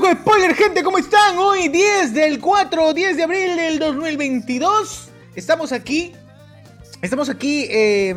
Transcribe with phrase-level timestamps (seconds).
[0.00, 1.36] Loco Spoiler, gente, ¿cómo están?
[1.38, 5.08] Hoy 10 del 4, 10 de abril del 2022.
[5.34, 6.12] Estamos aquí,
[7.02, 8.14] estamos aquí eh,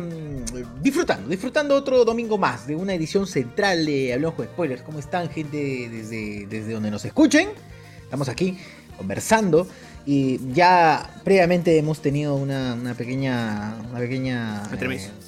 [0.80, 4.82] disfrutando, disfrutando otro domingo más de una edición central de Hablamos con Spoilers.
[4.82, 7.48] ¿Cómo están, gente, desde, desde donde nos escuchen?
[8.04, 8.56] Estamos aquí
[8.96, 9.66] conversando
[10.06, 14.62] y ya previamente hemos tenido una, una pequeña, una pequeña...
[14.70, 15.08] Entremesa.
[15.08, 15.21] eh,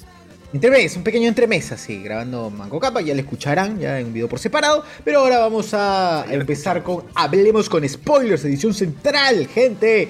[0.55, 4.29] Entremés, un pequeño entremés así, grabando Manco Capa, ya lo escucharán ya en un video
[4.29, 10.07] por separado, pero ahora vamos a empezar con Hablemos con Spoilers, edición central, gente.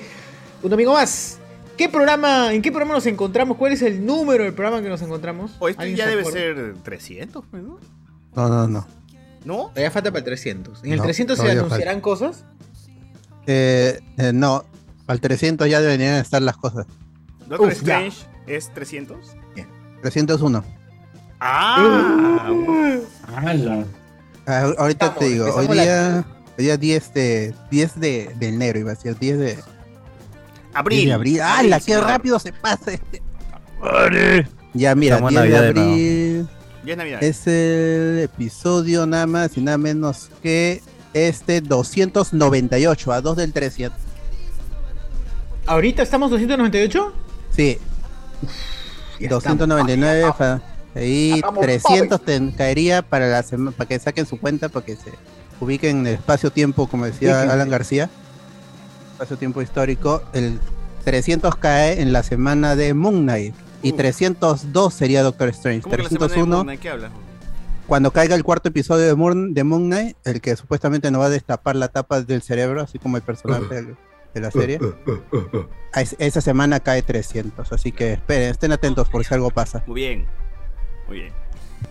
[0.62, 1.40] Un domingo más.
[1.76, 3.58] ¿Qué programa, ¿En qué programa nos encontramos?
[3.58, 5.54] ¿Cuál es el número del programa que nos encontramos?
[5.58, 7.80] O este ¿Alguien ya se debe ser 300, pues, ¿no?
[8.36, 8.88] No, no, no.
[9.46, 9.58] ¿No?
[9.70, 10.84] Todavía falta para el 300.
[10.84, 12.46] ¿En el No, 300 se anunciarán cosas?
[13.48, 14.64] Eh, eh, no,
[15.08, 16.86] al 300 ya deberían estar las cosas.
[17.48, 18.06] Doctor Uf, ya.
[18.06, 19.38] Strange es 300.
[20.12, 20.64] 301.
[21.40, 22.48] Ah,
[24.48, 26.24] Ah, ahorita Estamos, te digo, hoy día,
[26.58, 29.64] hoy día 10 de, 10 de, de enero iba a ser 10 de, 10
[30.76, 31.06] abril.
[31.08, 31.42] de abril.
[31.42, 31.80] ¡Hala!
[31.80, 33.24] ¡Qué rápido se pasa este!
[34.76, 36.48] Ya, mira, Estamos en 10 de de abril
[36.86, 37.24] Ya es Navidad.
[37.24, 40.84] es el episodio nada más y nada menos que
[41.16, 44.00] este 298, a 2 del 300.
[45.66, 47.14] ¿Ahorita estamos 298?
[47.50, 47.80] Sí,
[49.20, 50.62] Ya 299, fa-
[50.96, 54.96] ahí Vamos, 300 te caería para la sema- para que saquen su cuenta, para que
[54.96, 55.12] se
[55.60, 57.70] ubiquen en el espacio-tiempo, como decía Sí, sí, Alan.
[57.70, 58.10] García,
[59.14, 60.60] espacio-tiempo histórico, el
[61.04, 63.96] 300 cae en la semana de Moon Knight y Uh.
[63.98, 66.80] 302 sería Doctor Strange, ¿Cómo que la semana de 301 Moon Knight?
[66.82, 67.12] ¿Qué hablas?
[67.88, 71.28] cuando caiga el cuarto episodio de Moon, de Moon Knight, el que supuestamente nos va
[71.28, 73.96] a destapar la tapa del cerebro, así como el personaje del-
[74.36, 74.80] de la serie.
[75.96, 79.84] es- Esa semana cae 300, así que esperen, estén atentos por si algo pasa.
[79.88, 80.26] Muy bien.
[81.08, 81.34] Muy bien.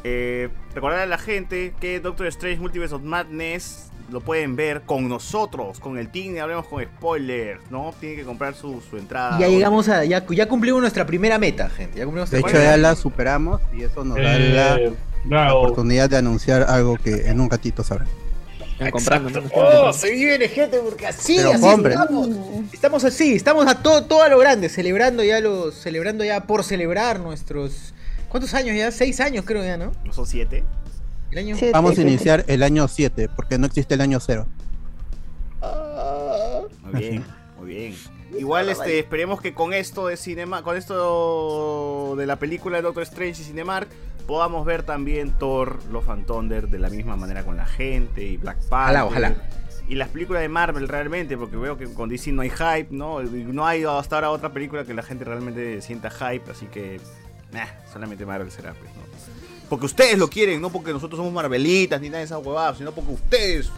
[0.04, 5.08] Eh, recordar a la gente que Doctor Strange Multiverse of Madness lo pueden ver con
[5.08, 6.36] nosotros, con el team.
[6.38, 7.94] Hablemos con spoilers, ¿no?
[8.00, 9.38] Tienen que comprar su, su entrada.
[9.38, 10.04] Ya llegamos a.
[10.04, 11.98] Ya, ya cumplimos nuestra primera meta, gente.
[11.98, 14.92] Ya cumplimos De hecho, ya la superamos y eso nos da la Eh,
[15.24, 15.60] bravo.
[15.60, 18.08] oportunidad de anunciar algo que en un ratito sabrán.
[18.90, 19.42] Comprando.
[19.54, 21.98] Oh, se viene gente porque así, Pero así compren.
[21.98, 22.28] estamos.
[22.72, 26.64] Estamos así, estamos a todo, todo a lo grande, celebrando ya los, celebrando ya por
[26.64, 27.94] celebrar nuestros,
[28.28, 28.90] ¿cuántos años ya?
[28.90, 29.92] Seis años creo ya, ¿no?
[30.04, 30.64] ¿No son siete?
[31.30, 31.56] El año.
[31.56, 31.70] Sí.
[31.72, 34.46] Vamos a iniciar el año 7, porque no existe el año 0.
[35.62, 37.24] Ah, Muy bien,
[37.58, 37.94] muy bien.
[38.38, 43.02] Igual este, esperemos que con esto de cinema, con esto de la película de Doctor
[43.04, 43.88] Strange y Cinemark,
[44.26, 48.36] podamos ver también Thor, Love and Thunder de la misma manera con la gente y
[48.36, 49.02] Black Panther.
[49.02, 49.34] Ojalá, ojalá.
[49.86, 53.22] Y las películas de Marvel realmente, porque veo que con DC no hay hype, ¿no?
[53.22, 57.00] No hay hasta ahora otra película que la gente realmente sienta hype, así que
[57.52, 59.02] nah, solamente Marvel será, pues, ¿no?
[59.68, 62.92] Porque ustedes lo quieren, no porque nosotros somos Marvelitas ni nada de esas huevadas, sino
[62.92, 63.70] porque ustedes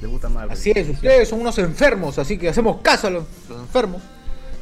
[0.00, 0.52] les gusta Marvel.
[0.52, 4.02] Así es, ustedes son unos enfermos, así que hacemos caso a los, los enfermos.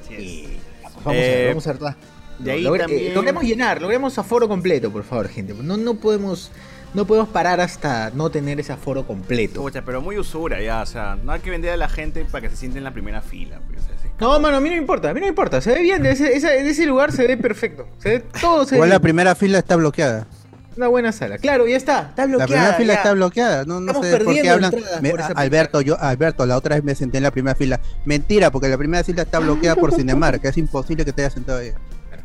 [0.05, 0.21] Así es.
[0.23, 1.95] Y vamos a ver, Eh, vamos a ver.
[2.39, 5.55] de ahí Logre- también- eh, logremos llenar, logremos aforo completo, por favor, gente.
[5.55, 6.51] No, no podemos,
[6.95, 9.61] no podemos parar hasta no tener ese aforo completo.
[9.63, 12.43] Pucha, pero muy usura ya, o sea, no hay que vender a la gente para
[12.43, 13.61] que se siente en la primera fila.
[13.67, 13.83] Pues.
[14.21, 15.61] No, mano, a mí no me importa, a mí no me importa.
[15.61, 17.89] Se ve bien, de ese, de ese lugar se ve perfecto.
[17.99, 19.03] Se ve todo, se Igual ve la bien.
[19.03, 20.29] primera fila está bloqueada.
[20.77, 21.39] Una buena sala.
[21.39, 22.39] Claro, ya está, está bloqueada.
[22.39, 22.99] La primera fila ya.
[23.01, 23.65] está bloqueada.
[23.65, 25.03] No, no Estamos sé por qué perdiendo hablan.
[25.03, 27.81] Me- por Alberto, yo, Alberto, la otra vez me senté en la primera fila.
[28.07, 30.43] Mentira, porque la primera fila está bloqueada por Cinemark.
[30.45, 31.73] Es imposible que te hayas sentado ahí.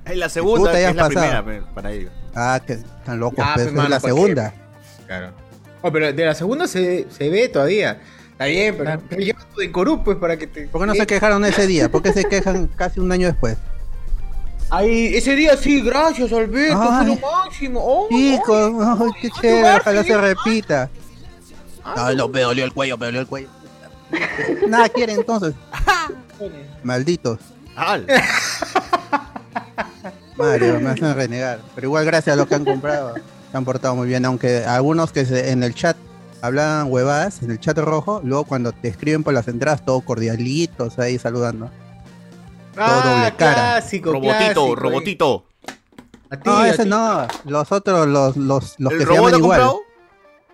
[0.05, 1.43] Es la segunda, ya es la pasado.
[1.43, 2.11] primera pe, para ellos.
[2.33, 3.37] Ah, que están locos.
[3.37, 4.53] Ya, pues, pues, es la segunda.
[5.05, 5.31] Claro.
[5.81, 7.99] Oh, pero de la segunda se, se ve todavía.
[8.31, 10.67] Está bien, pero, pero lleva tu decorú, pues, para que te...
[10.67, 11.89] ¿Por qué no se quejaron ese día?
[11.89, 13.57] ¿Por qué se quejan casi un año después?
[14.69, 17.79] Ay, ese día sí, gracias, Alberto, fue lo máximo.
[17.83, 20.89] Oh, Hijo, ay, ay, qué chévere, ojalá se repita.
[21.85, 23.47] Ah, No, no, me dolió el cuello, me dolió el cuello.
[24.67, 25.53] Nada quiere entonces,
[26.83, 27.39] malditos.
[27.75, 28.05] Al.
[30.37, 31.59] Mario, me hacen renegar.
[31.75, 33.15] Pero igual gracias a lo que han comprado,
[33.51, 35.95] se han portado muy bien, aunque algunos que se- en el chat
[36.41, 40.99] hablaban huevadas, en el chat rojo, luego cuando te escriben por las entradas, todo cordialitos
[40.99, 41.71] ahí saludando.
[42.79, 43.53] Ah, doble cara.
[43.53, 45.45] clásico, Robotito, clásico, robotito.
[45.67, 45.73] eh.
[46.29, 46.89] A ti, No, a ese ti.
[46.89, 49.59] no, los otros, los, los, los ¿El que se robot llaman ha igual.
[49.61, 49.81] comprado?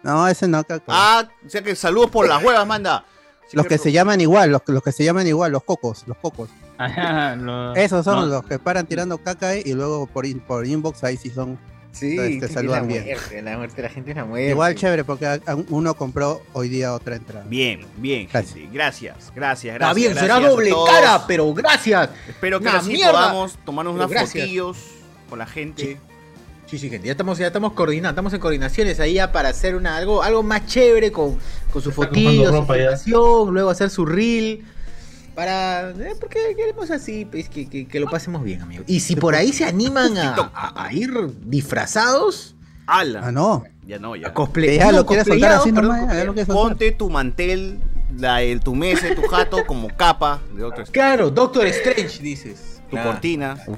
[0.04, 0.86] No, ese no, caco.
[0.90, 3.06] Ah, o sea que saludos por las huevas, manda.
[3.48, 6.04] Sí, los que se llaman igual, los, que- los que se llaman igual, los cocos,
[6.08, 6.50] los cocos.
[6.78, 10.66] Ajá, lo- Esos son no, los que paran tirando caca y luego por, in- por
[10.66, 11.58] inbox ahí sí son
[11.94, 13.04] Sí, Entonces te sí, saludan la bien.
[13.06, 14.50] muerte, la muerte, la gente es la muerte.
[14.50, 17.46] igual chévere porque uno compró hoy día otra entrada.
[17.48, 18.56] Bien, bien, Gracias.
[18.56, 18.70] gente.
[18.74, 19.76] Gracias, gracias, gracias.
[19.76, 22.10] Está bien, será gracias a doble cara, pero gracias.
[22.28, 24.44] Espero que Una así podamos tomarnos Pero unas gracias.
[24.44, 24.78] fotillos
[25.30, 26.00] con la gente.
[26.66, 29.76] Sí, sí, gente, ya estamos, ya estamos coordinando, estamos en coordinaciones ahí ya para hacer
[29.76, 31.38] una, algo, algo más chévere con,
[31.72, 32.66] con su fotillo,
[32.98, 34.66] su luego hacer su reel.
[35.36, 35.90] Para.
[35.92, 38.84] eh, porque queremos así, pues, que, que- que lo pasemos bien, amigo.
[38.88, 41.12] Y si por ahí se animan a, a- a ir
[41.46, 43.22] disfrazados, ¡Hala!
[43.24, 43.64] Ah, no.
[43.88, 44.34] Ya no, ya.
[44.34, 44.78] cosplay.
[44.78, 46.64] Ya no, lo quieres soltar así perdón, nomás, ya lo quieres soltar.
[46.70, 47.80] Ponte tu mantel,
[48.18, 52.82] la, el, tu mesa, tu jato como capa de otro Claro, Doctor Strange, dices.
[52.90, 53.76] tu cortina, ¿no?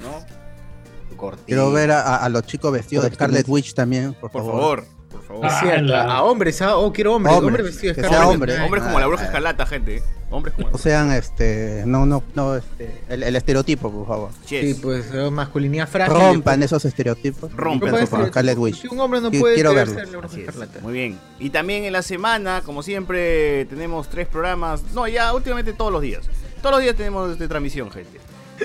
[1.08, 1.46] tu cortina.
[1.46, 4.60] Quiero ver a, a- a los chicos vestidos de Scarlet Witch también, por, Por favor.
[4.82, 5.50] favor, por favor.
[5.60, 6.76] Cierto, Ah, a hombres, ¿ah?
[6.76, 10.02] Oh, quiero hombres, Hombres, hombres vestidos de Scarlet Hombres como la bruja Ah, escarlata, gente.
[10.30, 14.30] Hombres como O sean, este, no, no, no, este, el, el estereotipo, por favor.
[14.48, 14.76] Yes.
[14.76, 16.16] Sí, pues eh, masculinidad frágil.
[16.16, 17.52] Rompan esos estereotipos.
[17.52, 18.82] Rompan, Rompan por Scarlet Witch.
[18.82, 19.94] Si un hombre no puede quiero verlo.
[19.94, 20.38] la bruja es.
[20.40, 20.80] escarlata.
[20.80, 21.18] Muy bien.
[21.38, 24.82] Y también en la semana, como siempre, tenemos tres programas.
[24.94, 26.26] No, ya últimamente todos los días.
[26.60, 28.18] Todos los días tenemos de transmisión, gente.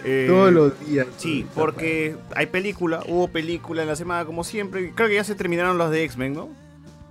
[0.04, 1.08] Eh, Todos los días.
[1.18, 4.92] Sí, porque hay película, hubo película en la semana como siempre.
[4.96, 6.50] Creo que ya se terminaron los de X-Men, ¿no?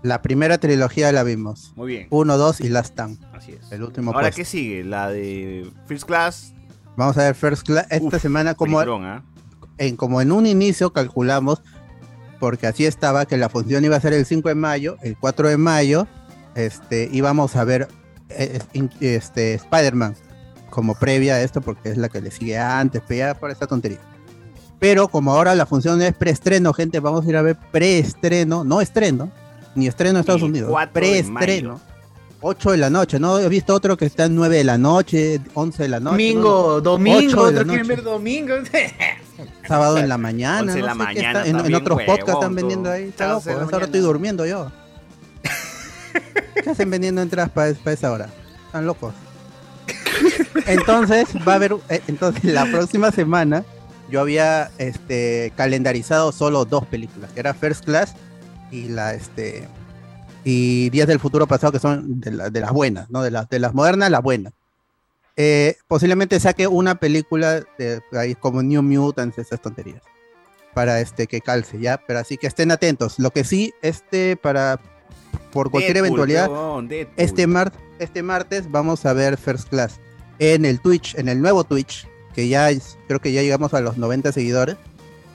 [0.02, 1.72] La primera trilogía la vimos.
[1.76, 3.18] Muy bien, Uno, dos y Last Stand.
[3.34, 3.70] así es.
[3.70, 4.36] El último Ahora, puesto.
[4.36, 4.82] ¿qué sigue?
[4.84, 6.54] La de First Class.
[6.96, 7.86] Vamos a ver First Class.
[7.90, 9.22] Esta Uf, semana, como ¿ah?
[9.78, 11.62] en, como en un inicio calculamos,
[12.38, 15.48] porque así estaba, que la función iba a ser el 5 de mayo, el 4
[15.48, 16.06] de mayo,
[16.54, 17.88] este, íbamos a ver
[18.30, 18.58] eh,
[19.00, 20.14] este, Spider-Man
[20.70, 23.66] como previa a esto, porque es la que le sigue antes, pero ya por esta
[23.66, 23.98] tontería.
[24.78, 28.80] Pero como ahora la función es preestreno, gente, vamos a ir a ver preestreno, no
[28.80, 29.30] estreno,
[29.74, 31.80] ni estreno en Estados Unidos, 4 de preestreno.
[32.42, 33.38] 8 de la noche, ¿no?
[33.38, 36.12] He visto otro que está en 9 de la noche, 11 de la noche.
[36.12, 36.80] Domingo, ¿no?
[36.80, 38.54] domingo, otro quieren ver domingo.
[39.68, 40.60] Sábado en la mañana.
[40.62, 42.90] 11 de no la sé qué mañana, está- en, en otros podcasts huevón, están vendiendo
[42.90, 43.02] ahí.
[43.08, 43.84] Está loco, en a la esa hora mañana.
[43.84, 44.72] estoy durmiendo yo.
[46.64, 48.28] ¿Qué hacen vendiendo entradas para esa hora?
[48.66, 49.12] Están locos.
[50.66, 51.76] Entonces, va a haber.
[51.88, 53.64] eh, Entonces, la próxima semana
[54.10, 58.14] yo había este calendarizado solo dos películas, que era First Class
[58.70, 59.68] y la este.
[60.42, 63.22] Y Días del Futuro Pasado, que son de, la- de las buenas, ¿no?
[63.22, 64.52] De, las de las modernas, las buenas.
[65.36, 70.02] Eh, posiblemente saque una película de ahí como New Mutants, esas tonterías.
[70.74, 72.00] Para este que calce, ¿ya?
[72.06, 73.18] Pero así que estén atentos.
[73.18, 74.80] Lo que sí, este, para.
[75.52, 79.98] Por cualquier Deadpool, eventualidad, este, mar- este martes vamos a ver First Class
[80.38, 83.80] en el Twitch, en el nuevo Twitch, que ya es- creo que ya llegamos a
[83.80, 84.76] los 90 seguidores.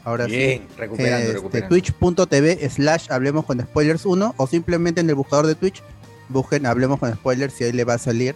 [0.03, 0.67] Ahora Bien, sí.
[0.77, 1.69] recuperando, Este, recuperando.
[1.69, 5.81] Twitch.tv slash hablemos con spoilers 1 o simplemente en el buscador de Twitch
[6.29, 8.35] busquen hablemos con spoilers y ahí le va a salir.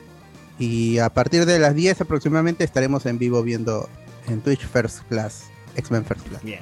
[0.58, 3.88] Y a partir de las 10 aproximadamente estaremos en vivo viendo
[4.28, 5.44] en Twitch First Class,
[5.76, 6.44] X-Men First Class.
[6.44, 6.60] Bien,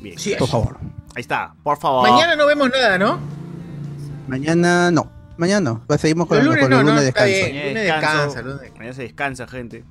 [0.00, 0.18] bien.
[0.18, 0.76] Sí, Por favor.
[1.14, 2.08] Ahí está, por favor.
[2.08, 3.18] Mañana no vemos nada, ¿no?
[4.28, 5.10] Mañana no.
[5.36, 5.84] Mañana no.
[5.86, 7.30] Pues seguimos con, El lunes con no, el no, lunes descanso.
[7.32, 8.78] descansa, lunes descansa.
[8.78, 9.84] Mañana se descansa, gente.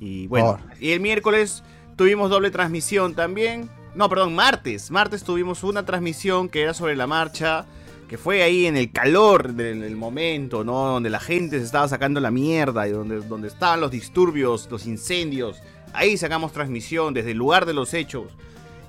[0.00, 1.62] Y bueno, Por y el miércoles
[1.96, 3.68] tuvimos doble transmisión también.
[3.94, 4.90] No, perdón, martes.
[4.90, 7.64] Martes tuvimos una transmisión que era sobre la marcha,
[8.08, 10.86] que fue ahí en el calor del, del momento, ¿no?
[10.86, 14.86] Donde la gente se estaba sacando la mierda y donde, donde estaban los disturbios, los
[14.86, 15.62] incendios.
[15.94, 18.32] Ahí sacamos transmisión desde el lugar de los hechos.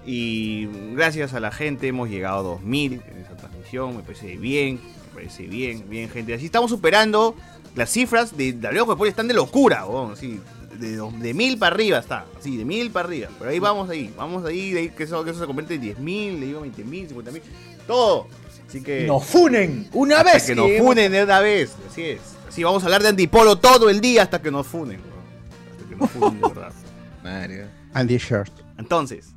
[0.06, 3.57] Y gracias a la gente hemos llegado a 2000 en esa transmisión.
[3.74, 6.34] Me parece bien, me parece bien, bien, gente.
[6.34, 7.36] Así estamos superando
[7.76, 10.40] las cifras de de Hablemos con Spoilers están de locura, weón, así,
[10.80, 13.30] de, dos- de mil para arriba está, así, de mil para arriba.
[13.38, 15.82] Pero ahí vamos ahí, vamos ahí, de ahí que eso, que eso se convierte en
[15.82, 17.42] 10 mil, le digo 20 mil, 50 mil,
[17.86, 18.28] todo.
[18.68, 19.06] Así que...
[19.08, 20.44] Nos funen una hasta vez.
[20.44, 22.20] que nos funen de una vez, así es.
[22.50, 25.72] Así vamos a hablar de antipolo todo el día hasta que nos funen, weón.
[25.78, 26.74] Hasta que nos funen, de verdad.
[27.24, 27.66] Mario.
[27.94, 28.52] Andy Shirt.
[28.78, 29.34] Entonces,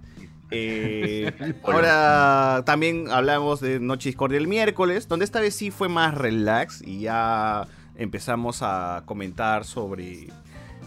[0.51, 1.33] eh,
[1.65, 6.83] ahora también hablamos de Noche Discordia el miércoles, donde esta vez sí fue más relax
[6.83, 7.67] y ya
[7.97, 10.29] empezamos a comentar sobre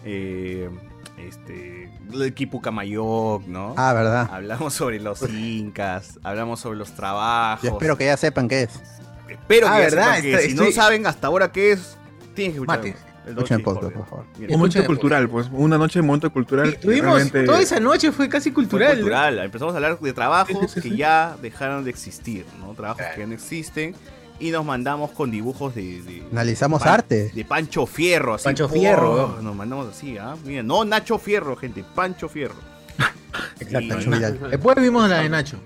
[0.06, 0.70] eh,
[1.18, 3.74] este el Kipucamayoc, ¿no?
[3.78, 4.30] Ah, verdad.
[4.32, 7.64] Hablamos sobre los incas, hablamos sobre los trabajos.
[7.64, 8.82] Yo espero que ya sepan qué es.
[9.30, 10.06] Espero Ah, que ya ¿verdad?
[10.16, 11.98] sepan que Estoy- si no estoy- saben hasta ahora qué es,
[12.36, 12.78] tienen que escuchar.
[12.80, 12.96] Mate.
[13.26, 13.98] El Escuchen Noche podcast, Discordia.
[14.00, 14.26] por favor.
[14.38, 15.50] Mira, Un momento cultural, pues.
[15.52, 16.70] Una noche de momento cultural.
[16.70, 18.90] Y tuvimos, realmente- toda esa noche fue casi Fue cultural.
[18.96, 19.02] ¿no?
[19.02, 19.40] cultural.
[19.40, 22.74] Empezamos a hablar de trabajos Sí, sí, sí, que ya dejaron de existir, ¿no?
[22.74, 23.16] Trabajos Claro.
[23.16, 23.96] que ya no existen.
[24.40, 26.02] Y nos mandamos con dibujos de.
[26.02, 27.32] de Analizamos Pan- arte.
[27.34, 28.46] De Pancho Fierro, así.
[28.46, 28.68] Pancho.
[28.68, 29.40] Fierro.
[29.42, 30.36] Nos mandamos así, ¿ah?
[30.44, 32.56] Mira, no Nacho Fierro, gente, Pancho Fierro.
[33.60, 33.80] Exacto.
[33.80, 34.40] Y- Nacho Vidal.
[34.50, 35.58] Después vimos la de Nacho.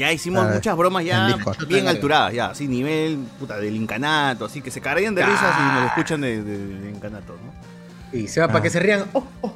[0.00, 1.36] Ya hicimos Ah, muchas bromas ya
[1.68, 5.74] bien alturadas, ya, así nivel puta, del incanato, así que se cargarían de risas y
[5.74, 8.18] nos escuchan de, de- de incanato, ¿no?
[8.18, 8.62] Y se va para Ah.
[8.62, 9.04] que se rían.
[9.12, 9.54] Oh, oh,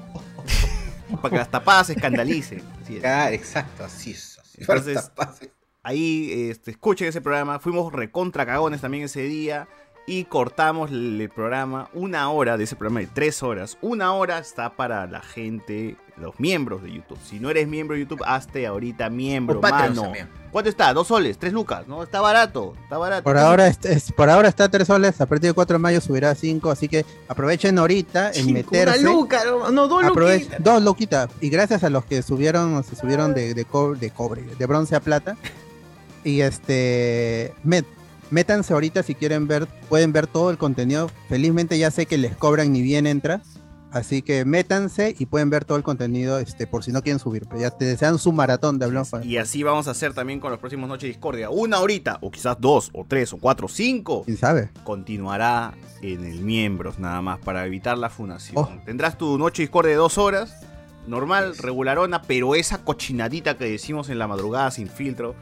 [1.23, 2.63] Para que las tapadas se escandalicen.
[2.83, 3.01] así es.
[3.01, 4.39] claro, exacto, así es.
[4.39, 4.69] así es.
[4.69, 5.11] Entonces-.
[5.83, 7.59] Ahí este, escuchen ese programa.
[7.59, 9.67] Fuimos recontra cagones también ese día.
[10.07, 11.89] Y cortamos el programa.
[11.95, 13.79] Una hora de ese programa de tres horas.
[13.81, 17.19] Una hora está para la gente, los miembros de YouTube.
[17.25, 20.03] Si no eres miembro de YouTube, hazte ahorita miembro, O Patreon mano.
[20.03, 20.29] también.
[20.53, 20.93] ¿Cuánto está?
[20.93, 22.05] Dos soles, tres lucas, ¿no?
[22.05, 23.25] Está barato, está barato.
[23.25, 26.01] Por ahora, es, es- por ahora está 3 soles, a partir del 4 de mayo
[26.01, 29.01] subirá a 5, así que aprovechen ahorita en Cinco, meterse.
[29.01, 30.63] Una luca, no, no, dos luquitas.
[30.63, 31.29] dos loquitas.
[31.41, 34.95] Y gracias a los que subieron, se subieron de, de, co- de cobre, de bronce
[34.95, 35.37] a plata.
[36.23, 37.85] Y este, met-
[38.31, 41.11] métanse ahorita si quieren ver, pueden ver todo el contenido.
[41.29, 43.43] Felizmente ya sé que les cobran ni bien entra.
[43.95, 47.47] Así que métanse y pueden ver todo el contenido este, por si no quieren subir.
[47.49, 50.51] Pero ya te desean su maratón de Hablamos Y así vamos a hacer también con
[50.51, 51.49] los próximos Noches de Discordia.
[51.49, 54.25] Una horita, o quizás dos, o tres, o cuatro, o cinco.
[54.25, 54.71] ¿Quién sabe?
[54.83, 58.57] continuará en el miembros nada más para evitar la funación.
[58.57, 58.69] Oh.
[58.85, 60.57] Tendrás tu noche Discord de dos horas,
[61.07, 65.37] normal, regularona, pero esa cochinadita que decimos en la madrugada sin filtro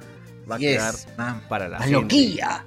[0.50, 1.40] va a quedar man.
[1.48, 2.00] para la La gente.
[2.02, 2.64] loquilla.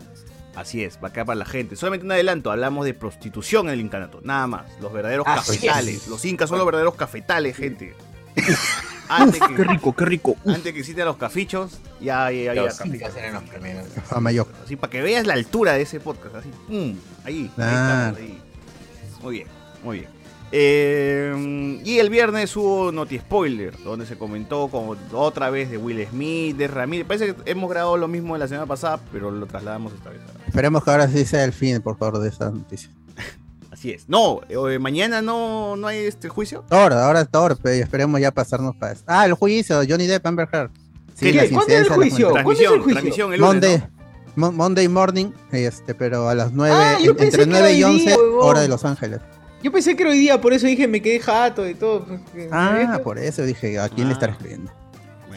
[0.56, 1.76] Así es, va a quedar para la gente.
[1.76, 4.64] Solamente un adelanto, hablamos de prostitución en el incanato, nada más.
[4.82, 5.96] Los verdaderos Así cafetales.
[6.04, 6.08] es.
[6.08, 7.94] Los incas son los verdaderos cafetales, gente.
[9.10, 10.32] antes, Qué que, rico, qué rico.
[10.44, 13.00] Uf, antes que existan los cafichos, ya, ya, ya había Los cafichos.
[13.02, 13.88] incas eran los primeros.
[14.06, 14.50] Famayoc.
[14.64, 16.36] Así para que veas la altura de ese podcast.
[16.36, 16.96] Así, ¡pum!
[17.26, 18.18] ahí, ahí Claro.
[18.18, 18.42] estamos, ahí.
[19.22, 19.48] Muy bien,
[19.84, 20.10] muy bien.
[20.52, 26.08] Eh, y el viernes hubo Noti Spoiler, donde se comentó como otra vez de Will
[26.08, 27.06] Smith, de Ramírez.
[27.08, 30.22] Parece que hemos grabado lo mismo de la semana pasada, pero lo trasladamos esta vez.
[30.56, 32.90] Esperemos que ahora sí sea el fin, por favor, de esta noticia.
[33.72, 34.08] Así es.
[34.08, 36.64] No, eh, mañana no, no hay este juicio.
[36.70, 39.04] Ahora, ahora es torpe y esperemos ya pasarnos para eso.
[39.06, 40.72] Ah, el juicio, Johnny Depp, Amber Heard.
[41.20, 41.34] ¿Qué?
[41.34, 42.30] las ¿Cuándo es el juicio?
[42.32, 42.94] ¿Cuándo es el Transmisión, juicio?
[42.94, 43.90] transmisión el lunes, Monday, ¿no?
[44.38, 47.88] Mon- Monday morning, este, pero a las 9, Ah, en- entre que 9 y era
[47.90, 48.40] hoy 11, día, huevón.
[48.50, 49.20] hora de Los Ángeles.
[49.62, 52.06] Yo pensé que era hoy día, por eso dije me quedé jato y todo.
[52.06, 54.14] pues, Ah, por eso dije, ¿a quién le Ah.
[54.14, 54.72] estará escribiendo?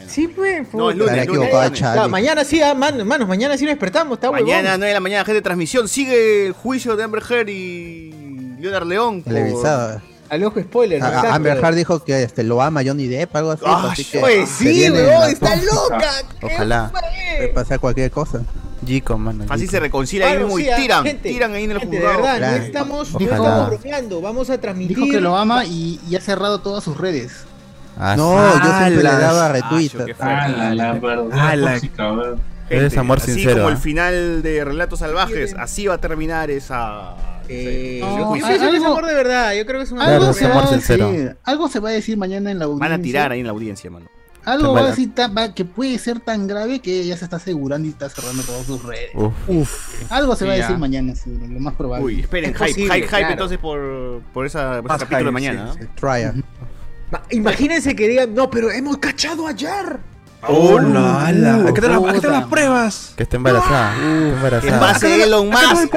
[0.09, 0.73] Sí, pues.
[0.73, 1.79] No, es lunes, lunes, equivocado, lunes.
[1.79, 1.93] Charlie.
[1.95, 4.47] Claro, mañana sí, ah, man- manos, mañana sí nos despertamos, está huevón.
[4.49, 5.87] Mañana 9 de la mañana, gente de transmisión.
[5.87, 9.21] Sigue el juicio de Amber Heard y Leonard León.
[9.21, 10.01] por- Televisado.
[10.29, 11.01] Al ojo spoiler.
[11.01, 11.33] A- a- exacto.
[11.33, 13.63] Amber Heard dijo que este, lo ama Johnny Depp, algo así.
[13.65, 16.11] Ah, así que Pues se sí, viene huevón, la- está loca.
[16.39, 16.91] ¿Qué Ojalá.
[16.91, 18.41] Puede pasar cualquier cosa.
[18.85, 19.45] Gico, mano.
[19.49, 19.71] Así Gico.
[19.71, 22.21] se reconcilia ahí mismo y ah, tiran, gente, tiran ahí en el gente, de juzgado.
[22.23, 22.57] verdad, Claro.
[22.57, 23.35] no estamos, no Ojalá.
[23.35, 24.95] estamos bromeando, vamos a transmitir.
[24.97, 27.31] Dijo que lo ama y, y ha cerrado todas sus redes.
[27.99, 28.59] Ah, No, sí.
[28.63, 29.91] yo siempre le daba retweet.
[30.19, 32.13] Ah, la, la verdad Ah, la- tóxica.
[32.69, 33.79] Eres amor así sincero, como el ¿ah?
[33.79, 37.15] final de Relatos Salvajes, así va a terminar esa...
[37.49, 40.29] Eh, No, que es algo- amor de verdad, yo creo que es un Claro, Algo
[40.29, 41.11] es se, va amor a sincero.
[41.11, 42.89] decir, algo se va a decir mañana en la audiencia.
[42.89, 44.05] Van a tirar ahí en la audiencia, mano.
[44.45, 47.87] Algo va a decir va- que puede ser tan grave que ya se está asegurando
[47.87, 49.09] y está cerrando todas sus redes.
[49.47, 50.11] Uf.
[50.11, 50.77] Algo se va a decir ya.
[50.77, 52.05] mañana, sí, lo más probable.
[52.05, 55.31] Uy, esperen, Es hype, posible, hype, hype entonces por, por, esa, por ese capítulo de
[55.31, 55.65] mañana.
[55.65, 55.87] ¿no?
[57.31, 59.99] Imagínense que digan, no, pero hemos cachado ayer.
[60.47, 61.65] ¡Oh, la, ala!
[61.67, 61.81] Aquí
[62.15, 63.13] están las- pruebas.
[63.17, 63.91] Que está embarazada.
[63.93, 64.01] Está
[64.61, 64.79] Que embarazada.
[64.79, 65.93] pase Elon no Musk,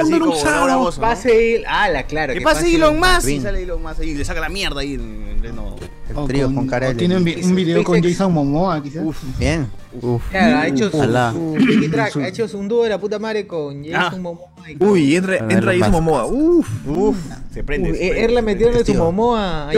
[0.67, 0.91] ¿no?
[1.01, 1.63] Pase el.
[1.65, 2.33] Ah, la claro.
[2.33, 4.81] Que que pase Elon Musk y sale Elon Musk ahí y le saca la mierda
[4.81, 4.97] ahí
[5.39, 5.75] pleno...
[6.09, 8.83] El O trío con- con, cara o tiene un, vi- un video con Jason Momoa,
[8.83, 9.03] quizás.
[9.39, 9.65] Bien.
[10.01, 10.21] Uf.
[10.29, 14.03] Claro, ha hecho su, ha hecho un dúo de la puta madre con Ah.
[14.05, 14.47] Jason Momoa.
[14.69, 15.89] y con- Uy, entra, Con entra Musk.
[15.89, 16.25] Momoa.
[16.25, 16.67] Uf.
[16.85, 17.15] Uf,
[17.53, 17.91] se prende.
[17.91, 18.93] Eh, él la metió en su.
[18.95, 19.69] Momoa.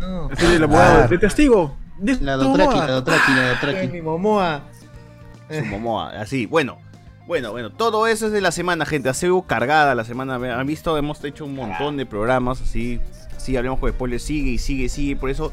[0.00, 0.30] No.
[0.30, 1.06] Es el abogado Ah.
[1.08, 1.76] de testigo.
[1.98, 3.88] De La Dotraki, la Dotraki, la Ay, Dotraki.
[3.88, 4.62] mi Momoa.
[5.50, 6.78] Su Momoa, así, bueno.
[7.26, 9.08] Bueno, bueno, todo eso es de la semana, gente.
[9.10, 10.36] Ha sido cargada la semana.
[10.36, 13.00] Han visto, hemos hecho un montón de programas así.
[13.36, 15.14] Sí, hablemos con spoilers, sigue y sigue, sigue.
[15.16, 15.52] Por eso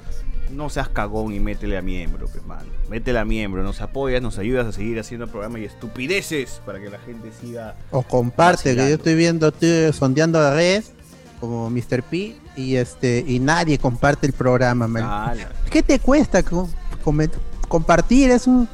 [0.52, 2.70] no seas cagón y métele a miembro, pues, mano.
[2.90, 6.90] Métele a miembro, nos apoyas, nos ayudas a seguir haciendo programas y estupideces para que
[6.90, 7.76] la gente siga.
[7.92, 10.94] O comparte, que yo estoy viendo, estoy sondeando las redes,
[11.40, 12.04] como Mr.
[12.04, 15.38] P, y este, y nadie comparte el programa, man.
[15.70, 16.70] ¿Qué te cuesta co-
[17.04, 17.30] come-
[17.68, 18.32] compartir?
[18.32, 18.68] Es un.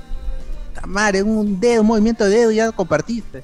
[0.85, 3.43] Madre, un dedo, un movimiento de dedo, ya compartiste.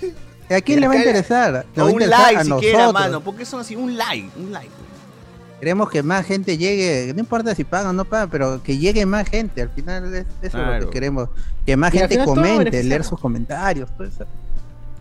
[0.54, 1.64] ¿A quién le va a interesar?
[1.74, 3.02] O va un interesar like a siquiera, nosotros.
[3.02, 3.20] mano.
[3.22, 3.74] ¿Por qué son así?
[3.76, 4.68] Un like, un like.
[5.60, 9.06] Queremos que más gente llegue, no importa si pagan o no pagan, pero que llegue
[9.06, 9.62] más gente.
[9.62, 11.30] Al final es, eso es lo que queremos.
[11.64, 13.88] Que más Y gente comente, leer sus comentarios.
[13.96, 14.26] todo eso.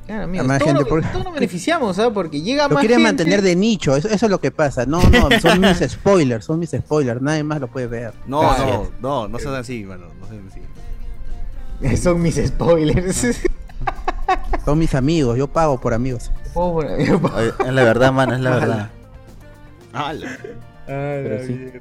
[0.05, 2.11] Claro, amigos, más gente nos, por- todos nos beneficiamos, ¿sabes?
[2.13, 3.23] Porque llega Lo más quieren gente.
[3.23, 4.85] mantener de nicho, eso, eso es lo que pasa.
[4.85, 8.13] No, no, son mis spoilers, son mis spoilers, nadie más lo puede ver.
[8.27, 10.07] No, no, no, no seas así, mano.
[10.19, 11.97] No seas así.
[12.01, 13.25] Son mis spoilers.
[14.65, 16.31] Son mis amigos, yo pago por amigos.
[16.53, 18.89] Pobre- Oye, Es la verdad, mano, es la verdad.
[19.91, 20.37] ¡Hala!
[20.85, 21.71] Pero sí.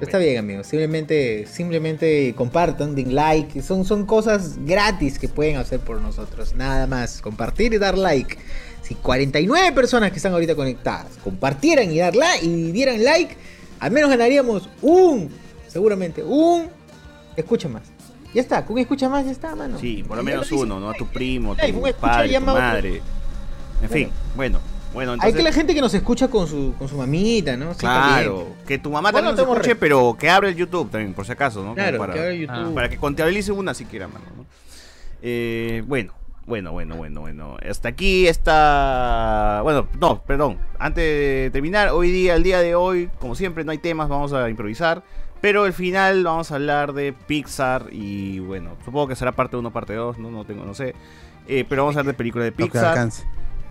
[0.00, 0.66] Está bien, amigos.
[0.66, 3.62] Simplemente, simplemente compartan, den like.
[3.62, 6.54] Son, son cosas gratis que pueden hacer por nosotros.
[6.54, 7.22] Nada más.
[7.22, 8.36] Compartir y dar like.
[8.82, 13.34] Si 49 personas que están ahorita conectadas compartieran y dar like y dieran like,
[13.80, 15.28] al menos ganaríamos un,
[15.66, 16.68] seguramente, un
[17.36, 17.82] escucha más.
[18.32, 19.78] Ya está, con escucha más ya está, mano.
[19.78, 20.90] Sí, por lo menos uno, ¿no?
[20.90, 23.02] A tu primo, Ay, tu padre, tu madre.
[23.82, 24.60] En fin, bueno.
[24.96, 27.74] Bueno, Hay que la gente que nos escucha con su, con su mamita, ¿no?
[27.74, 28.58] Sí, Claro, también.
[28.66, 31.26] que tu mamá Bueno, también nos escuche, re- pero que abra el YouTube también, por
[31.26, 31.74] si acaso, ¿no?
[31.74, 32.74] Claro, para, que abra YouTube.
[32.74, 34.46] para que contabilice una siquiera, mano, ¿no?
[35.20, 36.14] Eh, bueno,
[36.46, 37.56] bueno, bueno, bueno, bueno.
[37.68, 39.60] Hasta aquí está...
[39.64, 40.56] Bueno, no, perdón.
[40.78, 44.32] Antes de terminar, hoy día, el día de hoy, como siempre, no hay temas, vamos
[44.32, 45.02] a improvisar.
[45.42, 49.70] Pero al final vamos a hablar de Pixar y bueno, supongo que será parte 1,
[49.70, 50.94] parte 2, no, no tengo, no sé.
[51.46, 53.10] Eh, pero vamos a hablar de películas de Lo que Pixar.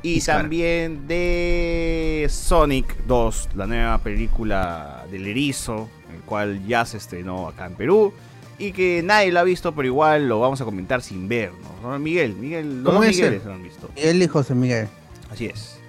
[0.05, 7.47] Y también de Sonic 2, la nueva película del erizo, el cual ya se estrenó
[7.47, 8.13] acá en Perú.
[8.59, 11.97] Y que nadie lo ha visto, pero igual lo vamos a comentar sin ver, ¿no?
[11.97, 13.47] Miguel, Miguel, los ¿Cómo dos es Migueles él?
[13.47, 13.89] lo han visto.
[13.95, 14.87] Él y José Miguel.
[15.31, 15.79] Así es.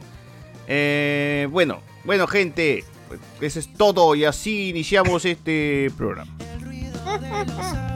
[0.66, 2.85] Eh, bueno, bueno, gente,
[3.42, 6.35] eso es todo y así iniciamos este programa.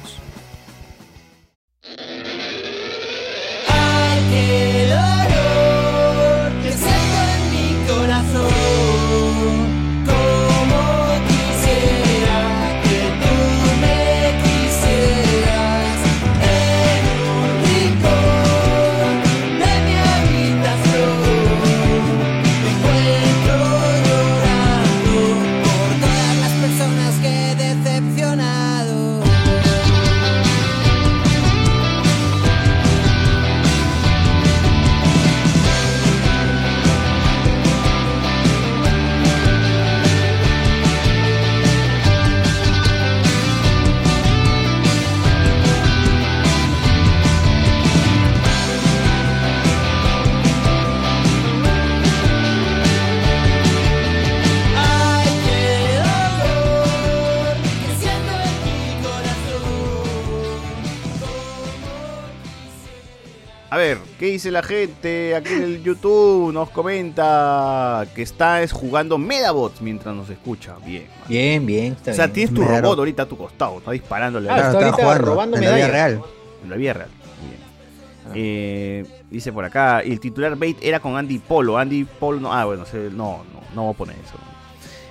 [63.73, 66.51] A ver, ¿qué dice la gente aquí en el YouTube?
[66.51, 70.75] Nos comenta que está es jugando Medabots mientras nos escucha.
[70.85, 71.05] Bien.
[71.07, 71.27] man.
[71.29, 71.93] Bien, bien.
[71.93, 72.33] Está O sea, bien.
[72.33, 75.57] tienes tu robot ahorita a tu costado, está disparándole Ah, a está ahorita jugando robando
[75.57, 76.21] en la vida real.
[76.65, 77.09] en la vida real.
[77.47, 77.61] Bien.
[78.27, 78.31] Ah.
[78.35, 81.77] Eh, dice por acá, el titular bait era con Andy Polo.
[81.77, 84.35] Andy Polo, no, ah, bueno, no, no, no voy a poner eso.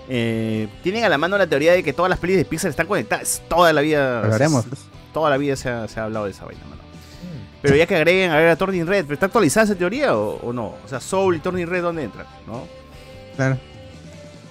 [0.07, 2.87] Eh, Tienen a la mano la teoría de que todas las pelis de Pixar están
[2.87, 3.41] conectadas.
[3.49, 4.21] Toda la vida.
[4.23, 4.67] Hablaremos.
[5.15, 6.80] Toda la vida se ha, se ha hablado de esa vaina, mano.
[7.63, 10.37] Pero ya que agreguen a ver a Turning Red, ¿pero ¿está actualizada esa teoría o,
[10.47, 10.75] o no?
[10.85, 12.27] O sea, Soul y Turning Red, ¿dónde entran?
[12.47, 12.67] ¿No?
[13.37, 13.59] Claro.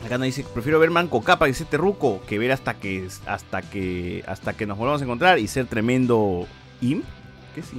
[0.06, 3.62] Acá nos dice, prefiero ver Manco Capa y ser terruco que ver hasta que hasta
[3.64, 6.48] que hasta que nos volvamos a encontrar y ser tremendo
[6.82, 7.04] imp.
[7.54, 7.74] ¿Qué es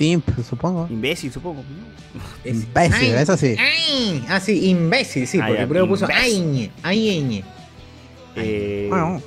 [0.00, 0.24] imp?
[0.34, 0.88] Pues, supongo.
[0.90, 1.62] Imbécil, supongo.
[2.44, 3.54] Imbécil, Ay, eso sí.
[3.58, 4.24] ay.
[4.28, 6.72] Ah, sí, imbécil, sí, Ah, porque primero puso imbécil.
[6.82, 7.44] ay, ay,
[8.36, 9.22] Eh, Bueno.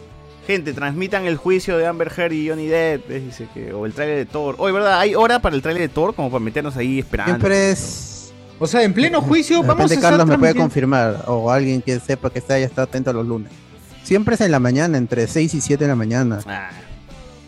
[0.47, 3.25] Gente, transmitan el juicio de Amber Heard y Johnny Depp, ¿ves?
[3.25, 4.55] dice que o el tráiler de Thor.
[4.59, 4.97] Oye, ¿verdad?
[4.97, 7.33] ¿Hay hora para el tráiler de Thor como para meternos ahí esperando?
[7.33, 8.31] Siempre es.
[8.57, 11.99] O sea, en pleno juicio, De vamos a Carlos me puede confirmar, o alguien que
[11.99, 13.51] sepa que está haya estado atento a los lunes.
[14.03, 16.39] Siempre es en la mañana, entre 6 y 7 de la mañana.
[16.47, 16.69] Ah,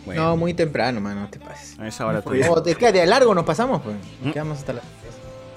[0.05, 1.79] bueno, No, muy temprano, mano, no te pases.
[1.79, 2.51] a esa hora todavía.
[2.51, 3.95] O te queda de largo nos pasamos, pues.
[4.21, 4.31] ¿Mm?
[4.31, 4.81] Quedamos hasta la.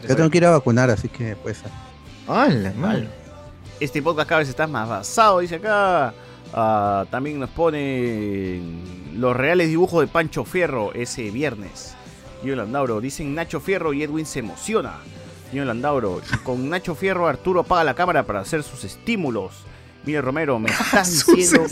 [0.09, 1.59] Yo tengo que ir a vacunar, así que pues.
[2.29, 3.09] ¡Hala, mano!
[3.81, 6.15] Este podcast cada vez está más basado, dice acá.
[6.55, 8.83] Ah, también nos ponen
[9.17, 11.95] los reales dibujos de Pancho Fierro ese viernes.
[12.45, 14.95] Yo Landauro, dicen Nacho Fierro y Edwin se emociona.
[15.53, 19.53] Yo Landauro, con Nacho Fierro Arturo apaga la cámara para hacer sus estímulos.
[20.05, 21.65] Mire Romero, ¿me estás diciendo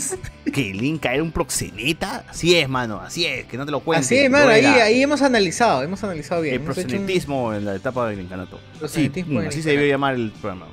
[0.53, 2.23] que el Inca era un proxeneta?
[2.29, 4.05] Así es, mano, así es, que no te lo cuentes.
[4.07, 6.53] Así es, mano, ahí, hemos analizado, hemos analizado bien.
[6.55, 8.57] El un- proxenetismo en la etapa del incanato.
[8.87, 10.67] Sí, así el se debió llamar el programa.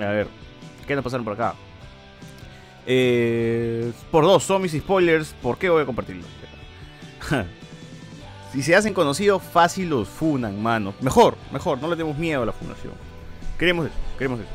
[0.00, 0.26] A ver,
[0.86, 1.54] ¿qué nos pasaron por acá?
[2.90, 6.24] Eh, por dos, zombies y spoilers, ¿por qué voy a compartirlo?
[8.52, 10.94] si se hacen conocidos, fácil los funan, mano.
[11.02, 12.94] Mejor, mejor, no le tenemos miedo a la funación.
[13.58, 14.48] Queremos eso, queremos eso.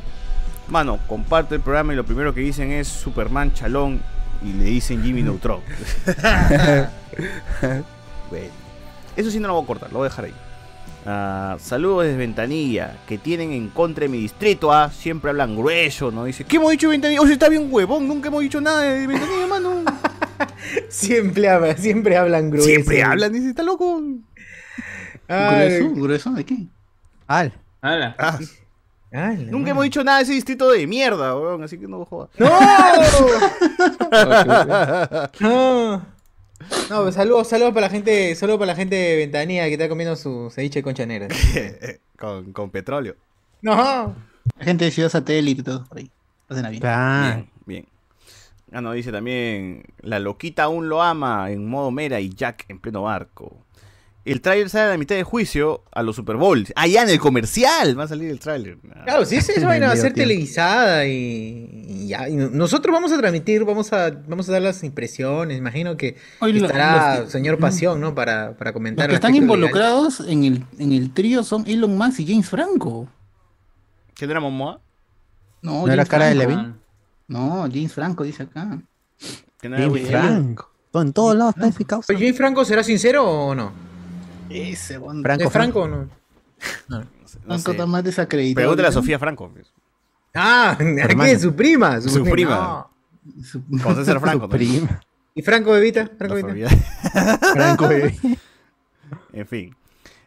[0.67, 4.01] Mano, comparte el programa y lo primero que dicen es Superman Chalón
[4.43, 5.61] y le dicen Jimmy Neutron.
[8.29, 8.47] Bueno,
[9.15, 10.33] eso sí no lo voy a cortar, lo voy a dejar ahí.
[11.05, 16.11] Ah, saludos desde Ventanilla, que tienen en contra de mi distrito, ah, siempre hablan grueso,
[16.11, 16.23] ¿no?
[16.23, 17.21] Dice, ¿qué hemos dicho de Ventanilla?
[17.21, 19.83] O sea, está bien huevón, nunca hemos dicho nada de Ventanilla, mano.
[20.89, 22.67] Siempre, hablan, siempre hablan grueso.
[22.67, 24.01] Siempre hablan, dice, está loco.
[25.27, 26.01] Ay, ¿Grueso?
[26.01, 26.31] ¿Grueso?
[26.31, 26.67] ¿De qué?
[27.27, 27.53] Al.
[27.81, 28.15] Ala.
[28.17, 28.39] Ah,
[29.11, 32.05] ay, la nunca hemos dicho nada de ese distrito de mierda, weón, así que no
[32.05, 32.29] jodas.
[32.37, 32.49] ¡No!
[35.39, 36.12] no.
[36.89, 39.89] No, pues saludos, saludos para la gente, saludos para la gente de Ventanilla que está
[39.89, 41.27] comiendo su ceviche de concha negra.
[42.17, 43.15] con, con petróleo.
[43.61, 44.15] No.
[44.57, 46.11] La gente de Ciudad Satélite y todo por ahí.
[46.47, 46.83] Pasen bien.
[46.85, 47.87] Ah, Bien, bien.
[48.71, 52.79] Ah, no, dice también, la loquita aún lo ama en modo mera y Jack en
[52.79, 53.55] pleno barco.
[54.25, 56.71] El tráiler sale a la mitad de juicio a los Super Bowls.
[56.89, 58.77] Ya en el comercial va a salir el tráiler.
[59.03, 60.29] Claro, si esa vaina va a ser tiempo.
[60.29, 62.29] televisada y, y ya.
[62.29, 65.57] y nosotros vamos a transmitir, vamos a, vamos a dar las impresiones.
[65.57, 68.15] Imagino que estará los que- señor Pasión, ¿no?
[68.15, 69.07] Para, para Los comentar.
[69.07, 69.43] que al están legal.
[69.43, 73.09] involucrados en el, en el trío son Elon Musk y James Franco.
[74.15, 74.79] ¿Qué no era Momoa?
[75.61, 76.35] No, ¿No era cara de.
[76.35, 76.75] Levin?
[77.27, 78.79] No, James Franco dice acá.
[79.59, 80.07] ¿Qué James?
[80.07, 80.69] Franco.
[80.93, 82.13] En todos lados está causa.
[82.13, 83.92] Oye, ¿James Franco será sincero o no?
[84.49, 85.21] Ese, bueno.
[85.21, 86.09] Franco, ¿Es Franco o no?
[86.87, 87.39] No sé.
[87.45, 88.55] Franco está más desacreditado.
[88.63, 88.91] Pregúntale a.
[88.91, 89.49] Sofía Franco.
[89.53, 89.71] pues.
[90.33, 91.29] Ah, ¿a hermano.
[91.29, 91.39] qué?
[91.39, 91.99] Su prima.
[92.01, 92.55] Su, Su prima.
[92.55, 93.43] No.
[93.43, 93.61] Su-
[94.19, 94.45] Franco.
[94.45, 95.01] Su prima.
[95.35, 96.09] ¿Y Franco Bebita?
[96.17, 96.69] Franco No, Bebita.
[97.53, 97.89] Franco.
[99.33, 99.75] En fin.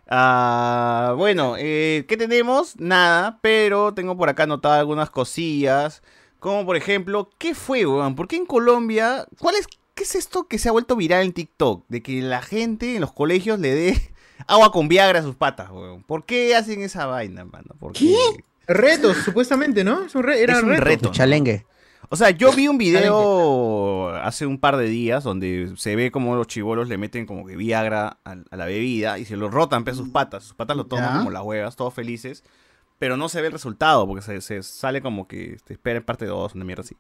[0.09, 2.79] Ah, bueno, eh, ¿qué tenemos?
[2.79, 6.03] Nada, pero tengo por acá anotadas algunas cosillas.
[6.39, 8.15] Como por ejemplo, ¿qué fue, weón?
[8.15, 9.27] ¿Por qué en Colombia?
[9.39, 11.85] ¿Cuál es, ¿Qué es esto que se ha vuelto viral en TikTok?
[11.89, 14.11] De que la gente en los colegios le dé
[14.47, 16.05] agua con Viagra a sus patas, weón.
[16.05, 17.75] ¿Por qué hacen esa vaina, mano?
[17.81, 18.15] ¿Por qué?
[18.69, 20.05] Retos, supuestamente, ¿no?
[20.05, 20.85] Es un, re- era Es un reto.
[20.85, 21.13] reto.
[21.13, 21.65] Chalengue.
[22.09, 26.37] O sea, yo vi un video hace un par de días donde se ve como
[26.37, 29.83] los chivolos le meten como que Viagra a, a la bebida y se lo rotan
[29.85, 30.45] pe, a sus patas.
[30.45, 31.19] Sus patas lo toman Ya.
[31.19, 32.45] como las huevas, todos felices.
[32.99, 36.05] Pero no se ve el resultado porque se, se sale como que te espera en
[36.05, 36.97] parte 2, una mierda así.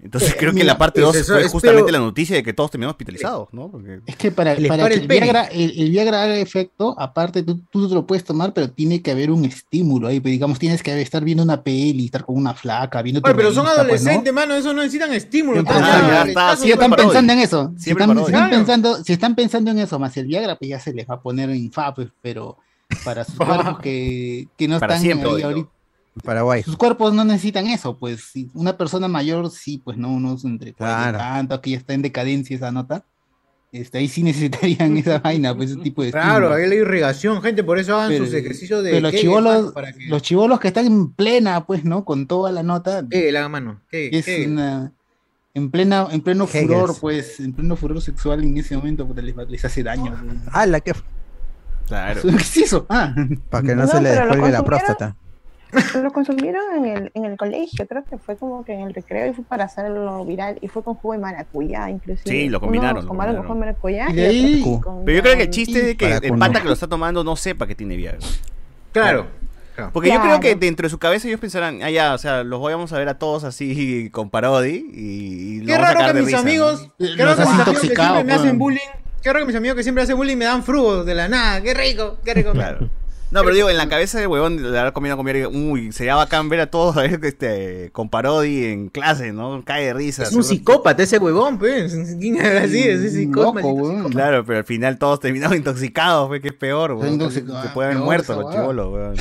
[0.00, 2.04] Entonces Eh, creo que mira, la parte es 2 eso, fue es- justamente pero- la
[2.04, 3.70] noticia de que todos terminamos hospitalizados, ¿no?
[3.70, 4.00] Porque...
[4.06, 5.06] Es que para, Les para para que el el.
[5.08, 9.00] Viagra, el, el Viagra haga efecto, aparte tú, tú te lo puedes tomar, pero tiene
[9.00, 10.18] que haber un estímulo ahí.
[10.18, 13.52] pues, digamos, tienes que estar viendo una peli, estar con una flaca, viendo Oye, pero
[13.52, 13.80] son pues, ¿no?
[13.82, 15.62] adolescentes, mano, eso no necesitan estímulo.
[15.62, 19.34] Ya ya está, Si están pues, pensando en eso, si están, si, pensando, si están
[19.36, 21.94] pensando en eso, más el Viagra, pues ya se les va a poner en fa,
[21.94, 22.58] pues, pero
[23.04, 25.68] para sus cuerpos que, que no Para están siempre, ahí ahorita,
[26.24, 26.62] Paraguay.
[26.62, 30.72] sus cuerpos no necesitan eso, pues si una persona mayor sí, pues no, unos entre
[30.72, 31.18] Claro.
[31.18, 33.04] tantos, que ya está en decadencia esa nota,
[33.70, 37.62] este, ahí sí necesitarían esa vaina, pues ese tipo de Claro, ahí la irrigación, gente,
[37.62, 38.90] por eso hagan Pero- sus ejercicios de.
[38.90, 42.04] Pero los chivolos, que- los chivolos que están en plena, pues, ¿no?
[42.04, 43.80] Con toda la nota, Kegel, hagan mano.
[43.90, 44.52] Kegel, es Kegel.
[44.52, 44.92] una,
[45.54, 49.36] en plena, en pleno furor, pues, en pleno furor sexual en ese momento, pues, les,
[49.36, 50.16] les hace daño.
[50.20, 50.40] pues.
[50.50, 50.80] ¡Hala!
[50.80, 50.94] ¿Qué?
[51.88, 52.20] Claro.
[52.28, 52.86] ¿Qué es eso?
[52.88, 53.14] Ah,
[53.50, 55.16] Para que no, No, se le descuelgue la próstata.
[56.02, 59.26] Lo consumieron en el, en el colegio, creo que fue como que en el recreo
[59.30, 62.30] y fue para hacerlo viral y fue con jugo de maracuyá, inclusive.
[62.30, 63.36] Sí, lo combinaron, lo combinaron.
[63.36, 65.96] con jugo de maracuyá Y ahí- con- Pero yo creo que el chiste es de
[65.98, 68.20] que el pata que lo está tomando no sepa que tiene Viagra.
[68.92, 69.26] Claro.
[69.92, 72.60] Porque yo creo que dentro de su cabeza ellos pensarán, ah, ya, o sea, los
[72.60, 76.34] vamos a ver a todos así con parodi y, y lo Qué raro que mis
[76.34, 78.80] amigos, qué raro que mis amigos que siempre me hacen bullying,
[79.28, 81.60] qué Qué rico mis amigos que siempre hacen bullying me dan frugos de la nada.
[81.60, 82.52] Qué rico, qué rico.
[82.52, 82.88] Claro.
[83.30, 86.48] No, pero digo, en la cabeza del huevón de haber comido comer, uy, sería bacán
[86.48, 89.62] ver a todos a ver, este, con Parodi en clase, ¿no?
[89.66, 90.22] Cae de risa.
[90.22, 91.94] Es un psicópata ese huevón, pues.
[92.18, 92.80] ¿Quién era así?
[92.80, 93.68] Ese psicópata.
[94.10, 97.30] Claro, pero al final todos terminamos intoxicados, pues, que es peor, weón.
[97.30, 99.16] Se pueden haber peor muerto los chibolos, weón.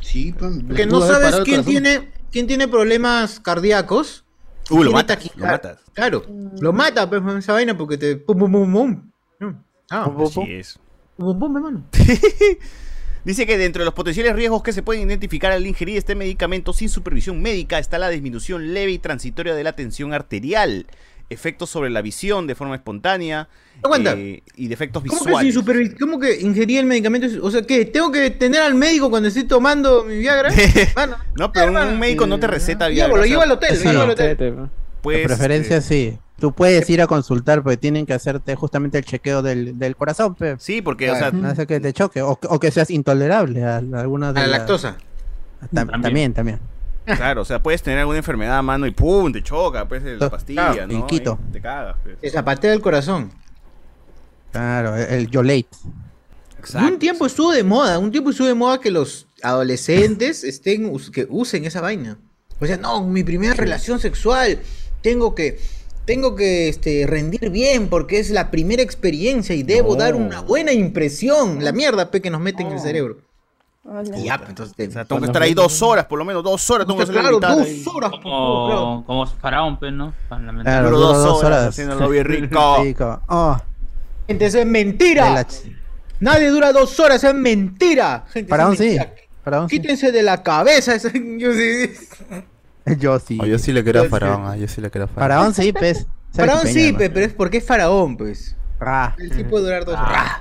[0.00, 0.54] Sí, pues.
[0.74, 4.24] Que no sabes quién tiene, quién tiene problemas cardíacos.
[4.72, 5.44] Uh, lo matas, taquicardia.
[5.46, 5.78] lo matas.
[5.92, 6.26] Claro,
[6.60, 8.16] lo mata pues, esa vaina porque te.
[8.16, 9.54] Pum, pum, pum, pum.
[9.90, 10.78] Ah, Así es.
[11.16, 11.84] pum, pum, hermano.
[13.24, 16.72] Dice que dentro de los potenciales riesgos que se pueden identificar al ingerir este medicamento
[16.72, 20.86] sin supervisión médica está la disminución leve y transitoria de la tensión arterial,
[21.32, 23.48] efectos sobre la visión de forma espontánea
[23.82, 24.12] Aguanta.
[24.16, 25.56] eh, y defectos ¿Cómo que, sin visuales.
[25.56, 27.26] supervis- ¿Cómo que ingerir el medicamento?
[27.42, 27.84] O sea, ¿qué?
[27.86, 30.50] ¿Tengo que tener al médico cuando estoy tomando mi Viagra?
[30.96, 33.42] Mano, No, pero un, un médico no te receta Llevo, Viagra, lo o sea, llevo
[33.42, 33.88] al hotel, lo Sí.
[33.88, 34.36] llevo al hotel.
[34.36, 34.54] De
[35.02, 36.18] pues, preferencia este, sí.
[36.38, 40.34] Tú puedes ir a consultar porque tienen que hacerte justamente el chequeo del, del corazón,
[40.34, 40.56] pe.
[40.58, 42.20] Sí, porque, o sea, No hace que te choque.
[42.22, 44.96] O, o que seas intolerable a, a alguna de A la las- lactosa.
[45.72, 46.58] Tam- también, también.
[47.04, 50.30] Claro, o sea, puedes tener alguna enfermedad a mano y pum, te choca, pues, la
[50.30, 50.98] pastilla, Claro, ¿no?
[50.98, 51.38] y quito.
[51.52, 52.18] Te cagas, pues.
[52.20, 53.30] Te zapatea el corazón.
[54.52, 55.66] Claro, el, Yolate.
[56.74, 60.92] Y un tiempo estuvo de moda, un tiempo estuvo de moda que los adolescentes estén
[61.12, 62.18] que usen esa vaina.
[62.60, 64.60] O sea, no, mi primera relación sexual,
[65.00, 65.58] tengo que
[66.04, 70.00] tengo que este, rendir bien porque es la primera experiencia y debo No.
[70.00, 71.64] dar una buena impresión.
[71.64, 73.18] La mierda pe, que nos meten en el cerebro.
[74.14, 76.24] Y ya, pues, entonces te- O sea, tengo que estar ahí dos horas, por lo
[76.24, 77.84] menos dos horas, tengo que Claro, dos ahí.
[77.92, 78.10] horas.
[78.12, 79.04] por Como, claro.
[79.06, 80.14] como faraón, pues, ¿no?
[80.28, 81.68] Claro, dos dos horas horas.
[81.70, 82.76] haciéndolo bien rico.
[82.84, 83.20] Rico.
[83.28, 83.56] Oh,
[84.28, 85.30] Gente, eso es mentira.
[85.30, 85.46] la-
[86.20, 88.24] Nadie dura dos horas, eso es mentira.
[88.32, 88.84] Gente, Para eso un es sí.
[88.98, 89.12] mentira.
[89.42, 89.80] Para un sí.
[89.80, 90.94] Quítense de la cabeza.
[90.94, 91.90] eso- yo sí-
[92.98, 93.38] Yo sí.
[93.42, 95.52] Oh, yo sí le quiero a Faraón, ah, yo sí le quiero a Faraón.
[95.52, 96.06] Faraón sí, pues.
[96.34, 98.56] Faraón sí, pe, pero es porque es faraón, pues.
[98.80, 100.40] Ah, Él sí puede durar dos horas.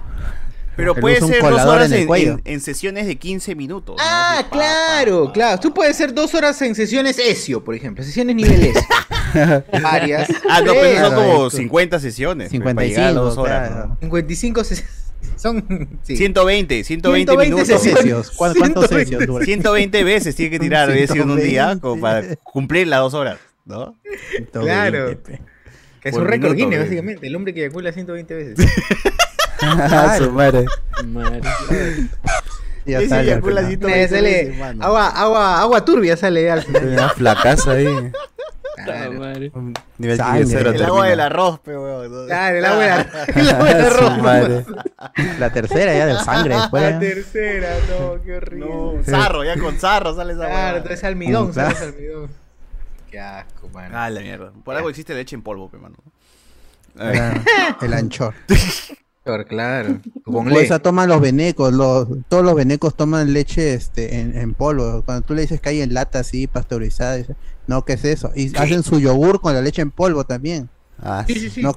[0.77, 3.95] Pero puede ser dos horas en en, en- en sesiones de 15 minutos.
[3.97, 4.03] ¿no?
[4.05, 5.33] Ah, pa, claro, pa, pa.
[5.33, 5.59] claro.
[5.59, 8.03] Tú puedes ser dos horas en sesiones ESIO, por ejemplo.
[8.03, 8.81] Sesiones nivel ESIO.
[9.83, 10.29] Varias.
[10.49, 12.49] Ah, no, pero son como ahí, 50 sesiones.
[12.49, 13.69] pues, para llegar a 55, dos horas.
[13.69, 13.87] claro.
[13.89, 13.97] ¿no?
[14.01, 14.83] 55 ses-
[15.35, 15.89] son...
[16.03, 16.15] sí.
[16.17, 17.67] 120, 120, 120 minutos.
[17.67, 18.31] sesiones.
[18.31, 19.05] ¿Cuán- ¿Cuántos 120.
[19.05, 19.45] cesios dura?
[19.45, 20.95] 120 veces tiene que tirar en
[21.29, 21.81] un día 120.
[21.81, 23.95] como para cumplir las dos horas, ¿no?
[24.31, 25.21] 120, Claro.
[26.01, 26.83] Que es un récord Guinness, pe.
[26.85, 27.27] básicamente.
[27.27, 28.55] El hombre que eyacula 120 veces.
[29.91, 30.65] Ah, su madre.
[32.85, 33.77] Ya Ese sale al eyacula final.
[33.77, 34.83] 120 Eh, sale veces, mano.
[34.85, 36.87] agua, agua, agua turbia sale al final.
[36.87, 38.11] Una flacaza ahí.
[38.83, 39.11] Claro,
[39.99, 40.45] nivel Sangre.
[40.47, 42.05] cero El agua del arroz, pe, weón.
[42.05, 44.17] el agua de la- el agua de Su arroz.
[44.17, 44.65] madre.
[45.37, 46.81] La tercera ya del sangre después.
[46.83, 46.99] La ya.
[46.99, 48.65] tercera, no, qué horrible.
[48.67, 51.59] No, zarro, ya con zarro sale esa Claro, entonces almidón, Mm.
[51.59, 52.29] Almidón.
[53.11, 53.95] Qué asco, mano.
[53.95, 54.51] Ah, la mierda.
[54.63, 55.97] Por algo existe leche en polvo, pe, mano.
[57.81, 58.33] El anchor.
[59.23, 59.99] Claro, claro.
[60.25, 65.03] Por eso toman los venecos, los, todos los venecos toman leche este, en, en polvo.
[65.05, 67.35] Cuando tú le dices que hay en lata así, pasteurizada, dice,
[67.67, 68.31] no, ¿qué es eso?
[68.35, 70.69] Y hacen su yogur con la leche en polvo también.
[70.99, 71.61] Ah, Sí, sí, sí.
[71.61, 71.75] No,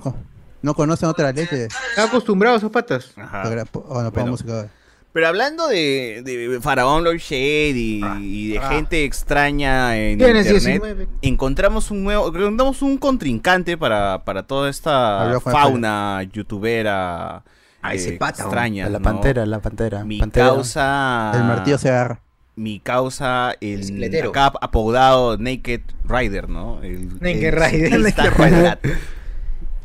[0.63, 1.67] no conocen otra leche.
[1.67, 3.13] Están acostumbrados esos patas.
[3.17, 3.45] Ajá.
[3.45, 4.31] No, Bueno.
[4.31, 4.71] música.
[5.14, 8.68] Pero hablando de, de Faraón Lord Shade y, y de ah.
[8.68, 11.09] gente extraña en internet, 19.
[11.22, 17.42] encontramos un nuevo, encontramos un contrincante para, para toda esta fauna youtubera
[17.85, 18.88] Ah, ese eh, pata, extraña.
[18.88, 19.03] la ¿no?
[19.03, 20.05] pantera, la pantera.
[20.05, 20.46] Mi pantera.
[20.46, 21.33] causa.
[21.35, 22.22] El martillo se agarra.
[22.57, 26.83] Mi causa, el acá apodado Naked Rider, ¿no?
[26.83, 27.90] El, Naked el Rider.
[27.90, 28.88] ciclista calato.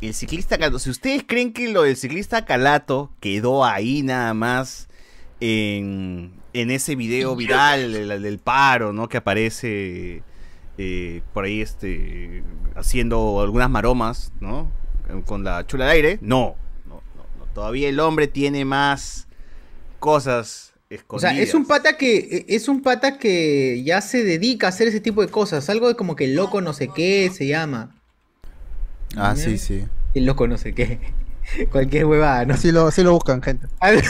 [0.00, 0.78] El ciclista calato.
[0.78, 4.88] Si ustedes creen que lo del ciclista calato quedó ahí nada más
[5.40, 9.08] en, en ese video viral del, del paro, ¿no?
[9.08, 10.22] Que aparece
[10.78, 12.42] eh, por ahí este
[12.74, 14.70] haciendo algunas maromas, ¿no?
[15.26, 16.18] Con la chula al aire.
[16.20, 17.44] No, no, no, no.
[17.52, 19.26] Todavía el hombre tiene más
[19.98, 21.34] cosas O escondidas.
[21.34, 25.00] sea, es un pata que es un pata que ya se dedica a hacer ese
[25.00, 25.68] tipo de cosas.
[25.68, 27.96] Algo de como que el loco no sé qué se llama.
[29.16, 29.84] Ah, sí, sí.
[30.14, 31.00] El loco no sé qué.
[31.72, 32.54] Cualquier huevada, ¿no?
[32.54, 33.66] Así lo, así lo buscan, gente.
[33.80, 34.02] Al-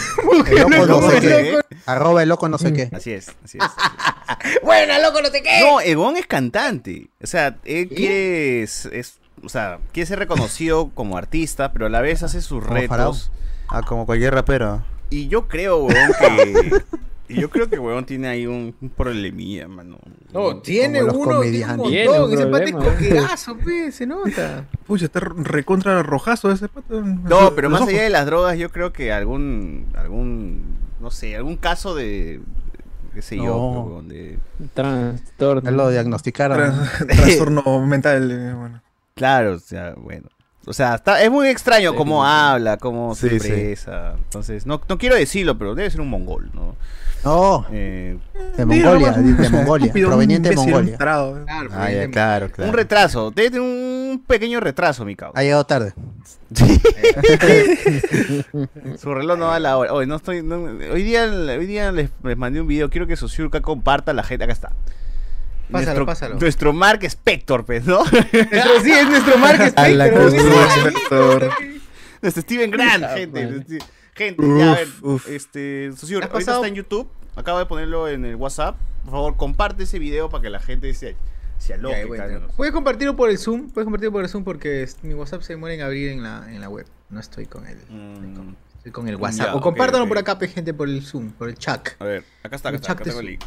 [0.46, 1.52] El loco no sé qué.
[1.52, 2.90] loco- Arroba el loco no sé qué.
[2.94, 3.64] Así es, así es.
[4.62, 5.60] Buena, loco, no sé qué.
[5.60, 7.08] No, Egon es cantante.
[7.22, 8.62] O sea, él quiere.
[8.62, 12.62] Es, es- o sea, quiere ser reconocido como artista, pero a la vez hace sus
[12.62, 12.88] Como retos.
[12.88, 13.16] Faraón.
[13.70, 14.82] Ah, como cualquier rapero.
[15.08, 16.82] Y yo creo, weón, que.
[17.30, 19.98] Y yo creo que weón tiene ahí un, un problemilla, mano.
[20.32, 21.90] No, tiene uno, tiene un montón.
[21.90, 24.66] Tiene un Ese pata es coquerazo, pe, se nota.
[24.86, 27.00] Pucha, está recontra rojazo ese pato.
[27.02, 29.86] No, pero más allá de las drogas, yo creo que algún.
[29.96, 30.76] algún.
[31.00, 32.40] no sé, algún caso de.
[33.14, 33.80] qué sé yo, No.
[33.84, 34.38] weón, de.
[34.74, 35.68] Trastorno.
[35.68, 36.58] Él lo diagnosticaron.
[36.58, 38.30] Tras- trastorno mental.
[38.30, 38.82] eh, bueno.
[39.14, 40.28] Claro, o sea, bueno.
[40.66, 43.46] O sea, está, es muy extraño cómo habla, cómo se Sí, sí.
[43.48, 44.12] expresa.
[44.16, 46.76] Entonces, no, no quiero decirlo, pero debe ser un mongol, ¿no?
[47.24, 48.16] No, Eh,
[48.56, 50.96] de Mongolia, de Mongolia, proveniente de Mongolia.
[50.96, 52.70] Claro, Ah, ya, claro, claro.
[52.70, 55.38] Un retraso, debe tener un pequeño retraso, mi causa.
[55.38, 55.92] Ha llegado tarde.
[58.98, 59.92] Su reloj no da la hora.
[59.92, 60.42] Hoy no estoy.
[60.42, 62.90] no- hoy día, hoy día les, les mandé un video.
[62.90, 64.44] Quiero que Sociurca comparta a la gente.
[64.44, 64.72] Acá está.
[65.70, 66.38] Pásalo, nuestro, pásalo.
[66.38, 67.98] Nuestro Mark Spector, pues, ¿no?
[68.04, 71.50] Nuestro- sí, es nuestro Mark A la Spector.
[72.22, 73.78] nuestro Steven Grant, gente.
[74.14, 74.88] Gente, ya, a ver.
[75.02, 75.28] Uf.
[75.28, 76.64] Este, Sociurca, ¿Has ahorita pasado?
[76.64, 77.08] está en YouTube.
[77.36, 78.76] Acabo de ponerlo en el WhatsApp.
[79.04, 81.16] Por favor, comparte ese video para que la gente se,
[81.58, 82.04] se Ya, aloque.
[82.04, 82.48] bueno.
[82.56, 85.76] Puedes compartirlo por el Zoom, puedes compartirlo por el Zoom porque mi WhatsApp se muere
[85.76, 86.86] en abrir en la, en la web.
[87.08, 89.46] No estoy con el, Mm, estoy con el WhatsApp.
[89.46, 91.88] Ya, o compártanlo por acá, pe, gente, por el Zoom, por el chat.
[91.98, 93.40] A ver, acá está, acá está, acá el link.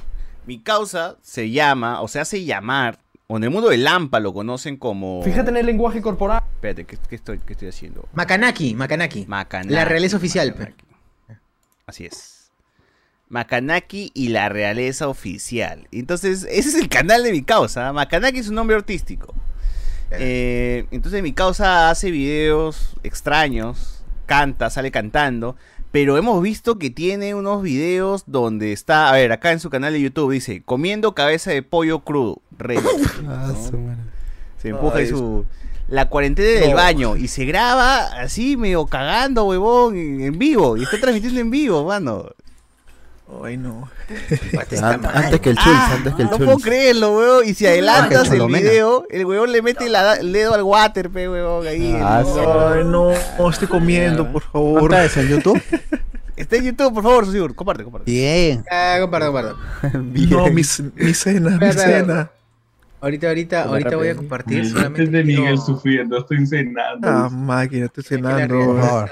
[0.45, 4.33] Mi causa se llama, o se hace llamar, o en el mundo del Lampa lo
[4.33, 5.21] conocen como...
[5.23, 6.43] Fíjate en el lenguaje corporal.
[6.55, 8.07] Espérate, ¿qué, qué estoy, qué estoy haciendo?
[8.13, 9.25] Makanaki, Makanaki.
[9.27, 9.73] Macanaki.
[9.73, 10.51] La realeza oficial.
[10.51, 10.85] Macanaki.
[11.85, 12.51] Así es.
[13.29, 15.87] Macanaki y la realeza oficial.
[15.91, 17.91] Entonces, ese es el canal de mi causa.
[17.93, 19.33] Macanaki es un nombre artístico.
[20.11, 25.55] Eh, entonces mi causa hace videos extraños, canta, sale cantando,
[25.93, 29.93] pero hemos visto que tiene unos videos donde está, a ver, acá en su canal
[29.93, 32.79] de YouTube dice, comiendo cabeza de pollo crudo, rey.
[33.27, 33.53] Ah.
[34.57, 35.45] Se empuja su...
[35.87, 40.77] La cuarentena del baño y se graba así medio cagando, huevón, en vivo.
[40.77, 42.25] Y está transmitiendo en vivo, mano.
[43.43, 43.89] Ay, no.
[44.81, 47.47] An- Antes que el Chulz, antes que el No puedo creerlo, weón.
[47.47, 51.29] Y si adelantas el video, el weón le mete la- el dedo al water, pe,
[51.29, 51.97] weón, ahí.
[52.01, 52.33] Ah, ¿no?
[52.33, 52.39] sí.
[52.39, 53.11] Ay, no.
[53.39, 54.79] no, Estoy comiendo, por favor.
[54.81, 55.61] ¿Cuánta es en YouTube?
[56.35, 58.09] Está en YouTube, por favor, Susur, comparte, comparte.
[58.11, 58.63] Bien.
[58.69, 59.57] Ah, comparto, comparto.
[60.03, 60.53] No, mi,
[60.95, 62.29] mi cena, mi cena.
[63.01, 64.67] Ahorita, ahorita, ahorita voy a compartir.
[64.69, 67.07] Solamente Antes de quiero- Miguel sufriendo, estoy cenando.
[67.07, 68.55] Ah, máquina, estoy cenando.
[68.65, 69.11] Por favor.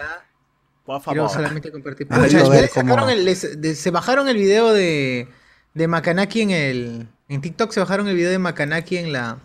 [1.00, 1.44] Por Quiero favor.
[1.44, 2.08] solamente compartir.
[2.08, 5.28] Pucha, ver cómo- sacaron el- les- de- se bajaron el video de,
[5.74, 7.08] de Makanaki en el.
[7.30, 9.38] En TikTok se bajaron el video de Makanaki en la,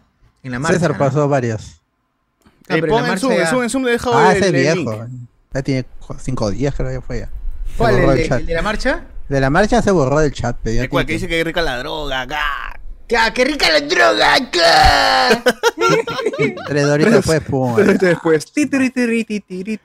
[0.43, 0.75] en la marcha.
[0.79, 0.99] César ¿no?
[0.99, 1.81] pasó varios.
[2.69, 4.37] Ah, Eh, en pon Zoom, en ya- Zoom, en Zoom le he dejado Ah, el,
[4.39, 4.93] ese el viejo.
[5.05, 5.29] link.
[5.55, 5.87] Ya tiene
[6.19, 7.29] cinco días, creo que fue ya.
[7.77, 7.95] ¿Cuál?
[7.95, 9.05] ¿El, el de- el de la marcha?
[9.29, 10.57] De la marcha se borró del chat.
[10.67, 12.41] El cual que dice que es rica la droga, acá.
[13.16, 14.35] ¡Ah, ¡Qué rica la droga!
[16.66, 17.77] Tres doritos pum.
[17.77, 18.51] Después.
[18.53, 19.81] Titiri.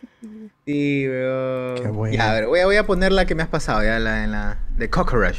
[0.65, 1.75] Sí, weón.
[1.75, 2.15] Qué bueno.
[2.15, 4.23] Ya, a ver, voy a, voy a poner la que me has pasado, ya, la,
[4.23, 5.38] en la de Cockroach.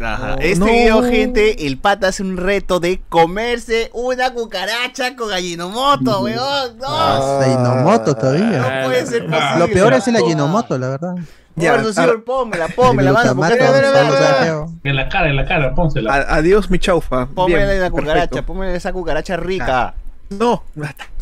[0.00, 0.36] Ajá.
[0.36, 0.66] No, este no.
[0.66, 6.78] video, gente, el pata hace un reto de comerse una cucaracha con gallinomoto, weón.
[6.78, 8.80] No, Ah, Ajinomoto todavía.
[8.82, 9.58] no puede ser posible.
[9.58, 11.14] Lo peor es el Ajinomoto, la verdad.
[11.60, 12.68] Ya, señor, pómela,
[13.12, 14.66] mano, porque feo.
[14.84, 16.14] En la cara, en la cara, pónsela.
[16.14, 17.26] A- adiós, mi chaufa.
[17.26, 19.94] Póngale Bien, la cucaracha, póngale esa cucaracha rica.
[20.30, 20.62] No.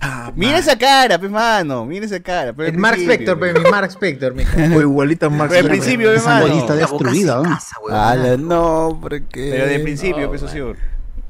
[0.03, 2.53] Ah, Mira esa cara, pe mano, mira esa cara.
[2.53, 3.55] Pero El Mark Spector, pe.
[3.55, 4.55] mi Mark Spector, mija.
[4.77, 5.49] O igualita a Max.
[5.51, 6.47] Pero al principio, pe, Esa mano.
[6.49, 7.59] bolita destruida, ¿no?
[7.91, 9.49] Ala, no, porque.
[9.51, 10.79] Pero de principio, peso seguro.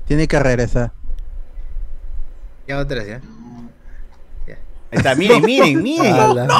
[0.07, 0.91] Tiene que regresar.
[2.67, 3.21] Ya otras, ya.
[4.91, 6.17] Ahí está, miren, miren, miren.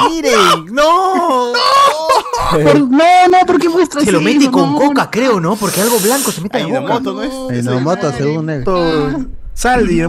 [0.09, 1.51] Miren, no.
[2.51, 4.51] Por- no, no, ¿por qué muestras Se lo mete eso?
[4.51, 5.55] con No, coca, creo, ¿no?
[5.55, 6.99] Porque algo blanco se mete en la boca.
[6.99, 7.57] ¿no es?
[7.59, 8.63] Ajinomoto, según él.
[9.53, 10.07] Sal, Dice,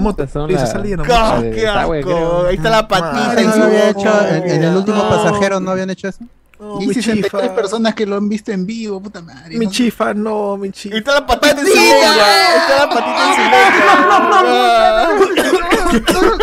[0.62, 1.42] las- sal, ¡Ah, Dinamoto.
[1.52, 2.46] ¡Qué asco!
[2.46, 5.08] Ahí está la patita Ah, en ¿no su hecho, en, en el último No.
[5.08, 6.20] pasajero no habían hecho eso.
[6.60, 7.54] No, Y mi 63 chifa.
[7.54, 9.56] personas que lo han visto en vivo, puta madre.
[9.56, 9.70] Mi ¿no?
[9.72, 10.98] chifa, no, mi chifa.
[10.98, 11.66] está la patita en.
[11.66, 13.50] Ahí está la patita en
[15.90, 16.40] boca.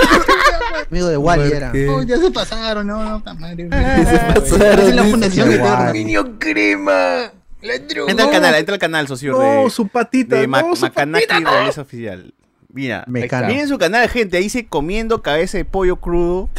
[0.89, 1.71] Amigo de Wally era.
[1.91, 3.65] Oh, ya se pasaron, no, no, puta madre.
[4.35, 5.49] pasaron, Es la fundación.
[5.61, 6.03] Wally.
[6.03, 7.31] Niño crema.
[7.61, 9.33] Entra al canal, entra al canal, socio.
[9.33, 10.35] No, de, su patita.
[10.35, 11.25] de su Macanaki.
[11.27, 12.33] Realeza Oficial.
[12.69, 14.37] Mira, miren su canal, gente.
[14.37, 16.49] Ahí dice comiendo cabeza de pollo crudo.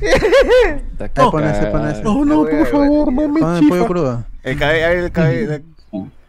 [0.00, 2.02] Ese.
[2.02, 3.86] No, no, por favor, no, mi Pon el pollo chifa.
[3.86, 4.24] crudo.
[4.42, 5.62] El cabe, a ver, el cabe.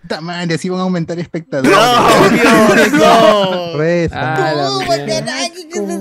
[0.01, 1.71] Puta madre, así van a aumentar espectadores.
[1.71, 3.77] ¡No, Dios, no!
[3.77, 4.15] Reza.
[4.17, 4.69] Ah.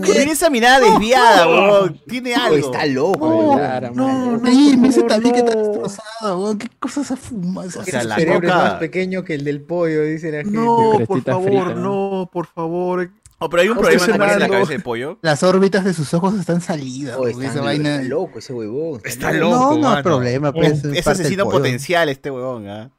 [0.02, 2.00] Tiene esa mirada desviada, weón.
[2.08, 2.56] Tiene algo.
[2.56, 3.28] Está loco.
[3.28, 5.60] No, no, no, dime ese tabique está no.
[5.60, 6.58] destrozado, weón.
[6.58, 7.68] ¿Qué cosas ha fumado?
[7.92, 10.52] La cerebro es más pequeño que el del pollo, dice la gente.
[10.52, 13.10] No, por favor, no, por favor.
[13.42, 15.18] Oh, pero hay un No problema con la cabeza de pollo.
[15.22, 17.96] Las órbitas de sus ojos están salidas, Oh, está, esa vaina.
[17.96, 19.00] está loco ese huevón.
[19.02, 20.02] Está No, loco, no hay mano.
[20.02, 22.90] problema, pues, es asesino potencial este huevón, ¿ah?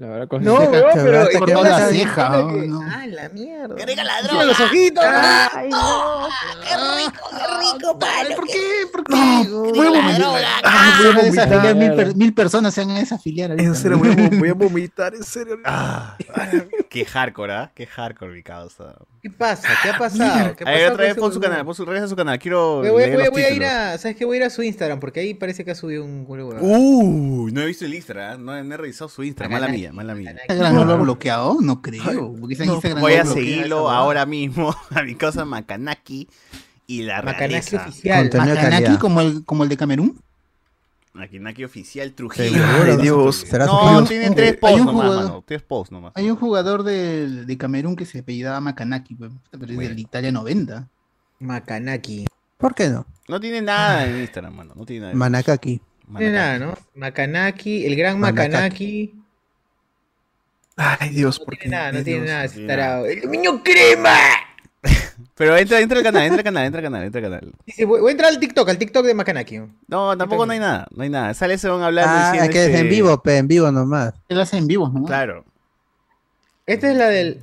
[0.00, 1.28] La verdad, cosa No, es- weón, pero.
[1.28, 2.80] que cortó la ceja, que- ¿no?
[2.82, 3.76] Ah, la mierda.
[3.76, 4.44] ¡Que rica la Mira droga!
[4.46, 5.04] los ojitos!
[5.04, 6.28] Ay, no.
[8.36, 8.86] ¿Por qué?
[8.90, 9.12] ¿Por qué?
[9.48, 10.44] No, voy a vomitar.
[10.64, 13.50] Ah, Se voy a van a desafiliar, mil, mil personas se van a desafiliar.
[13.50, 13.68] ahorita.
[13.68, 15.56] En serio, voy a, vom- voy a vomitar, en serio.
[15.66, 16.16] Ah,
[16.88, 17.70] qué hardcore, ¿ah?
[17.74, 18.94] Qué hardcore, mi causa.
[19.22, 19.68] ¿Qué pasa?
[19.82, 20.56] ¿Qué ha pasado?
[20.56, 22.38] ¿Qué ha pasado otra vez pon su canal, pon su, regresa a su canal.
[22.38, 24.24] Quiero Voy, leer voy- los voy a ir a, ¿sabes qué?
[24.24, 26.54] Voy a ir a su Instagram porque ahí parece que ha subido un huevo.
[26.60, 29.52] Uh, no he visto el Instagram, no, no he revisado su Instagram.
[29.60, 30.34] Mala mía, mala mía.
[30.48, 32.34] Instagram no lo ha bloqueado, no creo.
[32.40, 36.26] Porque ese Instagram Voy no a seguirlo ahora mismo a mi casa Makanaki
[36.86, 37.82] y la Makanaki realeza.
[37.86, 38.30] oficial.
[38.34, 40.18] Macanaki como el, como el de Camerún.
[41.12, 42.62] Makanaki oficial Trujillo.
[42.64, 42.96] Ay, ¿no?
[42.98, 43.36] Dios.
[43.48, 45.44] Será No, tiene tres hay posts un nomás, jugador- mano.
[45.46, 46.12] Tres posts nomás.
[46.14, 50.88] Hay un jugador del- de Camerún que se apellidaba Macanaki, pero es del Italia 90.
[51.40, 52.26] Makanaki.
[52.58, 53.06] ¿Por qué no?
[53.28, 54.72] No tiene nada en Instagram, mano.
[54.76, 55.14] No tiene nada.
[55.14, 55.80] Manakaki.
[56.08, 56.74] No tiene nada, ¿no?
[56.94, 58.18] Makanaki, el gran.
[58.20, 59.14] Makanaki.
[60.76, 61.62] Ay, Dios, No ¿por qué?
[61.62, 62.44] tiene nada, no tiene nada.
[62.46, 63.06] no tiene tarado.
[63.06, 64.16] ¡El niño crema!
[65.36, 67.52] Pero entra, entra al canal, entra al canal, entra al canal, entra al canal.
[67.66, 69.60] Sí, sí, voy, voy a entrar al TikTok, al TikTok de Makanaki.
[69.88, 71.34] No, tampoco no hay nada, no hay nada.
[71.34, 73.70] Sale se van hablando Ah, diciendo es que es este- en vivo, pe, en vivo
[73.70, 74.14] nomás.
[74.28, 75.04] Él hace en vivo, ¿no?
[75.04, 75.44] Claro.
[76.66, 77.40] Esta es la del.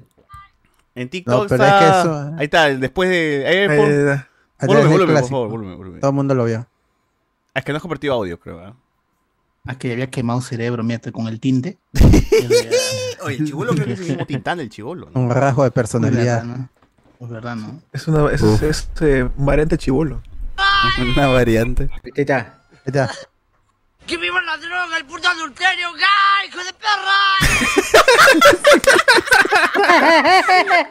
[0.95, 1.79] En TikTok No, pero está...
[1.79, 3.45] es que eso- Ahí está, después de...
[3.47, 4.23] Ahí.
[4.59, 5.99] A Volumen, del volumen, por favor, volumen, volumen.
[5.99, 6.65] Todo el mundo lo vio.
[7.53, 8.59] Es que no has compartido audio, creo.
[8.59, 8.73] ¿ah?
[9.67, 11.77] Ah, que había quemado cerebro, mira, con el tinte.
[13.23, 15.19] Oye, el chivolo creo que es el mismo tintán del chivolo, ¿no?
[15.21, 16.43] Un rasgo de Es verdad, personalidad.
[16.43, 16.69] ¿no?
[17.19, 17.81] Es verdad, ¿no?
[17.91, 20.21] Es, una, es, es, eh, un variante chivolo.
[21.15, 21.89] Una variante.
[22.03, 22.61] Ahí está.
[22.85, 23.09] Ya.
[24.05, 25.91] ¡Que viva la droga, el puto adulterio!
[25.93, 27.17] ¡Gay, hijo de perra!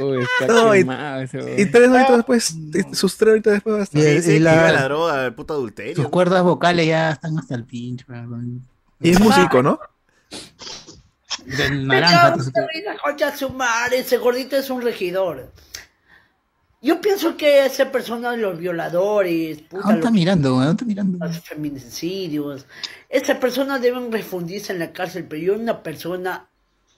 [0.00, 0.80] Uy, está No, y-
[1.24, 4.00] ese tres horitas después, y- sus tres horitas después va a estar.
[4.02, 5.96] Y, el- y la la, droga, el puto adulterio.
[5.96, 8.04] Sus cuerdas vocales ya están hasta el pinche.
[9.00, 9.80] Y es músico, ¿no?
[11.44, 12.36] Del naranja.
[12.36, 15.52] de su madre, ese gordito es un regidor.
[16.80, 20.48] Yo pienso que esa persona, los violadores, ¿A puta, dónde está los, mirando?
[20.58, 21.24] ¿A dónde está mirando?
[21.26, 22.66] los feminicidios,
[23.08, 26.46] esas personas deben refundirse en la cárcel, pero yo una persona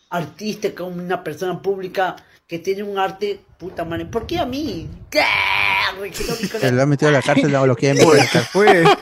[0.09, 2.17] artística, una persona pública
[2.47, 4.89] que tiene un arte, puta madre, ¿por qué a mí?
[5.11, 5.21] ¿Qué?
[6.01, 8.51] De- que lo ha metido a la cárcel, no lo quieren meter a la cárcel.
[8.51, 8.85] Fue.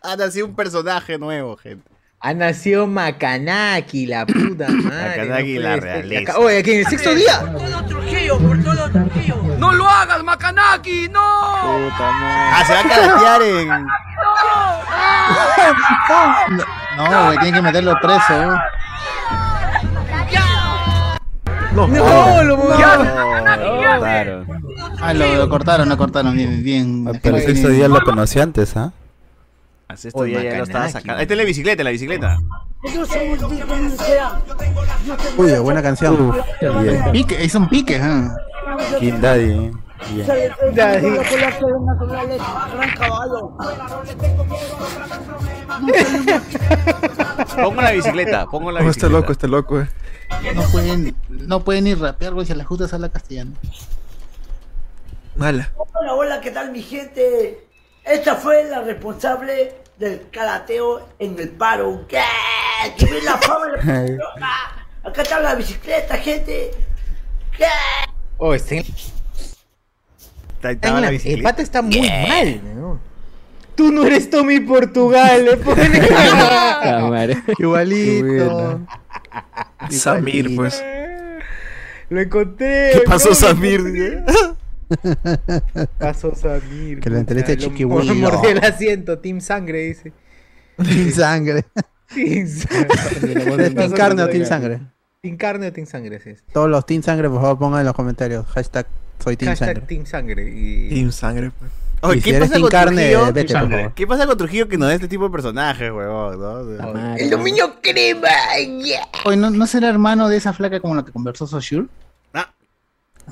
[0.00, 1.90] Ha nacido un personaje nuevo, gente.
[2.20, 5.18] Ha nacido Makanaki, la puta madre.
[5.20, 6.38] Makanaki, no la realeza.
[6.38, 7.40] Oye, aquí en el sexto día.
[7.40, 9.36] Por todo Trujillo, por todo Trujillo.
[9.58, 11.08] ¡No lo hagas, Macanaki!
[11.08, 11.20] ¡No!
[11.20, 12.50] Puta madre.
[12.52, 13.68] Ah, se va a caratear en...
[16.96, 18.42] No, güey, tienen que meterlo preso.
[18.42, 18.56] ¿eh?
[21.72, 22.76] No, No, lo No,
[24.00, 24.44] claro.
[25.00, 26.64] Ah, lo, cortaron, lo cortaron bien.
[26.64, 27.04] bien.
[27.06, 28.92] Ah, Pero ese ese día lo conocí antes, ¿ah?
[29.88, 31.14] Así esto Oye, ya, lo estaba sacando.
[31.14, 32.38] Ahí está la bicicleta, la bicicleta.
[32.94, 33.38] Yo soy.
[35.38, 36.34] Uy, buena canción.
[36.60, 37.10] Bien.
[37.10, 38.36] Pique, hizo un pique, ¿ah?
[39.00, 39.72] King Daddy.
[42.96, 43.56] Caballo.
[47.56, 48.90] Pongo la bicicleta, pongo la no, bicicleta.
[48.90, 49.88] está loco, está loco, eh.
[50.54, 53.52] No pueden, no pueden ni rapear, güey, si a la justa habla castellano.
[55.34, 55.72] Mala.
[55.94, 57.67] Hola, hola, ¿qué tal mi gente?
[58.10, 62.06] Esta fue la responsable del carateo en el paro.
[62.08, 62.20] ¿Qué?
[62.96, 63.66] ¿Que ve la fama?
[65.04, 66.70] Acá está la bicicleta, gente.
[67.56, 67.64] ¿Qué?
[68.38, 68.74] Oh, Ahí está
[70.70, 73.00] estaba la la- el pata está muy mal, ¿no?
[73.74, 75.88] Tú no eres Tommy Portugal, le pone.
[75.88, 77.42] Puta madre.
[77.58, 78.80] Igualito.
[79.90, 80.82] Samir, pues.
[82.10, 82.90] Lo encontré.
[82.94, 84.24] ¿Qué pasó, Samir?
[85.98, 87.00] Pasó Samir.
[87.00, 88.14] Que lo puta, lo- Chiquihuilo.
[88.14, 90.12] Mordió el asiento, Team Sangre, dice.
[90.76, 91.64] Team Sangre.
[92.14, 93.66] Team Sangre.
[93.66, 94.80] ¿Es Team Carne o Team Sangre?
[95.20, 96.44] Team Carne o Team Sangre, es.
[96.52, 98.46] Todos los Team Sangre, por favor, pongan en los comentarios.
[98.46, 98.86] Hashtag
[99.18, 99.86] soy Team Hashtag Sangre.
[99.86, 100.50] Team Sangre.
[100.50, 100.88] Y...
[100.88, 101.70] Team Sangre, pues.
[102.00, 103.32] Oye, ¿qué si pasa Team con Carne, Trujillo?
[103.32, 103.76] vete, por Sangre.
[103.78, 103.94] favor.
[103.94, 106.38] ¿Qué pasa con Trujillo que nos da este tipo de personajes, huevón?
[106.38, 107.16] ¿no?
[107.16, 108.28] El dominio crema.
[108.84, 109.00] yeah.
[109.24, 111.88] Oye, ¿no, ¿no será hermano de esa flaca como la que conversó Soshur?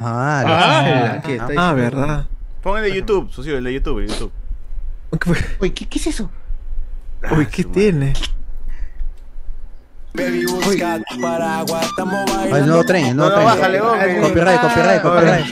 [0.00, 1.74] Ah, Ah, Ah, la- Ah, diciendo.
[1.74, 2.26] verdad.
[2.62, 4.32] pon el de YouTube, socio, el de YouTube, el de YouTube.
[5.60, 6.30] Oye, ¿qué, qué es eso?
[7.30, 8.12] Uy, ¿qué tiene?
[10.18, 11.64] Ah,
[12.58, 13.44] el nuevo tren, el No, nuevo no, tren.
[13.44, 14.20] bájale, hombre.
[14.20, 15.46] Copyright, copyright, copyright.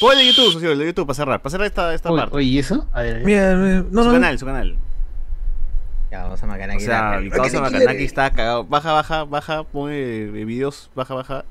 [0.00, 2.22] Pon el de YouTube, socio, el de YouTube, para cerrar, para cerrar esta, esta Oye,
[2.22, 2.36] parte.
[2.36, 2.88] oye, ¿y eso?
[2.92, 3.24] A ver, a ver.
[3.26, 4.12] Mira, mira, no, su no.
[4.14, 4.76] canal, su canal.
[6.10, 6.80] Ya, vamos a O Macanaki.
[6.84, 8.64] sea, mi causa Macanaki está cagado.
[8.64, 11.44] Baja, baja, baja, pon eh, videos, baja, baja.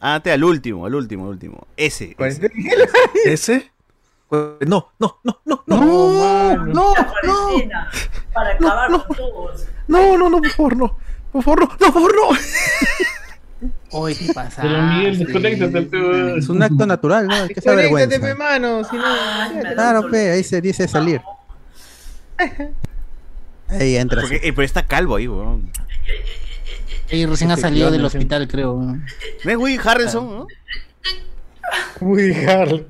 [0.00, 1.66] Ándate al último, al último, al último.
[1.76, 2.16] Ese.
[2.18, 2.50] ese.
[3.24, 3.72] ¿Ese?
[4.30, 5.62] No, no, no, no, no.
[5.66, 6.94] No, no, no.
[8.32, 9.66] Para acabar con todos.
[9.88, 10.98] No, no, no, por favor, no.
[11.32, 12.38] Por favor, no, no, por favor, no.
[13.92, 14.62] Hoy ¿qué pasa?
[14.62, 16.38] Pero Miguel, desconéctate.
[16.38, 17.34] Es un acto natural, ¿no?
[17.34, 18.20] Hay que vergüenza.
[18.20, 18.84] pe, mano.
[18.84, 19.02] Si no,
[19.74, 21.20] Claro, pe, ahí se dice salir.
[23.68, 24.20] Ahí entra.
[24.20, 25.72] Porque, eh, pero está calvo ahí, weón.
[27.10, 28.74] Y recién ha salido del hospital, creo.
[28.80, 29.00] ¿No
[29.44, 30.46] es Woody Harrelson, no?
[32.00, 32.86] Woody Harrelson.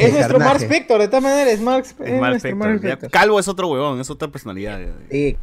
[0.00, 0.60] Es nuestro Mark.
[0.60, 3.10] Spector, de todas maneras, es Mark, Spector.
[3.10, 4.80] Calvo es otro huevón, es otra personalidad.
[5.10, 5.36] Sí.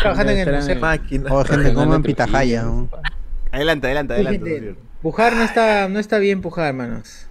[0.00, 0.80] Trabajando en el museo.
[0.80, 1.30] Máquina.
[1.32, 2.62] Oh, gente, como en Pitahaya.
[2.62, 2.88] ¿no?
[3.50, 4.76] Adelante, adelante, Sí, adelante.
[5.02, 7.26] Pujar no está, no está bien pujar, manos.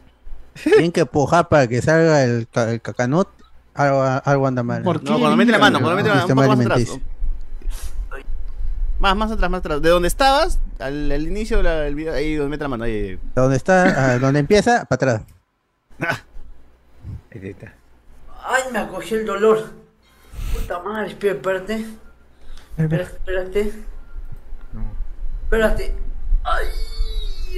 [0.61, 3.30] Tienen que pujar para que salga el, ca- el cacanot.
[3.74, 4.84] Algo, algo anda mal.
[4.84, 6.99] ¿Por No, cuando mete la mano, cuando mete la mano, un Sistema poco más atrás.
[9.02, 9.82] Más, más atrás, más atrás.
[9.82, 12.93] De donde estabas, al, al inicio del video, ahí donde mete la mano, ahí.
[12.93, 13.20] ahí.
[13.34, 15.22] Donde está, ah, donde empieza, para atrás.
[17.34, 17.74] Ahí está.
[18.43, 19.72] Ay, me acogió el dolor.
[20.54, 21.88] Puta madre, espera, espérate.
[22.78, 23.74] Espérate, espérate.
[25.45, 25.95] Espérate.
[26.43, 26.66] Ay,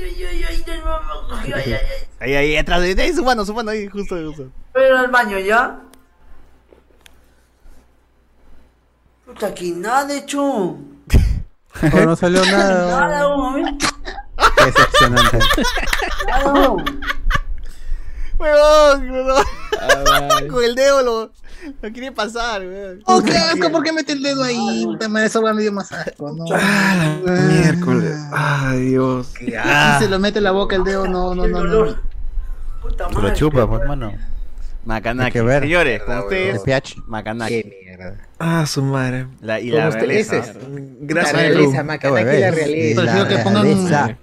[0.01, 2.07] ay, ay, ay, de nuevo me acogió, ay, ay, ay.
[2.21, 4.49] Ahí, ahí, atrás, ahí, ahí, su mano, su mano, ahí, justo, justo.
[4.73, 5.81] Voy a ir al baño ya.
[9.25, 10.77] Puta, aquí nada, de hecho.
[11.81, 13.07] Oh, no salió nada.
[13.07, 13.77] Nada.
[14.57, 15.39] Qué decepcionante.
[16.27, 16.75] Nada.
[18.39, 19.43] Huevón, huevón.
[19.81, 21.31] Ah, Con el dedo lo,
[21.81, 23.01] lo quiere pasar, weón.
[23.05, 24.83] Oh, qué asco, ¿por qué mete el dedo ahí?
[24.85, 26.45] Puta madre, Eso va medio más asco, ¿no?
[26.53, 28.17] Ah, la miércoles.
[28.31, 29.27] Ay, Dios.
[29.37, 29.45] Si
[29.99, 31.63] se lo mete en la boca el dedo, no, no, no.
[31.63, 31.95] no.
[32.81, 33.33] Puta Te lo madre.
[33.35, 34.13] chupa, pues, hermano.
[34.85, 35.25] Macanaki.
[35.27, 35.63] Hay que ver.
[35.63, 36.95] Señores, con ustedes, pH.
[37.07, 37.61] Macanaki.
[37.63, 38.17] Qué mierda.
[38.39, 39.27] Ah, su madre.
[39.41, 40.43] La, y la realeza.
[40.99, 43.01] Gracias, la realeza, Macanaki, la realeza.
[43.01, 44.17] Prefiero que La pongan, realeza.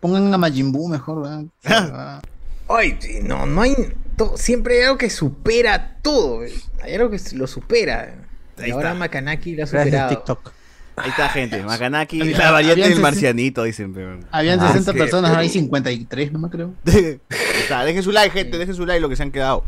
[0.00, 2.22] pongan a Majin Buu mejor, ¿verdad?
[2.68, 3.74] Ay, no, no hay.
[4.16, 6.40] to- siempre hay algo que supera todo.
[6.82, 8.14] Hay algo que lo supera.
[8.58, 8.98] Ahí y ahora está.
[8.98, 10.08] Makanaki lo ha Gracias superado.
[10.10, 10.52] TikTok.
[10.96, 11.62] Ahí está, gente.
[11.62, 14.18] Macanaki, Había- la variante del marcianito, dicen, pero.
[14.30, 16.72] Habían Ah, 60 sí, personas, ahora hay pero- 53, no me creo.
[17.60, 19.64] Está, dejen su like, gente, dejen su like lo que se han quedado.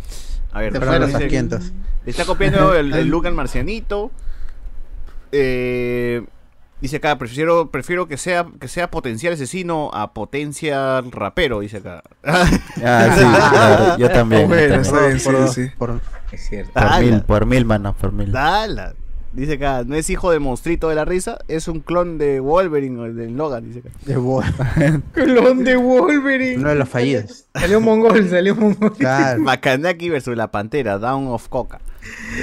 [0.53, 1.72] A ver, dice- los 500.
[2.05, 4.11] Le está copiando el, el look al marcianito.
[5.33, 6.24] Eh,
[6.81, 12.03] dice acá, prefiero, prefiero que sea, que sea potencial asesino a potencia rapero, dice acá.
[12.24, 12.61] Ah, sí,
[13.51, 14.49] claro, yo también.
[14.49, 15.18] Bueno, yo también.
[15.20, 15.66] sí, Por, sí.
[15.76, 16.01] por-
[16.33, 16.72] Es cierto.
[16.72, 18.33] Por mil, por mil, mano, por mil.
[18.33, 18.95] Dala.
[19.39, 22.99] Dice acá, no es hijo de monstruito de la risa, es un clon de Wolverine
[23.01, 23.91] o de Logan, dice acá.
[24.05, 24.43] de bo-
[25.12, 26.57] Clon de Wolverine.
[26.59, 27.47] uno de los fallidos.
[27.55, 28.93] Salió mongol, salió mongol.
[28.97, 29.41] Claro.
[29.43, 31.80] Makanaki versus la pantera, Down of Coca.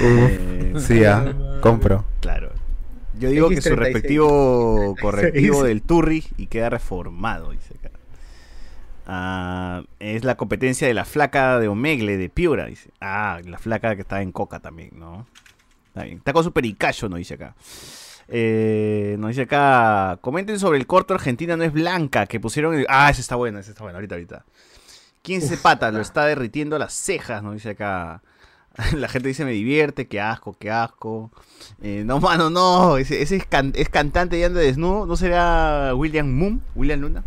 [0.00, 2.04] Eh, sí, ah, compro.
[2.20, 2.50] Claro.
[3.18, 3.76] Yo digo que su X36.
[3.76, 7.90] respectivo correctivo del Turri y queda reformado, dice acá.
[9.06, 12.90] Ah, es la competencia de la flaca de Omegle de Piura, dice.
[13.00, 15.26] Ah, la flaca que está en Coca también, ¿no?
[15.96, 16.18] Está bien.
[16.18, 17.54] Está con su pericacho, nos dice acá.
[18.28, 22.74] Eh, nos dice acá, comenten sobre el corto Argentina no es blanca que pusieron.
[22.74, 24.44] en- Ah, ese está bueno, ese está bueno, ahorita, ahorita.
[25.22, 25.90] ¿Quién se pata?
[25.90, 28.20] Lo está derritiendo las cejas, nos dice acá.
[28.94, 31.30] La gente dice me divierte, qué asco, qué asco.
[31.80, 32.98] Eh, no, mano, no.
[32.98, 35.06] Ese, ese es, can- es cantante y anda desnudo.
[35.06, 36.60] ¿No será William Moon?
[36.74, 37.24] ¿William Luna?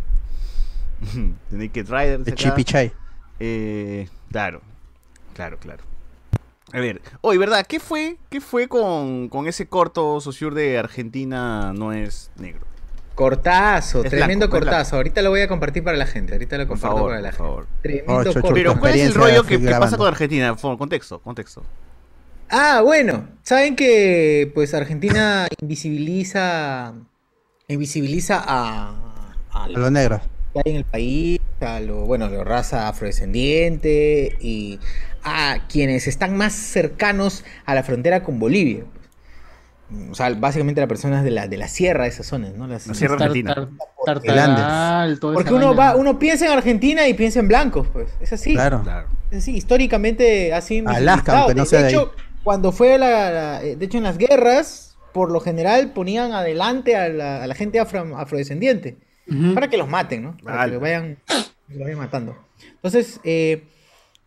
[1.50, 2.20] The Naked Rider.
[2.20, 2.36] De acá.
[2.40, 2.92] Chipichai.
[3.40, 4.60] Eh, claro,
[5.34, 5.82] claro, claro.
[6.72, 7.66] A ver, oye, ¿verdad?
[7.66, 12.66] ¿Qué fue, qué fue con, con ese corto Sociur de Argentina no es negro?
[13.14, 14.96] Cortazo, Es tremendo blanco, cortazo.
[14.96, 16.32] Ahorita lo voy a compartir para la gente.
[16.32, 17.52] Ahorita lo comparto favor, para la gente.
[17.82, 18.54] Tremendo Oh, corto.
[18.54, 20.56] Pero, ¿cuál es el rollo que, pasa con Argentina?
[20.56, 21.62] Por contexto, contexto.
[22.48, 26.94] Ah, bueno, saben que pues Argentina invisibiliza
[27.68, 30.22] invisibiliza a, a A los negros.
[30.52, 34.80] que hay en el país, a lo, bueno, a la raza afrodescendiente y
[35.24, 38.84] a quienes están más cercanos a la frontera con Bolivia.
[40.10, 42.68] O sea, básicamente las personas de la, de la sierra, de esas zonas, ¿no?
[42.68, 43.54] Las- La Sierra Tar- Argentina.
[43.54, 43.68] tar-
[44.06, 45.92] Tartagal, toda Porque uno vaina.
[45.92, 48.08] va, uno piensa en Argentina y piensa en blancos, pues.
[48.20, 48.52] Es así.
[48.54, 48.82] Claro.
[48.82, 49.08] Claro.
[49.32, 52.12] Es así, históricamente así Alaska, aunque no sea de de hecho,
[52.44, 56.94] cuando fue la, la- eh, de hecho en las guerras, por lo general ponían adelante
[56.94, 58.96] a la, a la gente afro- afrodescendiente
[59.28, 59.54] Ujú.
[59.54, 60.36] para que los maten, ¿no?
[60.42, 60.70] Para Vale.
[60.70, 61.18] que los vayan,
[61.68, 62.36] los vayan matando.
[62.76, 63.64] Entonces, eh,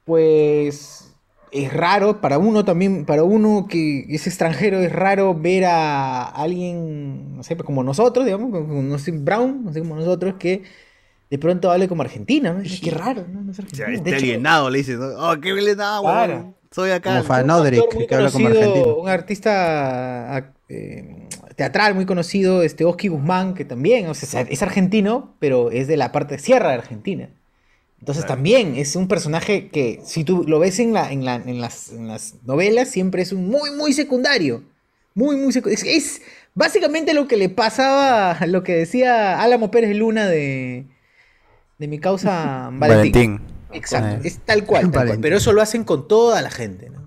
[0.06, 1.14] pues
[1.51, 7.38] es raro para uno también, para uno que es extranjero, es raro ver a alguien,
[7.38, 10.64] no sé, como nosotros, digamos, como no sé, Brown, no sé, como nosotros, que
[11.30, 12.62] de pronto hable como Argentina, ¿no?
[12.62, 13.41] Es que raro, ¿no?
[13.41, 14.04] No es O sea, Argentina.
[14.04, 16.34] De este alienado le dices, oh, qué alienado, Claro.
[16.34, 16.56] weón.
[16.72, 17.10] Soy acá.
[17.12, 17.24] Como ¿no?
[17.28, 18.95] fan- un Fanodric, actor muy que habla como conocido, argentino.
[18.95, 25.36] Un artista eh, teatral muy conocido, este Oski Guzmán, que también, o sea, es argentino,
[25.39, 27.30] pero es de la parte sierra de Argentina.
[28.04, 28.36] Entonces Claro.
[28.36, 31.89] también es un personaje que, si tú lo ves en, la, en, la- en las,
[31.93, 34.62] en las novelas, siempre es un muy, muy secundario.
[35.16, 35.82] Muy, muy secundario.
[35.89, 36.22] Es, es
[36.56, 40.86] Básicamente lo que le pasaba, lo que decía Álamo Pérez Luna de,
[41.80, 43.38] de mi causa Valentín.
[43.38, 43.41] Valentín.
[43.72, 44.28] Exacto, Eh.
[44.28, 45.20] es tal cual, tal cual.
[45.22, 47.03] Pero eso lo hacen con toda la gente, ¿no?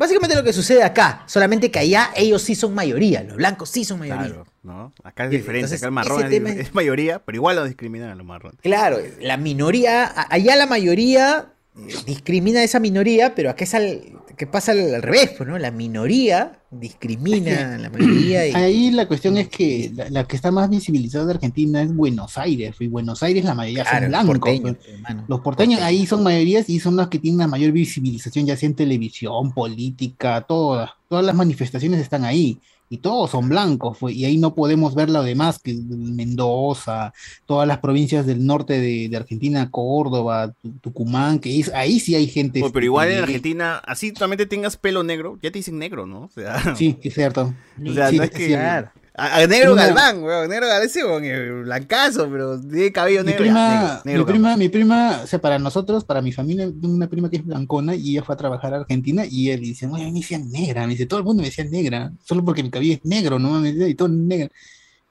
[0.00, 3.84] Básicamente lo que sucede acá, solamente que allá ellos sí son mayoría, los blancos sí
[3.84, 4.28] son mayoría.
[4.28, 4.92] Claro, ¿no?
[5.04, 7.64] Acá es diferente, entonces, acá el marrón es, tema es es- mayoría, pero igual lo
[7.66, 8.58] discriminan a los marrones.
[8.62, 14.00] Claro, la minoría, allá la mayoría eh, discrimina a esa minoría, pero acá es al,
[14.40, 15.58] que pasa al, revés, pues, ¿no?
[15.58, 18.54] La minoría discrimina a la mayoría y...
[18.54, 22.38] Ahí la cuestión es que la, la que está más visibilizada de Argentina es Buenos
[22.38, 24.60] Aires, y Buenos Aires la mayoría Claro, son blancos.
[24.62, 24.76] pues.
[24.88, 25.24] hermano.
[25.28, 28.70] Los porteños ahí son mayorías y son los que tienen la mayor visibilización, ya sea
[28.70, 32.58] en televisión, política, todas, todas las manifestaciones están ahí.
[32.92, 37.12] Y todos son blancos, pues, y ahí no podemos ver lo demás, que Mendoza,
[37.46, 42.14] todas las provincias del norte de, de Argentina, Córdoba, Tu- Tucumán, que es, ahí sí
[42.16, 42.60] hay gente.
[42.62, 46.22] Oye, pero igual en Argentina, así solamente tengas pelo negro, ya te dicen negro, ¿no?
[46.22, 47.54] O sea, Sí, es cierto.
[47.88, 48.84] o sea Sí, no es que...
[49.20, 53.26] A, a negro Una- Galván, weón, negro Galván, ese weón, blancazo, pero tiene cabello Mi
[53.26, 53.42] negro.
[53.44, 57.06] prima, negro, negro mi prima, mi prima, o sea, para nosotros, para mi familia, una
[57.08, 60.02] prima que es blancona y ella fue a trabajar a Argentina y ella dice, oye,
[60.04, 62.62] a mí me decían negra, me dice, todo el mundo me decía negra, solo porque
[62.62, 64.48] mi cabello es negro, no me decía, y todo negro.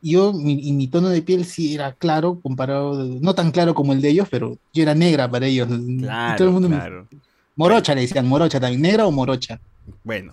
[0.01, 3.73] Y yo, mi, y mi tono de piel sí era claro, comparado, no tan claro
[3.75, 5.67] como el de ellos, pero yo era negra para ellos.
[5.69, 7.07] Y Claro, todo el mundo me- claro.
[7.55, 9.59] morocha le decían, morocha también, negra o morocha.
[10.03, 10.31] Bueno.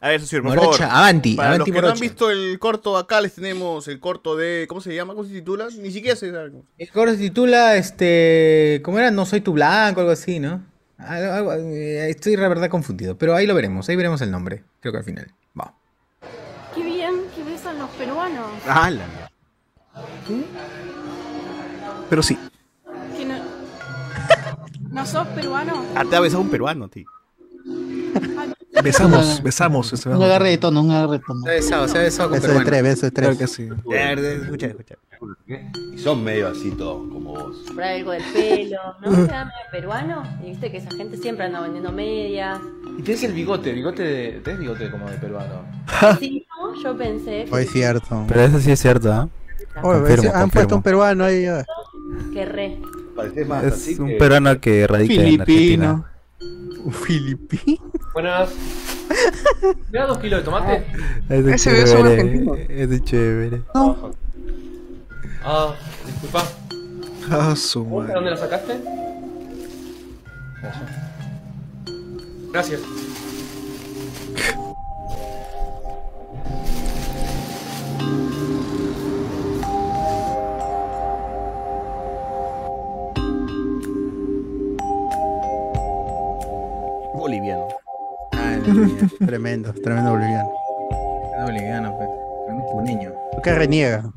[0.00, 0.96] A ver, socio, por Morocha, favor.
[0.96, 4.36] avanti, Para avanti los que no han visto el corto, acá les tenemos el corto
[4.36, 4.66] de.
[4.68, 5.14] ¿Cómo se llama?
[5.14, 5.68] ¿Cómo se titula?
[5.80, 6.52] Ni siquiera se sabe.
[6.76, 9.10] El coro se titula, este, ¿cómo era?
[9.10, 10.62] No soy tu blanco, algo así, ¿no?
[10.98, 14.62] Algo- algo- eh, estoy la verdad confundido, pero ahí lo veremos, ahí veremos el nombre,
[14.80, 15.32] creo que al final.
[15.58, 15.74] Va.
[16.74, 18.46] Qué bien que besan los peruanos.
[18.66, 19.06] ¡Hala!
[22.10, 22.38] Pero sí.
[23.16, 23.34] Que no...
[24.90, 25.84] ¿No sos peruano?
[25.94, 27.06] Ah, te ha besado un peruano, tío.
[28.82, 29.92] Besamos, besamos.
[30.06, 31.42] Un agarre de tono, un agarre de tono.
[31.42, 33.26] Se ha besado, se ha besado con Beso de tres, beso de tres.
[33.28, 33.68] Claro que sí.
[34.42, 34.94] Escucha, escucha.
[35.94, 37.56] Y son medio así todos, como vos.
[37.72, 39.10] Por algo del pelo, ¿no?
[39.26, 40.22] Queda medio peruano.
[40.42, 42.58] Y viste que esa gente siempre anda vendiendo medias.
[42.98, 44.40] Y tienes el bigote, bigote de.
[44.44, 45.62] Tienes bigote como de peruano.
[46.18, 46.82] Sí, ¿no?
[46.82, 48.24] Yo pensé es cierto.
[48.28, 49.28] Pero eso sí es cierto, ¿ah?
[49.80, 51.46] Confirmo, han puesto un peruano ahí.
[51.46, 51.64] ah.
[52.32, 52.80] que re.
[53.16, 55.42] Pareces más Es así un que- peruano que radica en Filipino.
[55.90, 56.10] Argentina.
[56.40, 57.78] Un filipino.
[58.12, 58.50] Buenas.
[59.90, 60.86] ¿Me das dos kilos de tomate?
[61.28, 62.20] Es de Ese beso chévere.
[62.20, 62.54] argentino.
[62.54, 63.62] Es de chévere.
[65.42, 65.74] Ah,
[66.06, 66.42] disculpa.
[67.30, 68.14] Ah, su ¿Vos de madre.
[68.14, 68.80] dónde la sacaste?
[72.52, 72.80] Gracias.
[89.26, 90.50] Tremendo, tremendo boliviano.
[91.44, 92.08] boliviano, pues.
[92.72, 93.12] Puneño.
[93.32, 94.10] ¿Por qué reniega?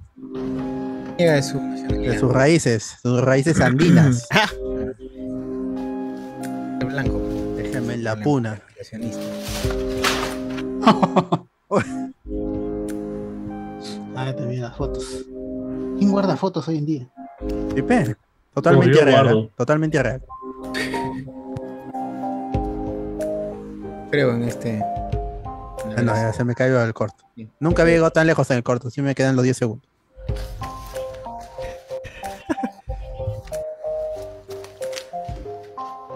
[1.17, 4.27] Llega de su De sus raíces, sus raíces andinas.
[6.81, 7.21] El blanco.
[7.57, 8.59] Déjame en la puna.
[8.73, 9.21] Creacionista.
[14.19, 15.25] Ah, también las fotos.
[15.99, 17.07] ¿Quién guarda fotos hoy en día?
[17.75, 18.15] Sí, pe.
[18.51, 19.27] Totalmente real.
[19.27, 19.51] ¿eh?
[19.55, 20.23] Totalmente real.
[24.11, 24.81] Creo en este.
[24.83, 27.23] Ah, no, ya se me cayó el corto.
[27.59, 29.87] Nunca había llegado tan lejos en el corto, sí me quedan los 10 segundos.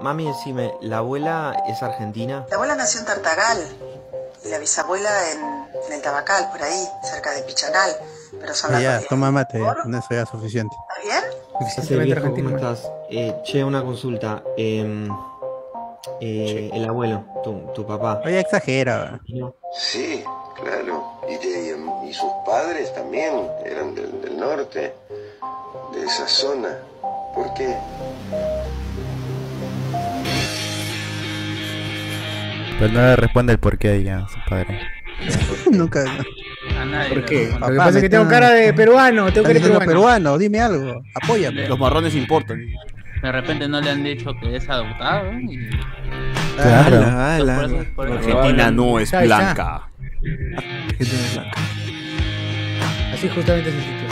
[0.01, 2.45] Mami, decime, ¿la abuela es argentina?
[2.49, 3.57] La abuela nació en Tartagal
[4.43, 5.39] y la bisabuela en,
[5.87, 7.91] en el Tabacal, por ahí, cerca de Pichanal.
[8.39, 10.75] Pero son las Ya, dos toma mate, ya, con eso ya es suficiente.
[10.89, 11.23] ¿Está bien?
[11.59, 12.49] Suficientemente argentino.
[12.49, 12.91] ¿cómo estás?
[13.11, 14.41] Eh, che, una consulta.
[14.57, 15.07] em,
[16.20, 18.22] eh, el abuelo, tu, tu papá.
[18.26, 19.20] Oye, exagera.
[19.74, 20.24] Sí,
[20.62, 21.04] claro.
[21.30, 23.34] Y, y- y sus padres también
[23.66, 24.93] eran del, del norte,
[25.93, 26.70] de esa zona.
[27.34, 27.76] ¿Por qué?
[32.80, 34.80] Pero no le responde el porqué ahí a su padre.
[35.72, 36.04] Nunca.
[36.80, 37.39] A nadie ¿Por qué?
[37.45, 37.60] responde.
[37.68, 39.86] Lo que pasa es que tengo cara de peruano, tengo cara de peruano.
[39.86, 41.02] peruano, dime algo.
[41.22, 41.68] Apóyame.
[41.68, 42.60] Los marrones importan.
[43.22, 45.32] De repente no le han dicho que es adoptado.
[45.39, 45.69] Y...
[46.55, 46.97] Claro.
[46.97, 47.86] Ala, ala, Por eso- ala.
[47.95, 49.89] por eso- Argentina no es blanca.
[50.57, 51.51] Argentina es blanca.
[53.13, 54.11] Así justamente es el título.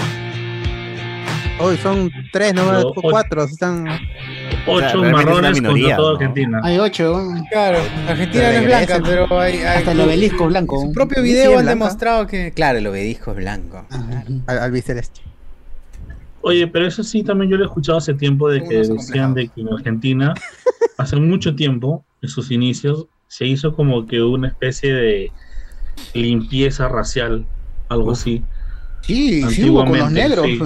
[1.62, 3.02] Hoy son tres Pero, ocho.
[3.02, 3.44] cuatro.
[3.44, 3.86] Están.
[4.68, 6.18] Ocho una marrones minoría, contra toda ¿no?
[6.20, 6.62] Argentina.
[6.64, 7.22] Hay ocho.
[7.50, 10.82] Claro, Argentina no es blanca, pero hay, hay- Hasta el obelisco blanco.
[10.82, 11.70] En su propio video han blanca.
[11.72, 12.52] demostrado que.
[12.54, 13.86] Claro, el obelisco es blanco.
[14.48, 15.22] Al, albiceleste.
[16.42, 19.50] Oye, pero eso sí también yo lo he escuchado hace tiempo de que decían de
[19.50, 20.34] que en Argentina,
[20.98, 25.32] hace mucho tiempo, en sus inicios, se hizo como que una especie de
[26.14, 27.46] limpieza racial
[27.90, 28.44] algo así.
[29.02, 30.46] Sí, sí, hubo con los negros.
[30.46, 30.60] sí.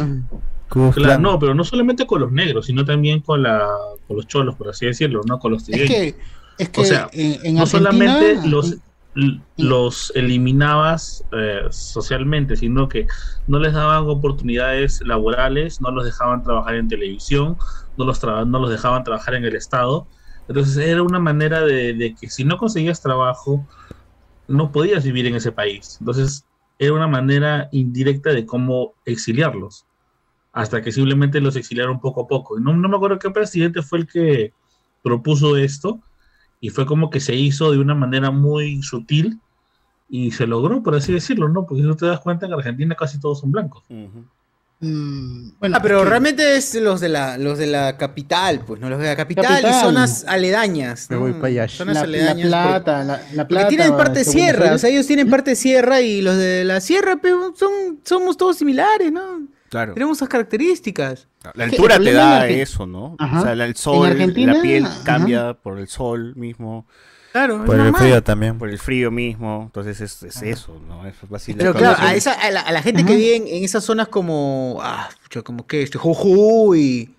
[0.96, 3.70] Claro, no, pero no solamente con los negros, sino también con la
[4.08, 6.16] con los cholos, por así decirlo, no con los Es que,
[6.58, 8.78] es que o sea, en, en no Argentina, solamente los
[9.58, 13.08] los eliminabas eh, socialmente, sino que
[13.48, 17.58] no les daban oportunidades laborales, no los dejaban trabajar en televisión,
[17.98, 20.08] no los, no los dejaban trabajar en el Estado.
[20.48, 23.66] Entonces era una manera de, que si no conseguías trabajo,
[24.48, 25.98] no podías vivir en ese país.
[26.00, 26.46] Entonces
[26.80, 29.86] era una manera indirecta de cómo exiliarlos,
[30.52, 32.60] hasta que simplemente los exiliaron poco a poco.
[32.60, 34.54] No me acuerdo qué presidente fue el que
[35.04, 36.02] propuso esto,
[36.64, 39.38] y fue como que se hizo de una manera muy sutil
[40.10, 41.66] y se logró, por así decirlo, ¿no?
[41.66, 43.84] Porque si no te das cuenta, en Argentina casi todos son blancos.
[44.82, 48.90] ah, pero es que- realmente es los de la los de la capital, pues, no
[48.90, 49.82] los de la capital, y Capital.
[49.82, 51.10] zonas aledañas.
[51.10, 51.22] Me ¿no?
[51.24, 51.68] voy pa' allá.
[51.68, 52.48] Zonas La, la aledañas.
[52.48, 53.68] plata, porque- la, la porque plata.
[53.70, 57.30] tienen parte sierra, o sea, ellos tienen parte sierra y los de la sierra pe,
[57.58, 59.48] son, somos todos similares, ¿no?
[59.74, 59.94] Claro.
[59.96, 61.28] Tenemos esas características.
[61.56, 63.16] La altura te da eso, ¿no?
[63.18, 63.40] Ajá.
[63.40, 65.04] O sea, el sol, la piel ajá.
[65.04, 66.86] cambia por el sol mismo.
[67.32, 68.60] Claro, Por el frío también.
[68.60, 69.64] Por el frío mismo.
[69.66, 71.08] Entonces es, es eso, ¿no?
[71.08, 71.56] Es fácil.
[71.58, 74.08] Pero claro, a, esa, a, la, a la gente que vive en, en esas zonas
[74.10, 77.16] como, ah, pucha, como que este Jujuy,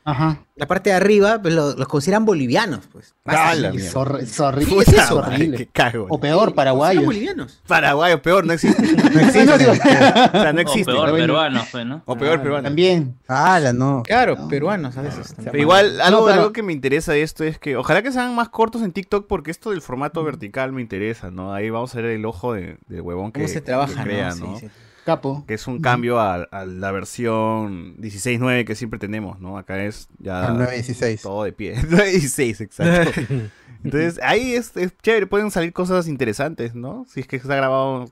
[0.57, 3.15] la parte de arriba, pues lo- los consideran bolivianos, pues.
[3.25, 4.67] Ah, Es horrible.
[4.69, 5.57] Puta es madre, horrible.
[5.57, 6.07] qué cago.
[6.09, 7.03] O peor, paraguayos.
[7.03, 7.61] Son bolivianos.
[7.67, 8.81] Paraguayo, peor, no existe.
[9.15, 9.53] No existe.
[9.53, 10.93] o sea, no O existe.
[10.93, 12.03] peor peruano fue, ¿no?
[12.07, 12.62] O peor peruano.
[12.65, 13.17] También.
[13.29, 14.03] Ah, la no.
[14.05, 15.29] Claro, peruanos a veces.
[15.35, 15.51] también.
[15.53, 18.12] Pero igual, algo, No, pero- algo que me interesa de esto es que ojalá que
[18.12, 21.53] sean más cortos en TikTok porque esto del formato vertical me interesa, ¿no?
[21.53, 24.05] Ahí vamos a ver el ojo de- del huevón que, Cómo se que trabaja, ¿no?
[24.05, 24.59] crea, Sí, ¿no?
[24.59, 24.69] sí.
[25.05, 25.45] Capo.
[25.47, 29.59] Que es un cambio a, a la versión 16.9 que siempre tenemos, ¿no?
[29.59, 30.47] Acá es ya...
[30.49, 31.21] Al 9.16.
[31.23, 31.77] Todo de pie.
[31.83, 33.11] 9.16, exacto.
[33.85, 37.05] Entonces, ahí es, es chévere, pueden salir cosas interesantes, ¿no?
[37.07, 38.07] Si es que está grabado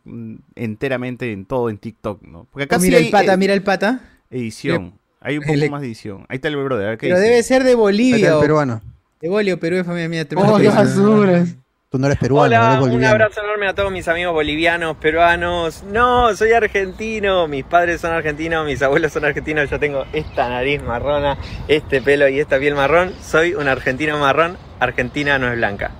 [0.54, 2.46] enteramente en todo en TikTok, ¿no?
[2.50, 4.00] Porque acá Oh, sí mira hay el pata, eh, mira el pata.
[4.30, 4.94] edición.
[5.20, 6.26] Hay un poco El- más de edición.
[6.28, 7.30] Ahí está el brother, a ver qué Pero dice.
[7.30, 8.16] debe ser de Ahí Bolivia.
[8.16, 8.82] está el o- peruano.
[9.20, 10.28] De Bolivia, Perú familia mía.
[10.28, 11.56] tremendo Oh, qué basuras.
[11.92, 15.82] Tú no eres peruano, Hola, eres un abrazo enorme a todos mis amigos bolivianos, peruanos.
[15.92, 20.82] No, soy argentino, mis padres son argentinos, mis abuelos son argentinos, yo tengo esta nariz
[20.82, 21.36] marrona,
[21.68, 23.12] este pelo y esta piel marrón.
[23.22, 25.90] Soy un argentino marrón, Argentina no es blanca.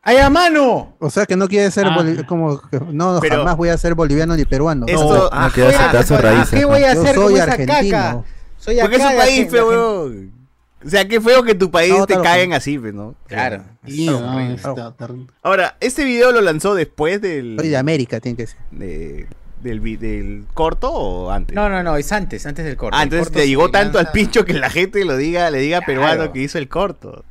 [0.00, 0.96] ¡Ay, a mano!
[0.98, 1.94] O sea que no quiere ser Ah.
[2.26, 2.58] como
[2.90, 4.86] no Pero- jamás voy a ser boliviano ni peruano.
[4.88, 6.50] Esto- No, No quiere aceptar sus raíces.
[6.58, 6.68] ¿Qué ¿no?
[6.68, 7.76] voy a Yo hacer soy con esa argentino.
[7.98, 8.22] caca?
[8.56, 10.10] Soy Porque es un país feo.
[10.84, 13.14] O sea, qué feo que tu país No, te caigan así, pues, ¿no?
[13.26, 13.62] Claro.
[13.86, 15.26] Sí, no, está terrible.
[15.42, 18.58] Ahora, este video lo lanzó después del, de América, tiene que ser.
[18.70, 19.26] de-
[19.62, 21.54] del, del corto o antes?
[21.54, 22.96] No, no, no, es antes, antes del corto.
[22.96, 25.82] Ah, entonces corto te llegó tanto al pincho que la gente lo diga, le diga
[25.82, 27.26] peruano que hizo el corto.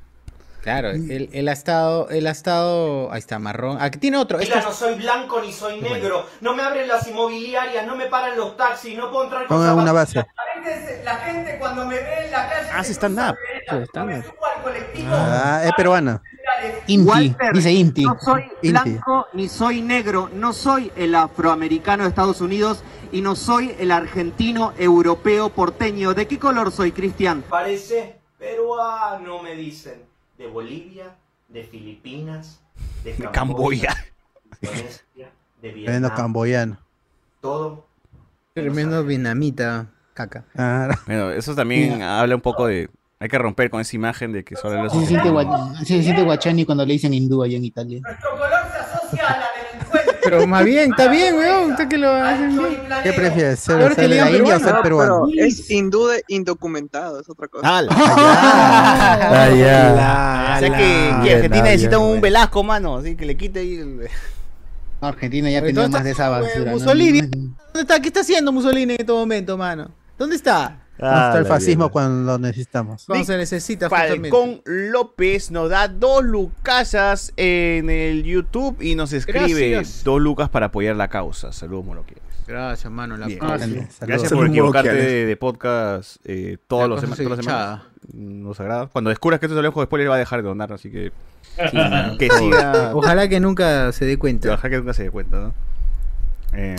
[0.61, 3.77] Claro, él, él ha estado, él ha estado, ahí está, marrón.
[3.79, 4.39] Aquí tiene otro.
[4.39, 6.25] Este Mira, no soy blanco ni soy negro.
[6.41, 9.77] No me abren las inmobiliarias, no me paran los taxis, no puedo entrar con Pongan
[9.77, 10.15] una base.
[10.15, 12.69] La gente, la gente cuando me ve en la calle.
[12.71, 13.35] Hace stand-up.
[15.07, 16.21] Ah, es peruana.
[16.87, 18.03] Inti, Walter, dice Inti.
[18.03, 18.69] No soy Inti.
[18.71, 22.83] blanco ni soy negro, no soy el afroamericano de Estados Unidos
[23.13, 26.13] y no soy el argentino europeo porteño.
[26.13, 27.43] ¿De qué color soy, Cristian?
[27.47, 30.08] Parece peruano, me dicen.
[30.39, 31.15] De Bolivia,
[31.49, 32.61] de Filipinas,
[33.03, 33.93] de De Camboya.
[34.61, 34.67] De
[35.61, 35.75] Tremendo
[36.07, 36.15] Vietnam.
[36.15, 36.77] camboyano.
[37.41, 37.85] Todo.
[38.53, 40.45] Tremendo vietnamita, caca.
[40.57, 42.89] Ah, Bueno, eso también habla un poco de...
[43.19, 44.93] Hay que romper con esa imagen de que solo los...
[44.93, 47.99] Sí se siente, gua- sí se siente guachani cuando le dicen hindú allá en Italia.
[50.29, 51.71] Pero más bien, está bien, weón.
[51.71, 52.79] Está que lo hacen bien.
[53.03, 53.59] ¿Qué prefieres?
[53.59, 55.27] ¿Ser, de la India o ser peruano?
[55.37, 57.77] Es hindú de indocumentado, es otra cosa.
[57.77, 60.45] Ah, la- Ah, ya.
[60.59, 62.19] O sea que, Argentina ah, necesita un.
[62.19, 64.09] Velasco, mano, así que le quite ahí el...
[65.01, 66.71] Argentina ya tenía más de esa basura.
[66.77, 68.01] ¿Dónde está?
[68.01, 69.91] ¿Qué está haciendo Mussolini en este momento, mano?
[70.17, 70.79] ¿Dónde está?
[70.99, 73.05] ¿Dónde está el fascismo cuando lo necesitamos?
[73.05, 74.29] Cuando se necesita, justamente.
[74.29, 80.03] Falcón López nos da dos lucasas en el YouTube y nos escribe Gracias.
[80.03, 81.51] dos lucas para apoyar la causa.
[81.53, 82.23] Saludos, moloquiales.
[82.47, 83.15] Gracias, mano.
[83.15, 83.39] La Bien.
[84.01, 87.81] Gracias por equivocarte de, de podcast eh, todos La los sema- se todas las semanas.
[88.11, 88.87] Nos agrada.
[88.87, 91.11] Cuando descubras que esto es lejos de spoiler va a dejar de donar, así que
[92.17, 92.91] que siga.
[92.95, 94.53] Ojalá que nunca se dé cuenta.
[94.53, 95.53] Ojalá que nunca se dé cuenta, ¿no?
[96.53, 96.75] Eh,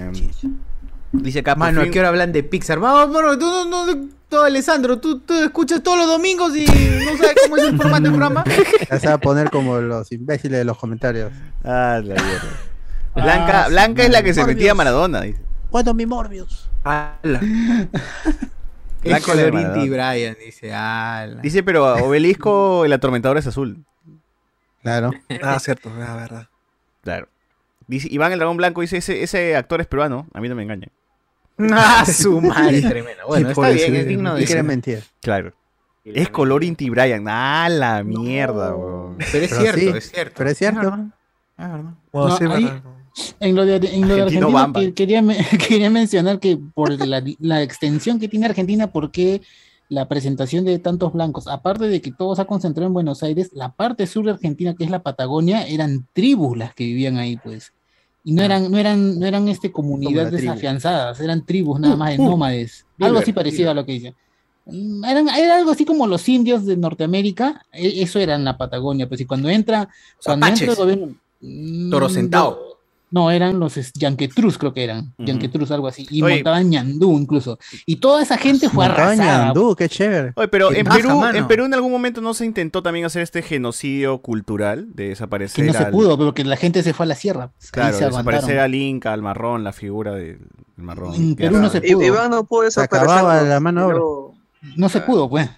[1.12, 2.78] dice acá, Mano, ¿a qué hora hablan de Pixar?
[2.78, 7.16] Vamos, mano, tú no, no, tú, Alessandro, tú, tú escuchas todos los domingos y no
[7.16, 8.44] sabes cómo es el formato del programa.
[8.90, 11.32] Ya se va a poner como los imbéciles de los comentarios.
[11.64, 12.48] Ah, la mierda.
[13.14, 15.22] Blanca, Blanca es la que se metía a Maradona.
[15.22, 15.40] Dice.
[15.70, 16.68] ¿Cuándo mi Morbius?
[19.02, 19.82] Es colorín Maradona.
[19.82, 20.74] y Brian, dice.
[20.74, 21.40] ala.
[21.40, 23.82] Dice, pero Obelisco, el atormentador es azul.
[24.82, 25.10] Claro.
[25.42, 26.48] Ah, cierto, es verdad.
[27.02, 27.28] Claro.
[27.86, 30.62] Dice, Iván el Dragón Blanco dice, ese, ese actor es peruano, a mí no me
[30.62, 30.90] engañan.
[31.72, 33.22] Ah, su madre, tremendo.
[33.26, 35.02] Bueno, Sí, está por bien, es digno de quiere mentir.
[35.20, 35.52] Claro.
[36.04, 37.24] Es color Inti Brian.
[37.28, 39.16] Ah, la mierda, weón.
[39.18, 40.34] Pero es Pero cierto, sí, es cierto.
[40.38, 40.90] Pero es cierto.
[40.90, 42.82] Bueno, No, sí, ahí- verdad.
[43.40, 45.22] En lo de, en lo de Argentina, que- quería,
[45.68, 49.42] quería mencionar que por la, la extensión que tiene Argentina, porque
[49.88, 53.50] la presentación de tantos blancos, aparte de que todo se ha concentrado en Buenos Aires,
[53.52, 57.36] la parte sur de Argentina, que es la Patagonia, eran tribus las que vivían ahí,
[57.36, 57.72] pues.
[58.22, 60.50] Y no eran, no eran, no eran este, comunidades tribu.
[60.52, 62.30] desafianzadas, eran tribus nada más de Uh, uh.
[62.30, 62.84] nómades.
[62.98, 64.14] Algo así parecido a lo que dice.
[64.66, 68.58] Mm, Eran, era algo así como los indios de Norteamérica, e- eso era en la
[68.58, 69.88] Patagonia, pues y cuando entra,
[70.22, 72.69] cuando entra el gobierno, mm, Toro sentado.
[73.10, 75.12] No, eran los Yanquetrus, creo que eran.
[75.18, 75.24] Ujú.
[75.26, 76.06] Yanquetrus, algo así.
[76.10, 76.36] Y Oye.
[76.36, 77.58] montaban ñandú incluso.
[77.86, 79.44] Y toda esa gente fue Montaban arrasada.
[79.46, 80.32] ñandú, qué chévere.
[80.36, 81.38] Oye, pero en paja, Perú, mano.
[81.38, 85.08] en Perú en algún momento no se intentó también hacer este genocidio cultural de Que
[85.10, 87.44] desaparecer no se al- pudo, porque la gente se fue a la sierra.
[87.60, 90.38] Ahí Claro, se desaparecer al Inca, al marrón, la figura del
[90.76, 91.14] marrón.
[91.14, 92.02] En Perú no se pudo.
[92.02, 93.08] Iván no pudo Se desaparecer.
[93.18, 93.48] acababa ¿no?
[93.48, 93.86] la mano.
[93.88, 94.32] Pero-
[94.76, 95.48] No se pudo, pues.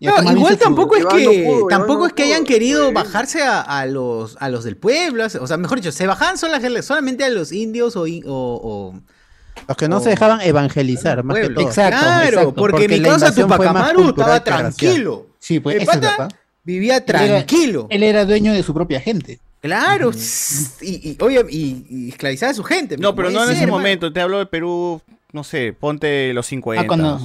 [0.00, 2.92] No, igual tampoco es que no pudo, Iván tampoco no es que hayan pudo, querido
[2.92, 6.82] bajarse a, a los a los del pueblo, o sea, mejor dicho, se bajaban sola-
[6.82, 8.60] solamente a los indios o, in- o-
[8.94, 9.00] o-
[9.68, 11.66] Los que no o- se dejaban evangelizar, más que todo.
[11.66, 12.54] Exacto, claro, exacto.
[12.54, 15.26] porque, Porque mi la causa invasión fue más Tupac cultural estaba tranquilo.
[15.38, 16.28] Sí, pues, El eso es pata
[16.64, 17.86] vivía tranquilo.
[17.90, 19.40] Él era dueño de su propia gente.
[19.62, 20.10] Claro,
[20.80, 22.96] y, y, oye, y, y esclavizaba a su gente.
[22.98, 24.12] No, pero no en ese momento.
[24.12, 25.00] Te hablo de Perú,
[25.32, 26.82] no sé, ponte los 50.
[26.82, 27.20] Ah, cuando.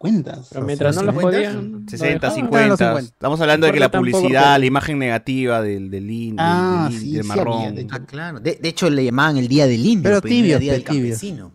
[0.00, 0.38] 50.
[0.52, 1.72] Pero mientras no los 50, podían.
[1.72, 2.34] lo 60, dejaban.
[2.36, 2.68] 50.
[2.68, 3.00] los 50.
[3.00, 7.12] Estamos hablando de que la publicidad, fue- la imagen negativa del, del Ah, del, sí,
[7.12, 7.58] del sí marrón.
[7.58, 7.94] había, de hecho.
[7.94, 8.40] Ah, claro.
[8.40, 10.02] De, de hecho, le llamaban el Día del Indio.
[10.04, 10.96] Pero pues, era tibios, Día del pues.
[10.96, 11.52] Campesino.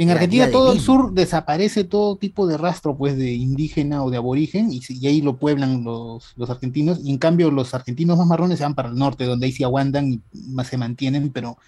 [0.00, 4.16] En Argentina todo el sur desaparece todo tipo de rastro pues de indígena o de
[4.16, 8.16] aborigen y, se- y ahí lo pueblan los, los argentinos y en cambio los argentinos
[8.16, 10.20] más marrones se van para el norte donde ahí sí aguantan y
[10.52, 11.58] más se mantienen pero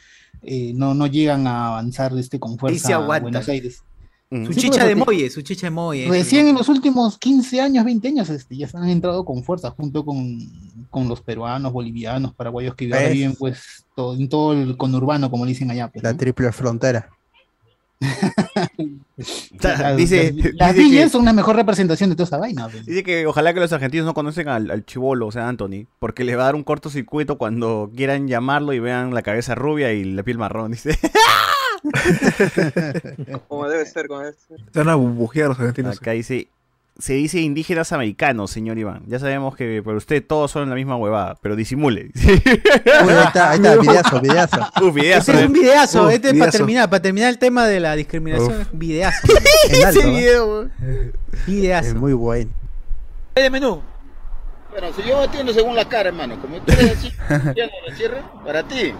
[0.42, 2.98] eh, no, no llegan a avanzar este con fuerza se a.
[2.98, 3.82] Buenos Aires.
[4.32, 4.46] Mm.
[4.46, 6.06] Su Sí, chicha de Moye, su chicha de Moye.
[6.08, 9.70] Recién en los últimos 15 años, 20 años este, ya se han entrado con fuerza
[9.70, 10.38] junto con,
[10.88, 13.12] con los peruanos, bolivianos, paraguayos que ahora Pues.
[13.12, 15.88] viven pues todo, en todo el conurbano como le dicen allá.
[15.88, 16.18] pues, La ¿no?
[16.18, 17.08] triple frontera.
[19.60, 22.68] Las- dice, las- dice villas que, son una mejor representación de toda esa vaina.
[22.68, 22.86] pues.
[22.86, 26.24] dice que ojalá que los argentinos no conocen al, al chivolo, o sea, Anthony, porque
[26.24, 30.04] le va a dar un cortocircuito cuando quieran llamarlo y vean la cabeza rubia y
[30.04, 30.70] la piel marrón.
[30.70, 30.98] Dice.
[33.48, 34.58] Como debe ser, como debe ser.
[34.72, 35.98] Se van a bujear los argentinos.
[35.98, 36.48] Acá dice,
[36.98, 39.02] se dice indígenas americanos, señor Iván.
[39.06, 42.10] Ya sabemos que por usted todos son la misma huevada, pero disimule.
[42.14, 44.60] Uy, ahí está, ahí está, videazo, videazo.
[44.82, 45.46] Uf, videazo, Ese es eh.
[45.46, 46.58] un videazo, Uf, este es para videazo.
[46.58, 49.26] terminar, para terminar el tema de la discriminación, es videazo.
[49.86, 50.12] Alto, Ese ¿no?
[50.12, 50.72] video, weón.
[51.32, 51.94] Es Videazo.
[51.96, 52.50] muy bueno.
[53.34, 53.82] de menú?
[54.70, 57.10] Bueno, si yo atiendo según la cara, hermano, como tú eres así,
[57.56, 58.92] ya no le cierre, para ti.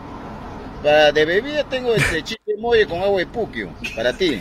[0.82, 4.40] Para de bebida tengo este chile molle con agua de puquio, para ti.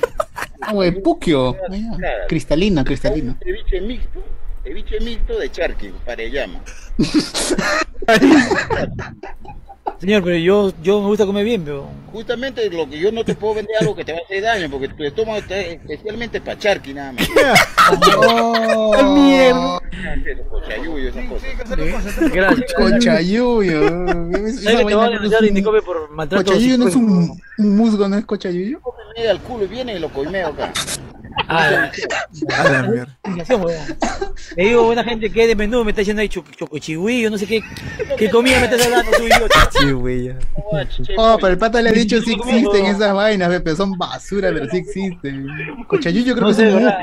[0.62, 1.54] Agua de puquio.
[1.54, 2.28] Claro.
[2.28, 3.38] Cristalina, cristalina.
[3.44, 4.24] Ceviche mixto,
[4.64, 6.60] ceviche mixto de charqui, para llama.
[10.00, 11.88] Señor, pero yo, yo me gusta comer bien, pero.
[12.12, 14.70] Justamente lo que yo no te puedo vender algo que te va a hacer daño,
[14.70, 17.28] porque tu estómago está especialmente para charqui nada más.
[18.18, 19.80] ¡Oh, mierda!
[20.50, 22.32] Cochayuyo, esas cosas.
[22.32, 22.74] Gracias.
[22.74, 23.90] Cochayuyo.
[23.90, 27.42] ¿Sabes que te van a denunciar y te come por maltrato Cochayuyo no es un,
[27.58, 28.80] un musgo, ¿no es cochayuyo?
[29.18, 30.72] Me da el culo y viene y lo coimeo acá.
[31.48, 31.92] Ah,
[32.58, 33.18] A la mierda.
[34.56, 37.48] Le digo, buena gente, que de menú me está diciendo ahí cho- chocochihuillo, no sé
[37.48, 37.62] qué.
[38.18, 39.70] ¿Qué comida me estás hablando tú, idiota?
[41.18, 44.68] Oh, pero el pata le ha dicho sí existen esas vainas, pero son basura, pero
[44.70, 45.48] sí existen.
[45.88, 46.98] Cochayuyo creo No que es un ¿verdad?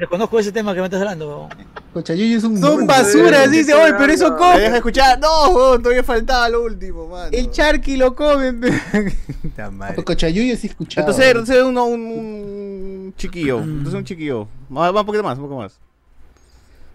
[0.00, 0.10] Musgo.
[0.10, 1.48] Desconozco ese tema que me estás hablando.
[1.92, 4.60] Cochayuyo es un Son basuras, dice, oye, pero eso Me come.
[4.60, 5.18] deja escuchar.
[5.18, 7.30] No, weón, todavía faltaba lo último, mano.
[7.32, 8.60] El charqui lo comen.
[9.72, 9.94] madre.
[9.94, 11.06] Pero Cochayuyo sí he escuchado.
[11.06, 13.58] Entonces, entonces uno, un, un chiquillo.
[13.60, 14.48] Entonces un chiquillo.
[14.74, 15.78] Va, va un poquito más, un poco más.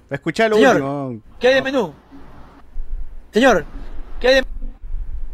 [0.09, 0.75] Para escuchar lo Señor.
[0.75, 1.21] último.
[1.39, 1.93] ¿Qué hay de menú?
[3.31, 3.65] Señor,
[4.19, 4.43] ¿qué hay de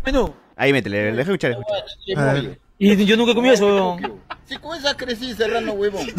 [0.06, 0.34] menú?
[0.56, 2.58] Ahí métele, deja escuchar, escuchar.
[2.84, 4.20] Y yo nunca he comido eso, weón.
[4.48, 6.08] Si con esa crecí cerrando huevón.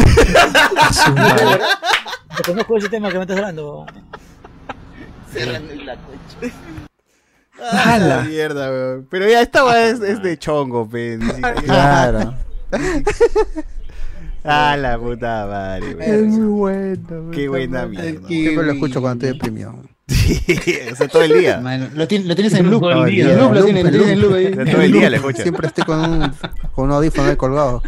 [2.36, 3.88] Desconozco ese tema que me estás hablando, weón.
[5.32, 6.54] Cerrando la concha.
[7.60, 9.08] Ah, la mierda, weón.
[9.10, 11.18] Pero ya esta weá es, es de chongo, pe.
[11.64, 12.34] Claro.
[14.44, 16.28] Ah, la puta madre, Es weón.
[16.30, 17.30] muy bueno.
[17.30, 18.26] Qué buena mierda.
[18.26, 19.74] Siempre lo escucho cuando estoy deprimido.
[20.12, 21.58] Sí, o sea, todo el día.
[21.60, 22.80] Mano, lo, tienes, lo tienes en loop.
[22.82, 24.50] Todo el loop lo tienes, lo En loop ahí.
[24.54, 25.42] Todo el día le escuchas.
[25.42, 26.32] Siempre estoy con un,
[26.74, 27.82] con un audífono ahí colgado.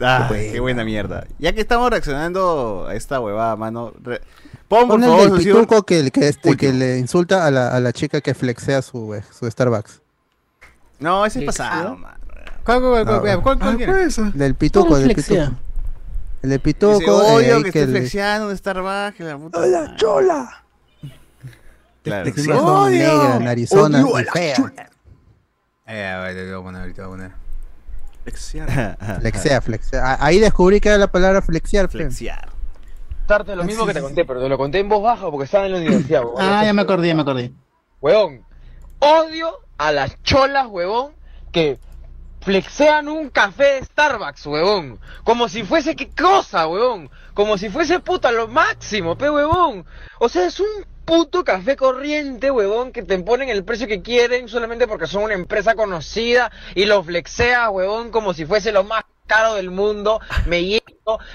[0.00, 1.26] Ah, qué buena mierda.
[1.38, 3.92] Ya que estamos reaccionando a esta huevada, mano.
[4.02, 4.20] re-
[4.68, 5.54] Pon, por Pon el favor, del socio.
[5.54, 9.14] pituco que, que, este, que le insulta a la, a la chica que flexea su,
[9.14, 10.00] eh, su Starbucks.
[10.98, 12.14] No, ese es pasado, man.
[12.64, 13.42] ¿Cuál, cuál, cuál, No.
[13.42, 14.16] cuál, cuál Ah, quieres?
[14.34, 15.44] Del pituco, ¿Cómo del flexea?
[15.50, 15.60] pituco.
[16.42, 19.58] El del Dice, eh, odio ahí que que esté le- flexiando de Starbucks, la puta.
[19.60, 20.64] ¡Hola, chola!
[22.02, 22.28] Claro.
[22.28, 24.56] Encima son negra, narizona Odio a la fea.
[25.86, 27.42] Eh, a ver, te voy a poner, ahorita voy a poner.
[29.20, 30.12] Flexea, flexea.
[30.12, 31.88] Ah, Ahí descubrí que era la palabra flexiar.
[31.88, 32.50] Flexiar.
[33.18, 35.66] Contarte lo mismo que te conté, pero te lo conté en voz baja porque estaba
[35.66, 36.40] en la universidad, huevón.
[36.40, 37.52] Ah, ya me acordé, ya me acordé.
[38.00, 38.42] Huevón,
[38.98, 41.12] odio a las cholas, huevón,
[41.52, 41.78] que
[42.42, 44.98] flexean un café de Starbucks, huevón.
[45.24, 47.10] Como si fuese qué cosa, huevón.
[47.34, 49.86] Como si fuese puta lo máximo, pe, huevón.
[50.18, 54.48] O sea, es un puto café corriente, huevón, que te ponen el precio que quieren
[54.48, 59.04] solamente porque son una empresa conocida y lo flexea, huevón, como si fuese lo más
[59.26, 60.20] caro del mundo.
[60.46, 60.84] Me llega,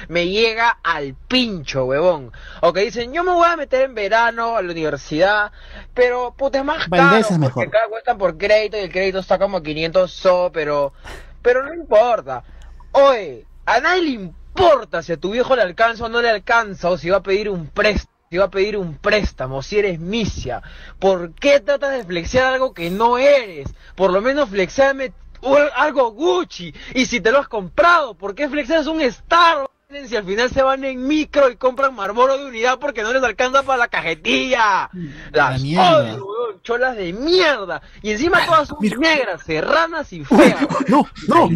[0.07, 2.31] me llega al pincho, huevón.
[2.61, 5.51] O que dicen, yo me voy a meter en verano a la universidad,
[5.93, 7.35] pero puta es más Valdés caro.
[7.35, 7.65] es mejor.
[7.65, 10.93] Porque acá cuestan por crédito y el crédito está como 500 so, pero,
[11.41, 12.43] pero no importa.
[12.91, 16.89] Oye, a nadie le importa si a tu viejo le alcanza o no le alcanza,
[16.89, 18.15] o si va a pedir un préstamo.
[18.29, 20.61] Si va a pedir un préstamo, si eres misia,
[20.99, 23.73] ¿por qué tratas de flexear algo que no eres?
[23.95, 26.73] Por lo menos flexeame u- algo Gucci.
[26.93, 29.65] Y si te lo has comprado, ¿por qué flexeas un Star?
[30.05, 33.23] Si al final se van en micro y compran Marlboro de unidad porque no les
[33.23, 34.89] alcanza para la cajetilla.
[35.31, 35.97] Las mierda.
[35.99, 37.81] odio, weón, cholas de mierda.
[38.01, 40.57] Y encima todas son negras, serranas y feas.
[40.89, 41.49] No, no.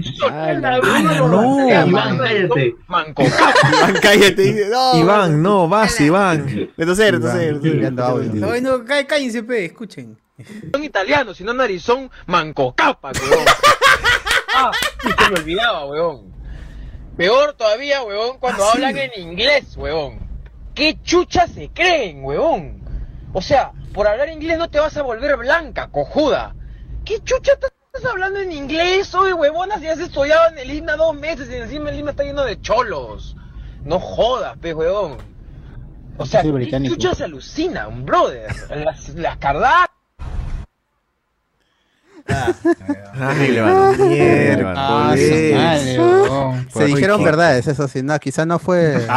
[1.27, 1.87] no.
[1.87, 2.75] Iván, cállate.
[2.87, 3.21] Manco.
[3.73, 4.41] Iván, cállate.
[4.41, 6.69] dice, No, Iván, no, vas, Iván.
[6.77, 7.57] Entonces, entonces.
[8.49, 10.17] Ay, no, cá- cállense, pe, escuchen.
[10.71, 13.45] Son italianos, sino narizón manco capa, weón.
[14.55, 14.71] ah,
[15.03, 16.31] y se me olvidaba, weón.
[17.17, 18.77] Peor todavía, weón, cuando Ah, sí.
[18.83, 20.19] hablan en inglés, weón.
[20.73, 22.81] ¿Qué chucha se creen, weón?
[23.33, 26.55] O sea, por hablar inglés no te vas a volver blanca, cojuda.
[27.05, 27.71] ¿Qué chucha estás
[28.09, 29.13] hablando en inglés?
[29.15, 32.23] Oye, huevona, si has estudiado en el INA dos meses y encima el INA está
[32.23, 33.35] lleno de cholos.
[33.83, 35.17] No jodas, pe, weón.
[36.17, 38.53] O sea, ¿qué chucha se alucinan, brother?
[38.69, 39.87] Las, las Kardashian.
[42.27, 42.53] Ah.
[46.73, 49.05] Se dijeron verdades, eso sí, no, quizá no fue.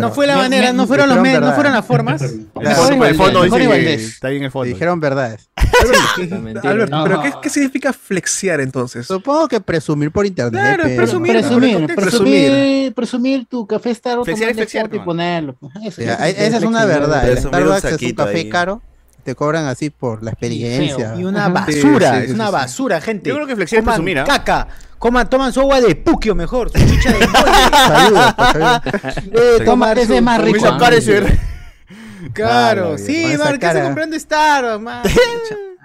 [0.00, 2.22] No fue la manera, no fueron los medios, no fueron las formas.
[2.22, 4.66] Claro, el fondo dice que está bien el fondo.
[4.66, 5.48] Dijeron verdades.
[6.62, 9.06] Alberto, ¿pero qué, qué significa flexiar entonces?
[9.06, 10.60] Supongo que presumir por internet.
[10.62, 11.32] Claro, es pero- presumir,
[11.94, 13.46] Presumir, Presumir.
[13.46, 15.56] tu café Starbucks, Flexear y ponerlo.
[15.84, 16.26] Esa
[16.58, 17.28] es una verdad.
[17.28, 18.82] El Starbucks es un café caro.
[19.22, 21.14] Te cobran así por la experiencia.
[21.16, 22.52] Y una basura, Sí, sí, es una sí.
[22.52, 23.28] basura, gente.
[23.28, 24.24] Yo creo que flexear es presumir, ¿ah?
[24.24, 24.68] caca.
[24.98, 26.70] Coman, toman su agua de puquio mejor.
[26.70, 28.80] Su chucha de Saludos, saludos.
[29.32, 30.64] Eh, toma, ese es más rico.
[32.34, 35.02] Claro, sí, man, ¿qué hace comprando Starbucks, man?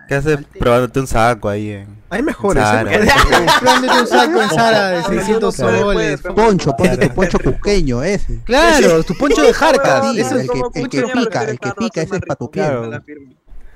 [0.07, 1.96] ¿Qué haces probándote un saco ahí en.
[2.09, 2.63] Hay mejores.
[4.01, 6.21] Un saco en Sara de 600 soles.
[6.21, 8.39] Poncho, ponte tu poncho cusqueño ese.
[8.43, 10.13] Claro, tu poncho de jarcas.
[10.13, 13.01] Sí, el que, el que pica, el que pica, ese es para tu piel.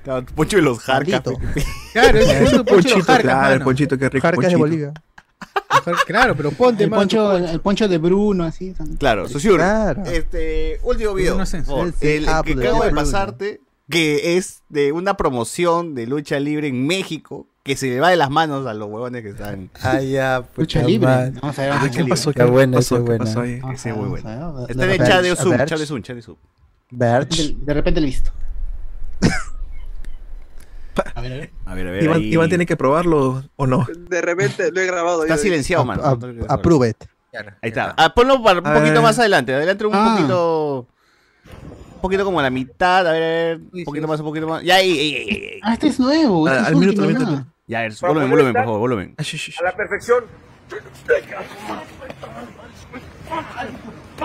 [0.04, 1.22] Claro, tu poncho de los jarcas.
[1.94, 4.28] Claro, ese es tu poncho de jarcas, claro, el ponchito, qué rico.
[4.28, 4.56] Jarcas de.
[4.56, 4.94] Bolivia.
[6.06, 8.74] Claro, pero ponte, El mano, poncho, el poncho de Bruno, así.
[9.00, 9.58] Claro, Susur.
[9.58, 10.04] Claro.
[10.06, 11.38] Este, último video.
[11.66, 11.94] Por.
[12.02, 16.86] El que acabo de de pasarte, que es de una promoción de lucha libre en
[16.86, 19.70] México, que se le va de las manos a los huevones que están.
[19.84, 21.32] Ah, ya, Lucha puta libre.
[21.42, 21.72] Vamos a ver.
[21.72, 22.10] Ah, vamos a ¿Qué ver.
[22.10, 22.30] pasó?
[22.32, 22.96] Está ¿Qué buena, pasó?
[22.96, 23.26] ¿Qué buena.
[23.26, 23.62] pasó ahí?
[23.74, 24.54] Ese muy bueno.
[24.54, 24.72] ver.
[24.72, 25.70] Está en el Berch, chat de Zoom, Berch.
[25.70, 26.38] chat de Zoom, chat de Zoom.
[26.90, 27.38] Berch.
[27.38, 28.32] De, de repente lo he visto.
[31.16, 31.52] A ver, a ver.
[31.66, 32.04] A ver, a ver.
[32.04, 32.34] Iván, ahí.
[32.34, 33.88] Iván tiene que probarlo o no.
[34.10, 35.24] De repente lo he grabado.
[35.24, 35.42] Está yo.
[35.42, 36.04] silenciado, mano.
[36.50, 36.98] Approve it.
[37.62, 37.94] Ahí está.
[37.98, 39.54] Ah, ponlo para un poquito más adelante.
[39.54, 40.16] Adelante un Ah.
[40.18, 40.88] poquito.
[42.02, 43.08] Poquito como a la mitad.
[43.08, 43.60] A ver, a ver.
[43.74, 44.64] Un poquito más, un poquito más.
[44.64, 45.60] Ya, ahí, ahí, ahí.
[45.64, 46.48] Ah, este es nuevo.
[46.48, 47.46] Ah, Este es al minuto, al minuto.
[47.68, 49.16] Ya, a ver, volumen, volumen, por favor, volumen.
[49.18, 49.24] Ah.
[49.60, 50.24] A la perfección.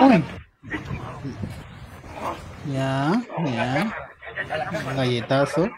[0.01, 0.23] Uy.
[2.73, 3.95] Ya, ya.
[4.95, 5.69] Galletazo.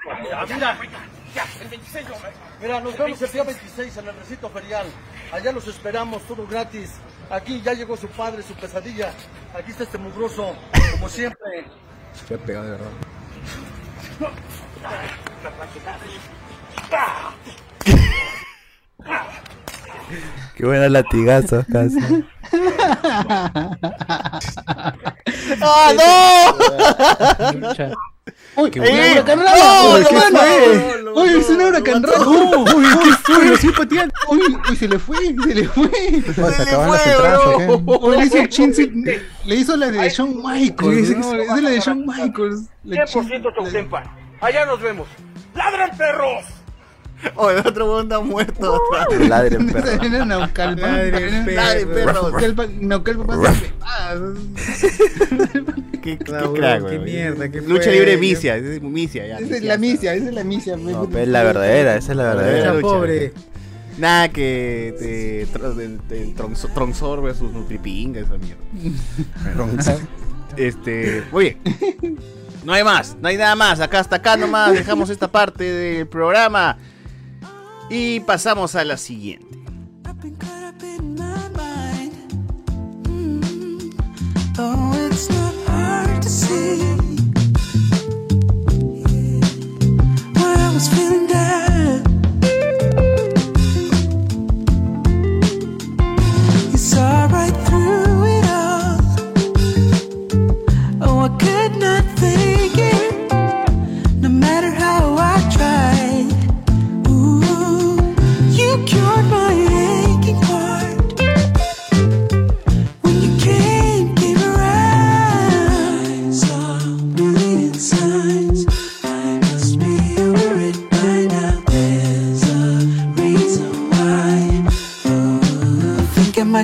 [2.62, 4.88] Mira, nos vemos el día 26 en el recinto ferial.
[5.32, 6.91] Allá los esperamos, todo gratis.
[7.30, 9.12] Aquí ya llegó su padre, su pesadilla.
[9.56, 10.56] Aquí está este mugroso,
[10.93, 11.66] como siempre.
[12.28, 12.88] Se ha pegado de verdad.
[20.55, 21.99] Qué buenos latigazos, casi.
[25.61, 26.01] ¡Ah, no!
[28.62, 29.26] Uy, Qué bueno.
[29.26, 29.55] Carlala.
[29.57, 31.03] ¡No, Uy, no, ¿qué fue?
[31.03, 32.32] botó, es una huracán rojo.
[32.76, 33.45] Uy, ¿qué fue?
[33.45, 34.14] Lo estoy pateando.
[34.30, 34.39] Uy,
[34.70, 35.89] uy, se le fue, se le fue.
[36.34, 37.39] Se acaban las entradas.
[37.86, 38.74] O le hizo el chin,
[39.45, 41.10] le hizo la de Shawn Michaels.
[41.10, 42.64] Hizo la de Shawn Michaels.
[42.84, 44.03] La chin- 100% Chautempan.
[44.41, 45.07] Allá nos vemos.
[45.55, 46.43] ¡Ladran perros!
[47.36, 48.82] Oh, el otro huevón está muerto.
[49.28, 50.03] Ladren, perro.
[50.03, 50.80] Era Naucalpan.
[50.80, 52.34] Ladren, Era- Ladren, perros.
[52.34, 54.38] Naucalpan- Naucalpan pasa pepadas.
[56.01, 57.03] Qué, crack, qué weón.
[57.03, 59.38] mierda, qué Lucha libre misia, es misia ya.
[59.39, 60.78] Esa es la misia, esa es la misia.
[60.78, 62.74] No, pero es la verdadera, esa es la verdadera.
[62.74, 62.82] lucha.
[62.82, 63.34] pobre.
[63.97, 69.97] Nada que te, tro- de- de Tronzor Tronzor versus Nutripinga, esa mierda.
[70.57, 72.17] Este, muy bien.
[72.65, 73.80] No hay más, no hay nada más.
[73.80, 76.78] Acá hasta acá nomás dejamos esta parte del programa.
[77.90, 79.60] Y pasamos a la siguiente.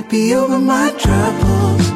[0.08, 1.95] Be over my troubles.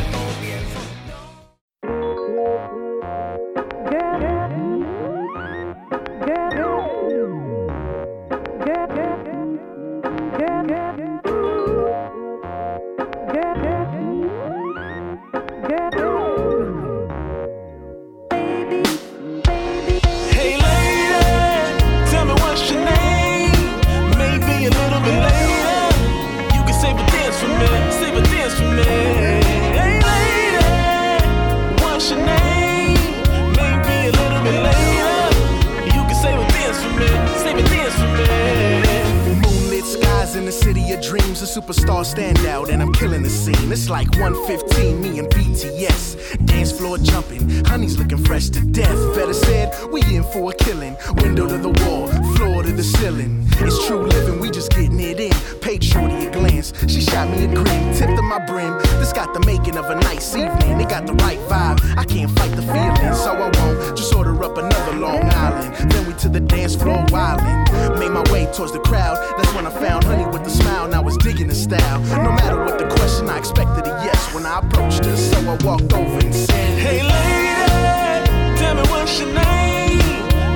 [41.51, 43.73] Superstar standout, and I'm killing the scene.
[43.73, 46.45] It's like 115, me and BTS.
[46.45, 48.95] Dance floor jumping, honey's looking fresh to death.
[49.13, 50.95] Better said, we in for a killing.
[51.17, 53.45] Window to the wall, floor to the ceiling.
[53.59, 55.33] It's true living, we just getting it in.
[55.59, 58.77] Paid shorty a glance, she shot me a grin, tipped to my brim.
[58.99, 60.79] This got the making of a nice evening.
[60.79, 64.41] It got the right vibe, I can't fight the feeling, so I won't just order
[64.41, 65.91] up another Long Island.
[65.91, 67.99] Then we to the dance floor wildin'.
[67.99, 69.17] Made my way towards the crowd.
[69.37, 70.87] That's when I found honey with a smile.
[70.87, 71.99] Now I was digging the style.
[72.23, 75.15] No matter what the question, I expected a yes when I approached her.
[75.15, 79.97] So I walked over and said, Hey lady, tell me what's your name.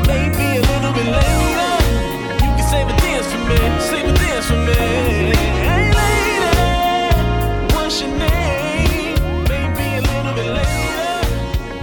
[0.07, 1.74] Maybe a little bit later.
[2.44, 5.36] You can save a dance for me, save a dance for me.
[5.66, 6.53] Hey lady,
[7.74, 9.16] what's your name?
[9.49, 11.14] Maybe a little bit later.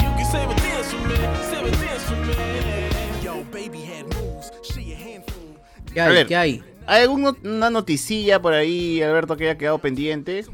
[0.02, 1.16] You can save a dance for me,
[1.50, 3.24] save a dance for me.
[3.24, 4.50] Yo, baby had moves.
[4.62, 5.56] She a handful.
[5.92, 6.24] ¿Qué A hay?
[6.24, 6.71] ¿Qué hay?
[6.86, 10.44] ¿Hay alguna noticilla por ahí, Alberto, que haya quedado pendiente?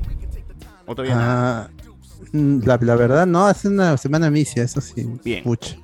[0.86, 1.70] ¿O todavía nada?
[1.70, 1.86] Ah,
[2.32, 5.06] mm, la, la verdad, no, hace una semana misia, eso sí.
[5.24, 5.42] Bien.
[5.44, 5.76] Pucha.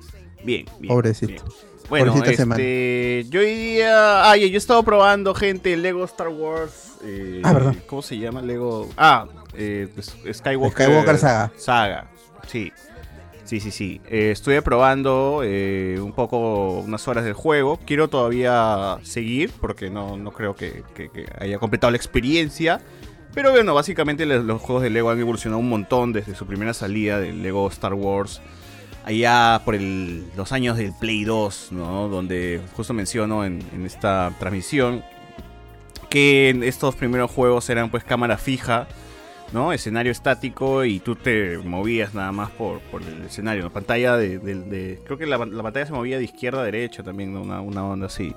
[0.43, 0.87] Bien, bien.
[0.93, 1.43] Pobrecito.
[1.89, 2.61] Bueno, Pobrecita semana.
[2.63, 6.93] este, yo hoy día, ah, yo he estado probando, gente, Lego Star Wars.
[7.03, 7.75] eh, Ah, verdad.
[7.87, 8.41] ¿Cómo se llama?
[8.41, 8.89] Lego.
[8.97, 11.51] Ah, eh, pues, Skywalker, Skywalker Saga.
[11.57, 12.07] Saga,
[12.47, 12.71] sí.
[13.45, 14.01] Sí, sí, sí.
[14.09, 17.79] Eh, estuve probando eh, un poco, unas horas del juego.
[17.85, 20.83] Quiero todavía seguir porque no, no creo que,
[21.39, 22.81] haya completado la experiencia.
[23.35, 27.19] Pero bueno, básicamente los, juegos de Lego han evolucionado un montón desde su primera salida
[27.19, 28.41] del Lego Star Wars.
[29.03, 32.07] Allá por el- los años del Play 2, ¿no?
[32.09, 35.03] Donde justo menciono en, en esta transmisión
[36.09, 38.87] que estos primeros juegos eran pues cámara fija,
[39.53, 39.71] ¿no?
[39.73, 43.63] Escenario estático y tú te movías nada más por, por el escenario.
[43.63, 47.33] La pantalla de- Creo que la, la pantalla se movía de izquierda a derecha también,
[47.33, 47.41] ¿no?
[47.41, 48.33] una, una onda así.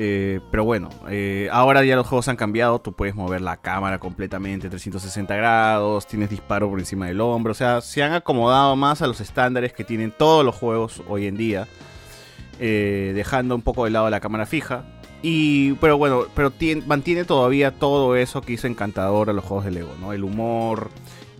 [0.00, 3.98] Eh, pero bueno, eh, ahora ya los juegos han cambiado, tú puedes mover la cámara
[3.98, 9.02] completamente 360 grados, tienes disparo por encima del hombro, o sea, se han acomodado más
[9.02, 11.66] a los estándares que tienen todos los juegos hoy en día,
[12.60, 14.84] eh, dejando un poco de lado la cámara fija.
[15.22, 19.64] Y, pero bueno, pero tien- mantiene todavía todo eso que hizo encantador a los juegos
[19.64, 20.12] de Lego, ¿no?
[20.12, 20.90] El humor,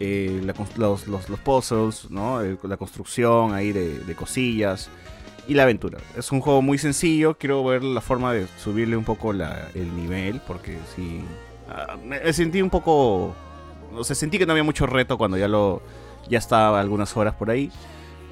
[0.00, 0.42] eh,
[0.76, 2.40] los, los, los puzzles, ¿no?
[2.64, 4.90] La construcción ahí de, de cosillas
[5.46, 5.98] y la aventura.
[6.16, 10.40] Es un juego muy sencillo, quiero ver la forma de subirle un poco el nivel,
[10.46, 11.22] porque sí,
[11.70, 13.32] ah, me sentí un poco,
[13.94, 15.82] o sea, sentí que no había mucho reto cuando ya lo,
[16.28, 17.70] ya estaba algunas horas por ahí.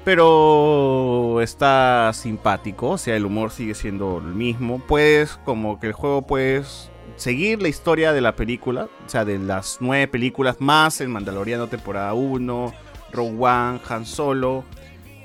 [0.07, 4.79] Pero está simpático, o sea, el humor sigue siendo el mismo.
[4.79, 9.37] Puedes, como que el juego puedes seguir la historia de la película, o sea, de
[9.37, 12.73] las nueve películas más el Mandaloriano temporada 1,
[13.11, 14.63] Rogue One, Han Solo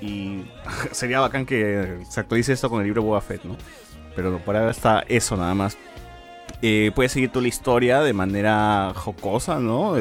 [0.00, 0.46] y
[0.90, 3.56] sería bacán que se actualice esto con el libro Boba Fett, ¿no?
[4.16, 5.78] Pero por ahora está eso nada más.
[6.60, 9.94] Eh, puedes seguir toda la historia de manera jocosa, ¿no?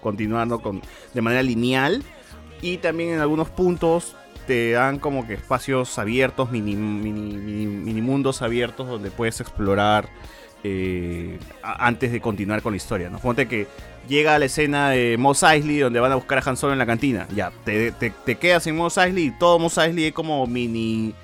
[0.00, 0.82] Continuando con,
[1.12, 2.04] de manera lineal.
[2.62, 4.16] Y también en algunos puntos
[4.46, 10.08] te dan como que espacios abiertos, mini, mini, mundos abiertos donde puedes explorar
[10.64, 13.18] eh, antes de continuar con la historia, ¿no?
[13.18, 13.66] Ponte que
[14.08, 16.78] llega a la escena de Mos Eisley donde van a buscar a Han Solo en
[16.78, 17.26] la cantina.
[17.34, 21.14] Ya, te, te- quedas en Mos Eisley y todo Mos Eisley es como mini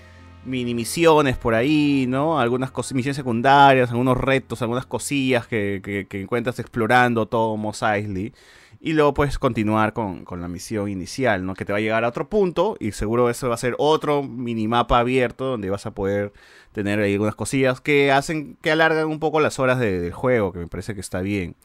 [0.44, 2.40] mini misiones por ahí, ¿no?
[2.40, 8.32] Algunas misiones secundarias, algunos retos, algunas cosillas que, que- que encuentras explorando todo Mos Eisley.
[8.80, 11.54] Y luego puedes continuar con, con la misión inicial, ¿no?
[11.54, 14.22] Que te va a llegar a otro punto y seguro eso va a ser otro
[14.22, 16.32] minimapa abierto donde vas a poder
[16.72, 20.52] tener ahí algunas cosillas que hacen, que alargan un poco las horas de- del juego,
[20.52, 21.56] que me parece que está bien.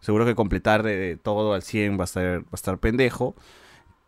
[0.00, 3.34] Seguro que completar de todo al 100 va a estar, va a estar pendejo.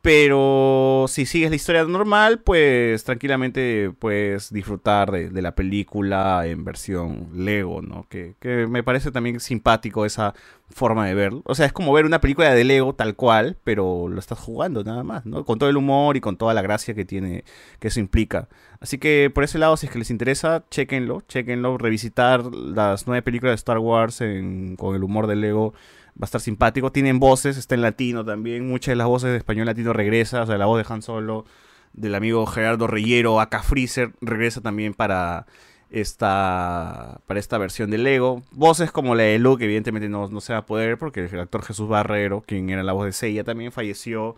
[0.06, 6.64] Pero si sigues la historia normal, pues tranquilamente puedes disfrutar de, de la película en
[6.64, 8.06] versión Lego, ¿no?
[8.08, 10.32] Que, que me parece también simpático esa
[10.70, 11.42] forma de verlo.
[11.44, 14.84] O sea, es como ver una película de Lego tal cual, pero lo estás jugando
[14.84, 15.44] nada más, ¿no?
[15.44, 17.42] Con todo el humor y con toda la gracia que tiene,
[17.80, 18.48] que eso implica.
[18.78, 23.22] Así que por ese lado, si es que les interesa, chequenlo, chequenlo, revisitar las nueve
[23.22, 25.74] películas de Star Wars en- con el humor de Lego
[26.16, 26.92] va a estar simpático.
[26.92, 28.66] Tienen voces, está en latino también.
[28.66, 30.42] Muchas de las voces de español latino regresa.
[30.42, 31.44] O sea, la voz de Han Solo,
[31.92, 35.46] del amigo Gerardo Reyero, acá Freezer, regresa también para
[35.90, 38.42] esta, para esta versión de Lego.
[38.52, 41.62] Voces como la de Luke, evidentemente no, no se va a poder porque el actor
[41.62, 44.36] Jesús Barrero, quien era la voz de Seiya, también falleció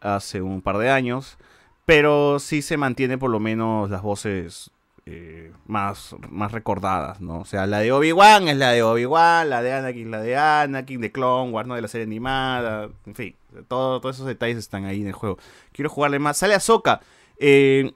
[0.00, 1.38] hace un par de años.
[1.84, 4.70] Pero sí se mantiene por lo menos las voces
[5.06, 7.40] eh, más, más recordadas, ¿no?
[7.40, 10.36] O sea, la de Obi-Wan es la de Obi-Wan, la de Anakin es la de
[10.36, 11.74] Anakin, de Clone Wars, ¿no?
[11.74, 13.36] De la serie animada, en fin,
[13.68, 15.38] todo- todos esos detalles están ahí en el juego.
[15.72, 16.36] Quiero jugarle más.
[16.38, 17.00] Sale Ahsoka.
[17.38, 17.92] Eh,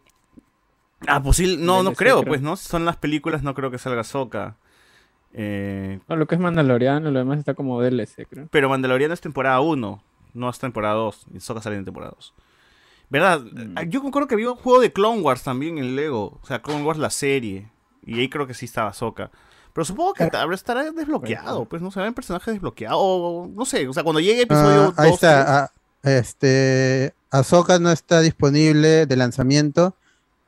[1.06, 2.28] ah, posible, no, no DLC, creo, creo.
[2.28, 2.56] pues, ¿no?
[2.56, 4.56] Si Son las películas, no creo que salga Ahsoka.
[5.34, 8.48] Eh, No, lo que es Mandaloriano, lo demás está como DLC, creo.
[8.50, 10.02] pero Mandaloriano es temporada 1,
[10.32, 11.26] no es temporada 2.
[11.34, 12.34] Y Ahsoka sale en temporada 2.
[13.10, 13.40] ¿Verdad?
[13.40, 13.72] Mm.
[13.76, 16.38] Ah, Yo acuerdo que había un juego de Clone Wars también en Lego.
[16.42, 17.70] O sea, Clone Wars la serie.
[18.06, 19.30] Y ahí creo que sí estaba Ahsoka.
[19.72, 21.64] Pero supongo que tal vez estará desbloqueado.
[21.64, 22.98] Pues no se ven personajes desbloqueados.
[23.00, 23.86] O no sé.
[23.88, 25.64] O sea, cuando llegue episodio Ah, ahí 2, está.
[25.64, 25.70] ah,
[26.02, 29.96] este, Ahsoka no está disponible de lanzamiento,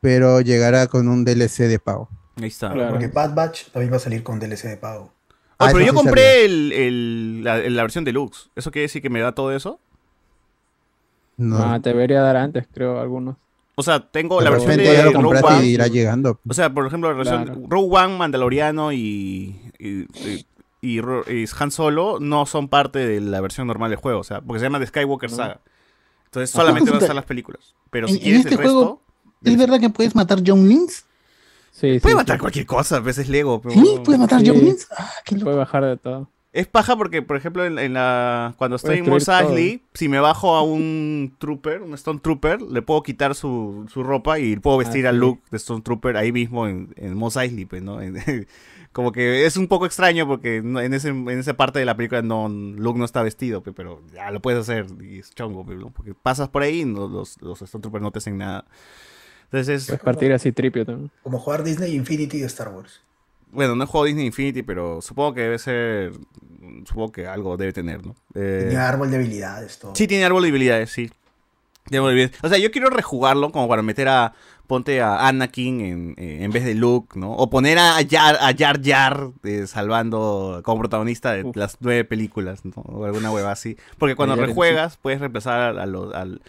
[0.01, 2.09] pero llegará con un DLC de pago.
[2.41, 2.73] Ahí está.
[2.91, 5.13] Porque Bad Batch también va a salir con DLC de pago.
[5.59, 8.51] Ah, Ah, pero yo sí compré el, el- la, la versión deluxe.
[8.55, 9.81] ¿Eso quiere decir que me da todo eso?
[11.37, 11.59] No.
[11.59, 13.37] Ah, te debería dar antes, creo, algunos.
[13.75, 15.67] O sea, tengo la versión de lo Rogue One.
[15.67, 16.41] y irá llegando.
[16.49, 17.61] O sea, por ejemplo, la versión Claro.
[17.69, 19.89] Rogue One, Mandaloriano y, y,
[20.29, 20.47] y-
[20.81, 24.21] y Ro- y Han Solo no son parte de la versión normal del juego.
[24.21, 25.61] O sea, porque se llama The Skywalker Saga.
[26.27, 27.75] Entonces solamente van a estar las películas.
[27.91, 29.03] Pero En, si en quieres este el resto, juego,
[29.45, 31.05] ¿es verdad que puedes matar John Lins?
[31.71, 32.97] Sí, puede matar cualquier cosa.
[32.97, 33.61] A veces Lego.
[33.61, 34.01] pero- ¿Sí?
[34.05, 34.47] ¿Puedes matar Sí.
[34.49, 34.89] John Lins?
[34.97, 35.11] Ah,
[35.43, 36.31] Puede bajar de todo.
[36.57, 40.19] Es paja porque, por ejemplo, en, en la cuando estoy en Mos Eisley, si me
[40.21, 44.79] bajo a un Trooper, un Stone Trooper, le puedo quitar su, su ropa y puedo
[44.79, 48.01] vestir Ah, al look de Stone Trooper ahí mismo en, en Mos Eisley, pues, ¿no?
[48.01, 48.17] En-
[48.93, 51.95] Como que es un poco extraño porque no- en, ese, en esa parte de la
[51.99, 55.65] película no, Luke no está vestido, pe, pero ya lo puedes hacer y es chongo,
[55.65, 55.91] ¿no?
[55.91, 58.65] porque pasas por ahí y no- los, los Stormtroopers no te hacen nada.
[59.45, 59.87] Entonces es...
[59.89, 61.11] Puedes partir así tripio también.
[61.23, 63.03] Como jugar Disney Infinity de Star Wars.
[63.53, 66.13] Bueno, no he jugado Disney Infinity, pero supongo que debe ser...
[66.85, 68.15] Supongo que algo debe tener, ¿no?
[68.35, 69.95] Eh, Tiene árbol de habilidades, todo.
[69.95, 71.11] Sí, tiene árbol de habilidades, sí.
[71.85, 72.45] Tiene árbol de habilidades.
[72.45, 74.35] O sea, yo quiero rejugarlo como para meter a.
[74.67, 77.31] Ponte a Anakin en, eh, en vez de Luke, ¿no?
[77.35, 82.65] O poner a Jar a Jar, Jar eh, salvando como protagonista de las nueve películas,
[82.65, 82.73] ¿no?
[82.83, 83.77] O alguna hueva así.
[83.97, 86.43] Porque cuando rejuegas, puedes reemplazar a, a los, al-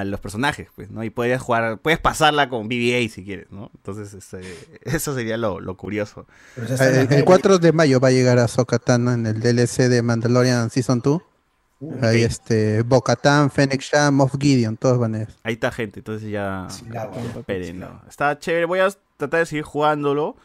[0.00, 1.02] a los personajes, pues, ¿no?
[1.04, 3.70] Y puedes jugar, puedes pasarla con BB-8 si quieres, ¿no?
[3.74, 4.40] Entonces, este,
[4.84, 6.26] eso sería lo, lo curioso.
[6.56, 10.70] El, el 4 de mayo va a llegar a Sokatano en el DLC de Mandalorian
[10.70, 11.22] Season 2.
[12.02, 15.28] Ahí este, Bocatan, Fennec Shah, Moff Gideon, todos van a ir.
[15.44, 16.66] Ahí está gente, entonces ya
[17.36, 18.02] espérenlo.
[18.08, 20.36] Está chévere, voy a tratar de seguir jugándolo.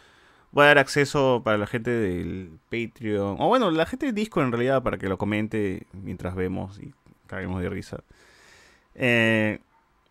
[0.52, 3.38] Voy a dar acceso para la gente del Patreon.
[3.40, 6.94] O bueno, la gente de Discord en realidad para que lo comente mientras vemos y
[7.26, 8.04] caguemos de risa.
[8.96, 9.60] Eh,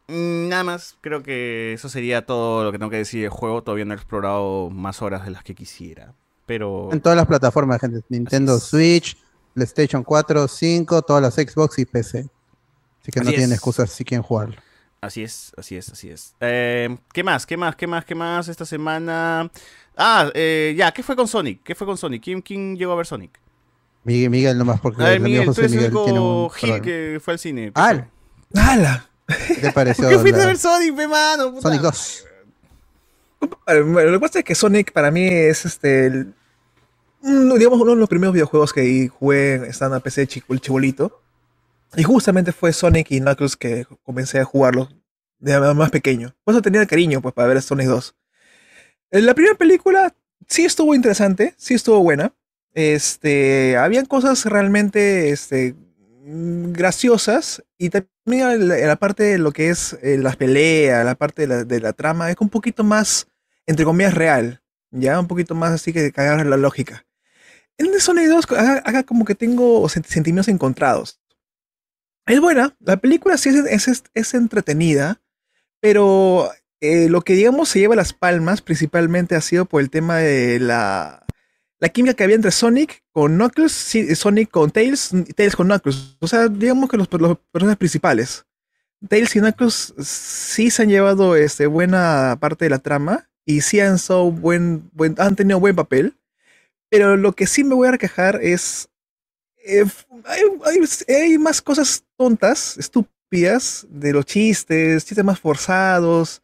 [0.09, 3.62] mm, nada más, creo que eso sería todo lo que tengo que decir del juego.
[3.62, 6.14] Todavía no he explorado más horas de las que quisiera.
[6.46, 8.00] Pero En todas las plataformas, gente.
[8.09, 9.16] Nintendo Switch,
[9.54, 12.26] PlayStation 4, 5, todas las Xbox y PC.
[13.00, 13.54] Así que no Así tienen es.
[13.59, 14.56] excusas si quieren jugarlo.
[15.00, 16.34] Así es, así es, así es.
[16.40, 17.44] Eh, ¿Qué más?
[17.44, 17.74] ¿Qué más?
[17.74, 18.04] ¿Qué más?
[18.04, 19.50] ¿Qué más esta semana?
[19.96, 21.60] Ah, eh, ya, ¿qué fue con Sonic?
[21.64, 22.22] ¿Qué fue con Sonic?
[22.22, 23.40] ¿Quién, quién llegó a ver Sonic?
[24.04, 26.48] Miguel, Miguel nomás porque A ver, el Miguel, tú José eres el Miguel tiene único
[26.50, 27.72] Gil que fue al cine.
[27.74, 28.09] ¡Hala!
[28.54, 29.08] ¡Hala!
[29.48, 30.04] ¿Qué te pareció?
[30.04, 31.50] ¿Por qué fuiste la- a ver Sonic, pe, mano?
[31.54, 31.62] Puta.
[31.62, 32.24] Sonic 2.
[33.66, 36.06] Bueno, lo que pasa es que Sonic para mí es este.
[36.06, 36.34] el-
[37.22, 41.20] mm, digamos, uno de los primeros videojuegos que jugué estando en PC chico, el chibolito.
[41.96, 44.94] Y justamente fue Sonic y Knuckles que comencé a jugarlos
[45.38, 46.34] de más pequeño.
[46.44, 48.14] Por eso tenía cariño pues, para ver Sonic 2.
[49.10, 50.14] Eh, La primera película
[50.48, 52.32] sí estuvo interesante, sí estuvo buena.
[52.74, 55.74] Este, habían cosas realmente este,
[56.24, 61.49] graciosas y también la, parte de lo que es eh, las peleas, la parte de
[61.49, 63.27] la, de la trama es un poquito más,
[63.66, 64.62] entre comillas, real.
[64.90, 67.07] Ya, un poquito más así que cagar la lógica.
[67.78, 71.20] En Sonic 2 haga, como que tengo sent- sentimientos encontrados.
[72.27, 75.20] Es buena, la película sí es, es, es entretenida,
[75.81, 76.51] pero
[76.81, 80.61] eh, lo que digamos se lleva las palmas principalmente ha sido por el tema de
[80.61, 81.27] la,
[81.82, 86.16] la química que había entre Sonic con Knuckles, sí, Sonic con Tails Tails con Knuckles.
[86.20, 88.46] O sea, digamos que los, los personajes principales.
[89.09, 93.80] Tails y Knuckles sí se han llevado este, buena parte de la trama y sí
[93.80, 96.16] han, so buen, buen- han tenido buen papel.
[96.90, 98.88] Pero lo que sí me voy a quejar es.
[99.64, 99.84] eh,
[100.26, 100.42] hay,
[101.09, 106.42] hay- más cosas tontas, estúpidas, de los chistes, chistes más forzados,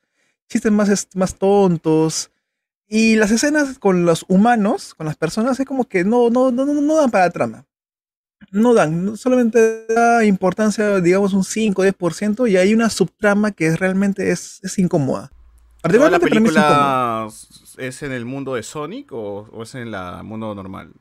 [0.49, 2.31] chistes más, más tontos.
[2.89, 6.65] Y las escenas con los humanos, con las personas, es como que no, no, no,
[6.65, 7.65] no, dan para la trama.
[8.51, 13.67] No dan, solamente da importancia, digamos, un 5 o 10%, y hay una subtrama que
[13.69, 15.31] es- realmente es, es incómoda.
[15.87, 16.95] ¿Toda la Particularmente para mí es incómoda.
[17.27, 17.29] película
[17.79, 20.93] es en el mundo de Sonic o, o es en el mundo normal?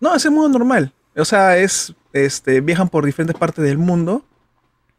[0.00, 0.92] No, es el mundo normal.
[1.16, 4.24] O sea, es, este, viajan por diferentes partes del mundo,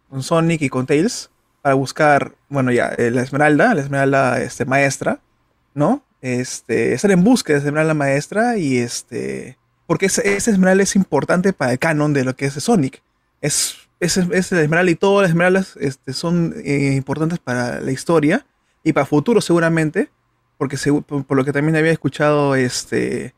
[0.10, 1.30] con Sonic y con Tails,
[1.62, 5.20] para buscar, bueno, ya, eh, la Esmeralda, la Esmeralda este, maestra,
[5.76, 6.04] ¿no?
[6.22, 11.74] Este, estar en busca de Esmeralda maestra y este, porque esa Esmeralda es importante para
[11.74, 13.04] el canon de lo que es Sonic.
[13.42, 18.44] Es, es, Esmeralda y todas las Esmeraldas este, son eh, importantes para la historia
[18.84, 20.10] y para futuro seguramente,
[20.58, 23.36] porque por, lo que también había escuchado, este,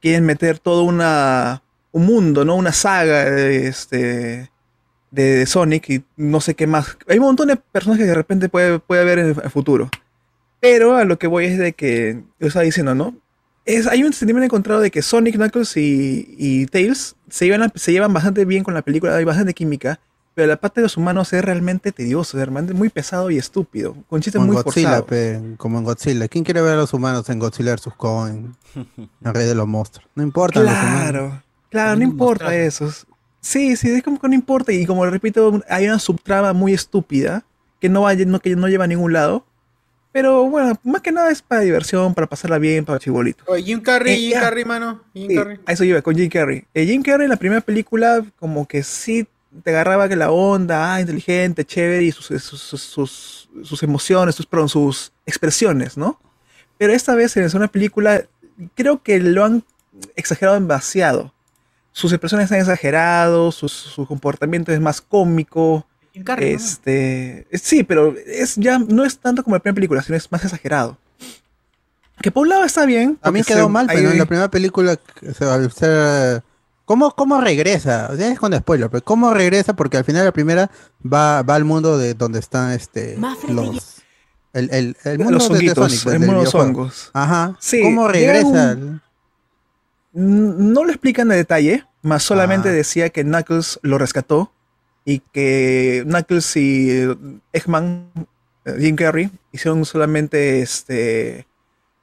[0.00, 1.62] quieren meter todo una,
[1.92, 2.54] un mundo, ¿no?
[2.54, 4.50] Una saga de, este,
[5.10, 6.96] de Sonic y no sé qué más.
[7.08, 9.90] Hay un montón de personajes que de repente puede, puede haber en el el futuro.
[10.60, 13.14] Pero a lo que voy es de que, yo estaba diciendo, ¿no?
[13.64, 17.92] Es, hay un sentimiento encontrado de que Sonic, Knuckles y, y Tails se llevan, se
[17.92, 20.00] llevan bastante bien con la película, hay bastante química,
[20.34, 23.96] pero la parte de los humanos es realmente tedioso, es realmente muy pesado y estúpido,
[24.08, 25.06] con chistes en muy Godzilla, forzados.
[25.06, 26.28] pe, como en Godzilla.
[26.28, 27.88] ¿Quién quiere ver a los humanos en Godzilla vs.
[27.96, 28.54] Kong?
[29.24, 30.08] El rey de los monstruos.
[30.14, 30.62] No importa.
[30.62, 32.90] Claro, claro, no importa eso.
[33.40, 34.72] Sí, sí, es como que no importa.
[34.72, 37.44] Y como repito, hay una subtrama muy estúpida
[37.80, 39.44] que no, va, no, que no lleva a ningún lado.
[40.12, 43.46] Pero bueno, más que nada es para diversión, para pasarla bien, para chibolitos.
[43.64, 44.40] Jim Carrey, Eh, Jim ya.
[44.40, 45.04] Carrey, mano.
[45.14, 45.58] Jim Sí, Carrey.
[45.64, 46.64] a eso iba, con Jim Carrey.
[46.74, 49.26] Eh, Jim Carrey en la primera película, como que sí
[49.62, 54.34] te agarraba que la onda, ah, inteligente, chévere, y sus, sus, sus, sus- sus emociones,
[54.34, 56.20] sus, perdón, sus expresiones, ¿no?
[56.78, 58.24] Pero esta vez en segunda película,
[58.74, 59.64] creo que lo han
[60.16, 61.32] exagerado demasiado.
[61.92, 65.86] Sus expresiones están exagerados, sus- su comportamiento es más cómico.
[66.12, 66.56] Jim Carrey, ¿no?
[66.58, 70.30] este, es- sí, pero es ya no es tanto como la primera película, sino es
[70.32, 70.98] más exagerado.
[72.20, 73.18] Que por un lado está bien.
[73.22, 76.42] A mí quedó se- mal, pero ahí- en la primera película, o sea, al ser-
[76.84, 78.08] ¿Cómo, ¿Cómo regresa?
[78.12, 79.74] O sea, es con spoiler, pero ¿cómo regresa?
[79.76, 80.68] Porque al final la primera
[81.06, 83.16] va, va al mundo de donde están este
[83.48, 83.98] los
[84.52, 87.10] el, el, el mundo Los de- Sonic, pues, el mundo de los hongos.
[87.12, 87.56] Ajá.
[87.60, 88.76] Sí, ¿Cómo regresa?
[88.76, 89.00] un-
[90.12, 92.72] No lo explican en detalle, más solamente Ah.
[92.72, 94.52] decía que Knuckles lo rescató
[95.04, 97.06] y que Knuckles y
[97.52, 98.10] Eggman,
[98.64, 101.46] eh, Jim Carrey, hicieron solamente este,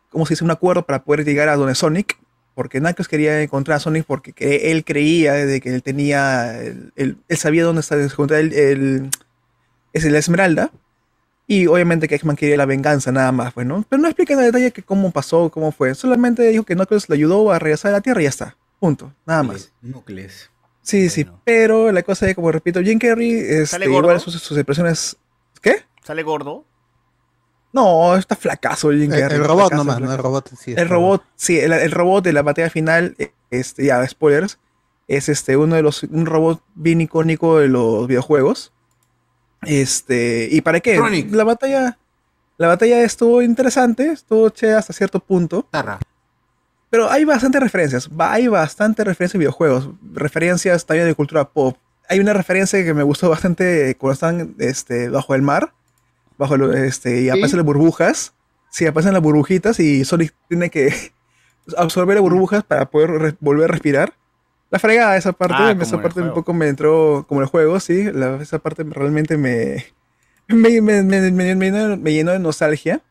[0.09, 0.43] ¿cómo se dice?
[0.43, 2.17] Un acuerdo para poder llegar a donde Sonic,
[2.55, 7.17] porque Knuckles quería encontrar a Sonic porque que él creía de que él tenía, él
[7.37, 9.09] sabía dónde está, se encontraba el, el-
[9.93, 10.71] es la Esmeralda.
[11.49, 13.85] Y obviamente que Eggman quería la venganza nada más, pues, ¿no?
[13.87, 15.95] Pero no explican en detalle que cómo pasó, cómo fue.
[15.95, 18.57] Solamente dijo que Knuckles le ayudó a regresar a la Tierra y ya está.
[18.81, 19.13] Punto.
[19.25, 19.71] Nada más.
[19.81, 20.49] Núcleos.
[20.87, 21.27] Sí, sí.
[21.43, 23.99] Pero la cosa es, como repito, Jim Carrey, este, ¿Sale gordo?
[24.07, 25.17] igual sus, sus expresiones...
[25.61, 25.83] ¿Qué?
[26.01, 26.63] ¿Sale gordo?
[27.73, 29.37] No, está flacazo Jim El- Carrey.
[29.37, 30.11] el robot flacazo, nomás, ¿no?
[30.13, 33.83] El robot sí El robot, sí, el, el robot de la batalla final, eh, este,
[33.87, 34.59] ya, spoilers,
[35.09, 38.71] es este, uno de los, un robot bien icónico de los videojuegos.
[39.63, 40.97] Este, ¿y para qué?
[41.31, 41.97] La batalla,
[42.57, 45.67] la batalla estuvo interesante, estuvo chévere hasta cierto punto.
[46.89, 51.77] Pero hay bastantes referencias, hay bastantes referencias de videojuegos, referencias también de cultura pop.
[52.09, 55.73] Hay una referencia que me gustó bastante cuando están este, bajo el mar,
[56.37, 58.33] bajo lo- este, y aparecen las burbujas.
[58.69, 60.93] Sí, aparecen las burbujitas y Sonic tiene que
[61.77, 64.13] absorber las burbujas para poder volver a respirar.
[64.69, 67.79] La fregada, esa parte, Ah, esa el parte un poco me entró como el juego,
[67.81, 68.03] sí.
[68.13, 69.85] la- esa parte realmente me,
[70.47, 73.01] me, me, me- me- me llenó, me llenó de nostalgia.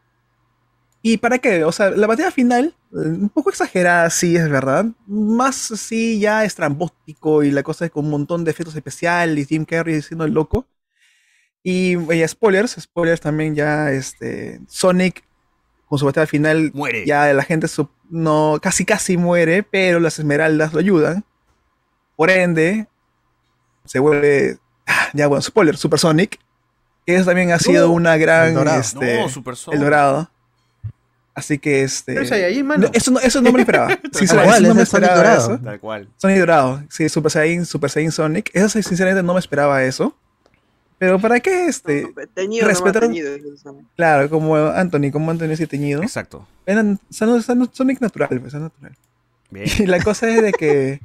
[1.08, 1.62] ¿Y para qué?
[1.62, 4.86] O sea, la batalla final, eh, un poco exagerada, sí, es verdad.
[5.06, 9.54] Más sí, ya estrambótico y la cosa es con un montón de efectos especiales, y
[9.54, 10.66] Jim Carrey siendo el loco.
[11.62, 15.22] Y, eh, spoilers, spoilers también ya, este, Sonic
[15.86, 17.06] con su batalla final, Muere.
[17.06, 17.68] ya la gente
[18.10, 21.24] no, casi casi muere, pero las esmeraldas lo ayudan.
[22.16, 22.88] Por ende,
[23.84, 24.58] se vuelve,
[24.88, 26.40] ah, ya bueno, spoiler, Super Sonic,
[27.06, 28.80] que eso también ha sido No, una gran, el dorado.
[28.80, 29.78] este, No, Super Sonic.
[29.78, 30.30] el dorado.
[31.36, 32.12] Así que este.
[32.14, 32.86] Pero es Saiyajin, mano.
[32.86, 33.88] no, eso, no, eso no me lo esperaba.
[33.96, 35.54] Tal Sinceramente, cual, eso no me el Sonic esperaba dorado.
[35.54, 35.62] eso.
[35.62, 36.08] Tal cual.
[36.16, 36.82] Sonic dorado.
[36.88, 38.50] Sí, Super Saiyan, Super Saiyan Sonic.
[38.54, 40.16] Eso sí, sinceramente no me esperaba eso.
[40.98, 42.08] Pero ¿para qué este?
[42.32, 43.30] Teñido respetaron- teñido.
[43.96, 46.02] Claro, como Anthony, como Anthony así teñido.
[46.02, 46.48] Exacto.
[46.64, 48.96] Eran, son- son- Sonic natural, pues, es natural.
[49.78, 51.00] Y la cosa es de que.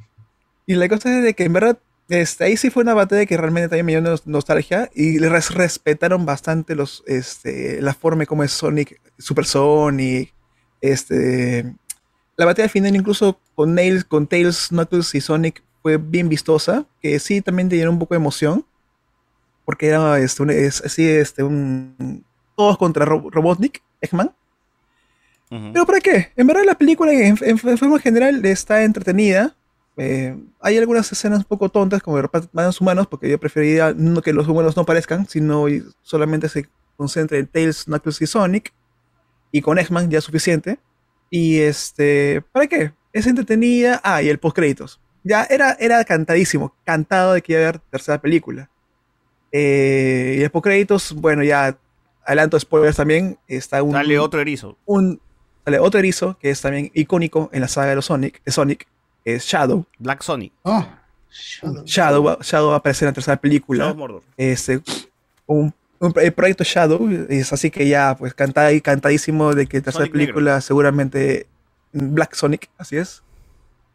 [0.66, 1.78] Y la cosa es de que en verdad.
[2.12, 5.30] Este, ahí sí fue una batalla que realmente también me dio nos- nostalgia y le
[5.30, 10.34] res- respetaron bastante los, este, la forma como es Sonic, Super Sonic,
[10.82, 11.74] este,
[12.36, 17.18] la batalla final incluso con Nails, con Tails, Knuckles y Sonic fue bien vistosa, que
[17.18, 18.66] sí también te llenó un poco de emoción,
[19.64, 22.24] porque era este, un, es, así, este, un,
[22.56, 24.34] todos contra Ro- Robotnik, Eggman,
[25.72, 26.32] pero ¿para qué?
[26.36, 29.54] En verdad la película en, en- en forma general está entretenida.
[29.96, 32.20] Eh, hay algunas escenas un poco tontas como
[32.52, 35.66] más humanos, porque yo preferiría no que los humanos no aparezcan, sino
[36.02, 38.72] solamente se concentre en Tails, Knuckles y Sonic.
[39.50, 40.78] Y con X-Man ya es suficiente.
[41.28, 42.92] Y este, ¿para qué?
[43.12, 44.00] Es entretenida.
[44.02, 45.00] Ah, y el post créditos.
[45.24, 48.70] Ya era, era cantadísimo, cantado de que iba a haber tercera película.
[49.52, 51.78] Eh, y el post créditos, bueno, ya
[52.24, 53.38] adelanto spoilers también.
[53.46, 54.78] Está un, Dale otro erizo.
[54.86, 55.20] un
[55.64, 58.86] sale otro erizo que es también icónico en la saga de los Sonic, de Sonic,
[59.24, 59.84] es Shadow.
[59.98, 60.52] Black Sonic.
[61.84, 63.84] Shadow, va- Shadow va a aparecer en la tercera película.
[63.84, 64.22] Shadow Mordor.
[64.36, 64.80] Este,
[65.46, 69.84] un, un- el proyecto Shadow es así que ya, pues, canta, cantadísimo de que la
[69.84, 70.34] tercera Sonic negro.
[70.34, 71.46] película seguramente
[71.92, 73.22] Black Sonic, así es.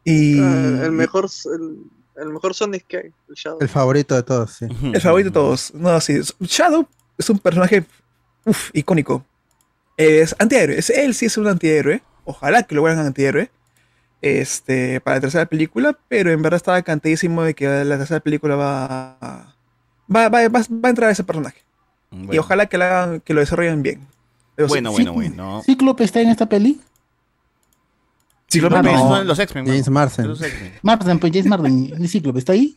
[0.03, 1.79] Y Ah, el mejor el,
[2.23, 3.57] el mejor Sonic que hay, el Shadow.
[3.61, 4.65] El favorito de todos, sí.
[4.93, 5.73] el favorito de todos.
[5.73, 6.19] No, sí.
[6.41, 6.87] Shadow
[7.17, 7.85] es un personaje
[8.45, 9.23] uf, icónico.
[9.97, 10.77] Es antihéroe.
[10.77, 12.01] Es, él sí es un antihéroe.
[12.23, 13.49] Ojalá que lo vuelvan antihéroe.
[14.21, 18.55] Este, para la tercera película, pero en verdad estaba cantadísimo de que la tercera película
[18.55, 18.85] va
[19.21, 19.55] a,
[20.13, 21.61] va, va, va- va a entrar ese personaje.
[22.31, 24.07] Y ojalá que, la que lo desarrollen bien.
[24.55, 25.61] Pero Bueno, sí- bueno, bueno.
[25.63, 26.79] ¿Cíclope está en esta peli?
[28.49, 29.23] Cíclope Cíclope no.
[29.23, 29.65] los X-Men.
[29.67, 30.27] James Marsden.
[30.29, 30.73] Los X-Men.
[30.81, 31.93] Marsden, pues James Marsden.
[31.97, 32.75] ¿El Cíclope está ahí?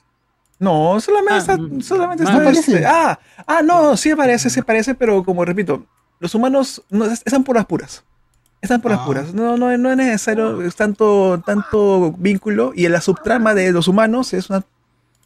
[0.59, 2.73] No, solamente está, solamente no está aparece.
[2.75, 5.87] este- ah, ah, no, sí aparece, sí aparece, pero como repito,
[6.19, 8.05] los humanos no, es- están por las puras.
[8.61, 9.33] Están por las puras.
[9.33, 12.73] No, no, no es necesario es tanto, tanto vínculo.
[12.75, 14.63] Y en la subtrama de los humanos es una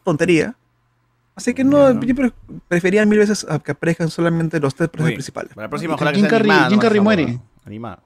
[0.04, 0.54] tontería.
[1.34, 2.32] Así que no, yo pre-
[2.68, 5.52] prefería mil veces a que aparezcan solamente los tres personajes principales.
[5.52, 7.40] Para la próxima, ojalá Jim Carrey- no muere.
[7.64, 8.02] Animado.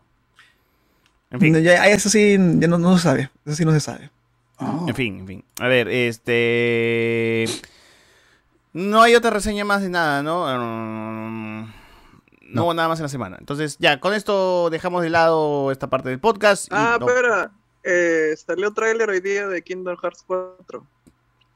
[1.31, 1.63] En fin.
[1.63, 3.31] Ya, eso sí, ya no, no se sabe.
[3.45, 4.11] Eso sí no se sabe.
[4.87, 5.45] En fin, en fin.
[5.61, 7.45] A ver, este.
[8.73, 10.47] No hay otra reseña más de nada, ¿no?
[10.47, 11.73] Mm,
[12.55, 13.37] No hubo nada más en la semana.
[13.39, 16.65] Entonces, ya, con esto dejamos de lado esta parte del podcast.
[16.67, 17.51] y Ah, no- espera.
[17.85, 20.85] Eh, salió trailer hoy día de Kingdom Hearts 4.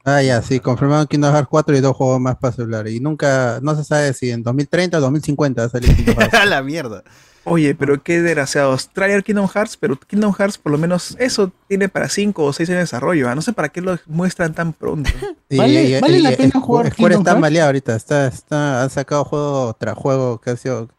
[0.05, 2.87] Ah, ya, sí, confirmaron Kingdom Hearts 4 y dos juegos más para celular.
[2.87, 6.33] Y nunca, no se sabe si en 2030 o 2050 va a salir Kingdom Hearts.
[6.33, 7.03] A la mierda.
[7.45, 8.89] Oye, pero qué desgraciados.
[8.89, 12.69] Traer Kingdom Hearts, pero Kingdom Hearts por lo menos eso tiene para 5 o 6
[12.69, 13.29] años de desarrollo.
[13.29, 13.35] ¿ah?
[13.35, 15.09] No sé para qué lo muestran tan pronto.
[15.49, 15.57] Y-
[15.89, 16.35] y- y- y-
[16.93, 20.89] Square está maleado ahorita, está, está, han sacado juego tras juego que ha sido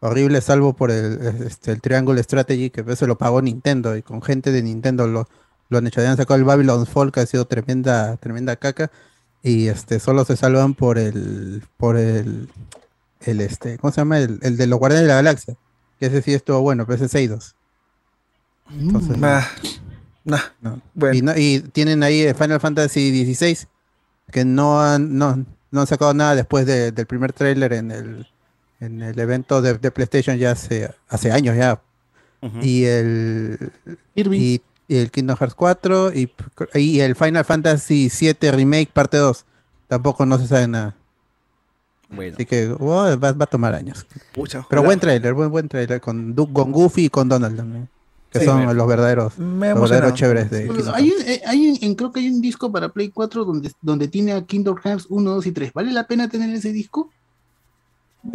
[0.00, 4.20] horrible, salvo por el, este, el Triangle Strategy, que eso lo pagó Nintendo, y con
[4.20, 5.28] gente de Nintendo lo,
[5.68, 6.00] lo han hecho.
[6.00, 8.90] Han sacado el Babylon's Fall, que ha sido tremenda, tremenda caca,
[9.42, 12.48] y este solo se salvan por el, por el,
[13.22, 14.18] el este, ¿cómo se llama?
[14.18, 15.54] El, el de los Guardianes de la Galaxia,
[16.06, 17.54] ese sí estuvo bueno, pero ese es Eidos.
[18.70, 19.42] Entonces, Nah,
[20.24, 20.40] nah.
[20.60, 20.80] no.
[21.12, 23.66] Y, no- y tienen ahí eh, Final Fantasy XVI,
[24.30, 28.26] que no han, no, no han sacado nada después de- del primer tráiler en el,
[28.80, 31.80] en el evento de, de PlayStation ya hace, hace años ya.
[32.60, 33.70] Y el
[34.36, 36.28] y, y el Kingdom Hearts 4 y,
[36.74, 39.44] y el Final Fantasy VII Remake parte 2.
[39.86, 40.96] Tampoco no se sabe nada.
[42.14, 42.34] Bueno.
[42.34, 42.86] Así que oh,
[43.18, 44.06] va, va a tomar años.
[44.34, 47.88] Pucha, Pero buen trailer, buen, buen trailer con, Du- con Goofy y con Donald también.
[48.30, 51.78] Que Sí, son me- los verdaderos, los verdaderos chéveres de Kingdom hay un, eh, hay
[51.82, 55.06] un- creo que hay un disco para Play 4 donde, donde tiene a Kingdom Hearts
[55.10, 55.72] 1, 2 y 3.
[55.74, 57.10] ¿Vale la pena tener ese disco?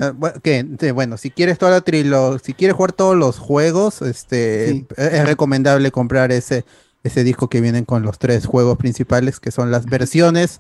[0.02, 0.14] Ah,
[0.44, 4.70] que, sí, bueno, si quieres toda la trilogía, si quieres jugar todos los juegos, este
[4.72, 4.88] Sí.
[4.98, 6.66] es recomendable comprar ese,
[7.04, 10.60] ese disco que vienen con los tres juegos principales, que son las versiones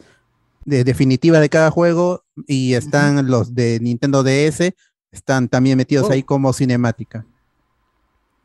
[0.65, 4.73] de, definitivas de cada juego, y están los de Nintendo DS,
[5.11, 6.11] están también metidos Oh.
[6.11, 7.25] ahí como cinemática.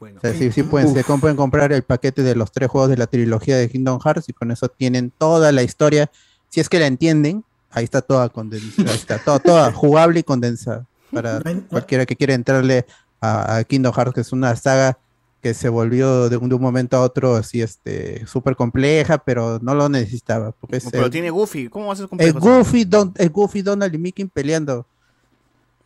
[0.00, 0.18] Bueno.
[0.18, 2.96] O sea, sí, sí pueden, se pueden comprar el paquete de los tres juegos de
[2.96, 6.10] la trilogía de Kingdom Hearts y con eso tienen toda la historia.
[6.48, 10.22] Si es que la entienden, ahí está toda condensada, ahí está toda, toda jugable y
[10.24, 12.84] condensada para cualquiera que quiera entrarle
[13.20, 14.98] a, a Kingdom Hearts, que es una saga
[15.42, 19.58] que se volvió de un, de un momento a otro así este súper compleja, pero
[19.60, 20.52] no lo necesitaba.
[20.52, 21.68] Porque es, Pero el- tiene Goofy.
[21.68, 22.38] ¿Cómo va a ser es complejo?
[22.38, 24.86] Goofy, Don, es Goofy, Donald y Mickey peleando.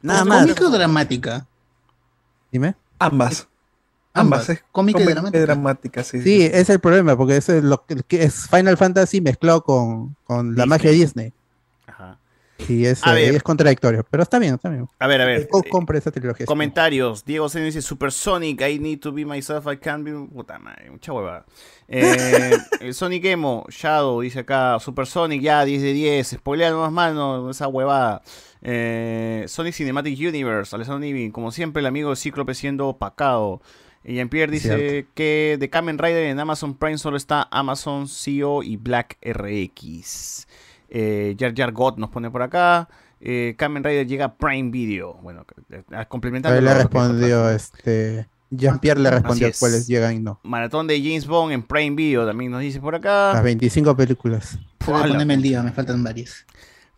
[0.03, 0.43] Nada más.
[0.43, 1.47] ¿Cómica o dramática?
[2.53, 2.75] Dime.
[2.99, 3.49] Ambas.
[4.13, 4.63] Ambas, ¿eh?
[4.73, 5.41] cómica y dramática.
[5.41, 6.23] dramática, sí.
[6.23, 9.63] Sí, ese es el problema, porque eso es lo que, que es Final Fantasy mezclado
[9.63, 11.33] con, con la magia de Disney.
[11.87, 12.19] Ajá.
[12.69, 13.35] Y es, A eh, ver.
[13.37, 14.89] es contradictorio, pero está bien, está bien.
[14.99, 15.47] A ver, a ver.
[15.49, 16.47] Co- compre esa trilogía.
[16.47, 17.25] Comentarios.
[17.25, 20.13] Diego Seno dice Super Sonic, I need to be myself, I can be.
[20.13, 21.45] Puta madre, mucha huevada.
[21.89, 24.79] Eh, el Sonic Emo, Shadow, dice acá.
[24.81, 26.29] Super Sonic, ya, 10 de 10.
[26.39, 28.23] Spoilea más mano, esa huevada.
[28.63, 33.61] Eh, Sonic Cinematic Universe, Alessandro Nivi, como siempre, el amigo de Cíclope siendo opacado.
[34.03, 35.11] Y Jean-Pierre dice Cierto.
[35.15, 40.47] que de Kamen Rider en Amazon Prime solo está Amazon CEO y Black RX.
[40.89, 42.89] Eh, Jar Jar God nos pone por acá.
[43.21, 45.15] Eh, Kamen Rider llega a Prime Video.
[45.23, 46.61] Bueno, eh, complementando.
[46.61, 48.29] Le respondió, este.
[48.51, 49.59] Jean-Pierre le respondió es.
[49.59, 50.39] cuáles llegan y no.
[50.45, 53.33] Maratón de James Bond en Prime Video también nos dice por acá.
[53.33, 54.59] Las 25 películas.
[54.79, 56.47] Ponerme el día, me faltan varias.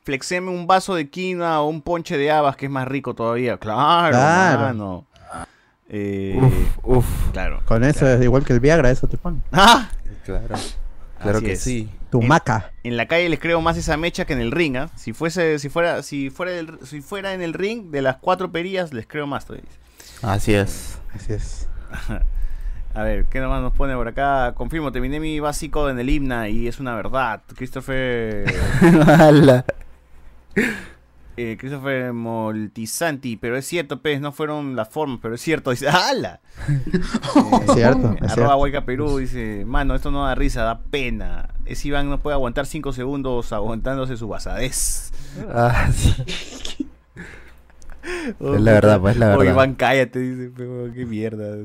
[0.03, 3.57] Flexeme un vaso de quinoa o un ponche de habas que es más rico todavía.
[3.57, 4.61] Claro, Claro.
[4.61, 5.07] mano.
[5.89, 7.31] Eh, Uf, uf.
[7.33, 7.63] Claro.
[7.65, 9.41] Con eso es igual que el Viagra, eso te pone.
[9.53, 9.89] ¡Ah!
[10.27, 10.55] Claro.
[11.23, 11.61] Claro Así que es.
[11.61, 11.89] sí.
[12.11, 12.73] Tu En- maca.
[12.85, 14.89] En la calle les creo más esa mecha que en el ring, ¿ah?
[14.97, 18.51] Si fuese, si fuera, si fuera del- si fuera en el ring de las cuatro
[18.53, 19.69] perillas, les creo más todavía.
[20.23, 20.99] Así es.
[21.15, 21.69] Así es.
[22.95, 24.55] A ver, ¿qué nomás nos pone por acá?
[24.55, 27.43] Confirmo, terminé mi básico en el himna y es una verdad.
[27.55, 28.45] Christopher.
[31.41, 35.71] Eh, Christopher Moltisanti, pero es cierto, pues, no fueron las formas, pero es cierto.
[35.71, 36.41] Dice, ¡hala!
[37.63, 38.57] Es cierto, es Arroba.
[38.57, 41.51] Huayca Perú dice, mano, esto no da risa, da pena.
[41.65, 45.13] Ese Iván no puede aguantar 5 segundos aguantándose su basadez.
[45.53, 46.89] Ah, sí.
[48.03, 49.53] Es la verdad, pues, es la Oh, verdad.
[49.53, 51.57] Iván, cállate, dice, pero qué mierda.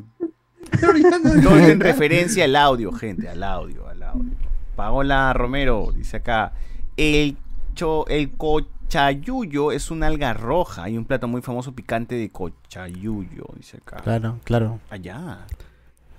[1.42, 4.32] Todo es en referencia al audio, gente, al audio, al audio.
[4.76, 6.52] Paola Romero dice acá,
[6.98, 7.38] el,
[7.76, 8.32] cho, el
[8.98, 10.84] cochayuyo es una alga roja.
[10.84, 13.98] Hay un plato muy famoso picante de cochayuyo, dice acá.
[14.04, 14.80] Claro, claro.
[14.90, 15.40] Allá.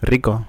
[0.02, 0.44] Rico.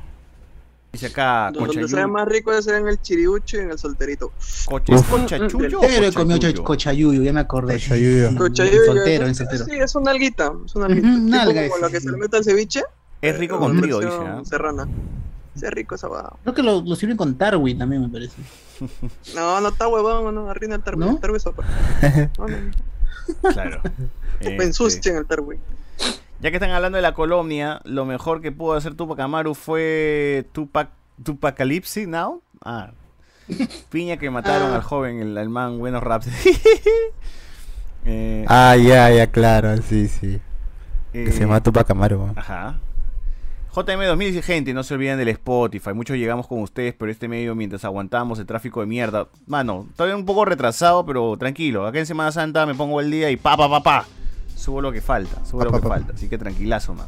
[0.91, 1.87] Dice acá, Donde cochayuyo.
[1.95, 4.31] sea más rico es en el chiriucho y en el solterito.
[4.65, 6.63] Coche, ¿Es cochachullo o Pero comió cochayuyo?
[6.63, 7.73] cochayuyo, ya me acordé.
[7.73, 8.35] Cochayuyo.
[8.37, 9.65] Cochayuyo, Soltero, es- en soltero.
[9.65, 10.51] Sí, es una alguita.
[10.65, 11.07] Es una alguita.
[11.09, 12.83] Tipo alga como es, lo que se le mete al ceviche.
[13.21, 14.13] Es rico eh, con trigo, dice.
[14.19, 14.41] ¿ah?
[14.45, 14.87] Serrana.
[15.55, 16.33] Sí, es rico esa va.
[16.43, 18.35] Creo que lo, lo sirven con Tarwi también, me parece.
[19.35, 20.99] No, no está huevón, no, arruina el tarwi.
[21.05, 21.11] ¿No?
[21.11, 21.63] El tarwi es sopa.
[22.37, 22.57] No, no,
[23.53, 23.81] Claro.
[24.41, 25.57] Me Este, ensucian el tarwi.
[26.41, 30.45] Ya que están hablando de la colonia, lo mejor que pudo hacer Tupac Amaru fue
[30.51, 30.89] Tupac,
[31.23, 32.41] Tupacalipsis Now.
[32.63, 32.91] Ah.
[33.89, 34.75] Piña que mataron Ah.
[34.75, 36.27] al joven, el, al man, buenos raps.
[38.07, 40.39] Eh, Ah, ya, ya, claro, sí, sí.
[41.11, 42.31] Que se llama Tupac Amaru.
[42.35, 42.77] Ajá.
[43.75, 45.93] JM2000 dice, gente, no se olviden del Spotify.
[45.93, 49.27] Muchos llegamos con ustedes, pero este medio, mientras aguantamos el tráfico de mierda.
[49.47, 51.85] Mano, todavía un poco retrasado, pero tranquilo.
[51.85, 54.05] Acá en Semana Santa me pongo el día y pa, pa, pa, pa.
[54.55, 55.89] Subo lo que falta, subo Pa, lo pa, que pa.
[55.89, 56.13] falta.
[56.13, 57.07] Así que tranquilazo, man.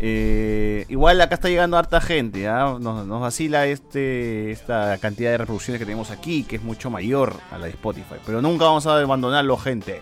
[0.00, 2.76] Eh, igual acá está llegando harta gente, ¿ah?
[2.80, 7.34] nos, nos vacila este, esta cantidad de reproducciones que tenemos aquí, que es mucho mayor
[7.52, 8.16] a la de Spotify.
[8.26, 10.00] Pero nunca vamos a abandonarlo, gente.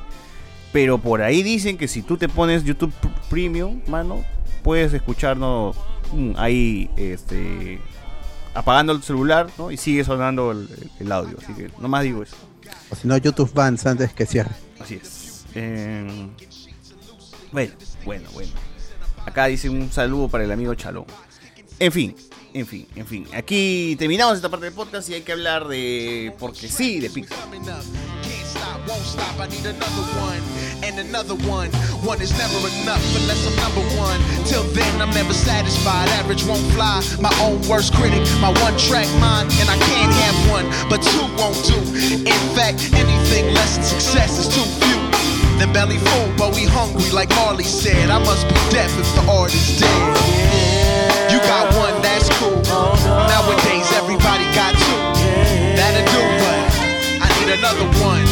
[0.72, 4.24] Pero por ahí dicen que si tú te pones YouTube Pr- Premium, mano,
[4.62, 5.76] puedes escucharnos
[6.12, 7.80] mm, ahí, este,
[8.54, 9.70] apagando el celular, ¿no?
[9.70, 10.68] Y sigue sonando el,
[11.00, 11.36] el audio.
[11.42, 12.36] Así que nomás digo eso.
[12.90, 14.50] O si no, YouTube Bands antes que cierre.
[14.80, 15.44] Así es.
[15.54, 16.28] Eh,
[17.52, 17.72] bueno,
[18.04, 18.52] bueno, bueno.
[19.26, 21.04] Acá dice un saludo para el amigo Chalón.
[21.78, 22.14] En fin,
[22.54, 23.26] en fin, en fin.
[23.34, 26.34] Aquí terminamos esta parte del podcast y hay que hablar de.
[26.38, 27.38] Porque sí, de Pixar.
[34.44, 36.08] Till then, I'm never satisfied.
[36.20, 37.00] Average won't fly.
[37.20, 41.24] My own worst critic, my one track mind, and I can't have one, but two
[41.38, 41.78] won't do.
[42.26, 44.98] In fact, anything less than success is too few.
[45.58, 48.10] Then belly full, but we hungry, like Marley said.
[48.10, 50.02] I must be deaf if the art is dead.
[51.30, 52.60] You got one, that's cool.
[53.32, 55.00] Nowadays, everybody got two.
[55.76, 56.60] That'll do, but
[57.24, 58.24] I need another one.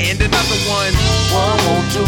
[0.00, 0.94] And another one.
[1.34, 2.04] One won't do,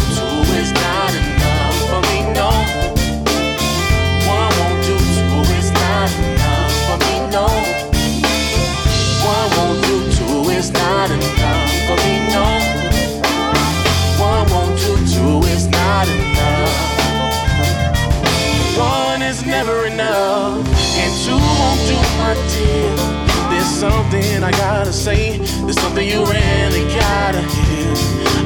[25.97, 27.93] something you really gotta hear.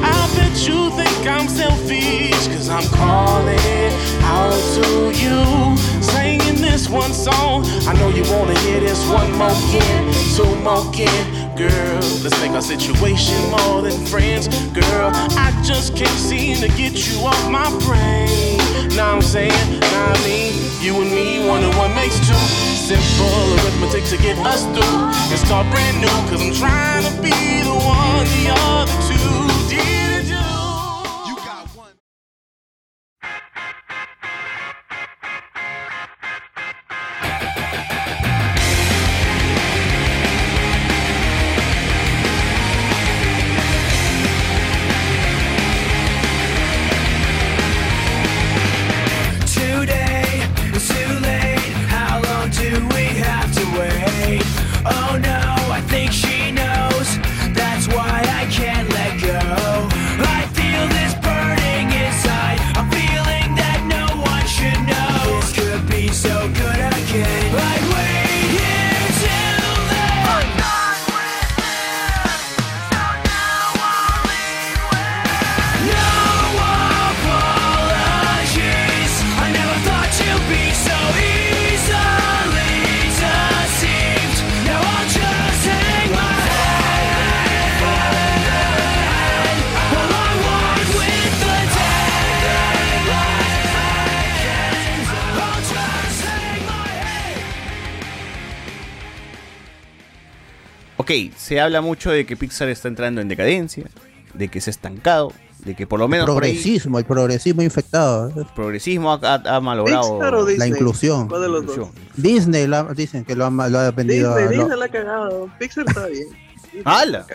[0.02, 3.92] I bet you think I'm selfish, cause I'm calling
[4.22, 5.76] out to you.
[6.02, 7.64] Singing this one song.
[7.86, 11.56] I know you wanna hear this one more again, two more again.
[11.56, 14.48] Girl, let's make our situation more than friends.
[14.72, 18.58] Girl, I just can't seem to get you off my brain.
[18.96, 22.71] Now I'm saying, now I mean, you and me, one and one makes two.
[22.82, 26.08] Simple arithmetic to get us through It's start brand new.
[26.28, 27.30] Cause I'm trying to be
[27.62, 30.11] the one the other two didn't
[101.02, 103.84] Ok, se habla mucho de que Pixar está entrando en decadencia,
[104.34, 105.32] de que se ha estancado,
[105.64, 108.32] de que por lo menos ahí progresismo, el progresismo infectado.
[108.36, 110.68] el progresismo ha, ha- ha malogrado La Disney?
[110.70, 111.28] inclusión.
[111.28, 111.88] ¿Cuál de los dos?
[112.16, 114.36] Disney lo ha- dicen que lo ha, lo ha vendido.
[114.36, 115.50] Disney, lo- Disney la ha cagado.
[115.58, 116.28] Pixar está bien.
[116.64, 117.26] Disney ¡Hala!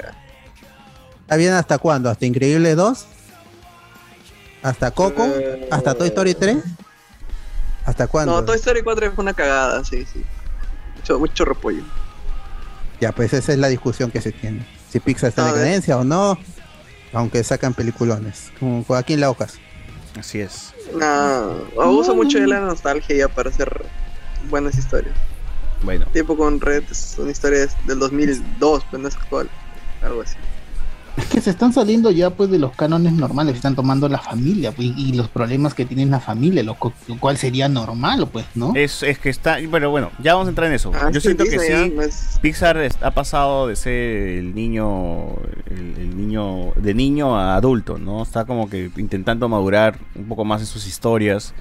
[1.22, 2.10] ¿Está bien hasta cuándo?
[2.10, 3.06] ¿Hasta Increíble 2?
[4.64, 5.26] ¿Hasta Coco?
[5.26, 6.58] Eh, ¿Hasta Toy Story 3?
[7.86, 8.34] ¿Hasta cuándo?
[8.34, 10.24] No, Toy Story 4 fue una cagada, sí, sí.
[10.98, 11.84] Mucho, mucho repollo.
[13.00, 14.66] Ya, pues esa es la discusión que se tiene.
[14.90, 16.38] Si Pixar está en A decadencia o no,
[17.14, 18.52] aunque sacan peliculones.
[18.60, 19.56] Como aquí en la Ocas.
[20.18, 20.74] Así es.
[20.96, 23.86] No, abuso mucho de la nostalgia ya para hacer
[24.50, 25.16] buenas historias.
[25.84, 26.08] Bueno.
[26.08, 29.50] Tiempo con Red es una historia del 2002, pues no es actual.
[30.02, 30.36] Algo así.
[31.18, 34.72] Es que se están saliendo ya pues de los cánones normales, están tomando la familia
[34.72, 36.78] pues, y los problemas que tiene la familia, lo,
[37.08, 38.74] lo cual sería normal, pues, ¿no?
[38.76, 39.58] Es, es que está.
[39.72, 40.92] Pero bueno, ya vamos a entrar en eso.
[40.94, 41.74] Ah, Yo sí, siento que sí.
[41.74, 45.30] ah, no es- Pixar es- ha pasado de ser el niño.
[45.70, 46.72] El, el niño.
[46.76, 48.22] De niño a adulto, ¿no?
[48.22, 51.54] Está como que intentando madurar un poco más en sus historias.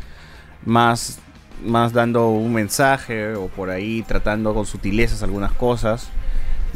[0.64, 1.18] Más.
[1.64, 3.34] Más dando un mensaje.
[3.34, 6.08] O por ahí tratando con sutilezas algunas cosas.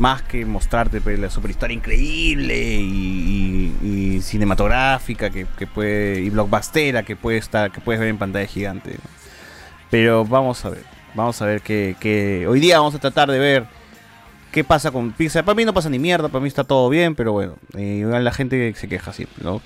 [0.00, 7.38] Más que mostrarte pues, la superhistoria increíble y, cinematográfica que, puede y blockbustera que puede
[7.38, 8.96] estar que puedes ver en pantalla gigante.
[9.90, 13.38] Pero vamos a ver, vamos a ver que, que hoy día vamos a tratar de
[13.38, 13.66] ver
[14.50, 15.44] qué pasa con Pixar.
[15.44, 18.32] Para mí no pasa ni mierda, para mí está todo bien, pero bueno, eh, la
[18.32, 19.60] gente se queja siempre, ¿no?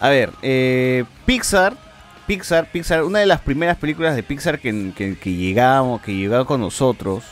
[0.00, 1.76] A ver, eh, Pixar,
[2.26, 6.44] Pixar, Pixar, una de las primeras películas de Pixar que, que, que llegamos, que llegó
[6.46, 7.24] con nosotros,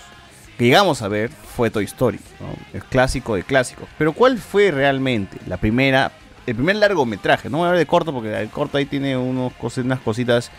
[0.61, 2.49] que llegamos a ver, fue Toy Story, ¿no?
[2.75, 3.89] El clásico de clásicos.
[3.97, 6.13] Pero ¿cuál fue realmente la primera,
[6.47, 7.49] el primer largometraje?
[7.49, 10.51] No voy a hablar de corto porque el corto ahí tiene unos, cos- unas cositas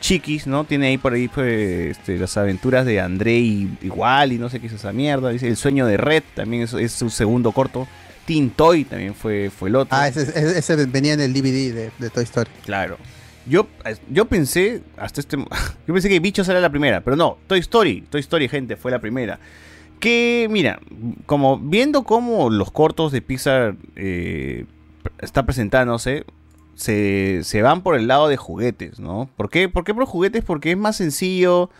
[0.00, 0.64] chiquis, ¿no?
[0.64, 4.58] Tiene ahí por ahí pues, este, las aventuras de André y igual y no sé
[4.60, 5.30] qué es esa mierda.
[5.30, 7.86] Dice El sueño de Red también es, es su segundo corto.
[8.26, 9.96] Teen Toy también fue, fue el otro.
[9.96, 12.50] Ah, ese, ese- ese venía en el DVD de, de Toy Story.
[12.64, 12.98] Claro.
[13.48, 13.66] Yo,
[14.10, 15.36] yo pensé, hasta este,
[15.86, 18.90] yo pensé que Bichos era la primera, pero no, Toy Story, Toy Story, gente, fue
[18.90, 19.38] la primera.
[20.00, 20.80] Que, mira,
[21.24, 24.66] como viendo cómo los cortos de Pixar eh,
[25.20, 26.24] está presentándose,
[26.74, 29.30] se, se van por el lado de juguetes, ¿no?
[29.36, 29.68] ¿Por qué?
[29.68, 30.44] ¿Por qué por juguetes?
[30.44, 31.70] Porque es más sencillo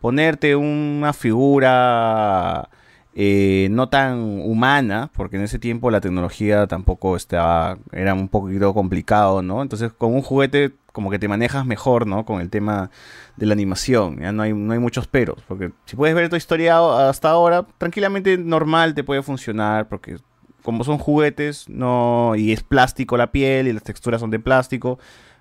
[0.00, 2.70] ponerte una figura
[3.14, 8.72] eh, no tan humana, porque en ese tiempo la tecnología tampoco estaba, era un poquito
[8.74, 9.60] complicado, ¿no?
[9.62, 12.24] Entonces con un juguete como que te manejas mejor, ¿no?
[12.24, 12.90] Con el tema
[13.36, 16.34] de la animación, ya no hay, no hay muchos peros, porque si puedes ver tu
[16.34, 20.16] historia hasta ahora, tranquilamente normal te puede funcionar, porque
[20.64, 24.98] como son juguetes, no, y es plástico la piel y las texturas son de plástico,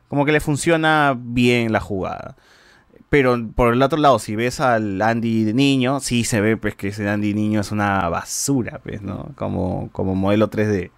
[0.10, 2.36] como que le funciona bien la jugada.
[3.10, 6.76] Pero por el otro lado, si ves al Andy de niño, sí se ve pues
[6.76, 9.32] que ese Andy niño es una basura, pues, ¿no?
[9.36, 10.92] Como, como modelo 3D.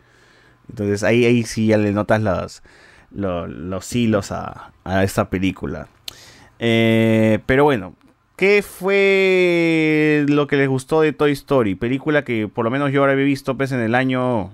[0.67, 2.61] Entonces ahí, ahí sí ya le notas los,
[3.11, 5.87] los, los hilos a, a esta película.
[6.59, 7.95] Eh, pero bueno,
[8.35, 11.75] ¿qué fue lo que les gustó de Toy Story?
[11.75, 14.51] Película que por lo menos yo ahora había visto pues en el año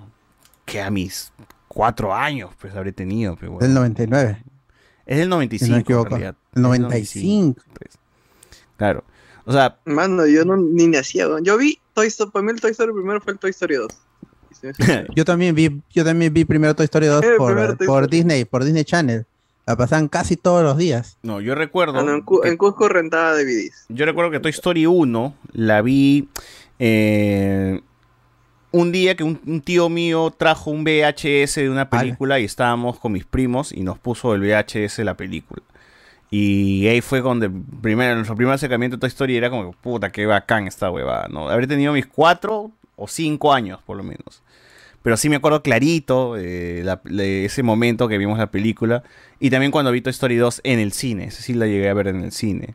[0.65, 1.31] que a mis
[1.67, 3.35] cuatro años pues habré tenido.
[3.35, 3.73] Del bueno.
[3.73, 4.43] 99.
[5.05, 5.75] Es del Si no 95.
[5.75, 6.15] me equivoco.
[6.15, 7.61] El 95.
[7.77, 7.99] pues.
[8.77, 9.03] Claro.
[9.45, 11.27] O sea, Mano, yo no, ni nacía.
[11.43, 13.87] Yo vi Toy Story, para mí el Toy Story primero fue el Toy Story 2.
[15.15, 18.09] Yo también vi, yo también vi primero Toy Story 2 Eh, por.
[18.09, 19.25] Disney, por Disney Channel.
[19.67, 21.17] La pasaban casi todos los días.
[21.23, 21.99] no, yo recuerdo.
[21.99, 23.85] Ah, no, en, Cu- en Cusco rentaba DVDs.
[23.89, 26.29] Yo recuerdo que Toy Story 1 la vi
[26.79, 27.81] eh,
[28.71, 32.99] un día que un, un tío mío trajo un VHS de una película y estábamos
[32.99, 35.63] con mis primos y nos puso el VHS de la película.
[36.29, 37.49] Y ahí fue donde
[37.81, 41.49] primero, nuestro primer acercamiento a Toy Story era como, puta, qué bacán esta huevada, ¿no?
[41.49, 44.41] Habré tenido mis cuatro o cinco años, por lo menos.
[45.05, 49.03] Pero sí me acuerdo clarito eh, la- de ese momento que vimos la película.
[49.39, 51.25] Y también cuando vi Toy Story 2 en el cine.
[51.25, 52.73] Esa sí la llegué a ver en el cine.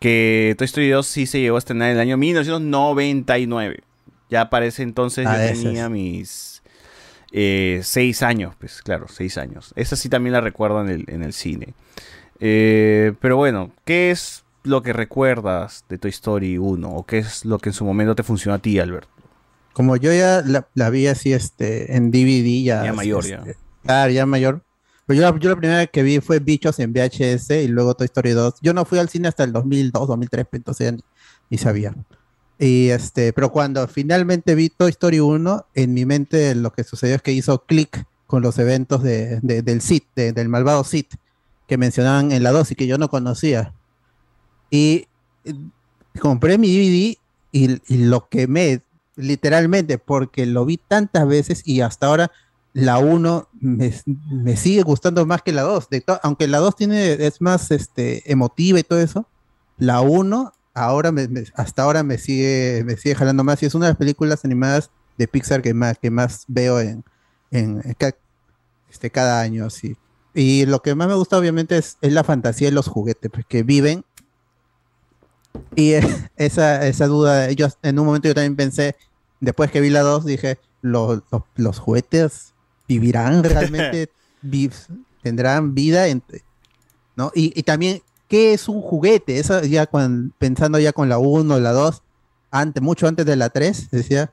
[0.00, 3.84] Que Toy Story 2 sí se llegó a estrenar en el año 1999.
[4.30, 5.90] Ya para ese entonces Ah, yo tenía es.
[5.90, 6.62] mis
[7.30, 9.72] eh, seis años, pues claro, seis años.
[9.76, 11.68] Esa sí también la recuerdo en el, en el cine.
[12.40, 16.90] Eh, pero bueno, ¿qué es lo que recuerdas de Toy Story 1?
[16.90, 19.08] ¿O qué es lo que en su momento te funcionó a ti, Albert?
[19.74, 22.84] Como yo ya la, la vi así este, en DVD, ya.
[22.84, 23.44] Ya mayor, este, ya.
[23.82, 24.62] Claro, ya mayor.
[25.06, 28.06] Pero yo, la- yo la primera que vi fue Bichos en VHS y luego Toy
[28.06, 28.54] Story 2.
[28.62, 31.04] Yo no fui al cine hasta el 2002, 2003, pues, entonces ya ni,
[31.50, 31.94] ni sabía.
[32.58, 37.16] Y este, pero cuando finalmente vi Toy Story 1, en mi mente lo que sucedió
[37.16, 41.06] es que hizo clic con los eventos de, de- del Sid, de- del malvado Sid,
[41.66, 43.74] que mencionaban en la 2 y que yo no conocía.
[44.70, 45.06] Y
[45.44, 45.52] eh,
[46.20, 47.18] compré mi DVD
[47.52, 48.80] y, y lo quemé
[49.16, 52.32] literalmente porque lo vi tantas veces y hasta ahora
[52.72, 53.94] la 1 me,
[54.30, 55.88] me sigue gustando más que la 2.
[55.90, 59.28] De to- aunque la 2 tiene, es más este, emotiva y todo eso,
[59.78, 63.86] la 1 ahora me- hasta ahora me sigue, me sigue jalando más y es una
[63.86, 67.04] de las películas animadas de Pixar que más, que más veo en,
[68.90, 69.70] este, cada año.
[69.70, 69.96] Sí.
[70.34, 73.46] Y lo que más me gusta obviamente es, es la fantasía de los juguetes, pues,
[73.46, 74.04] que viven
[75.74, 76.00] y eh,
[76.36, 78.96] esa, esa duda, yo en un momento yo también pensé,
[79.40, 82.54] después que vi la 2, dije, ¿los, los, los juguetes
[82.88, 84.10] vivirán realmente?
[84.42, 84.70] Vi-
[85.22, 86.08] ¿Tendrán vida?
[86.08, 86.22] en-
[87.16, 87.30] ¿no?
[87.34, 89.38] Y, y también, ¿qué es un juguete?
[89.38, 92.02] Eso ya cuan- pensando ya con la 1, la 2,
[92.50, 94.32] antes, mucho antes de la 3, decía,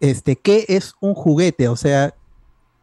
[0.00, 1.68] este, ¿qué es un juguete?
[1.68, 2.14] O sea,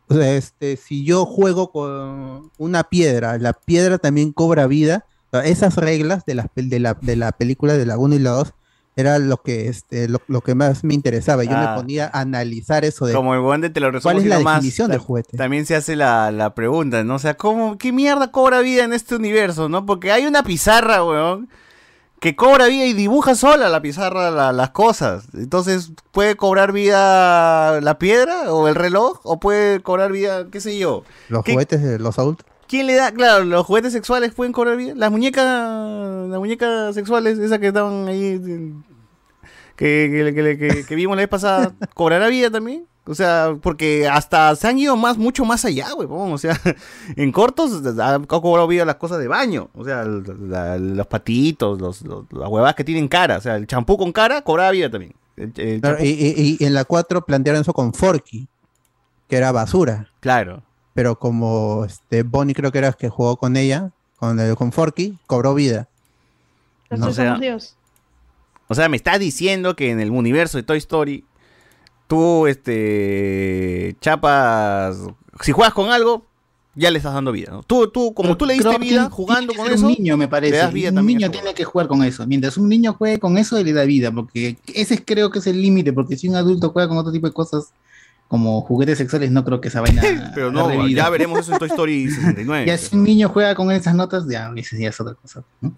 [0.10, 5.06] o sea, este, si yo juego con una piedra, la piedra también cobra vida.
[5.42, 8.32] Sea, esas reglas de la, de la, de la película de la 1 y la
[8.32, 8.54] 2
[8.96, 11.44] era lo que, este, lo, lo que más me interesaba.
[11.44, 11.70] Yo Ah.
[11.76, 14.40] me ponía a analizar eso de Como el buen de te lo cuál es la
[14.40, 15.38] definición de ta- juguete.
[15.38, 17.16] También se hace la, la pregunta, ¿no?
[17.16, 19.86] O sea, ¿cómo, ¿qué mierda cobra vida en este universo, no?
[19.86, 21.48] Porque hay una pizarra, weón,
[22.20, 25.26] que cobra vida y dibuja sola la pizarra la- las cosas.
[25.36, 29.20] Entonces, ¿puede cobrar vida la piedra o el reloj?
[29.22, 31.04] ¿O puede cobrar vida, qué sé yo?
[31.30, 32.47] Los ¿Qué- juguetes de los adultos.
[32.68, 33.12] ¿Quién le da?
[33.12, 34.94] Claro, los juguetes sexuales pueden cobrar vida.
[34.96, 38.40] Las muñecas, las muñecas sexuales, esas que estaban ahí,
[39.76, 42.86] que, que, que- vimos la vez pasada, ¿cobrará vida también?
[43.10, 46.34] O sea, porque hasta se han ido más, mucho más allá, huevón.
[46.34, 46.60] O sea,
[47.16, 49.70] en cortos han cobrado vida las cosas de baño.
[49.74, 53.38] O sea, la- los patitos, los, los- las huevadas que tienen cara.
[53.38, 55.14] O sea, el champú con cara cobraba vida también.
[55.38, 58.50] El- el Claro, champú- y, y- y en la 4 plantearon eso con Forky,
[59.30, 60.10] que era basura.
[60.20, 60.64] Claro.
[60.98, 64.72] Pero como este Bonnie creo que era el que jugó con ella, con, el, con
[64.72, 65.88] Forky, cobró vida.
[66.90, 67.38] No, o sea,
[68.68, 71.24] O sea, me estás diciendo que en el universo de Toy Story,
[72.08, 74.98] tú, este, chapas,
[75.42, 76.26] si juegas con algo,
[76.74, 77.52] ya le estás dando vida.
[77.52, 77.62] ¿no?
[77.62, 80.54] Tú, tú, como tú le diste vida jugando con eso, Un niño, me parece.
[80.54, 81.20] le das vida un también.
[81.20, 82.26] niño tiene que jugar con eso.
[82.26, 84.12] Mientras un niño juegue con eso, le da vida.
[84.12, 85.94] Porque ese es- creo que es el límite.
[85.94, 87.72] Porque si un adulto juega con otro tipo de cosas,
[88.28, 90.02] como juguetes sexuales, no creo que esa vaina.
[90.36, 92.66] Pero no, ya veremos eso en Toy Story 69.
[92.66, 95.44] Ya si un niño juega con esas notas, ya, ya es otra cosa.
[95.62, 95.74] ¿no?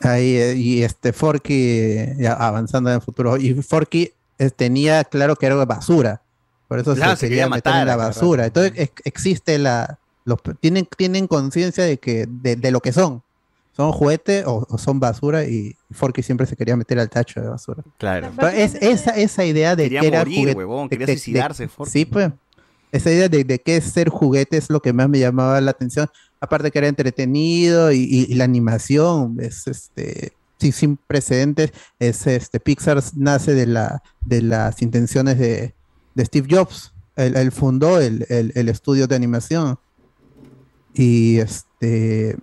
[0.00, 5.36] Ahí, eh, y este Forky, ya avanzando en el futuro, y Forky eh, tenía claro
[5.36, 6.22] que era basura.
[6.68, 8.46] Por eso Claro, se se quería quería meter matar en la basura.
[8.46, 9.98] Entonces ex- existe la.
[10.24, 13.22] Los, tienen tienen conciencia de que de, de lo que son.
[13.76, 15.44] ¿Son juguete o, o son basura?
[15.44, 17.82] Y Forky siempre se quería meter al tacho de basura.
[17.98, 18.30] Claro.
[18.34, 21.64] Pero es esa, esa idea de Quería que era morir, juguete- huevón, quería de- suicidarse,
[21.64, 21.92] de- Forky.
[21.92, 22.30] Sí, pues.
[22.92, 25.72] Esa idea de, de qué es ser juguete es lo que más me llamaba la
[25.72, 26.08] atención.
[26.40, 31.72] Aparte que era entretenido y, y- y la animación es este sí, sin precedentes.
[31.98, 35.74] Es este Pixar nace de la de las intenciones de,
[36.14, 36.94] de Steve Jobs.
[37.16, 39.78] Él, él fundó el, el- el estudio de animación.
[40.94, 42.36] Y este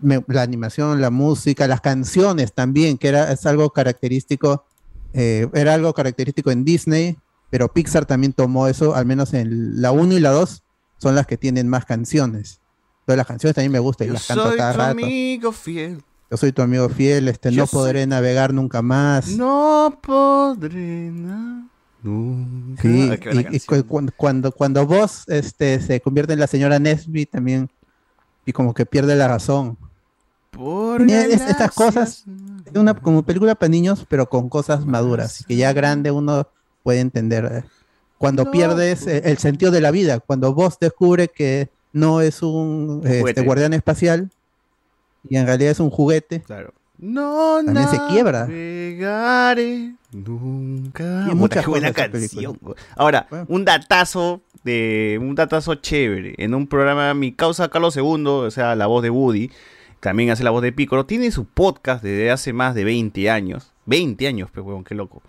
[0.00, 4.64] me- la animación, la música, las canciones también, que era, es algo característico,
[5.12, 7.16] eh, era algo característico en Disney,
[7.50, 10.62] pero Pixar también tomó eso, al menos en la 1 y la 2
[10.98, 12.60] son las que tienen más canciones.
[13.00, 14.90] Entonces las canciones también me gustan y Yo las canto soy cada tu rato.
[14.90, 16.02] amigo fiel.
[16.30, 19.28] Yo soy tu amigo fiel, este, Yo no soy- podré navegar nunca más.
[19.28, 21.66] No podré na-
[22.02, 22.82] nunca.
[22.82, 23.60] Sí, y, y canción.
[23.82, 27.70] cu- cuando, cuando, cuando vos este, se convierte en la señora Nesby también,
[28.48, 29.76] y como que pierde la razón.
[30.50, 31.50] Por Tenía es- galaxias.
[31.50, 32.24] estas cosas,
[32.74, 36.48] una como película para niños, pero con cosas maduras, que ya grande uno
[36.82, 37.44] puede entender.
[37.52, 37.64] eh.
[38.16, 42.42] Cuando No, pierdes eh, el sentido de la vida, cuando vos descubres que no es
[42.42, 43.42] un este, Juguete.
[43.42, 44.30] guardián espacial
[45.28, 46.72] y en realidad es un juguete, Claro.
[47.00, 48.40] No, también se quiebra.
[48.46, 51.22] Navegaré nunca.
[51.24, 52.52] Puta, muchas qué buena cosas esa canción.
[52.56, 52.76] película.
[52.96, 54.40] Ahora, un datazo
[55.20, 59.10] un datazo chévere en un programa mi causa Carlos II, o sea, la voz de
[59.10, 59.50] Woody,
[60.00, 63.72] también hace la voz de Piccolo, tiene su podcast desde hace más de 20 años.
[63.86, 65.22] 20 años, pues, huevón, qué loco.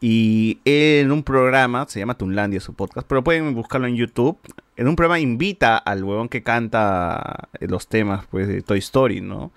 [0.00, 4.38] Y en un programa, se llama Tunlandia su podcast, pero pueden buscarlo en YouTube.
[4.76, 9.52] En un programa invita al huevón que canta los temas pues, de Toy Story, ¿no?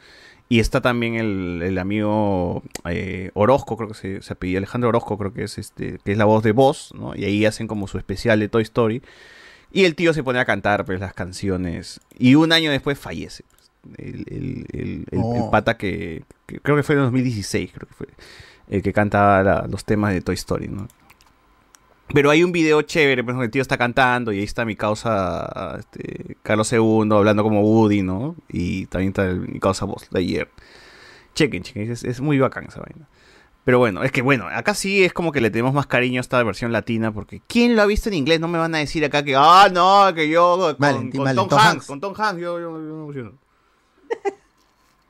[0.47, 5.17] Y está también el, el amigo eh, Orozco, creo que se, se apellida Alejandro Orozco,
[5.17, 7.15] creo que es este, que es la voz de voz, ¿no?
[7.15, 9.01] Y ahí hacen como su especial de Toy Story.
[9.71, 11.99] Y el tío se pone a cantar pues, las canciones.
[12.17, 13.43] Y un año después fallece.
[13.49, 14.25] pues, el,
[14.71, 15.49] el- el- Oh.
[15.51, 18.07] pata que, que creo que fue en 2016, creo que fue.
[18.69, 20.87] El que cantaba la- los temas de Toy Story, ¿no?
[22.13, 24.75] Pero hay un video chévere, por ejemplo, el tío está cantando y ahí está mi
[24.75, 28.35] causa este, Carlos II hablando como Woody, ¿no?
[28.47, 30.49] Y también está el- mi causa voz de ayer.
[31.33, 33.07] Chequen, chequen, es, es muy bacán esa vaina.
[33.65, 36.21] Pero bueno, es que bueno, acá sí es como que le tenemos más cariño a
[36.21, 38.39] esta versión latina porque ¿quién lo ha visto en inglés?
[38.39, 41.35] No me van a decir acá que, ah, no, que yo con, Valentín, con Valentín,
[41.35, 41.85] Tom, Tom Hanks, Hanks.
[41.87, 43.31] con Tom Hanks, yo, yo, yo me emociono.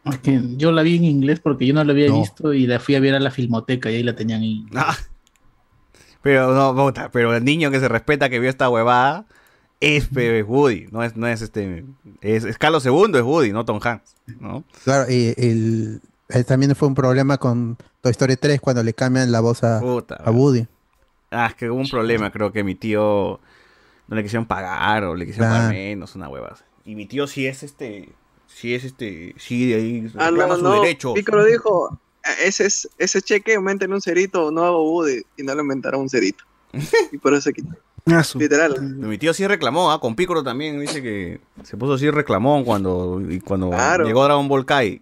[0.05, 2.19] Es que yo la vi en inglés porque yo no la había No.
[2.21, 4.65] visto y la fui a ver a la filmoteca y ahí la tenían ahí.
[4.75, 4.95] Ah.
[6.25, 9.25] Pero no, puta, pero el niño que se respeta que vio esta huevada
[9.79, 11.85] es, es Woody, no es, no es este,
[12.21, 14.63] es, es Carlos II, es Woody, no Tom Hanks, ¿no?
[14.83, 16.01] Claro, y el,
[16.47, 20.15] también fue un problema con Toy Story 3 cuando le cambian la voz a, Puta,
[20.15, 20.65] a Woody.
[21.29, 23.39] Ah, es que hubo un problema, creo que mi tío
[24.07, 25.77] no le quisieron pagar o le quisieron pagar Claro.
[25.77, 26.55] menos, una hueva.
[26.85, 28.09] Y mi tío sí es este,
[28.47, 30.81] sí es este, sí de ahí Ah, no, reclama sus no.
[30.81, 31.13] derechos.
[31.13, 31.97] Dijo, "Eh,
[32.43, 36.09] ese, es, ese cheque aumenten un cerito, no hago Woody, y no le aumentaron un
[36.09, 36.43] cerito.
[37.11, 37.69] y por eso se quitó.
[38.35, 38.79] Literal.
[38.81, 43.19] Mi tío sí reclamó, ah, con Piccolo también, dice que se puso así reclamón cuando,
[43.27, 44.05] y cuando Claro.
[44.05, 45.01] llegó Dragon Ball Kai.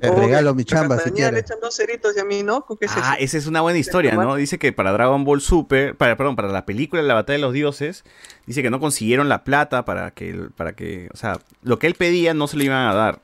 [0.00, 2.86] Te regalo mi chamba si le echan dos ceritos y a mí no, ¿con qué
[2.86, 3.24] es Ah, eso?
[3.24, 4.34] esa es una buena historia, ¿no?
[4.34, 7.52] Dice que para Dragon Ball Super, para, perdón, para la película La Batalla de los
[7.52, 8.02] Dioses,
[8.46, 11.94] dice que no consiguieron la plata para que, para que, o sea, lo que él
[11.94, 13.20] pedía no se le iban a dar.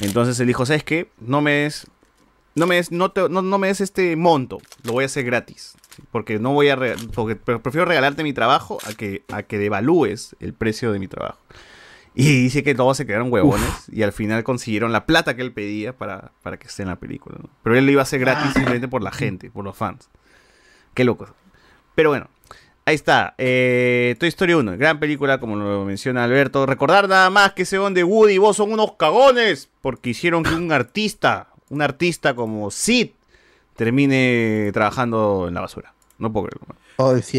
[0.00, 1.08] Entonces él dijo, ¿sabes qué?
[1.20, 1.86] No me des,
[2.54, 5.24] no me des, no te- no, no me des este monto, lo voy a hacer
[5.24, 5.74] gratis.
[6.10, 6.78] Porque no voy a
[7.14, 11.06] porque pre- prefiero regalarte mi trabajo a que, a que devalúes el precio de mi
[11.08, 11.38] trabajo.
[12.14, 15.52] Y dice que todos se quedaron huevones y al final consiguieron la plata que él
[15.52, 17.36] pedía para, para que esté en la película.
[17.42, 17.48] ¿no?
[17.62, 20.08] Pero él lo iba a hacer gratis simplemente por la gente, por los fans.
[20.94, 21.26] Qué loco.
[21.94, 22.28] Pero bueno,
[22.84, 23.34] ahí está.
[23.38, 26.66] Eh, Toy Story 1, gran película, como lo menciona Alberto.
[26.66, 29.70] Recordar nada más que ese don de Woody y vos son unos cagones.
[29.80, 33.08] Porque hicieron que un artista, un artista como Sid,
[33.76, 35.94] termine trabajando en la basura.
[36.18, 36.76] No puedo creerlo.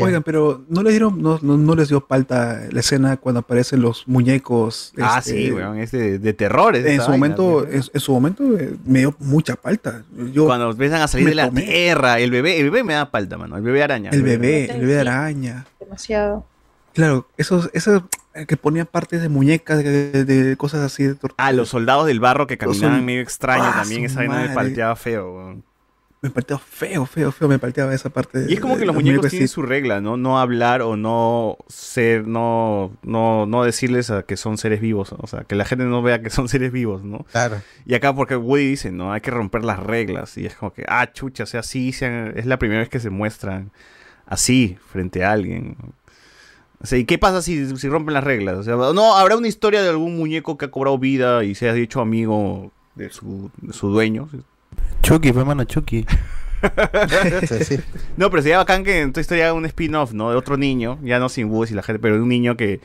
[0.03, 3.81] Oigan, pero no les dieron, no, no, no les dio palta la escena cuando aparecen
[3.81, 4.91] los muñecos.
[4.99, 6.75] Ah, este, sí, weón, es de, de terror.
[6.75, 10.03] es En su vaina, momento, en, en su momento eh, me dio mucha palta.
[10.33, 11.61] Yo Cuando empiezan a salir de la tomé.
[11.61, 13.55] tierra, el bebé, el bebé me da palta, mano.
[13.55, 14.09] El bebé araña.
[14.09, 15.65] El bebé, el bebé de araña.
[15.79, 16.45] Demasiado.
[16.93, 18.05] Claro, esos, esos eh,
[18.47, 21.03] que ponían partes de muñecas, de, de- de cosas así.
[21.03, 24.03] De tor- Ah, los soldados del barro que caminaban sol- medio extraño Ah, también.
[24.05, 25.63] Esa vaina me palteaba feo, weón.
[26.21, 28.45] Me palteaba feo, feo, feo, me palteaba esa parte.
[28.47, 29.53] Y es como de- que los muñecos muñecos tienen así.
[29.53, 30.15] su regla, ¿no?
[30.15, 35.27] No hablar o no ser, no, no, no decirles a que son seres vivos, o
[35.27, 37.25] sea, que la gente no vea que son seres vivos, ¿no?
[37.33, 37.61] Claro.
[37.85, 39.11] Y acá porque Woody dice, ¿no?
[39.11, 40.37] Hay que romper las reglas.
[40.37, 43.09] Y es como que, ah, chucha, o sea, sí, es la primera vez que se
[43.09, 43.71] muestran
[44.25, 45.75] así frente a alguien.
[46.83, 48.57] O sea, ¿y qué pasa si, si rompen las reglas?
[48.57, 51.69] O sea, no, habrá una historia de algún muñeco que ha cobrado vida y se
[51.69, 54.27] ha dicho amigo de su, de su dueño.
[55.01, 56.05] Chucky, fue mano Chucky.
[58.15, 60.29] No, pero sería bacán que en tu historia haga un spin-off, ¿no?
[60.31, 62.79] De otro niño, ya no sin Woody y la gente, pero de un niño que,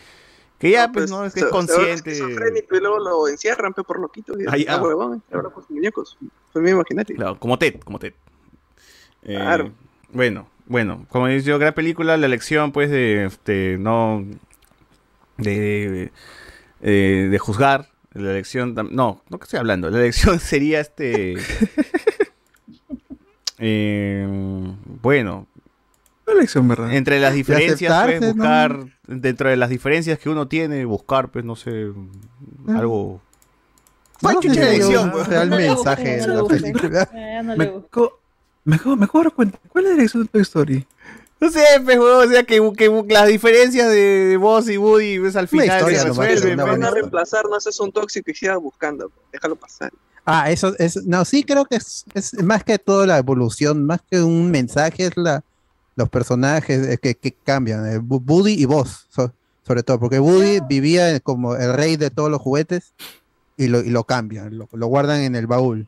[0.58, 2.16] que ya, pues, no, es que es consciente.
[2.16, 4.34] y luego lo encierran pe, por loquito.
[4.36, 6.18] Y Ah, ah, huevón, ahora con sus muñecos.
[6.52, 7.14] Fue mi imaginario.
[7.14, 8.14] Claro, como Ted, como Ted.
[9.22, 9.70] Eh, Claro.
[10.12, 14.24] Bueno, bueno, como dice yo, gran película, la elección, pues, de, este, no,
[15.38, 16.12] de,
[16.82, 21.36] eh, de juzgar, la elección, no, no que estoy hablando, la elección sería este,
[23.58, 24.26] eh,
[25.02, 25.46] bueno,
[26.26, 26.92] Una elección, ¿verdad?
[26.94, 31.56] entre las diferencias, pues, buscar, dentro de las diferencias que uno tiene, buscar, pues, no
[31.56, 31.90] sé,
[32.68, 33.20] algo...
[34.20, 34.40] No un
[35.12, 35.28] pues.
[35.28, 37.08] real No le mensaje de la película.
[37.14, 38.17] Eh, Me, co-
[38.68, 39.58] me, acabo, me acabo de dar cuenta.
[39.68, 40.86] ¿Cuál es la dirección de Toy Story?
[41.40, 45.44] No sé, pues, o sea, que, que las diferencias de Buzz y Woody, pues, al
[45.44, 49.10] Una final historia se resuelven, Van a reemplazar, no seas un tóxico y sigas buscando.
[49.32, 49.92] Déjalo pasar.
[50.24, 54.00] Ah, eso es, no, sí creo que es, es más que todo la evolución, más
[54.10, 55.42] que un mensaje, es la,
[55.96, 59.32] los personajes eh, que, que cambian, eh, Woody y Buzz, so-
[59.66, 62.92] sobre todo, porque Woody vivía como el rey de todos los juguetes
[63.56, 65.86] y lo, y lo cambian, lo, lo guardan en el baúl.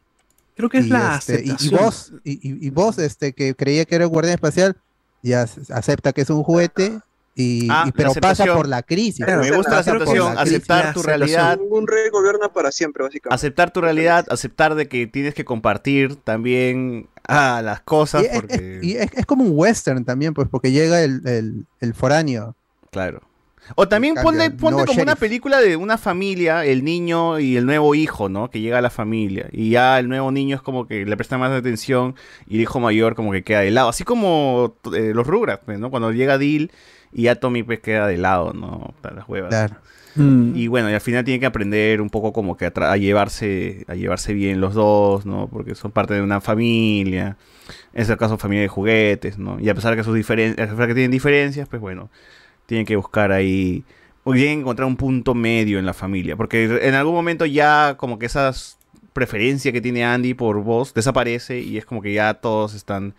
[0.60, 1.84] Creo que es Y, la este, y, y aceptación.
[1.84, 4.76] Buzz, y, y- y Buzz, este, que creía que era el guardián espacial,
[5.22, 7.00] ya acepta que es un juguete,
[7.34, 9.24] y, Ah, pero pasa por la crisis.
[9.26, 13.34] Me gusta la aceptación, la aceptar tu realidad, Un rey gobierna para siempre, básicamente.
[13.34, 18.82] aceptar tu realidad, aceptar de que tienes que compartir también ah, las cosas, Y es,
[18.82, 22.56] y es- es como un western también, pues, porque llega el, el, el foráneo.
[22.90, 23.20] Claro.
[23.74, 27.94] O también ponle, ponle como una película de una familia, el niño y el nuevo
[27.94, 28.50] hijo, ¿no?
[28.50, 29.48] Que llega a la familia.
[29.52, 32.14] Y ya el nuevo niño es como que le presta más atención
[32.46, 33.88] y el hijo mayor como que queda de lado.
[33.88, 35.90] Así como eh, los Rugrats, pues, ¿no?
[35.90, 36.70] Cuando llega Dil
[37.12, 38.94] y ya Tommy pues queda de lado, ¿no?
[39.00, 39.50] Para las huevas.
[39.50, 39.76] Claro.
[40.16, 40.56] Mm.
[40.56, 43.84] Y bueno, y al final tiene que aprender un poco como que a, a llevarse
[43.86, 45.48] a llevarse bien los dos, ¿no?
[45.48, 47.36] Porque son parte de una familia.
[47.92, 49.60] En este caso, familia de juguetes, ¿no?
[49.60, 52.10] Y a pesar de que sus diferencias, a pesar de que tienen diferencias, pues bueno,
[52.70, 53.82] tienen que buscar ahí
[54.22, 58.16] o que encontrar un punto medio en la familia, porque en algún momento ya como
[58.16, 58.52] que esa
[59.12, 63.14] preferencia que tiene Andy por vos desaparece y es como que ya todos están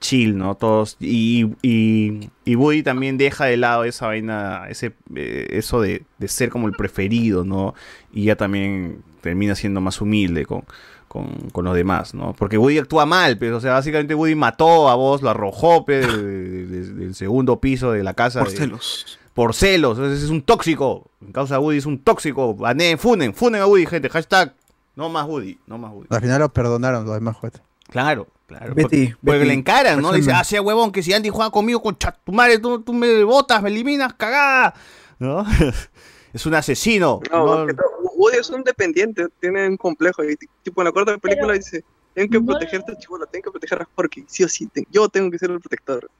[0.00, 0.56] chill, ¿no?
[0.56, 6.02] Todos y, y, y Woody también deja de lado esa vaina, ese eh, eso de,
[6.18, 7.74] de ser como el preferido, ¿no?
[8.12, 10.64] Y ya también termina siendo más humilde con,
[11.08, 12.32] con, con los demás, ¿no?
[12.34, 16.00] Porque Woody actúa mal, pero o sea, básicamente Woody mató a vos, lo arrojó pe,
[16.06, 18.40] de- de- de- del segundo piso de la casa.
[18.40, 19.18] Por de- celos.
[19.34, 21.10] Por celos, entonces es un tóxico.
[21.24, 22.56] En causa de Woody es un tóxico.
[22.64, 24.08] Ané, funen, funen a Woody, gente.
[24.08, 24.52] Hashtag,
[24.96, 26.08] no más Woody, no más Woody.
[26.10, 27.62] Al final lo perdonaron los demás juguetes.
[27.88, 28.74] Claro, claro.
[28.74, 30.10] Betty, porque, porque Betty, le encaran, ¿no?
[30.12, 32.80] Le dice, ah, sea huevón, que si Andy juega conmigo con chat, tu madre, tú,
[32.82, 34.74] tú me botas, me eliminas, cagada.
[35.20, 35.46] ¿No?
[36.32, 37.20] es un asesino.
[37.30, 37.72] No, ¿no?
[38.18, 40.24] Más que todo, Woody es un dependiente, tiene un complejo.
[40.24, 41.84] Y, tipo, en la cuarta película dice:
[42.14, 44.24] Tienen que proteger a esta chibola, tienen que proteger a Porky.
[44.28, 46.10] Sí o sí, te- yo tengo que ser el protector.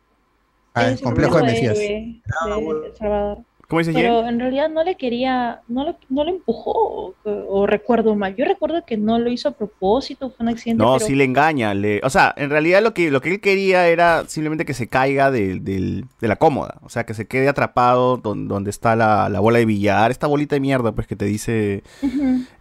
[0.75, 1.77] Ah, el complejo de Mesías.
[1.77, 3.43] de El Salvador.
[3.69, 4.29] ¿Cómo dice Pero Jen?
[4.35, 8.35] en realidad no le quería, no lo, no lo empujó, o, o recuerdo mal.
[8.35, 10.83] Yo recuerdo que no lo hizo a propósito, fue un accidente.
[10.83, 11.75] No, pero sí le engaña.
[11.75, 12.01] Le...
[12.03, 15.31] O sea, en realidad lo que, lo que él quería era simplemente que se caiga
[15.31, 16.79] del- del- de la cómoda.
[16.83, 20.11] O sea, que se quede atrapado don- donde está la, la bola de billar.
[20.11, 21.83] Esta bolita de mierda, pues, que te dice...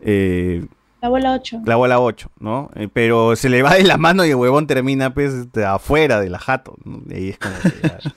[0.02, 0.66] Eh,
[1.02, 1.62] La bola 8.
[1.66, 2.70] La bola 8, ¿no?
[2.76, 6.30] Eh, pero se le va de la mano y el huevón termina pues afuera de
[6.30, 6.76] la jato.
[7.10, 8.10] Y ahí es como que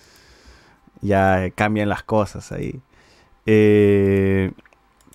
[1.02, 2.80] ya, cambian las cosas ahí.
[3.46, 4.52] Eh,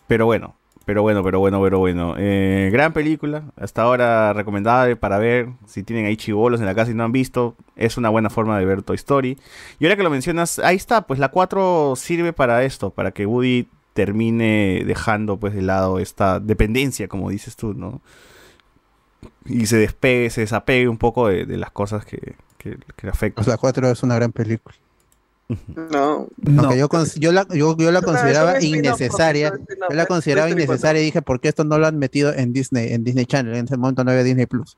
[0.08, 0.56] pero bueno,
[0.86, 2.16] pero bueno, pero bueno, pero bueno.
[2.18, 5.50] Eh, gran película, hasta ahora recomendable para ver.
[5.66, 8.60] Si tienen ahí chivolos en la casa y no han visto, es una buena forma
[8.60, 9.38] de ver Toy Story.
[9.80, 13.26] Y ahora que lo mencionas, ahí está, pues la 4 sirve para esto, para que
[13.26, 18.02] Woody termine dejando pues de lado esta dependencia, como dices tú, ¿no?
[19.46, 23.10] Y se despegue, se desapegue un poco de, de las cosas que, que, que le
[23.10, 23.44] afectan.
[23.44, 24.76] Pues la 4 es una gran película.
[25.76, 26.28] No.
[26.58, 29.52] Aunque yo, yo, la, yo, yo la No, consideraba un innecesaria.
[29.54, 32.52] un Yo la consideraba innecesaria y dije, ¿por qué esto no lo han metido en
[32.54, 33.56] Disney, en Disney Channel?
[33.56, 34.78] En ese momento no había Disney Plus.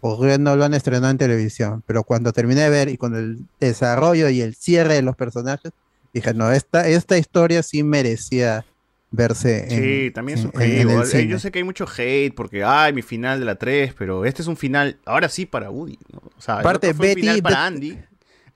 [0.00, 1.82] ¿Por qué no lo han estrenado en televisión?
[1.86, 5.72] Pero cuando terminé de ver y con el desarrollo y el cierre de los personajes,
[6.14, 8.64] dije, no, esta, esta historia sí merecía
[9.10, 11.02] verse en, Sí, también es en- subjetivo.
[11.02, 11.26] en Eh.
[11.26, 14.40] Yo sé que hay mucho hate porque, ay, mi final de la 3, pero este
[14.42, 15.98] es un final, ahora sí para Woody.
[16.12, 16.18] ¿no?
[16.36, 17.98] O sea, fue un Betty- final para Andy,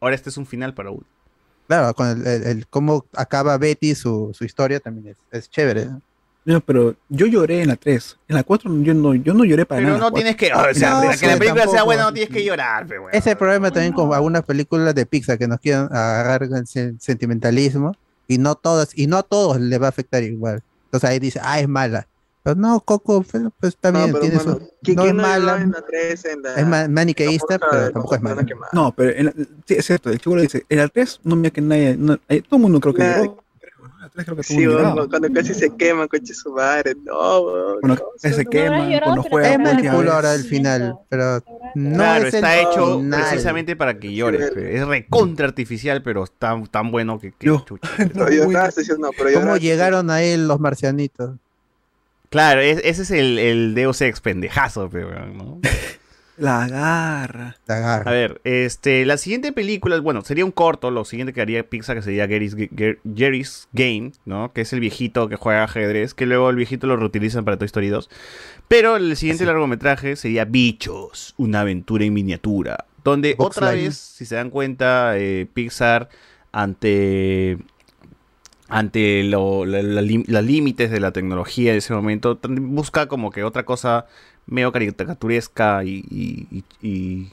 [0.01, 1.07] ahora este es un final para Woody.
[1.73, 5.89] Claro, con el, el- el cómo acaba Betty su, su historia también es, es chévere.
[6.45, 8.19] No, pero yo lloré en la 3.
[8.29, 10.01] En la 4 yo no, yo no lloré para Pero nada.
[10.01, 11.85] no tienes que, o sea, No, para que la película sea tampoco.
[11.87, 13.17] buena no tienes que llorar, pero bueno.
[13.17, 16.99] Ese es el problema también con algunas películas de Pixar que nos quieren agarrar sen-
[17.01, 17.95] sentimentalismo
[18.29, 20.63] y no todas, y no a todos le va a afectar igual.
[20.87, 22.07] Entonces ahí dice, ah, es mala.
[22.43, 24.71] Pero no, Coco, pues, pues No, también pero, tiene mano, su.
[24.83, 27.91] ¿quién- No es no mala, en la 3, en la- es ma- maniqueísta, la pero
[27.93, 28.47] tampoco es los mala.
[28.73, 29.33] No, pero en la-
[29.65, 32.19] sí, es cierto, el chico le dice, en la 3 no mira que nadie, no-
[32.29, 35.09] eh, todo el mundo creo que la 3 creo que todo el Sí, lloraba.
[35.09, 36.97] cuando casi se quema, coche su madre.
[37.05, 37.81] No, weón.
[37.81, 41.41] Cuando no, se no, quema, no, cuando juega Es manipuladora al final, pero
[41.77, 43.21] no claro, es el está hecho final.
[43.31, 44.51] precisamente para que llores.
[44.57, 47.89] Es recontra artificial, pero tan, tan bueno que, que chucha.
[47.97, 48.29] Pero
[48.75, 49.61] lloraste, sí o no, pero ¿Cómo lloraste.
[49.61, 51.37] llegaron a él los marcianitos?
[52.33, 55.61] Claro, es- ese es el, el Deus Ex pendejazo, pe, weón, ¿no?
[56.39, 57.57] La garra.
[57.67, 58.11] La A garra.
[58.11, 62.03] ver, este, la siguiente película, bueno, sería un corto, lo siguiente que haría Pixar, que
[62.03, 64.51] sería Jerry's, Ger- Jerry's Game, ¿no?
[64.53, 67.67] Que es el viejito que juega ajedrez, que luego el viejito lo reutilizan para Toy
[67.67, 68.09] Story 2.
[68.67, 74.25] Pero el siguiente largometraje sería Bichos, una aventura en miniatura, donde Box otra vez, si
[74.25, 76.09] se dan cuenta, eh, Pixar
[76.51, 77.59] ante
[78.73, 84.07] ante los límites de la tecnología de ese momento, busca como que otra cosa
[84.47, 87.33] medio caricaturesca y, y, y-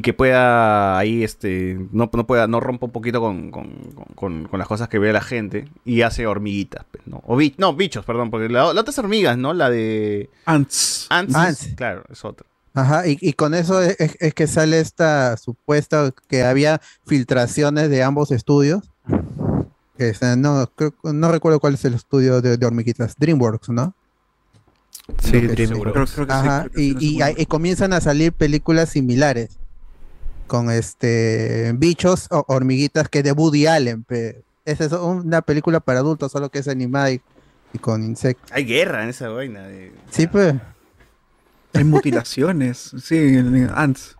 [0.00, 3.72] que pueda ahí, este, no, no pueda, no rompa un poquito con, con-
[4.14, 7.20] con- con las cosas que ve la gente y hace hormiguitas, pues, ¿no?
[7.26, 9.52] O bi- no, bichos, perdón, porque la, la otra es hormigas, ¿no?
[9.54, 10.30] La de...
[10.44, 11.08] Ants.
[11.10, 11.68] Ants, Ants.
[11.74, 12.46] claro, es otra.
[12.74, 17.90] Ajá, y, y con eso es, es- es que sale esta supuesta que había filtraciones
[17.90, 18.88] de ambos estudios.
[19.98, 23.68] Que es, eh, no, creo- no recuerdo cuál es el estudio de, de hormiguitas, DreamWorks,
[23.70, 23.94] ¿no?
[25.22, 26.10] Sí, DreamWorks.
[26.12, 29.58] Sí, Ajá, y, comienzan a salir películas similares
[30.46, 34.06] con este bichos o hormiguitas que de Woody Allen.
[34.64, 37.20] Esa es una película para adultos, solo que es animada y,
[37.72, 38.50] y con insectos.
[38.52, 39.62] Hay guerra en esa vaina.
[39.66, 40.54] de- Sí, pues.
[41.74, 42.92] Hay mutilaciones.
[43.02, 44.14] Sí, en- en Ants.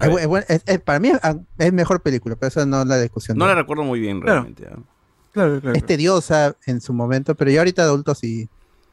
[0.00, 1.18] Es bu- es es- es- para mí es,
[1.58, 3.38] es mejor película, pero esa no es la discusión.
[3.38, 4.42] No de- la recuerdo muy bien Claro.
[4.42, 4.66] realmente.
[4.70, 4.78] ¿ah?
[5.32, 5.76] Claro, claro.
[5.76, 8.48] es tediosa en su momento, pero ya ahorita adulto sí,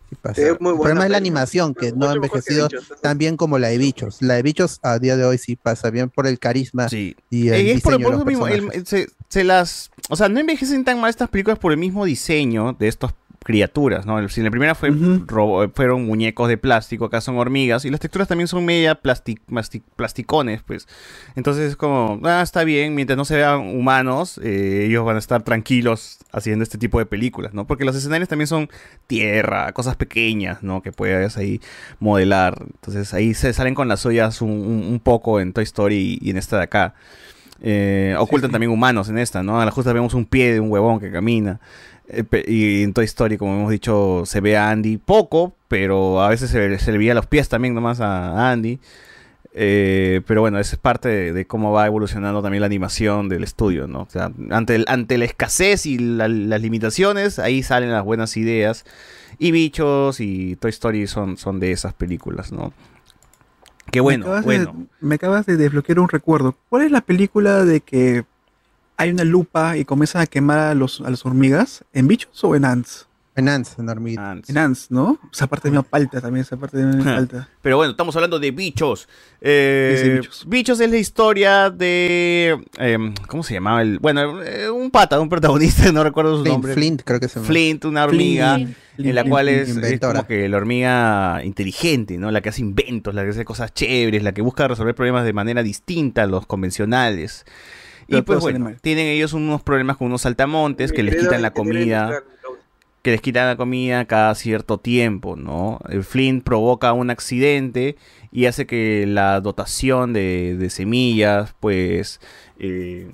[0.10, 0.42] sí pasa.
[0.42, 3.58] Es muy el problema es la animación, que no ha envejecido Bichos, tan bien como
[3.60, 4.22] la de Bichos.
[4.22, 7.16] La de Bichos a día de hoy sí pasa bien por el carisma Sí.
[7.30, 10.16] y el Eh, es por, diseño por de los mismo, el- se, se las, o
[10.18, 13.14] sea, no envejecen tan mal estas películas por el mismo diseño de estas
[13.44, 14.28] criaturas, ¿no?
[14.30, 14.90] Si en la primera fue
[15.28, 19.40] robo- fueron muñecos de plástico, acá son hormigas y las texturas también son media plasti-
[19.50, 20.88] plasti- plasticones, pues.
[21.36, 25.20] Entonces es como, ah, está bien, mientras no se vean humanos, eh, ellos van a
[25.20, 27.68] estar tranquilos haciendo este tipo de películas, ¿no?
[27.68, 28.70] Porque los escenarios también son
[29.08, 30.82] tierra, cosas pequeñas, ¿no?
[30.82, 31.60] Que puedes ahí
[32.00, 32.56] modelar.
[32.76, 36.30] Entonces ahí se salen con las ollas un, un- un poco en Toy Story y
[36.30, 36.94] en esta de acá.
[37.66, 39.62] Eh, ocultan también humanos en esta, ¿no?
[39.62, 41.62] A la justa vemos un pie de un huevón que camina.
[42.08, 46.30] Eh, y en Toy Story, como hemos dicho, se ve a Andy poco, pero a
[46.30, 48.80] veces se, ve- se le veía los pies también nomás a Andy.
[49.56, 53.44] Eh, pero bueno, esa es parte de, de cómo va evolucionando también la animación del
[53.44, 54.02] estudio, ¿no?
[54.02, 58.36] O sea, ante, el- ante la escasez y la- las limitaciones, ahí salen las buenas
[58.36, 58.84] ideas.
[59.40, 62.74] Y Bichos y Toy Story son, son de esas películas, ¿no?
[63.92, 64.74] Qué bueno, me bueno.
[64.76, 66.56] De, me acabas de desbloquear un recuerdo.
[66.70, 68.24] ¿Cuál es la película de que
[68.98, 71.84] hay una lupa y comienzan a quemar a los, a las hormigas?
[71.94, 73.08] ¿En bichos o en ants?
[73.36, 74.38] En Ants, en hormiguita.
[74.48, 75.18] En Ants, ¿no?
[75.34, 77.50] Esa parte me falta también, esa parte me falta.
[77.64, 79.10] Pero bueno, estamos hablando de bichos.
[79.42, 80.46] Eh, Sí, sí, bichos.
[80.48, 82.64] bichos es la historia de.
[82.78, 83.82] eh, ¿Cómo se llamaba?
[83.82, 86.74] El, bueno, eh, un pata, un protagonista, no recuerdo su Flint, nombre.
[86.76, 87.48] Flint, creo que se llama.
[87.48, 88.54] Flint, una hormiga.
[88.54, 88.78] Flint.
[89.00, 92.30] En la Flint, cual es, es como que la hormiga inteligente, ¿no?
[92.30, 95.34] La que hace inventos, la que hace cosas chéveres, la que busca resolver problemas de
[95.34, 97.46] manera distinta a los convencionales.
[98.08, 102.24] Y pues bueno, tienen ellos unos problemas con unos saltamontes que les quitan la comida
[103.04, 105.80] que les quitan la comida cada cierto tiempo, ¿no?
[105.90, 107.98] El Flint provoca un accidente
[108.32, 112.22] y hace que la dotación de, de semillas, pues,
[112.60, 113.12] eh,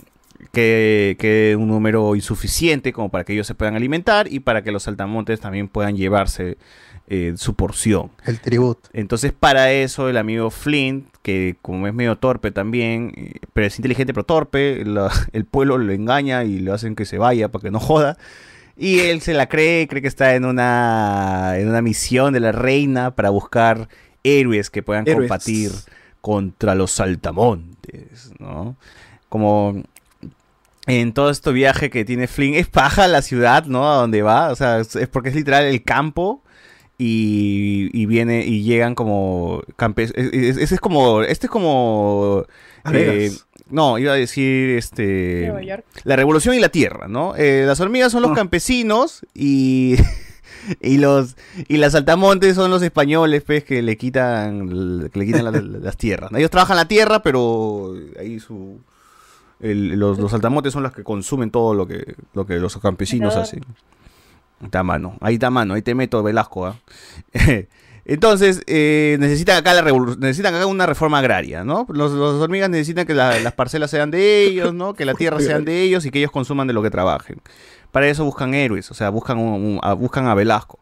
[0.51, 4.71] quede, quede un número insuficiente como para que ellos se puedan alimentar y para que
[4.71, 6.57] los saltamontes también puedan llevarse
[7.07, 8.11] eh, su porción.
[8.25, 8.87] El tributo.
[8.93, 13.77] Entonces, para eso, el amigo Flint, que como es medio torpe también, eh, pero es
[13.77, 17.61] inteligente pero torpe, la- el pueblo lo engaña y lo hacen que se vaya para
[17.64, 18.18] que no joda.
[18.76, 22.51] Y él se la cree, cree que está en una, en una misión de la
[22.53, 23.89] reina para buscar
[24.23, 25.27] héroes que puedan Héroes.
[25.27, 25.72] combatir
[26.22, 28.76] contra los saltamontes, ¿no?
[29.27, 29.84] Como
[30.88, 33.91] en todo este viaje que tiene Flynn, es paja la ciudad, ¿no?
[33.91, 36.41] A donde va, o sea, es porque es literal el campo
[37.01, 42.43] y, y viene y llegan como campes es, es- ese es como este es como
[42.84, 43.47] Vegas.
[43.71, 45.45] no iba a decir este
[46.03, 49.95] la revolución y la tierra no Eh, las hormigas son los campesinos y
[50.81, 51.38] y los
[51.69, 55.61] y las saltamontes son los españoles pues que le quitan que le quitan la- la-
[55.61, 58.77] las tierras ellos trabajan la tierra pero ahí su
[59.61, 63.35] el- los, los saltamontes son los que consumen todo lo que lo que los campesinos
[63.38, 63.63] hacen
[64.64, 66.65] Está mano, ahí está mano, ahí te meto Velasco.
[66.68, 66.76] ¿ah?
[68.06, 69.84] Entonces, eh, necesitan acá la
[70.18, 71.86] necesitan acá una reforma agraria, ¿no?
[71.90, 74.95] Los, los hormigas necesitan que la- las parcelas sean de ellos, ¿no?
[74.95, 77.40] Que la tierra sean de ellos y que ellos consuman de lo que trabajen.
[77.91, 80.80] Para eso buscan héroes, o sea, buscan, a, buscan a Velasco.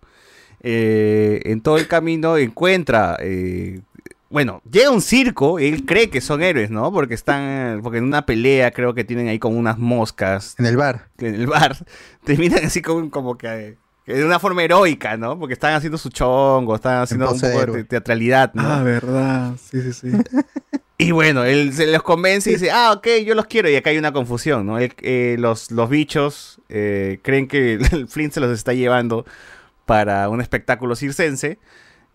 [0.61, 3.81] Eh, en todo el camino encuentra, eh,
[4.29, 6.91] bueno, llega un circo, él cree que son héroes, ¿no?
[6.91, 10.55] Porque están, porque en una pelea creo que tienen ahí como unas moscas.
[10.57, 11.09] En el bar.
[11.17, 11.77] En el bar.
[12.25, 15.39] Terminan así como, como que, que de una forma heroica, ¿no?
[15.39, 18.63] Porque están haciendo su chongo, están haciendo un poco de teatralidad, ¿no?
[18.63, 19.55] Ah, verdad.
[19.59, 20.11] Sí, sí, sí.
[20.99, 23.69] Y bueno, él se los convence y dice, ah, ok, yo los quiero.
[23.69, 24.79] Y acá hay una confusión, ¿no?
[24.79, 29.25] Él, eh, los, los bichos eh, creen que el Flint se los está llevando
[29.85, 31.59] para un espectáculo circense.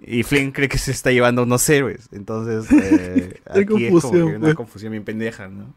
[0.04, 2.08] Y Flint cree que se está llevando unos héroes.
[2.12, 5.72] Entonces, eh, aquí es como que una confusión bien pendeja, ¿no?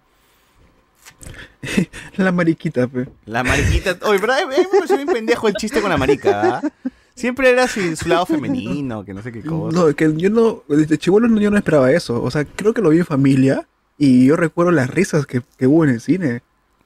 [2.18, 3.08] La mariquita, pe.
[3.26, 3.98] La mariquita.
[4.04, 4.40] Oye, ¿verdad?
[4.40, 6.90] A mí me pareció bien pendejo el chiste con la marica, ¿ah?
[7.14, 9.78] Siempre era su, su lado femenino, que no sé qué cosa.
[9.78, 12.22] No, que yo no, desde no, yo no esperaba eso.
[12.22, 15.68] O sea, creo que lo vi en familia y yo recuerdo las risas que, que
[15.68, 16.42] hubo en el cine.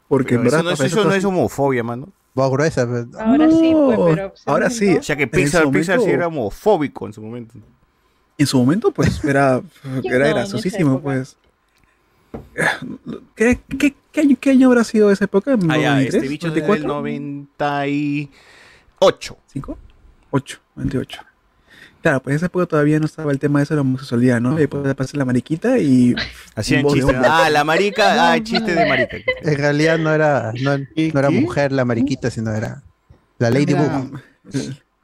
[0.08, 2.10] Porque Pero en verdad eso no, es, para eso no es homofobia, mano.
[2.34, 2.88] Voz gruesa.
[2.88, 3.06] pues.
[3.18, 4.34] Ahora sí, pues, No, pero.
[4.46, 4.98] ahora sí.
[4.98, 7.56] O sea que Pixar, Pixar sí era homofóbico en su momento.
[8.38, 9.62] En su momento, pues, era,
[10.02, 11.36] ¿Quién era no graciosísimo, pues.
[13.36, 15.58] ¿Qué, qué, qué año, qué año habrá sido esa época?
[15.68, 16.06] Ah, ya, ¿93?
[16.06, 16.88] este bicho es del 94?
[16.88, 19.38] 98.
[19.48, 19.78] ¿Cinco?
[20.32, 21.22] 8, 28.
[22.02, 24.40] Claro, pues en esa época todavía no estaba el tema de eso de la homosexualidad,
[24.40, 24.54] ¿no?
[24.54, 26.14] Y después pasar la mariquita y...
[26.14, 27.04] De chistes.
[27.04, 27.18] hombre.
[27.28, 28.32] Ah, la marica.
[28.32, 29.18] Ah, chiste de marica.
[29.42, 32.82] En realidad no era, no, no era mujer la mariquita, sino era
[33.38, 34.22] la Lady Era- Boom.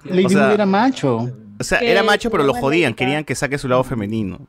[0.06, 1.30] Lady O sea- era macho.
[1.60, 2.92] O sea, era macho, pero lo jodían.
[2.92, 2.98] marica.
[3.06, 4.40] Querían que saque su lado femenino.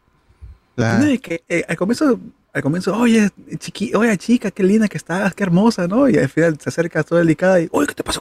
[0.76, 2.20] La- No, y que eh, al comienzo,
[2.52, 3.28] al comienzo, oye,
[3.58, 6.08] chiqui, oye, chica, qué linda que estás, qué hermosa, ¿no?
[6.08, 8.20] Y al final se acerca toda delicada y, oye, ¿qué te pasa?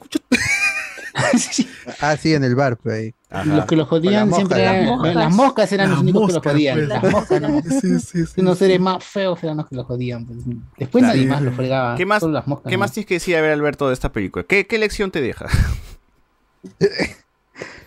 [1.32, 1.64] Cucho?"
[2.02, 3.14] Ah, sí, en el bar, pues ahí.
[3.46, 5.16] Los que lo jodían la siempre mosca, eran- las moscas.
[5.16, 6.76] las moscas eran Las los únicos que lo moscas, jodían.
[6.78, 6.88] pues.
[6.88, 7.62] Las moscas, ¿no?
[7.82, 8.42] Sí, sí, sí.
[8.42, 10.26] Unos seres más feos eran los que lo jodían.
[10.26, 10.40] pues.
[10.78, 11.16] Después Claro.
[11.18, 11.96] nadie más lo fregaba.
[11.96, 12.70] ¿Qué más, solo las moscas.
[12.70, 14.46] ¿qué más tienes que decir a ver, Alberto, de esta película?
[14.48, 15.48] ¿Qué, qué lección te deja?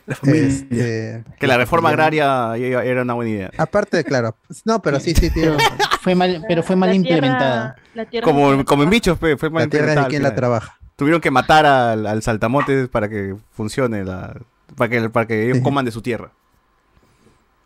[0.06, 0.16] La.
[0.32, 3.50] Este, Que la reforma agraria era una buena idea.
[3.59, 4.34] aparte, claro.
[4.64, 5.56] No, pero sí, sí, Pero
[6.00, 7.76] fue mal, pero fue mal La tierra- implementada.
[7.94, 10.34] La tierra Como, como en bichos, fue mal La tierra es de implementada quien la
[10.34, 10.78] trabaja.
[10.98, 14.36] Tuvieron que matar al, al saltamontes para que funcione la.
[14.76, 16.32] Para que, para que ellos coman de su tierra.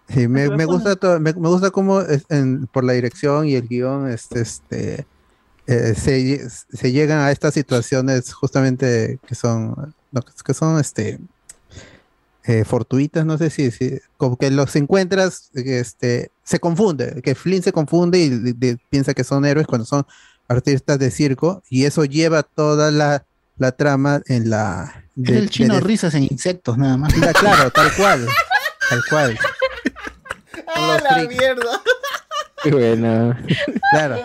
[0.09, 3.55] Sí, me, me gusta todo, me, me gusta cómo es- en- por la dirección y
[3.55, 5.07] el guion este, este,
[5.67, 11.19] eh, se, se llegan a estas situaciones justamente que son no, que son este
[12.45, 17.63] eh, fortuitas, no sé si, si como que los encuentras, este, se confunde, que Flynn
[17.63, 20.05] se confunde y de- de- piensa que son héroes cuando son
[20.53, 23.25] artistas de circo y eso lleva toda la,
[23.59, 27.13] la trama en la el chino de- risas en insectos, nada más.
[27.21, 28.27] Ya, claro, tal cual,
[28.89, 29.39] tal cual.
[30.75, 31.29] Los freaks.
[31.37, 31.83] mierda!
[32.63, 33.45] Qué buena.
[33.91, 34.17] Claro.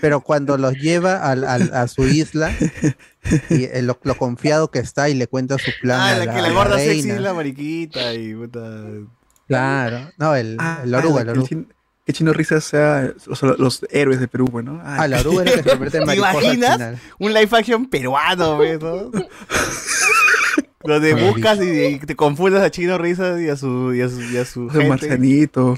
[0.00, 2.50] pero cuando los lleva al- al- a su isla
[3.50, 6.24] y eh, lo, lo confiado que está y le cuenta su plan Ah, a la
[6.24, 8.60] la, que a la la gorda sexy la mariquita y puta.
[9.48, 11.64] Claro, no, el, el oruga, el Ah, que oruga.
[12.12, 14.80] Que Chino Risas sea los, los héroes de Perú, bueno.
[14.84, 16.72] Ah, la oruga que se convierte en ¿Te mariposa al imaginas?
[16.74, 16.98] final.
[17.18, 19.10] Un live action peruano, ¿ves, no?
[20.84, 24.20] Donde buscas y, y te confundas a Chino Risas y a su, y a su,
[24.20, 24.88] y a su gente.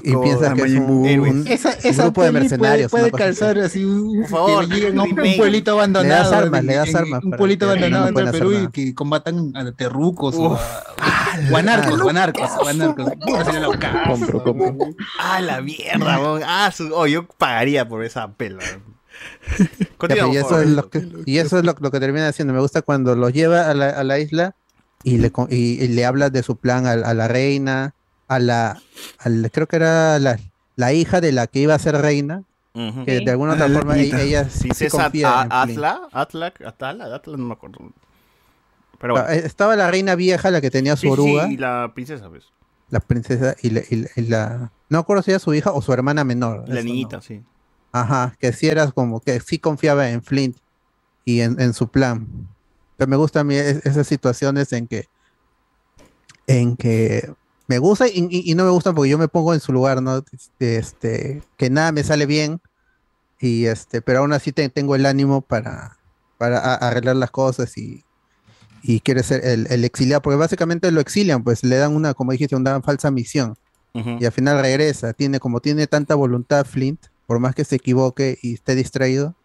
[0.03, 4.67] Y piensas que es un- Esa, grupo de mercenarios, Puede, calzar así un, Por favor,
[4.69, 5.77] que un, un pueblito Le
[6.09, 6.35] das abandonado.
[6.35, 9.51] armas, en- le das en- armas Un pueblito abandonado no hacer Perú y que combatan
[9.55, 10.59] a terrucos o Uf.
[10.97, 13.11] a guanarcos, guanarcos, guanarcos.
[14.07, 14.75] Compro, compro.
[15.19, 16.39] Ah, la mierda.
[16.45, 18.63] Ah, su- oh, yo pagaría por esa pela.
[20.31, 22.53] Y eso es lo que, y eso es lo, lo que termina haciendo.
[22.53, 24.55] Me gusta cuando los lleva a la, a la isla
[25.05, 27.93] y le, con- y, y le habla de su plan a, a la reina,
[28.27, 28.81] a la,
[29.51, 30.39] creo que era la,
[30.75, 32.43] la hija de la que iba a ser reina,
[33.05, 34.21] que de alguna Ah, otra la forma niñita.
[34.21, 35.51] ella, ella sí, sí Princesa confía en.
[35.51, 37.77] Atla, Atla, Atala, Atla, no me acuerdo.
[38.99, 39.39] Pero Ah, bueno.
[39.41, 42.27] eh, Estaba la reina vieja, la que tenía su Sí, sí, oruga, y la princesa,
[42.29, 42.45] pues.
[42.89, 44.57] la princesa y la, y la- y la-
[44.89, 46.65] no me acuerdo si era su hija o su hermana menor.
[46.67, 47.21] La niñita, no.
[47.21, 47.41] sí.
[47.91, 50.57] Ajá, que sí era como que sí confiaba en Flint
[51.23, 52.27] y en, en su plan.
[52.97, 55.05] Pero me gustan a mí es- esas situaciones en que
[56.47, 57.33] en que
[57.67, 60.01] me gusta y, y- y no me gustan porque yo me pongo en su lugar,
[60.01, 60.23] ¿no?
[60.31, 62.61] Este, este, que nada me sale bien
[63.39, 65.97] y este, pero aún así te- tengo el ánimo para,
[66.37, 68.03] para a- arreglar las cosas y,
[68.83, 72.31] y quiere ser el, el exiliado, porque básicamente lo exilian, pues le dan una, como
[72.31, 73.55] dijiste, una falsa misión
[74.21, 75.13] y al final regresa.
[75.13, 79.35] Tiene, como tiene tanta voluntad Flint, por más que se equivoque y esté distraído,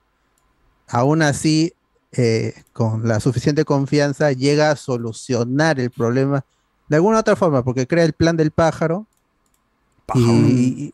[0.89, 1.73] aún así,
[2.13, 6.45] eh, con la suficiente confianza, llega a solucionar el problema
[6.89, 9.07] de alguna otra forma, porque crea el plan del pájaro.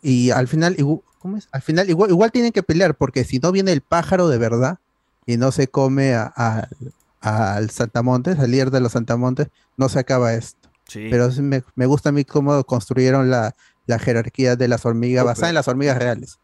[0.02, 1.48] Y, al final, igu- ¿cómo es?
[1.52, 4.78] Al final igual, igual tienen que pelear, porque si no viene el pájaro de verdad
[5.24, 6.68] y no se come a- a-
[7.56, 10.68] al Santamontes, al líder de los Santamontes, no se acaba esto.
[10.86, 11.08] Sí.
[11.10, 13.54] Pero me, me gusta a mí cómo construyeron la,
[13.86, 16.38] la jerarquía de las hormigas, basada en las hormigas reales.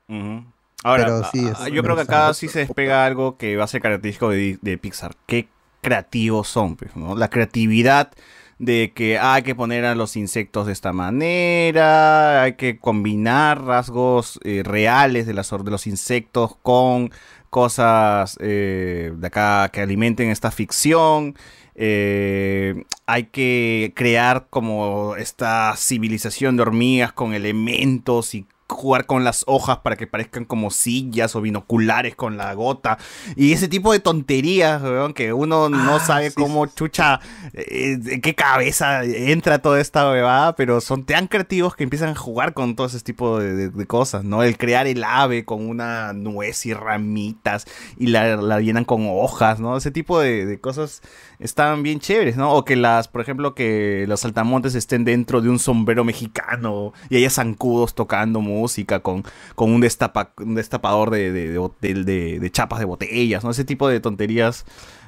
[0.84, 3.56] Ahora, Pero sí, a- a- es- yo creo que acá sí se despega algo que
[3.56, 5.14] va a ser característico de, de Pixar.
[5.26, 5.48] Qué
[5.80, 7.14] creativos son, pues, ¿no?
[7.16, 8.10] La creatividad
[8.58, 14.38] de que hay que poner a los insectos de esta manera, hay que combinar rasgos
[14.44, 17.10] eh, reales de, las, de los insectos con
[17.50, 21.34] cosas eh, de acá que alimenten esta ficción.
[21.74, 29.44] Eh, hay que crear como esta civilización de hormigas con elementos y jugar con las
[29.46, 32.98] hojas para que parezcan como sillas o binoculares con la gota.
[33.36, 37.20] Y ese tipo de tonterías weón, que uno no sabe cómo chucha
[37.52, 42.14] eh, en qué cabeza entra toda esta bebada pero son tan creativos que empiezan a
[42.14, 45.68] jugar con todo ese tipo de, de- de cosas no el crear el ave con
[45.68, 47.66] una nuez y ramitas
[47.98, 51.02] y la, la llenan con hojas no ese tipo de, de cosas
[51.38, 55.48] están bien chéveres no o que las por ejemplo que los saltamontes estén dentro de
[55.48, 58.61] un sombrero mexicano y haya zancudos tocando música
[59.02, 59.24] con,
[59.54, 63.50] con un, destapa, un destapador de, de, de chapas de botellas, ¿no?
[63.50, 64.64] Ese tipo de tonterías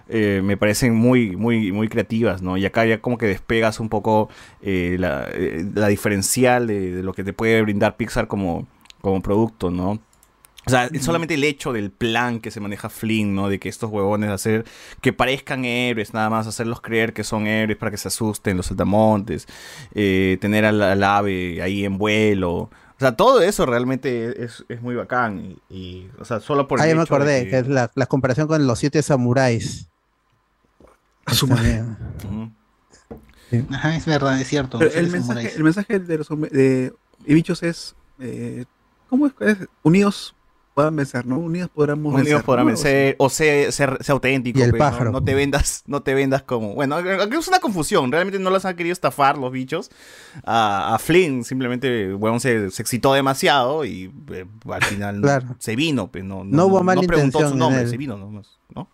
[0.08, 2.56] eh, me parecen muy, muy, muy creativas, ¿no?
[2.56, 4.28] Y acá ya como que despegas un poco
[4.60, 8.66] eh, la, eh, la diferencial de, de lo que te puede brindar Pixar como,
[9.00, 10.00] como producto, ¿no?
[10.66, 13.50] O sea, solamente el hecho del plan que se maneja Flynn, ¿no?
[13.50, 14.64] De que estos huevones hacer
[15.02, 18.66] que parezcan héroes, nada más hacerlos creer que son héroes para que se asusten los
[18.66, 19.46] saltamontes,
[19.94, 22.70] eh, tener al, al ave ahí en vuelo.
[23.04, 25.58] O sea, todo eso realmente es, es muy bacán.
[25.68, 27.90] Y, y, o sea, solo por el Ah, ya me acordé, que- que es la,
[27.94, 29.88] la comparación con los siete samuráis.
[31.46, 31.96] También.
[32.24, 33.66] Ujú.
[33.74, 34.78] Ajá, es verdad, es cierto.
[34.78, 35.56] Pero el, los mensaje, samuráis.
[35.56, 36.48] el mensaje de los de,
[37.26, 38.64] de bichos es, eh,
[39.10, 39.32] ¿cómo es?
[39.40, 39.58] es?
[39.82, 40.34] Unidos
[40.74, 41.38] puedan vencer, ¿no?
[41.38, 42.26] Unidos podremos vencer.
[42.26, 42.66] Unidos podrán
[43.18, 44.58] o ser, ser, ser auténtico.
[44.58, 44.90] Y el pues, ¿no?
[44.90, 45.12] pájaro.
[45.12, 45.22] ¿no?
[45.24, 46.74] te vendas, no te vendas como.
[46.74, 48.10] Bueno, aquí es una confusión.
[48.10, 49.90] Realmente no las han querido estafar los bichos.
[50.44, 55.76] A, a Flynn simplemente, bueno, se, se excitó demasiado y eh, al final no- se
[55.76, 58.88] vino, pues no, No hubo mala preguntó intención su nombre, se vino nomás, ¿no?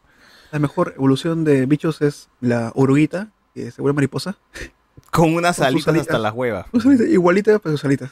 [0.52, 4.36] La mejor evolución de bichos es la oruguita, que se vuelve mariposa.
[5.11, 6.09] Con unas sus alitas alitas.
[6.09, 6.66] hasta las huevas.
[7.09, 8.11] Igualita, pero sus alitas.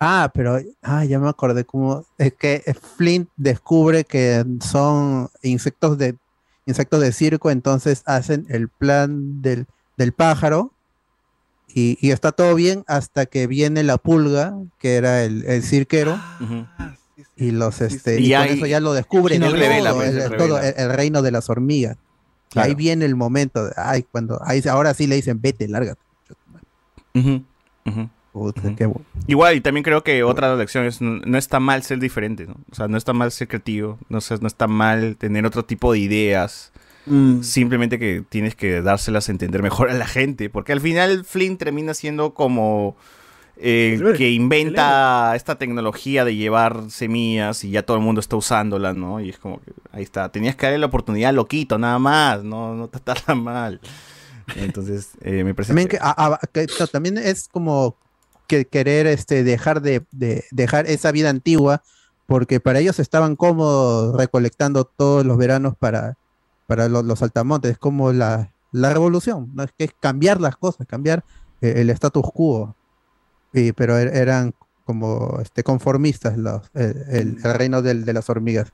[0.00, 2.62] Ah, pero ah, ya me acordé cómo es que
[2.96, 6.16] Flint descubre que son insectos de
[6.64, 9.66] insectos de circo, entonces hacen el plan del,
[9.98, 10.72] del pájaro
[11.68, 16.18] y, y está todo bien hasta que viene la pulga, que era el, el cirquero,
[16.40, 16.66] Ujú.
[17.36, 20.14] y los este y, Y con eso ya lo descubre Sí, no, todo, revela, pues,
[20.14, 21.96] el, todo el, el reino de las hormigas.
[22.48, 22.68] Claro.
[22.68, 26.00] ahí viene el momento, de, ay, cuando ahí, ahora sí le dicen, vete, lárgate.
[28.32, 29.04] Puta, qué bueno.
[29.26, 32.54] Igual, y también creo que otra lección es, no, no está mal ser diferente, ¿no?
[32.70, 35.92] O sea, no está mal ser creativo, no, sé, no está mal tener otro tipo
[35.92, 36.72] de ideas.
[37.06, 37.42] Mm.
[37.42, 41.56] Simplemente que tienes que dárselas a entender mejor a la gente, porque al final Flynn
[41.56, 42.94] termina siendo como
[43.56, 48.36] eh, el que inventa esta tecnología de llevar semillas y ya todo el mundo está
[48.36, 49.20] usándola, ¿no?
[49.20, 52.74] Y es como que ahí está, tenías que darle la oportunidad loquito, nada más, no,
[52.76, 53.80] no te tan mal.
[54.56, 57.96] Entonces, eh, me parece También, que, a- a- que- no, también es como
[58.50, 61.82] que querer este, dejar de, de- dejar esa vida antigua,
[62.26, 66.18] porque para ellos estaban cómodos recolectando todos los veranos para,
[66.66, 69.62] para lo- los saltamontes, es como la, la revolución, ¿no?
[69.62, 71.24] es que es cambiar las cosas, cambiar
[71.60, 72.74] eh, el status quo.
[73.52, 74.52] Y- pero er- eran
[74.84, 78.72] como este, conformistas los, el, el- el reino del- de las hormigas.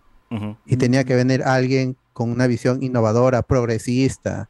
[0.67, 4.49] Y tenía que venir alguien con una visión innovadora, progresista.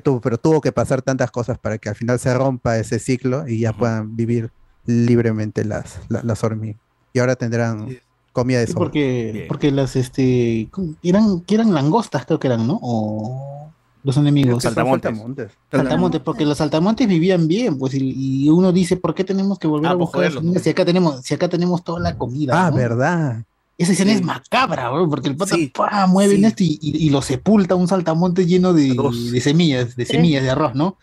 [0.00, 3.46] Tuvo- pero tuvo que pasar tantas cosas para que al final se rompa ese ciclo
[3.46, 4.50] y ya puedan vivir
[4.86, 6.80] libremente las, la- las hormigas.
[7.12, 7.88] Y ahora tendrán
[8.32, 8.84] comida de Sí, sobra.
[8.86, 10.68] porque, porque las este
[11.02, 12.78] eran, que eran langostas, creo que eran, ¿no?
[12.82, 13.70] O
[14.04, 14.62] los enemigos.
[14.62, 15.10] Saltamontes.
[15.10, 15.52] Saltamontes.
[15.70, 19.68] Saltamontes, porque los saltamontes vivían bien, pues, y, y uno dice, ¿por qué tenemos que
[19.68, 22.66] volver Ah, a pues, buscar si acá tenemos, si acá tenemos toda la comida?
[22.66, 22.76] Ah, ¿no?
[22.76, 23.44] verdad.
[23.82, 26.06] Esa escena es macabra, bro, porque el pata ¡pah!
[26.06, 28.94] mueve en esto y, y- y lo sepulta un saltamonte lleno de,
[29.32, 30.12] de semillas, de Sí.
[30.12, 30.98] semillas de arroz, ¿no?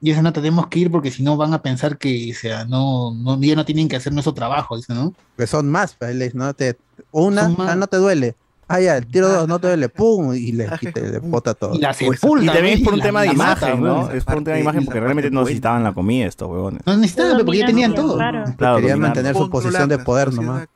[0.00, 2.64] Y esa no tenemos que ir porque si no van a pensar que, o sea,
[2.64, 5.12] no, no, ya no tienen que hacer nuestro trabajo, dice, ¿no?
[5.36, 5.96] Que son más,
[6.34, 6.54] ¿no?
[6.54, 6.76] Te,
[7.10, 8.34] una, ah, no te duele.
[8.70, 11.74] Ah, ya, el tiro dos, no te duele, pum, y le, quita- le bota todo.
[11.74, 14.10] Y la Pues, sepulta, y también es por un la- tema de imagen, ¿no?
[14.10, 16.82] Es por un tema de imagen porque realmente no necesitaban la comida estos huevones.
[16.84, 18.16] No necesitaban, porque ya tenían todo.
[18.18, 18.98] Claro, Querían dominar.
[18.98, 20.68] mantener su posición de poder nomás.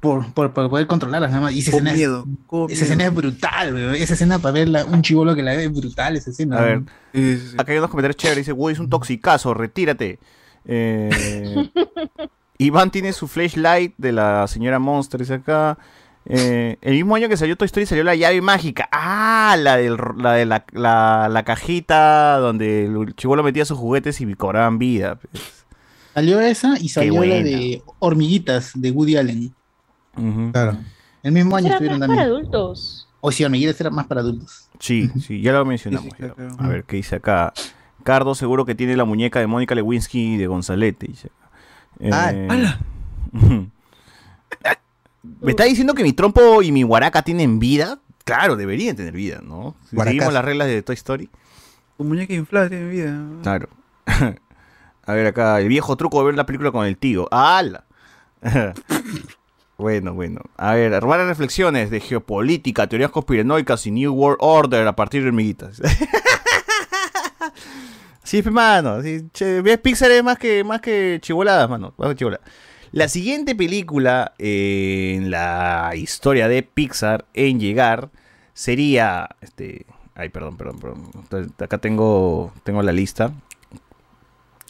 [0.00, 1.52] Por, por, por poder controlarlas nada más.
[1.52, 3.94] Y esa escena, es- miedo, con esa escena es brutal, weón.
[3.94, 6.58] Esa escena para verla, un chivolo que la ve es brutal esa escena.
[6.58, 6.82] A ver,
[7.58, 8.38] acá hay unos comentarios chéveres.
[8.46, 10.18] Dice, Woody es un toxicazo, retírate.
[10.64, 11.10] Eh,
[12.58, 15.78] Iván tiene su flashlight de la señora Monster, dice acá.
[16.28, 18.88] Eh, el mismo año que salió Toy Story salió la llave mágica.
[18.90, 24.20] Ah, la, del, la de la, la, la cajita donde el chivolo metía sus juguetes
[24.20, 25.16] y cobraban vida.
[25.16, 25.64] pues.
[26.14, 29.54] Salió esa y salió la de Hormiguitas de Woody Allen.
[30.52, 30.78] Claro.
[31.22, 32.36] El mismo año estuvieron más para también.
[32.38, 33.08] adultos.
[33.20, 34.68] O si Hormiguitas era más para adultos.
[34.80, 36.08] Sí, sí, ya lo mencionamos.
[36.18, 36.34] ya.
[36.58, 37.52] A ver, ¿qué dice acá?
[38.02, 41.06] Cardo seguro que tiene la muñeca de Mónica Lewinsky y de Gonzalete.
[41.08, 41.30] Dice.
[42.12, 42.78] Ah, Eh, ¡hala!
[45.40, 47.98] ¿Me está diciendo que mi trompo y mi guaraca tienen vida?
[48.24, 49.76] Claro, deberían tener vida, ¿no?
[49.88, 50.12] Si Guaracas.
[50.14, 51.30] seguimos las reglas de Toy Story.
[51.96, 53.16] Tu muñeca inflada tiene vida.
[53.42, 53.68] Claro.
[55.06, 57.28] A ver acá, el viejo truco de ver la película con el tío.
[57.30, 57.84] ¡Hala!
[59.78, 60.40] bueno, bueno.
[60.56, 65.28] A ver, varias reflexiones de geopolítica, teorías conspiranoicas y New World Order a partir de
[65.28, 65.80] hormiguitas.
[68.22, 69.02] Sí, pues, mano.
[69.02, 71.94] sí, che, ves, Pixar es más que, más que chivoladas, mano.
[71.96, 72.44] Más que chivoladas.
[72.96, 78.08] La siguiente película eh, en la historia de Pixar en llegar
[78.54, 79.28] sería.
[79.42, 79.84] Este.
[80.14, 81.54] Ay, perdón, perdón, perdón.
[81.58, 83.34] Acá tengo, tengo la lista.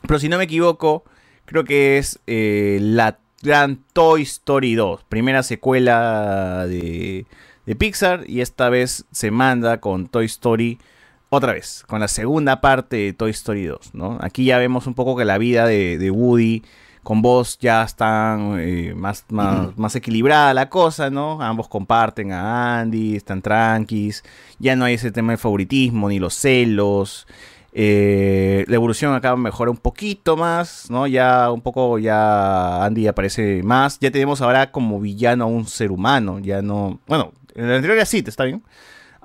[0.02, 1.04] Pero si no me equivoco,
[1.44, 5.04] creo que es eh, la gran Toy Story 2.
[5.04, 7.26] Primera secuela de,
[7.64, 8.24] de Pixar.
[8.26, 10.80] Y esta vez se manda con Toy Story
[11.28, 14.18] otra vez, con la segunda parte de Toy Story 2, ¿no?
[14.20, 16.64] Aquí ya vemos un poco que la vida de Woody
[17.06, 21.40] con Buzz ya están eh, más, más, más equilibrada la cosa, ¿no?
[21.40, 24.24] Ambos comparten a Andy, están tranquis,
[24.58, 27.28] ya no hay ese tema de favoritismo ni los celos.
[27.72, 31.06] eh, la evolución acá mejora un poquito más, ¿no?
[31.06, 34.00] Ya un poco, ya Andy aparece más.
[34.00, 36.98] Ya tenemos ahora como villano a un ser humano, ya no...
[37.06, 38.64] Bueno, en el anterior era Sid, ¿está bien?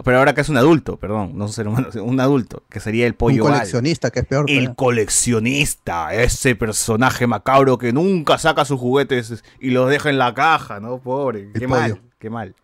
[0.03, 3.05] Pero ahora que es un adulto, perdón, no un ser humano, un adulto, que sería
[3.05, 3.53] el Un pollo Val.
[3.53, 4.45] coleccionista, que es peor.
[4.49, 10.33] El coleccionista, ese personaje macabro que nunca saca sus juguetes y los deja en la
[10.33, 10.97] caja, ¿no?
[10.99, 12.55] Pobre, qué mal, qué mal.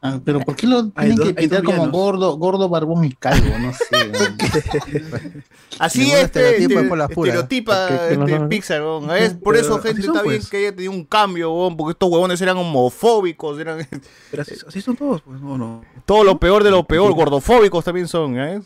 [0.00, 3.46] Ah, pero ¿por qué lo tienen dos- que pintar como gordo, gordo, barbón y calvo?
[3.58, 3.84] No sé.
[5.78, 7.10] Así este, este- es puras.
[7.10, 8.82] estereotipa este Pixar.
[9.18, 10.50] Es por Pero eso, gente, son, está bien pues.
[10.50, 13.86] que haya tenido un cambio, porque estos huevones eran homofóbicos, eran
[14.30, 15.82] Pero así, así son todos, pues no, no.
[16.04, 18.62] todo lo peor de lo peor, gordofóbicos también son, ¿eh?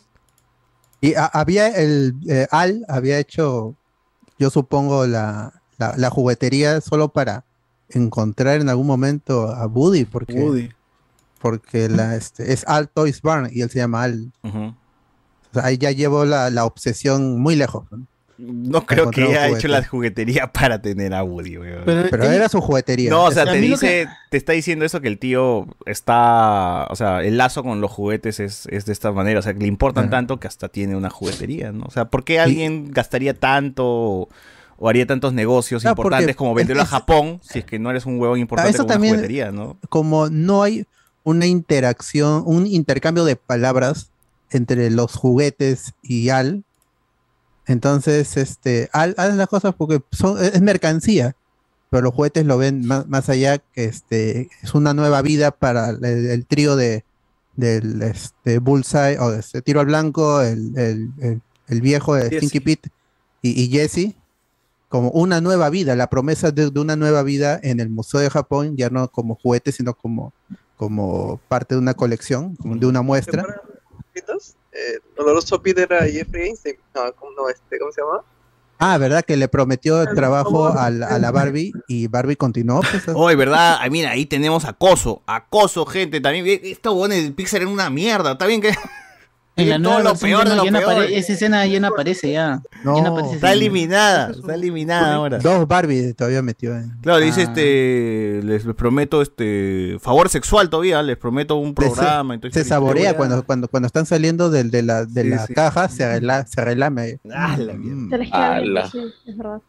[1.01, 3.75] Y a- había el eh, Al había hecho,
[4.39, 7.45] yo supongo, la, la, la juguetería solo para
[7.89, 10.71] encontrar en algún momento a Woody, porque, Woody.
[11.43, 14.33] Porque la, este, es Al Toys Barn y él se llama Al.
[14.43, 14.75] O
[15.53, 17.85] sea, ahí ya llevó la, la obsesión muy lejos.
[17.91, 18.07] ¿no?
[18.39, 21.83] no creo que haya hecho la juguetería para tener a Woody, weón.
[21.85, 23.11] Pero, Pero él- era su juguetería.
[23.11, 27.23] No, o sea, te dice, te está diciendo eso que el tío está, o sea,
[27.23, 30.11] el lazo con los juguetes es, es de esta manera, o sea, que le importan
[30.11, 31.85] tanto que hasta tiene una juguetería, ¿no?
[31.87, 34.29] O sea, ¿por qué alguien gastaría tanto o,
[34.79, 38.07] o haría tantos negocios No, importantes como venderlo a Japón si es que no eres
[38.07, 39.77] un huevón importante eso una juguetería, ¿no?
[39.89, 40.87] como no hay
[41.25, 44.11] una interacción, un intercambio de palabras
[44.51, 46.65] entre los juguetes y Al,
[47.67, 51.37] entonces este Al hace las cosas porque son, es mercancía,
[51.91, 55.91] pero los juguetes lo ven más, más allá que este es una nueva vida para
[55.91, 57.05] el, el trío de
[57.55, 61.11] del este Bullseye o de este tiro al blanco, el, el-
[61.69, 62.27] el- viejo de.
[62.39, 62.91] Stinky Pete
[63.43, 64.15] y, y Jesse
[64.89, 68.29] como una nueva vida, la promesa de, de una nueva vida en el Museo de
[68.29, 70.35] Japón, ya no como juguete, sino como,
[70.83, 73.47] como parte de una colección, como de una muestra.
[74.17, 76.77] Eh, oloroso Peter a Jeffrey Einstein.
[76.93, 78.25] No, ¿cómo, no, este, ¿cómo se llama?
[78.81, 79.23] Ah, ¿verdad?
[79.25, 82.81] Que le prometió el trabajo a la, a la Barbie y Barbie continuó.
[82.81, 83.77] Pues, Hoy, ¿verdad?
[83.79, 85.23] Ay, mira, ahí tenemos acoso.
[85.25, 86.21] Acoso, gente.
[86.21, 88.33] También, eh, estos del Pixar eran una mierda.
[88.33, 88.75] Está bien que.
[89.55, 90.83] En la nueva lo peor de no- lo peor.
[90.83, 92.63] apare- esa escena ya no aparece ya.
[92.85, 94.31] No, Ya no aparece Está eliminada.
[94.31, 95.39] Está eliminada ahora.
[95.39, 96.91] Dos Barbie todavía metió en.
[97.03, 97.45] Claro, dice Ah.
[97.45, 102.39] este, les, les prometo este favor sexual todavía, les prometo un programa.
[102.41, 105.53] todo Se saborea cuando, cuando, cuando están saliendo del- de, la, de Sí, la sí.
[105.55, 107.19] caja, se, arregla, se relame.
[107.31, 108.09] Ah, la mierda.
[108.11, 108.91] Se les queda bien, Ala.
[108.91, 109.61] sí, es verdad.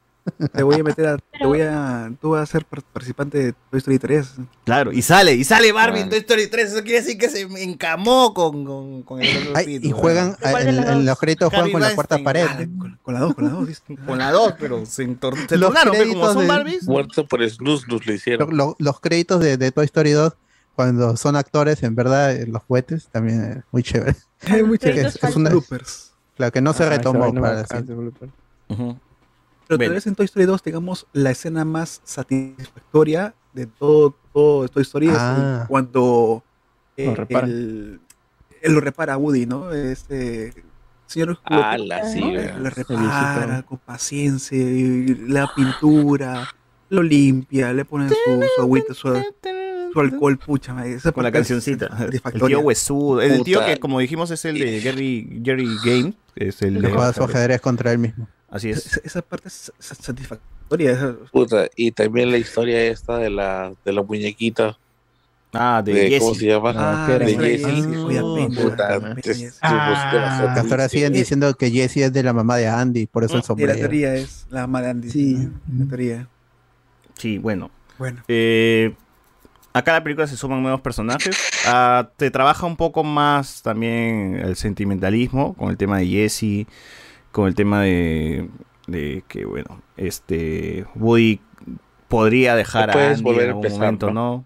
[0.53, 1.17] Te voy a meter a.
[1.17, 2.11] Te voy a.
[2.21, 4.33] Tú vas a ser par- participante de Toy Story 3.
[4.63, 6.09] Claro, y sale, y sale Barbie en Ah.
[6.11, 6.71] Toy Story 3.
[6.71, 10.69] Eso quiere decir que se encamó con, con, con el Ay, y juegan, ¿Cuál de
[10.69, 12.45] en, en los créditos juegan Harry con la cuarta pared.
[12.49, 12.65] Ah,
[13.01, 13.69] Con la 2, con la 2.
[14.05, 16.83] Con la 2, pero se, entor- se Los tornaron, ve, como créditos son de- Barbies.
[16.87, 18.49] Muerto por Snus lo hicieron.
[18.51, 20.33] Lo- lo- los créditos de, de Toy Story 2,
[20.75, 24.15] cuando son actores, en verdad, eh, los juguetes, también es muy chévere.
[24.65, 25.07] muy Que chévere.
[25.09, 26.13] es, es una, Bloopers.
[26.37, 27.85] claro, que no se Ah, retomó para decir.
[29.67, 34.67] Pero tal vez en Toy Story 2 tengamos la escena más satisfactoria de todo, todo
[34.67, 35.07] Toy Story.
[35.09, 35.65] es Ah.
[35.67, 36.43] cuando
[36.97, 37.47] eh, Lo repara.
[37.47, 37.99] él,
[38.61, 39.71] él lo repara a Woody, ¿no?
[39.71, 40.53] Este
[41.07, 42.31] señor Ala, sí, ¿no?
[42.33, 42.57] vea.
[42.57, 46.47] lo El repara con paciencia, y la pintura,
[46.89, 48.15] lo limpia, le pone su,
[48.55, 49.13] su agüita, su,
[49.93, 51.87] su alcohol, pucha, madre, esa Con la cancioncita.
[51.87, 52.57] El satisfactoria.
[52.57, 53.21] tío huesudo.
[53.21, 56.13] El tío que, como dijimos, es el de Jerry, Jerry Game.
[56.35, 56.93] Es el Que de.
[56.93, 58.27] juega su ajedrez contra él mismo.
[58.55, 58.85] Así es.
[58.85, 61.15] Esa, esa parte es sa- satisfactoria.
[61.31, 64.77] Puta, y también la historia esta de la, de la muñequita.
[65.55, 66.19] Ah, de, De, Jessie.
[66.19, 66.73] ¿Cómo se llama?
[66.75, 69.49] Ah, era de Jessie.
[69.61, 70.53] ah, Ah.
[70.55, 73.39] Hasta ahora siguen diciendo que Jessie es de la mamá de Andy, por eso el
[73.39, 73.75] Y la sombrero.
[73.75, 75.09] teoría es la mamá de Andy.
[75.11, 75.49] Sí.
[75.77, 76.27] La teoría.
[77.17, 77.69] Sí, bueno.
[77.99, 78.23] Bueno.
[78.27, 78.95] Eh,
[79.73, 81.37] acá a la película se suman nuevos personajes.
[81.67, 86.65] Ah, te trabaja un poco más también el sentimentalismo con el tema de Jesse,
[87.33, 88.47] con el tema de,
[88.87, 91.41] de que, bueno, este Woody
[92.07, 94.13] podría dejar a Andy volver en a algún empezar, momento, ¿no?
[94.13, 94.45] ¿no?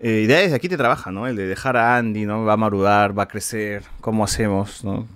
[0.00, 1.26] Eh, y desde aquí te trabaja, ¿no?
[1.26, 2.44] El de dejar a Andy, ¿no?
[2.44, 5.06] Va a marudar, va a crecer, ¿cómo hacemos, no?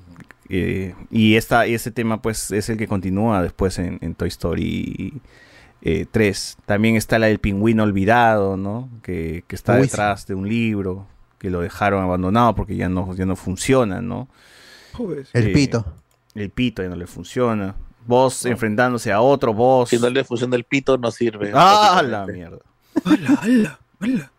[0.48, 4.28] Eh, y, esta, y ese tema, pues, es el que continúa después en, en Toy
[4.28, 5.20] Story
[5.82, 6.58] eh, 3.
[6.66, 8.88] También está la del pingüino olvidado, ¿no?
[9.02, 11.06] Que, que está Uy, detrás de un libro,
[11.38, 14.28] que lo dejaron abandonado porque ya no, ya no funciona, ¿no?
[14.94, 15.26] Joder.
[15.34, 15.86] El Eh, pito.
[16.34, 17.74] El pito ya no le funciona.
[18.06, 19.90] Vos enfrentándose a otro boss.
[19.90, 21.52] Si no le funciona el pito, no sirve.
[21.54, 22.58] ¡Ah, la mierda!
[23.04, 24.32] ¡Hala, hala, hala!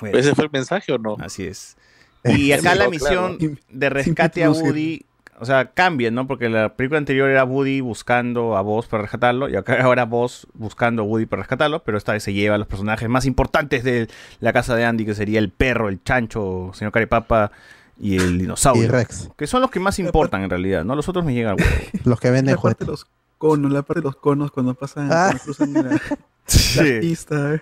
[0.00, 1.16] Bueno, ¿Ese fue el mensaje o no?
[1.20, 1.76] así es.
[2.24, 3.54] Y acá la misión claro.
[3.70, 5.06] de rescate a Woody,
[5.38, 6.26] o sea, cambia, ¿no?
[6.26, 10.46] Porque la película anterior era Woody buscando a Buzz para rescatarlo, y acá ahora Buzz
[10.54, 13.84] buscando a Woody para rescatarlo, pero esta vez se lleva a los personajes más importantes
[13.84, 14.08] de
[14.40, 17.52] la casa de Andy, que sería el perro, el chancho, señor Caripapa
[18.00, 18.84] y el dinosaurio.
[18.84, 19.28] Y Rex.
[19.36, 20.94] Que son los que más importan en realidad, ¿no?
[20.96, 21.56] Los otros me llegan.
[22.04, 22.86] Los que venden La parte juguetes.
[22.86, 23.06] de los
[23.38, 25.26] conos, la parte de los conos cuando pasan, Ah.
[25.28, 25.98] cuando cruzan la, la
[26.46, 26.84] Sí.
[27.00, 27.60] pista.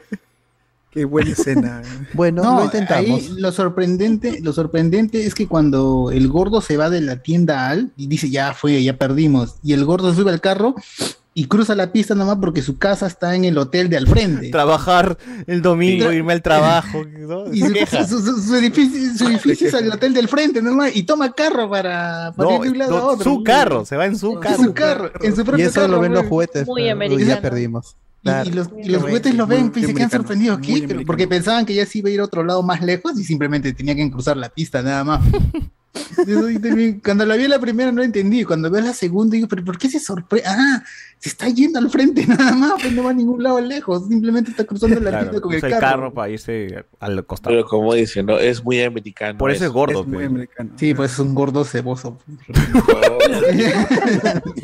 [0.90, 1.82] Qué buena escena.
[2.14, 3.04] Bueno, No, lo intentamos.
[3.20, 7.68] ahí lo sorprendente, lo sorprendente es que cuando el gordo se va de la tienda
[7.68, 10.74] al y dice ya fue, ya perdimos, y el gordo sube al carro
[11.38, 14.48] y cruza la pista nomás porque su casa está en el hotel de al frente.
[14.50, 17.04] Trabajar el domingo, irme al trabajo.
[17.04, 17.44] ¿no?
[17.52, 17.68] Y su,
[18.08, 21.68] su- su- su edificio, su edificio es el hotel del frente nomás y toma carro
[21.68, 23.24] para, para ir No, de un lado no, a otro.
[23.24, 24.64] su carro, se va en su En carro.
[24.64, 25.88] su carro, en su Y propio eso carro.
[25.92, 26.66] lo ven los juguetes.
[26.66, 27.28] Muy americano.
[27.28, 27.96] Ya perdimos.
[28.22, 30.58] Y, y los, y los juguetes los ven y se quedan sorprendidos.
[30.60, 31.04] ¿qué?
[31.06, 33.72] Porque pensaban que ya se iba a ir a otro lado más lejos y simplemente
[33.74, 35.20] tenía que cruzar la pista nada más.
[36.26, 38.44] Yo también, Cuando la vi la primera no entendí.
[38.44, 40.46] Cuando veo la segunda digo, pero ¿por qué se sorprende?
[40.48, 40.82] Ah,
[41.18, 44.06] se está yendo al frente nada más, pues no va a ningún lado lejos.
[44.08, 45.74] Simplemente está cruzando la Claro, con el carro.
[45.74, 47.54] el carro para irse al costado.
[47.56, 48.38] Pero como dicen, ¿no?
[48.38, 49.38] Es muy americano.
[49.38, 50.24] Por eso es gordo, muy pe.
[50.26, 50.70] americano.
[50.76, 52.18] Sí, pues es un gordo ceboso.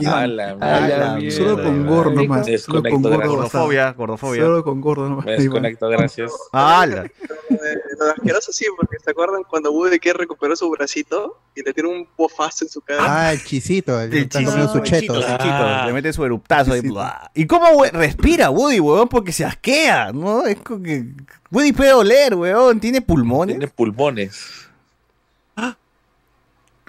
[0.07, 1.37] A la A la mierda.
[1.37, 2.11] Solo con gordo.
[2.25, 3.29] Me Solo con gordo.
[3.29, 4.43] Gordofobia, gordofobia.
[4.43, 5.27] Solo con gordo nomás.
[5.27, 6.33] Me desconecto, gracias.
[6.53, 7.11] ¡Hala!
[8.05, 11.91] Lo asqueroso sí, porque ¿se acuerdan cuando Woody que recuperó su bracito y le tiró
[11.91, 13.03] un pofazo en su cara?
[13.05, 15.01] Ah, el chisito, el, El está comiendo su el cheto.
[15.01, 15.87] chito, el chito.
[15.87, 16.83] Le mete su eruptazo ahí.
[17.35, 19.09] ¿Y cómo we- respira Woody, weón?
[19.09, 20.45] Porque se asquea, ¿no?
[20.47, 21.05] Es como que...
[21.51, 22.81] Woody puede oler, weón.
[22.81, 23.57] Tiene pulmones.
[23.57, 24.41] Tiene pulmones.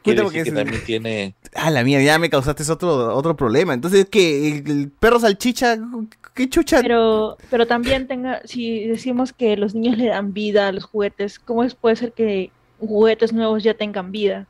[0.03, 1.35] Quiere porque decir que es- también tiene...
[1.55, 3.73] Ah, la mía, ya me causaste otro, otro problema.
[3.73, 4.49] Entonces, ¿qué?
[4.49, 5.77] ¿El, el perro salchicha?
[6.33, 6.81] ¿Qué chucha?
[6.81, 11.37] Pero, pero también tenga, si decimos que los niños le dan vida a los juguetes,
[11.39, 14.47] ¿cómo es, puede ser que juguetes nuevos ya tengan vida?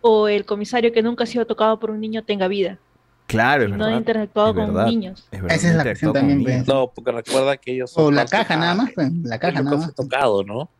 [0.00, 2.78] O el comisario que nunca ha sido tocado por un niño tenga vida.
[3.26, 3.94] Claro, es no verdad.
[3.94, 5.26] ha interactuado es con verdad, niños.
[5.30, 6.66] es verdad, Esa es la cuestión también, pues.
[6.66, 9.64] No, porque recuerda que ellos O son la caja nada más, pues, la caja Ellos
[9.64, 9.86] nada no más.
[9.90, 10.70] se tocado, ¿no?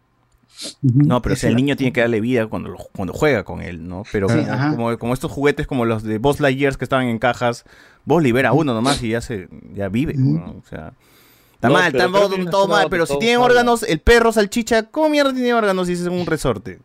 [0.82, 3.60] No, pero o sea, el niño tiene que darle vida cuando, lo- cuando juega con
[3.62, 4.02] él, ¿no?
[4.10, 4.70] Pero Sí, como, ajá.
[4.70, 7.64] como, como estos juguetes como los de Boss Lightyear que estaban en cajas,
[8.05, 10.56] vos libera uno nomás y ya se ya vive, ¿no?
[10.59, 10.93] O sea,
[11.55, 13.36] está No, mal, pero está todo, todo mal, pero si hablan.
[13.40, 16.80] órganos, el perro salchicha, ¿cómo mierda tiene órganos si es un resorte?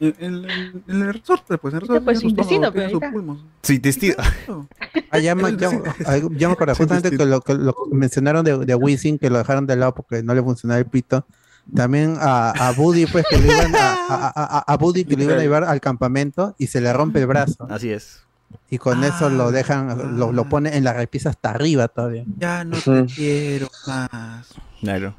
[0.00, 2.00] En el, el resorte, pues, en el resorte.
[2.04, 3.12] pues, tiene intestino, tiene pues, sus ahí está.
[3.12, 3.44] pulmos.
[3.62, 4.16] Sí, testigo.
[5.12, 5.68] Ah, ya, me- ya,
[6.06, 9.64] ah, me acuerdo, justamente que lo, que lo mencionaron de, de Wisin, que lo dejaron
[9.66, 11.24] de lado porque no le funcionaba el pito.
[11.74, 15.22] También a, a Buddy, pues, que lo iban a, a, a- a Buddy que lo
[15.24, 17.66] iban a llevar al campamento y se le rompe el brazo.
[17.70, 18.22] Así es.
[18.68, 22.24] Y con eso lo dejan, lo, lo pone en la repisa hasta arriba todavía.
[22.36, 24.48] Ya no te quiero más.
[24.80, 25.14] Claro.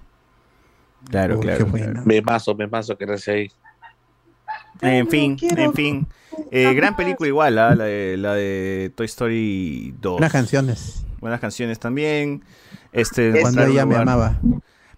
[1.09, 1.67] Claro, Uy, claro.
[2.05, 3.51] Me mazo, me mazo que recién ahí.
[4.81, 6.07] En fin, en fin.
[6.51, 7.73] Eh, gran película igual, ¿ah?
[7.75, 10.13] la, de, la de Toy Story 2.
[10.13, 11.03] Buenas canciones.
[11.19, 12.43] Buenas canciones también.
[12.91, 14.39] Este, Cuando ella me amaba.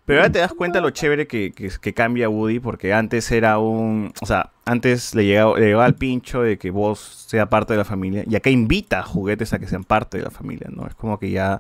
[0.06, 3.58] Pero ahora te das cuenta lo chévere que, que, que cambia Woody, porque antes era
[3.58, 4.14] un.
[4.22, 7.78] O sea, antes le llegaba, le llegaba al pincho de que vos sea parte de
[7.78, 10.86] la familia, y acá invita a juguetes a que sean parte de la familia, ¿no?
[10.86, 11.60] Es como que ya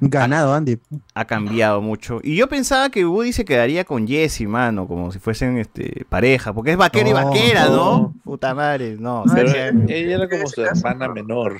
[0.00, 0.78] Ganado, Andy.
[1.14, 2.20] ha cambiado mucho.
[2.22, 6.54] Y yo pensaba que Woody se quedaría con Jessie, mano, como si fuesen este pareja,
[6.54, 7.74] porque es vaquera y vaquera, ¿no?
[7.74, 8.14] no.
[8.24, 9.24] Puta madre, no.
[9.34, 11.58] Pero ella era como su hermana menor.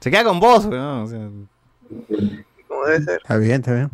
[0.00, 1.02] se queda con vos, ¿no?
[1.02, 1.28] O sea,
[2.68, 3.16] Como debe ser.
[3.18, 3.90] Está bien, está bien.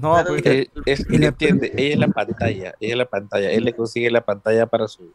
[0.00, 3.72] No, pues, Eh, es, entiende, ella es la pantalla, ella es la pantalla, él le
[3.74, 5.12] consigue la pantalla para su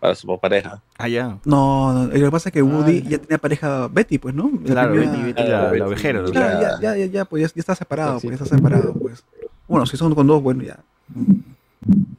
[0.00, 0.80] para su pareja.
[0.96, 1.38] allá.
[1.44, 4.48] No, no, lo que pasa es que Woody ya tenía pareja Betty, pues, ¿no?
[4.64, 6.22] La Claro, primera- Betty, Betty, la, la ovejera.
[6.22, 8.92] la Claro, ya, ya, ya, ya, pues ya, ya está separado, pues ya está separado,
[8.94, 9.24] pues.
[9.66, 10.78] Bueno, si son con dos, bueno, ya.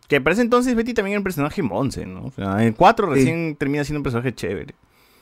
[0.09, 2.25] Que parece entonces Betty también era un personaje monce, ¿no?
[2.25, 3.13] O sea, en 4 Sí.
[3.13, 4.73] recién termina siendo un personaje chévere.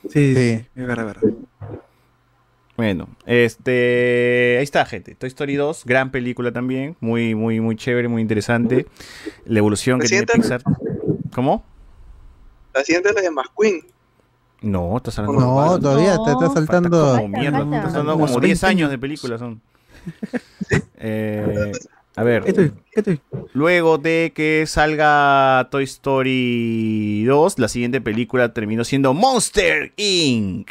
[0.10, 0.66] Sí, sí, Sí.
[0.76, 1.38] es verdad, es verdad.
[2.78, 4.56] Bueno, este.
[4.60, 5.16] Ahí está, gente.
[5.16, 6.95] Toy Story 2, gran película también.
[6.99, 8.86] Muy, muy, muy chévere, muy interesante.
[9.45, 10.62] La evolución que tiene Pixar.
[11.34, 11.66] ¿Cómo?
[12.74, 13.82] La siguiente es la de McQueen.
[14.62, 17.16] No, estás hablando No, de todavía te está No, saltando.
[17.16, 17.60] como mierda.
[17.60, 17.78] falta.
[17.78, 19.62] Estás hablando Como como 10 20 años de película son.
[20.99, 21.72] Eh,
[22.16, 22.44] a ver.
[22.44, 22.72] ¿Qué estoy?
[22.91, 23.22] ¿Qué estoy?
[23.54, 30.70] Luego de que salga Toy Story 2, la siguiente película terminó siendo Monster Inc.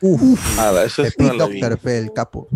[0.00, 1.34] Uf, Ah, eso de es no.
[1.34, 2.48] Doctor fue el capo.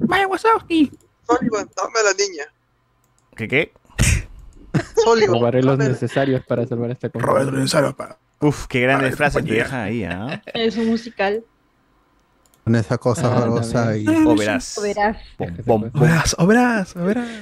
[0.00, 0.90] Vaya Wazowski.
[1.26, 2.44] Sullivan, dame a la niña.
[3.36, 3.72] ¿Qué qué?
[5.02, 7.60] Sullivan, Robaré los necesarios para salvar esta Roberto compañía.
[7.60, 8.18] Necesario para.
[8.40, 9.64] Uf, qué grandes frases compañía.
[9.64, 10.42] dejan ahí, ¿ah?
[10.54, 11.44] Es un musical.
[12.64, 14.06] Con esa cosa Ah, horrorosa y.
[14.08, 14.78] O verás.
[14.78, 15.16] O verás.
[15.66, 15.90] Pom.
[15.94, 17.28] Obras, obras, obras.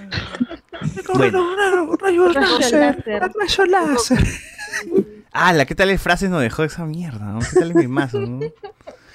[1.15, 1.97] Bueno.
[1.97, 2.81] Rayos Rayo láser.
[2.81, 3.23] láser.
[3.39, 4.19] Rayo láser.
[5.35, 7.25] Ah, la ¿qué tal frases nos dejó esa mierda?
[7.25, 7.39] ¿no?
[7.39, 8.19] ¿Qué tal mi mazo?
[8.21, 8.41] ¿no?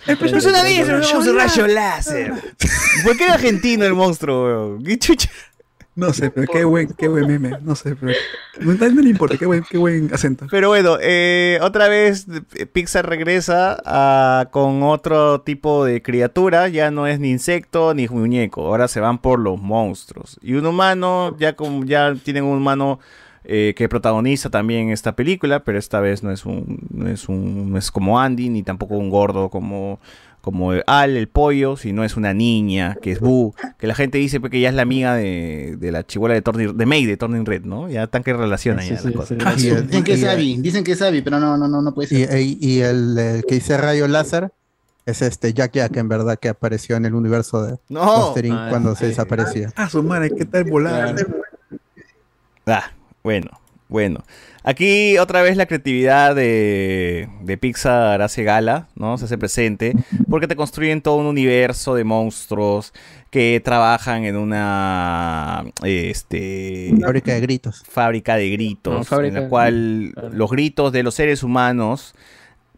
[0.07, 2.33] El Es una vez, un rayo láser.
[3.03, 4.83] ¿Por qué era argentino el monstruo, weón?
[4.83, 5.29] ¿Qué chucha?
[5.95, 7.57] No sé, pero qué buen, qué buen meme.
[7.63, 8.13] No sé, pero.
[8.59, 10.45] No, no le importa, qué buen, qué buen acento.
[10.51, 16.67] Pero bueno, eh, otra vez eh, Pixar regresa a- con otro tipo de criatura.
[16.67, 18.67] Ya no es ni insecto ni muñeco.
[18.67, 20.37] Ahora se van por los monstruos.
[20.43, 22.99] Y un humano, ya, como, ya tienen un humano
[23.47, 25.63] eh, que protagoniza también esta película.
[25.63, 28.95] Pero esta vez no es un, no es un, no es como Andy, ni tampoco
[28.97, 29.99] un gordo como,
[30.41, 34.39] como Al, el pollo, sino es una niña, que es Boo, que la gente dice
[34.39, 37.17] pues, que ya es la amiga de, de la chibola de Turning, de May de
[37.17, 37.89] Turning Red, ¿no?
[37.89, 39.35] Ya tan que relaciona Sí, ya sí, la cosa.
[39.35, 39.41] sí.
[39.43, 41.93] Ah, Y Dicen que es Abby, dicen que es Abby, pero no, no, no, no
[41.93, 42.39] puede Y, ser.
[42.39, 44.51] y- y el, el que dice rayo láser
[45.05, 48.03] es este Jack Jack, en verdad, que apareció en el universo de No.
[48.05, 48.55] Monster Inc.
[48.57, 49.71] Ah, cuando se desaparecía.
[49.75, 51.15] Ah, su madre, qué tal volar.
[52.65, 52.91] Ah,
[53.27, 53.49] bueno.
[53.89, 54.19] Bueno,
[54.63, 59.17] aquí otra vez la creatividad de, de Pixar hace gala, ¿no?
[59.17, 59.93] Se hace presente,
[60.29, 62.91] porque te construyen todo un universo de monstruos
[63.31, 67.83] que trabajan en una este Fábrica de gritos.
[67.89, 72.13] fábrica de gritos, No, fábrica en la de- cual los gritos de los seres humanos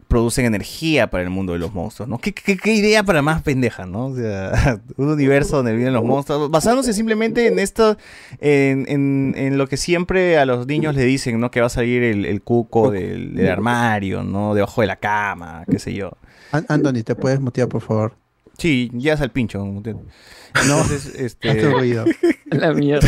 [0.10, 2.18] producen energía para el mundo de los monstruos, ¿no?
[2.18, 4.08] ¿Qué, qué- qué idea para más pendeja, ¿no?
[4.08, 7.96] O sea, un universo donde viven los monstruos, basándose simplemente en esto,
[8.42, 11.50] en, en- en lo que siempre a los niños le dicen, ¿no?
[11.52, 14.54] Que va a salir el, el cuco del, del armario, ¿no?
[14.56, 16.12] Debajo de la cama, qué sé yo.
[16.52, 18.16] An- Anthony, ¿te puedes mutear, por favor?
[18.58, 19.64] Sí, ya es al pincho.
[19.64, 21.62] Entonces, este...
[21.70, 22.04] Ruido.
[22.50, 23.08] La mierda.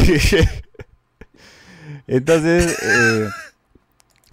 [2.08, 3.28] Entonces, eh,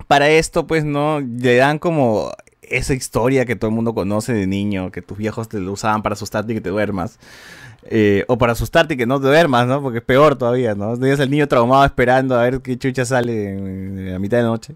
[0.06, 1.20] para esto, pues, ¿no?
[1.20, 2.32] Le dan como
[2.70, 6.02] esa historia que todo el mundo conoce de niño, que tus viejos te lo usaban
[6.02, 7.18] para asustarte y que te duermas.
[7.90, 9.80] Eh, o para asustarte y que no te duermas, ¿no?
[9.80, 10.96] Porque es peor todavía, ¿no?
[10.98, 14.48] Tienes al niño traumado esperando a ver qué chucha sale en, la mitad de la
[14.50, 14.74] noche.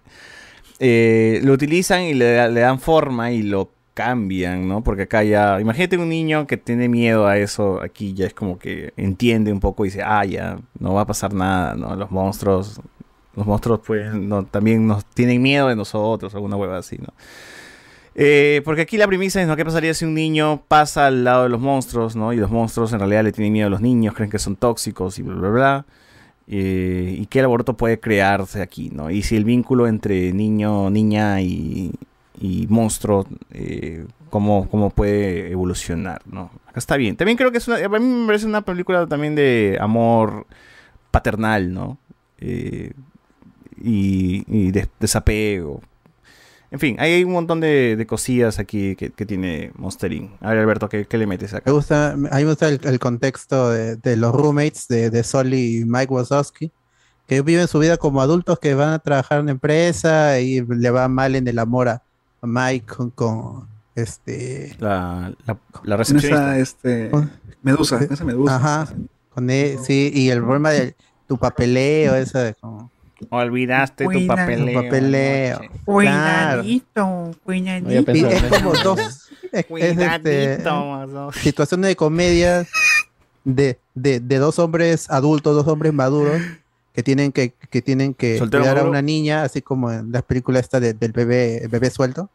[0.78, 4.82] Eh, lo utilizan y le, dan forma y lo cambian, ¿no?
[4.82, 8.58] Porque acá ya, imagínate un niño que tiene miedo a eso, aquí ya es como
[8.58, 11.94] que entiende un poco y dice, ah, ya, no va a pasar nada, ¿no?
[11.96, 12.80] Los monstruos,
[13.36, 14.10] los monstruos pues
[14.50, 17.12] también nos tienen miedo de nosotros, alguna hueva así, ¿no?
[18.14, 19.56] Eh, porque aquí la premisa es, ¿no?
[19.56, 22.32] ¿Qué pasaría si un niño pasa al lado de los monstruos, ¿no?
[22.32, 25.18] Y los monstruos en realidad le tienen miedo a los niños, creen que son tóxicos
[25.18, 25.86] y bla, bla, bla.
[26.48, 29.10] Eh, y qué aborto puede crearse aquí, ¿no?
[29.10, 31.92] Y si el vínculo entre niño, niña y,
[32.38, 36.50] y monstruo, eh, cómo, cómo puede evolucionar, ¿no?
[36.66, 37.16] Acá está bien.
[37.16, 40.46] También creo que es una, a mí me parece una película también de amor
[41.10, 41.96] paternal, ¿no?
[42.38, 42.92] Eh,
[43.82, 45.80] y, y de- desapego.
[46.72, 50.30] En fin, hay un montón de, de cosillas aquí que, que tiene Monster Inc.
[50.40, 51.64] A ver, Alberto, ¿qué, qué le metes acá?
[51.66, 55.22] Me gusta, a mí me gusta el, el contexto de, de los roommates de, de
[55.22, 56.72] Sol y Mike Wazowski,
[57.28, 60.90] que viven su vida como adultos que van a trabajar en una empresa y le
[60.90, 62.02] va mal en el amor a
[62.40, 66.56] Mike con, con, este La, la, la recepcionista.
[66.56, 67.10] esa, este,
[67.62, 68.56] medusa, esa medusa.
[68.56, 68.88] Ajá,
[69.28, 70.96] con él, sí, y el problema de
[71.28, 72.90] tu papeleo, esa de como
[73.30, 74.66] Olvidaste tu Cuida- papeleo.
[74.66, 75.58] tu papeleo.
[75.58, 75.70] Claro.
[75.84, 77.34] cuidadito.
[77.90, 81.30] Y es como dos es- es, Cuidadito, este, ¿no?
[81.32, 82.66] situaciones de comedia
[83.44, 86.40] de, de, de dos hombres adultos, dos hombres maduros
[86.94, 90.22] que tienen que, que tienen que Soltero cuidar a una niña, así como en las
[90.22, 92.28] películas esta de- del bebé, el bebé suelto.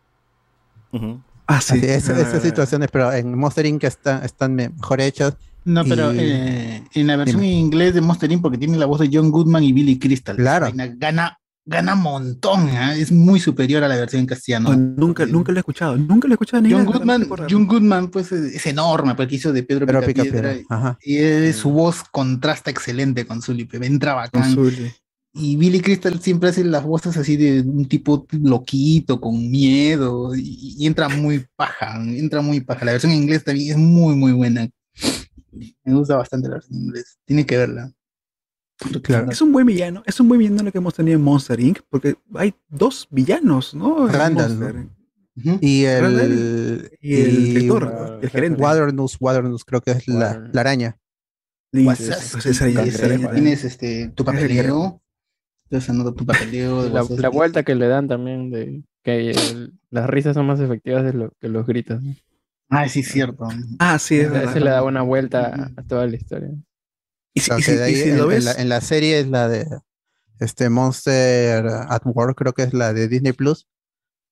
[1.47, 1.79] Ah, sí.
[1.83, 3.83] esas, Ah, esas situaciones, pero en Monster Inc.
[3.83, 5.35] están, están mejor hechas.
[5.67, 7.53] No, pero y- eh, en la versión Dime.
[7.53, 8.41] en inglés de Monster Inc.
[8.41, 10.35] porque tiene la voz de John Goodman y Billy Crystal.
[10.37, 10.71] Claro.
[10.95, 12.95] Gana, gana montón, ¿ah?
[12.95, 14.69] es muy superior a la versión en castellano.
[14.69, 17.27] Oh, nunca, nunca lo he escuchado, nunca lo he escuchado en John inglés, Goodman.
[17.49, 20.53] John Goodman, pues es enorme, porque hizo de Pedro, Pedro Picapiedra.
[20.53, 20.97] Picapiedra, ajá.
[21.03, 24.53] Y él- su voz contrasta excelente con Zully, entra Con bacán.
[24.55, 24.91] Zully.
[25.33, 30.75] Y Billy Crystal siempre hace las voces así de un tipo loquito, con miedo, y,
[30.79, 32.85] y entra muy paja, entra muy paja.
[32.85, 34.67] La versión en inglés también es muy, muy buena.
[35.83, 37.17] Me gusta bastante la versión en inglés.
[37.25, 37.93] Tiene que verla.
[39.31, 41.79] Es un buen villano, es un buen villano lo que hemos tenido en Monster Inc.
[41.89, 44.07] Porque hay dos villanos, ¿no?
[44.07, 44.89] Randall.
[45.61, 48.61] Y el, Randall y el director, el gerente.
[48.61, 50.97] Waternoose, Waternoose creo que es la, la araña.
[51.71, 51.99] Pues
[52.45, 52.83] esa ya-
[53.33, 55.01] tienes, este, tu papeleo.
[55.65, 56.83] Estás anotando tu papeleo.
[56.83, 61.03] de La, vuelta que le dan también de que el- las risas son más efectivas
[61.03, 62.01] de lo, que los gritos.
[62.01, 62.15] ¿no?
[62.69, 63.47] Ah, sí, es cierto.
[63.79, 64.55] Ah, sí, es verdad.
[64.55, 66.49] le da una vuelta a, toda la historia.
[67.45, 69.67] Claro, de ahí en, en la, en la serie es la de
[70.39, 73.67] este Monster at War, creo que es la de Disney Plus.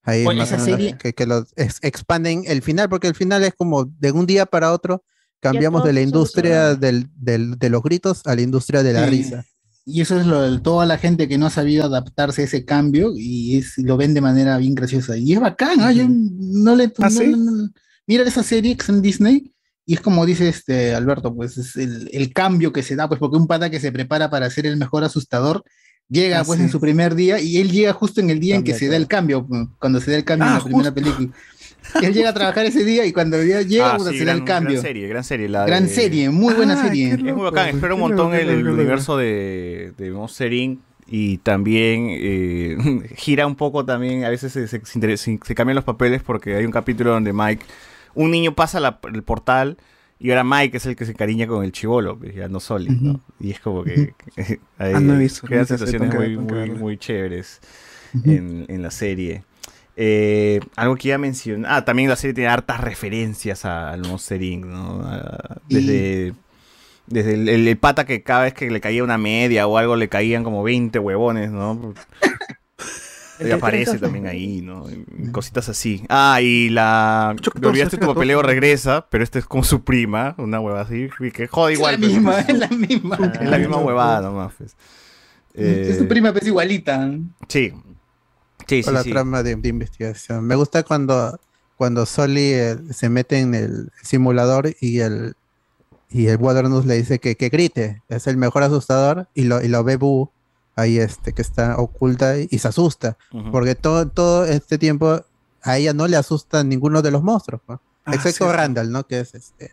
[0.02, 3.42] Ahí Oye, más esa serie- que, que los ex- expanden el final, porque el final
[3.44, 5.02] es como de un día para otro
[5.40, 9.10] cambiamos de la industria del, del- de los gritos a la industria de la Sí.
[9.10, 9.44] risa.
[9.84, 12.64] Y eso es lo de toda la gente que no ha sabido adaptarse a ese
[12.64, 15.16] cambio y es, lo ven de manera bien graciosa.
[15.16, 15.92] Y es bacán, ¿ah?
[15.92, 16.84] Yo no le.
[16.98, 17.26] ¿Ah, no- sí?
[17.28, 17.68] no- no-
[18.06, 19.52] Mira esa serie que es en Disney
[19.84, 23.18] y es como dice este Alberto, pues es el, el cambio que se da, pues
[23.20, 25.64] porque un pata que se prepara para ser el mejor asustador
[26.08, 26.64] llega Ah, pues sí.
[26.64, 28.96] en su primer día y él llega justo en el día en que se da
[28.96, 31.28] el cambio, pues, cuando se da el cambio en Ah, la primera película.
[32.02, 34.32] Él llega a trabajar ese día y cuando ya llega, Ah, puta, sí, se da
[34.32, 34.72] el cambio.
[34.72, 35.48] Gran serie, gran serie.
[35.48, 37.12] La Gran de- serie, muy buena Ah, serie.
[37.12, 40.80] Es muy bacán, espero un montón el, el universo de, de Monster Inc.
[41.08, 42.76] Y también eh,
[43.16, 46.64] gira un poco también, a veces se, se- se- se cambian los papeles porque hay
[46.64, 47.64] un capítulo donde Mike,
[48.16, 49.76] un niño pasa la- el portal
[50.18, 53.20] y ahora Mike es el que se encariña con el chivolo, ya no Soli, ¿no?
[53.38, 55.46] Y es como que, que hay, Ah, visto,
[55.98, 57.60] tengo que- muy, muy, muy chéveres
[58.24, 59.44] en, en la serie.
[59.98, 61.70] Eh, algo que iba a mencionar.
[61.72, 65.02] Ah, también la serie tiene hartas referencias al Monster Inc., ¿no?
[65.04, 66.34] A- desde,
[67.06, 69.96] Desde el, el- el pata que cada vez que le caía una media o algo
[69.96, 71.94] le caían como 20 huevones, ¿no?
[73.40, 74.86] Y aparece también ahí, ¿no?
[75.32, 76.02] Cositas así.
[76.08, 77.34] Ah, y la.
[77.60, 81.08] Me olvidaste tu papeleo regresa, pero este es como su prima, una hueva así.
[81.20, 81.94] y Que jode Es igual.
[81.94, 83.32] la pero- misma, es la misma.
[83.40, 84.76] Es la misma huevada nomás, pues.
[85.54, 87.10] Es Eh, tu prima, pues igualita.
[87.48, 87.72] Sí.
[88.66, 89.10] Sí, sí, Con la sí.
[89.10, 90.44] trama de, de investigación.
[90.44, 91.38] Me gusta cuando,
[91.76, 95.34] cuando Soli eh, se mete en el simulador y el
[96.08, 99.66] y el Wilderness le dice que, que grite, es el mejor asustador, y lo, y
[99.68, 100.30] lo ve Boo
[100.76, 103.16] ahí este, que está oculta y, y se asusta.
[103.32, 103.50] Ujú.
[103.50, 105.20] Porque todo, todo este tiempo
[105.62, 107.80] a ella no le asusta ninguno de los monstruos, ¿no?
[108.04, 108.52] Ah, excepto sí.
[108.56, 109.04] Randall, ¿no?
[109.06, 109.72] Que es este.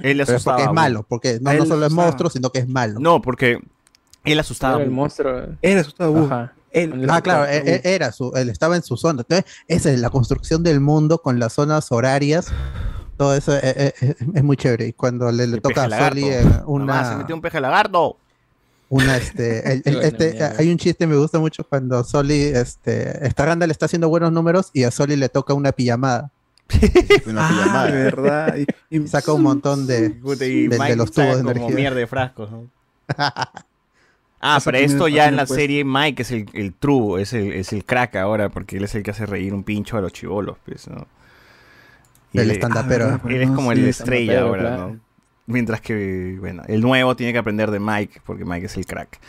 [0.00, 2.30] Él le pero es asustaba porque es malo, porque no, no él solo es monstruo,
[2.30, 2.98] sino que es malo.
[2.98, 3.60] No, porque
[4.24, 4.76] él asustaba.
[4.76, 5.42] Era el monstruo.
[5.60, 6.26] Él asustaba a Boo.
[6.26, 6.52] Ajá.
[6.70, 9.20] Él, Ah, claro, e- e- era su, él estaba en su zona.
[9.20, 12.48] Entonces, esa es la construcción del mundo con las zonas horarias.
[13.16, 14.88] Todo eso eh, eh, eh, es, muy chévere.
[14.88, 16.26] Y cuando le, le toca a Soli lagarto.
[16.26, 18.16] eh, Mamá, se una, metió un peje lagarto.
[18.94, 23.26] Una este, el- el- Bueno, este, hay un chiste me gusta mucho cuando Soli, este,
[23.26, 26.30] esta Randall está haciendo buenos números y a Soli le toca una pijamada.
[27.26, 27.86] Una Ah, pijamada.
[27.86, 28.56] de verdad.
[28.90, 31.76] Y- y- Saca un montón de, y de- de los tubos de como energía.
[31.76, 32.50] mierda de frascos.
[32.50, 32.66] ¿no?
[34.46, 35.54] Ah, Eso pero esto ya en la puesto.
[35.54, 38.94] serie Mike es el, el true, es el, es el crack ahora, porque él es
[38.94, 41.06] el que hace reír un pincho a los chivolos, pues, ¿no?
[42.34, 43.06] Y El stand-upero.
[43.06, 44.88] Ah, Él es no, como sí, el estrella ahora, claro.
[44.90, 45.00] ¿no?
[45.46, 49.20] Mientras que, bueno, el nuevo tiene que aprender de Mike, porque Mike es el crack.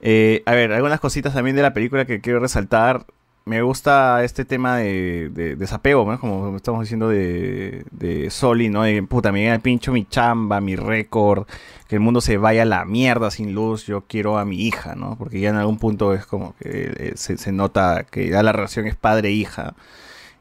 [0.00, 3.06] Eh, a ver, algunas cositas también de la película que quiero resaltar.
[3.44, 6.20] Me gusta este tema de, de desapego, ¿no?
[6.20, 8.82] Como estamos diciendo de, de Soli, ¿no?
[8.84, 11.46] De puta, me pincho mi chamba, mi récord,
[11.88, 14.94] que el mundo se vaya a la mierda sin luz, yo quiero a mi hija,
[14.94, 15.16] ¿no?
[15.18, 18.52] Porque ya en algún punto es como que eh, se, se nota que ya la
[18.52, 19.74] relación es padre-hija.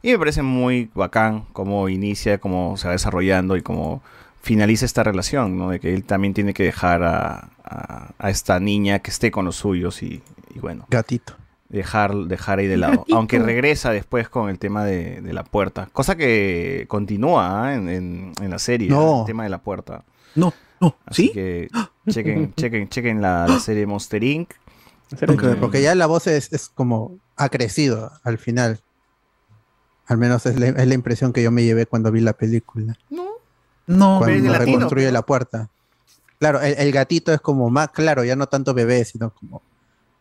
[0.04, 4.04] Y me parece muy bacán cómo inicia, cómo se va desarrollando y cómo
[4.42, 5.70] finaliza esta relación, ¿no?
[5.70, 9.46] De que él también tiene que dejar a, a- a esta niña que esté con
[9.46, 10.22] los suyos y,
[10.56, 11.34] y bueno, Gatito.
[11.70, 12.98] dejar, dejar ahí de lado.
[13.00, 13.16] Gatito.
[13.16, 15.88] Aunque regresa después con el tema de, de la puerta.
[15.94, 17.76] Cosa que continúa ¿ah?
[17.76, 19.22] en, en- en la serie, No.
[19.22, 20.04] el tema de la puerta.
[20.36, 21.34] No, no, Así ¿sí?
[21.34, 21.70] que
[22.10, 24.52] chequen, chequen, chequen la, la serie Monster Inc.
[25.28, 28.80] Porque, porque ya la voz es, es como ha crecido al final.
[30.08, 32.98] Al menos es la, es la impresión que yo me llevé cuando vi la película.
[33.10, 33.31] No.
[33.88, 35.70] De Cuando latino, reconstruye pues, la puerta.
[36.40, 39.62] Claro, el, el gatito es como más, claro, ya no tanto bebé, sino como,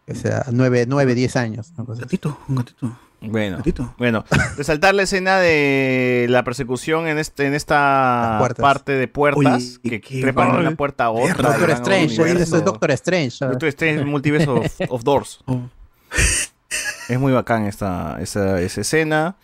[0.08, 1.72] o sea, 9, 9 10 años.
[1.76, 2.00] así.
[2.00, 2.92] Gatito, un gatito.
[3.22, 3.94] Bueno, Gatito.
[3.98, 4.24] bueno,
[4.56, 10.20] resaltar la escena de la persecución en este en esta parte de puertas Oye, que
[10.22, 11.50] trepan de una puerta a otra.
[11.50, 13.44] Doctor Strange, eso es Doctor Strange.
[13.44, 15.44] Doctor Strange Multiverse of, of Doors.
[15.50, 15.68] Oh.
[17.08, 19.36] Es muy bacán esta, esa, esa escena.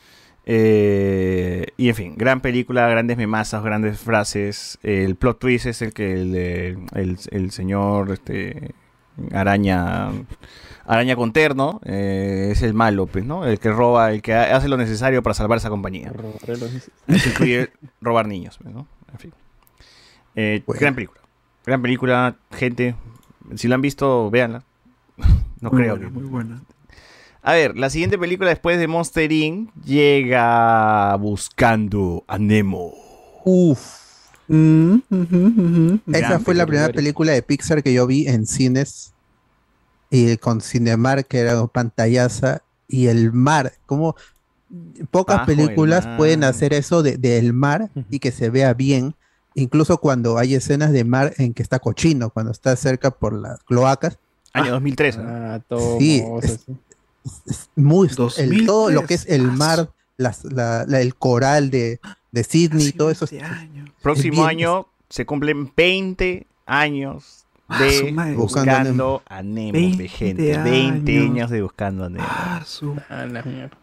[0.48, 4.78] Eh, y en fin, gran película, grandes memazas, grandes frases.
[4.82, 8.72] El plot twist es el que el, eh, el, el señor este,
[9.32, 10.10] araña
[10.86, 13.44] araña con terno eh, es el malo, pues, ¿no?
[13.44, 16.12] El que roba, el que ha- hace lo necesario para salvar esa compañía.
[17.08, 18.86] Eso incluye robar niños, pues, ¿no?
[19.12, 19.32] En fin.
[20.36, 20.80] Eh, Bueno.
[20.80, 21.20] Gran película.
[21.66, 22.94] Gran película, gente.
[23.56, 24.62] Si la han visto, véanla.
[25.60, 26.12] No Muy creo buena, que.
[26.14, 26.62] Muy buena.
[27.48, 29.70] A ver, la siguiente película después de Monster Inc.
[29.84, 32.92] llega buscando a Nemo.
[33.44, 33.88] Uf.
[34.48, 36.00] Mm, ujú, ujú.
[36.12, 37.30] Esa fue la primera película.
[37.30, 39.12] de Pixar que yo vi en cines
[40.10, 44.16] y con Cinemark, que era pantallaza, y el mar, como
[45.12, 49.14] pocas Bajo películas pueden hacer eso de- del mar y que se vea bien,
[49.54, 53.62] incluso cuando hay escenas de mar en que está cochino, cuando está cerca por las
[53.62, 54.18] cloacas,
[54.52, 55.18] Año 2003.
[55.18, 55.24] ¿no?
[55.28, 56.76] Ah, todo Sí, mohoso, es- sí.
[57.46, 58.66] Es muy el- 2003.
[58.66, 62.00] todo lo que es el mar, las- la- la- el coral de,
[62.32, 63.24] de Sydney, todo eso.
[63.26, 63.34] es-
[64.02, 68.12] Próximo año se cumplen 20 años Ah, de.
[68.12, 70.58] Buscando, Buscando a Nemo, 20 de gente.
[70.58, 71.30] 20 años.
[71.30, 72.24] años de Buscando a Nemo.
[72.28, 73.76] Ah, su- Ah, la mierda.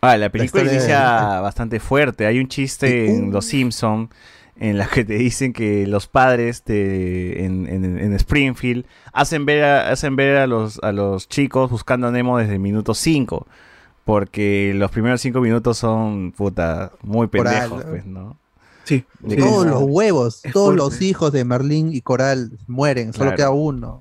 [0.00, 2.26] Ah, la película de- inicia bastante fuerte.
[2.26, 4.10] Hay un chiste en Los Simpson
[4.58, 9.64] en la que te dicen que los padres de, en, en- en Springfield hacen ver,
[9.64, 13.46] a, hacen ver a, los, a los chicos buscando a Nemo desde el minuto 5.
[14.04, 18.36] Porque los primeros 5 minutos son, puta, muy pendejos, pues, ¿no?
[18.84, 19.04] Sí.
[19.20, 19.42] De sí.
[19.42, 20.82] todos los huevos, Es todos fuerte.
[20.82, 23.36] los hijos de Merlín y Coral mueren, solo Claro.
[23.36, 24.00] queda uno.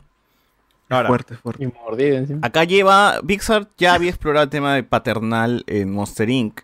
[0.89, 1.65] Ahora, Fuerte, fuerte.
[1.65, 2.33] Y.
[2.41, 6.61] Acá lleva, Pixar ya había explorado el tema de paternal en Monster Inc.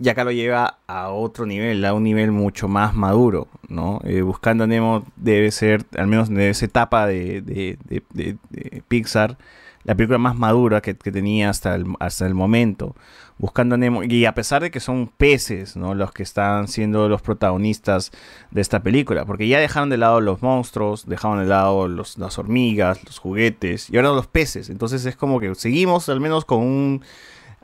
[0.00, 4.00] Y acá lo lleva a otro nivel, a un nivel mucho más maduro, ¿no?
[4.04, 8.36] Eh, Buscando a Nemo debe ser, al menos en esa etapa de, de- de- de-
[8.50, 9.38] de Pixar,
[9.84, 12.96] la película más madura que, que tenía hasta el, hasta el momento.
[13.38, 14.02] Buscando a Nemo.
[14.02, 15.94] Y a pesar de que son peces, ¿no?
[15.94, 18.10] Los que están siendo los protagonistas
[18.50, 19.26] de esta película.
[19.26, 23.90] Porque ya dejaron de lado los monstruos, dejaron de lado los- las hormigas, los juguetes,
[23.90, 24.70] y ahora los peces.
[24.70, 27.02] Entonces es como que seguimos al menos con un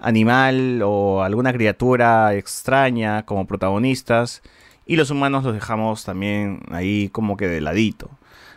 [0.01, 4.43] animal o alguna criatura extraña como protagonistas.
[4.87, 8.11] Y los humanos los dejamos también ahí como que de ladito.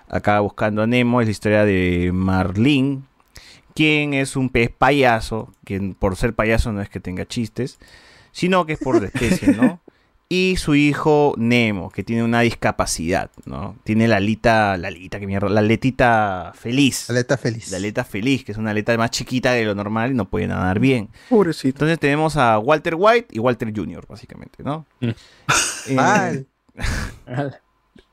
[0.09, 3.01] Acá buscando a Nemo es la historia de Marlene,
[3.75, 7.79] quien es un pez payaso, que por ser payaso no es que tenga chistes,
[8.31, 9.79] sino que es por especie, ¿no?
[10.35, 13.75] Y su hijo Nemo, que tiene una discapacidad, ¿no?
[13.83, 17.07] Tiene la alita, la alita, que mierda, la aletita feliz.
[17.07, 17.69] La aleta feliz.
[17.69, 20.47] La aleta feliz, que es una aleta más chiquita de lo normal y no puede
[20.47, 21.09] nadar bien.
[21.29, 21.75] Pobrecito.
[21.75, 24.87] Entonces tenemos a Walter White y Walter Jr., básicamente, ¿no?
[25.01, 25.13] Eh,
[25.93, 26.47] Mal.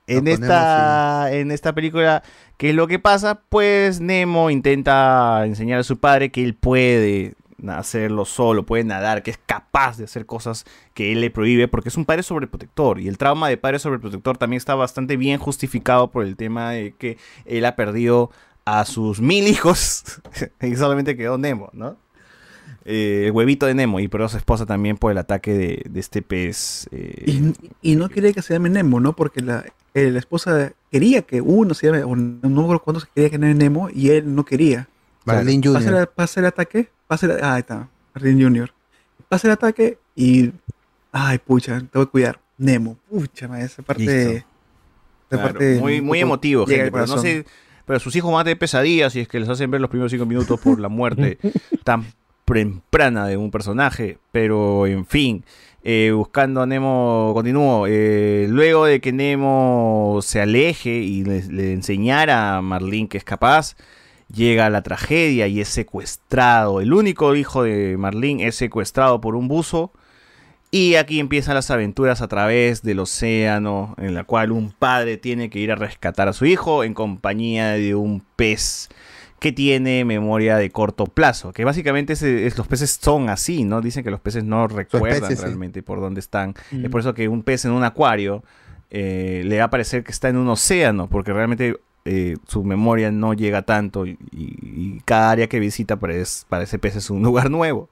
[0.06, 2.22] en Nos esta, en esta película,
[2.58, 3.40] ¿qué es lo que pasa?
[3.48, 7.32] Pues Nemo intenta enseñar a su padre que él puede
[7.68, 10.64] hacerlo solo, puede nadar, que es capaz de hacer cosas
[10.94, 13.00] que él le prohíbe, porque es un padre sobreprotector.
[13.00, 16.94] Y el trauma de padre sobreprotector también está bastante bien justificado por el tema de
[16.98, 18.30] que él ha perdido
[18.64, 20.04] a sus mil hijos
[20.60, 21.96] y solamente quedó Nemo, ¿no?
[22.84, 25.82] Eh, el huevito de Nemo y por eso su esposa también por el ataque de,
[25.88, 26.88] de este pez.
[26.92, 29.14] eh, Y, y no quería que se llame Nemo, ¿no?
[29.14, 29.64] Porque la,
[29.94, 33.30] eh, la esposa quería que uno se llame, o no me acuerdo cuándo se quería
[33.30, 34.88] que era Nemo y él no quería.
[35.24, 36.00] Marlene Pasa Jr..
[36.00, 38.72] el, pasa el ataque, pasa el, ah, ahí está, Marlene Jr.
[39.28, 40.50] Pasa el ataque y,
[41.12, 42.40] ay, pucha, te voy a cuidar.
[42.58, 44.30] Nemo, pucha, esa parte, Listo.
[44.32, 44.44] esa
[45.28, 46.90] Claro, parte muy, muy emotivo, gente.
[46.90, 47.44] Pero no sé,
[47.86, 50.10] pero sus hijos van a tener pesadillas si es que les hacen ver los primeros
[50.10, 51.38] cinco minutos por la muerte
[51.84, 52.04] tan
[52.44, 54.18] temprana de un personaje.
[54.32, 55.44] Pero en fin,
[55.84, 57.86] eh, buscando a Nemo, continúo.
[57.88, 63.24] eh, luego de que Nemo se aleje y le, le enseñara a Marlene que es
[63.24, 63.76] capaz,
[64.32, 66.80] llega la tragedia y es secuestrado.
[66.80, 69.92] El único hijo de Marlene es secuestrado por un buzo.
[70.72, 75.50] Y aquí empiezan las aventuras a través del océano, en la cual un padre tiene
[75.50, 78.88] que ir a rescatar a su hijo en compañía de un pez
[79.40, 81.52] que tiene memoria de corto plazo.
[81.52, 83.80] Que básicamente es- es- los peces son así, ¿no?
[83.80, 85.42] Dicen que los peces no recuerdan especie, sí.
[85.42, 86.54] realmente por dónde están.
[86.70, 86.84] Mm.
[86.84, 88.44] Es por eso que un pez en un acuario
[88.92, 93.10] eh, le va a parecer que está en un océano, porque realmente eh, su memoria
[93.12, 94.16] no llega tanto y,
[95.04, 97.88] cada área que visita para, es- para ese pez es un lugar nuevo.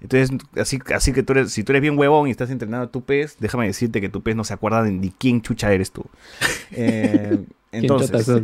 [0.00, 2.90] Entonces, así, así que tú eres, si tú eres bien huevón y estás entrenando a
[2.90, 5.90] tu pez, déjame decirte que tu pez no se acuerda de ni quién chucha eres
[5.92, 6.04] tú.
[6.74, 8.42] Eh, ¿Quién chota entonces,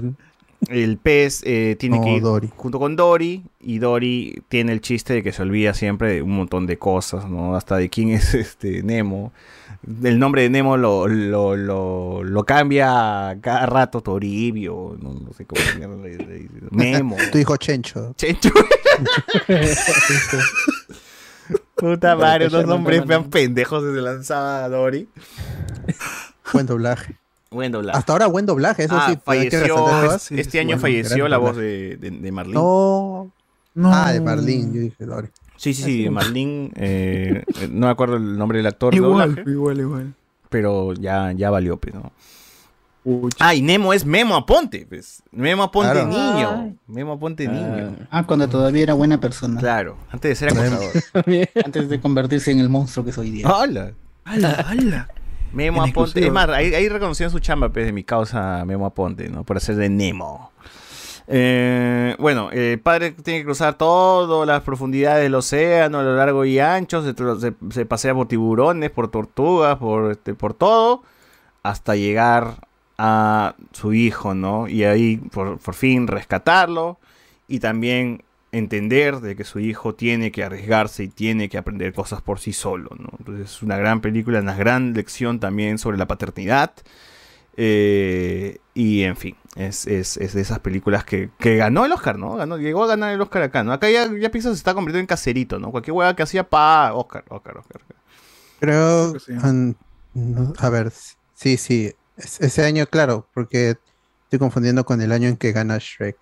[0.69, 2.51] el pez eh, tiene No, que ir Dory.
[2.57, 6.37] junto con Dory y Dory tiene el chiste de que se olvida siempre de un
[6.37, 7.55] montón de cosas, ¿no?
[7.57, 9.33] Hasta de quién es este Nemo.
[10.05, 15.47] El nombre de Nemo lo, lo, lo, lo cambia cada rato, Toribio, no, no sé
[15.47, 15.61] cómo
[16.03, 16.53] le- le dice.
[16.71, 17.17] Memo.
[17.33, 18.13] Tu hijo Chencho.
[18.17, 18.51] Chencho.
[21.77, 25.09] Puta madre, unos nombres vean pendejos se lanzaba a Dory.
[26.53, 27.17] Buen doblaje.
[27.51, 27.97] Buen doblaje.
[27.99, 29.19] Hasta ahora buen doblaje, eso Ah, sí.
[29.25, 32.61] falleció, este año Bueno, falleció la voz de, de, de Marlene.
[32.61, 33.31] No.
[33.75, 33.95] No.
[33.95, 35.29] Ah, de Marlene, yo dije Dory.
[35.59, 39.81] Sí, sí, sí, Marlene, eh, no me acuerdo el nombre del actor Igual, doblaje, igual,
[39.81, 40.15] igual.
[40.49, 42.13] pero ya, ya valió, pues, ¿no?
[43.39, 45.23] Ah, y Nemo es Memo Aponte, pues.
[45.33, 46.09] Memo Aponte Claro.
[46.09, 46.63] niño.
[46.63, 46.77] Ay.
[46.87, 47.97] Memo Aponte niño.
[48.11, 49.59] Ah, cuando todavía era buena persona.
[49.59, 50.93] Claro, antes de ser acosador.
[51.65, 53.49] Antes de convertirse en el monstruo que soy hoy día.
[53.49, 53.93] ¡Hala!
[54.25, 55.09] ¡Hala, hala!
[55.53, 56.27] Memo En Aponte.
[56.27, 59.43] Es más, ahí, ahí reconocieron su chamba, pues, de mi causa Memo Aponte, ¿no?
[59.43, 60.53] Por hacer de Nemo.
[61.31, 66.45] Eh, bueno, el padre tiene que cruzar todas las profundidades del océano, a lo largo
[66.47, 71.03] y ancho, se pasea por tiburones, por tortugas, por, este, por todo,
[71.63, 72.67] hasta llegar
[72.97, 74.69] a su hijo, ¿no?
[74.69, 76.99] Y ahí por, por fin rescatarlo
[77.47, 82.23] y también entender de que su hijo tiene que arriesgarse y tiene que aprender cosas
[82.23, 83.11] por sí solo, ¿no?
[83.19, 86.73] Entonces es una gran película, una gran lección también sobre la paternidad.
[87.61, 92.17] Eh, y en fin, es, es- es de esas películas que, que ganó el Oscar,
[92.19, 92.37] ¿no?
[92.37, 93.73] Ganó, llegó a ganar el Oscar acá, ¿no?
[93.73, 95.71] Acá ya, ya Pixar se está convirtiendo en caserito, ¿no?
[95.71, 97.81] Cualquier hueá que hacía, pa, Oscar, Oscar, Oscar.
[98.61, 99.15] Creo,
[100.15, 100.93] no, a ver,
[101.35, 103.77] sí, sí, es- ese año, claro, porque
[104.25, 106.17] estoy confundiendo con el año en que gana Shrek.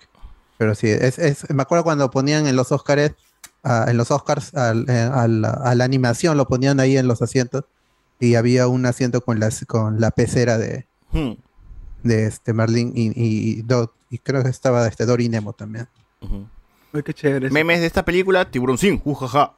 [0.59, 3.13] Pero sí, es, es- me acuerdo cuando ponían en los Oscars,
[3.65, 7.21] en los Oscars, al- eh, a, la, a la animación, lo ponían ahí en los
[7.23, 7.65] asientos,
[8.19, 11.33] y había un asiento con, las, con la pecera de, Hmm.
[12.03, 13.65] De este Marlene y, y,
[14.11, 15.89] y creo que estaba este Dory Nemo también.
[16.93, 17.51] Ay, qué chévere.
[17.51, 19.55] Memes de esta película, Tiburón Sin, ujaja.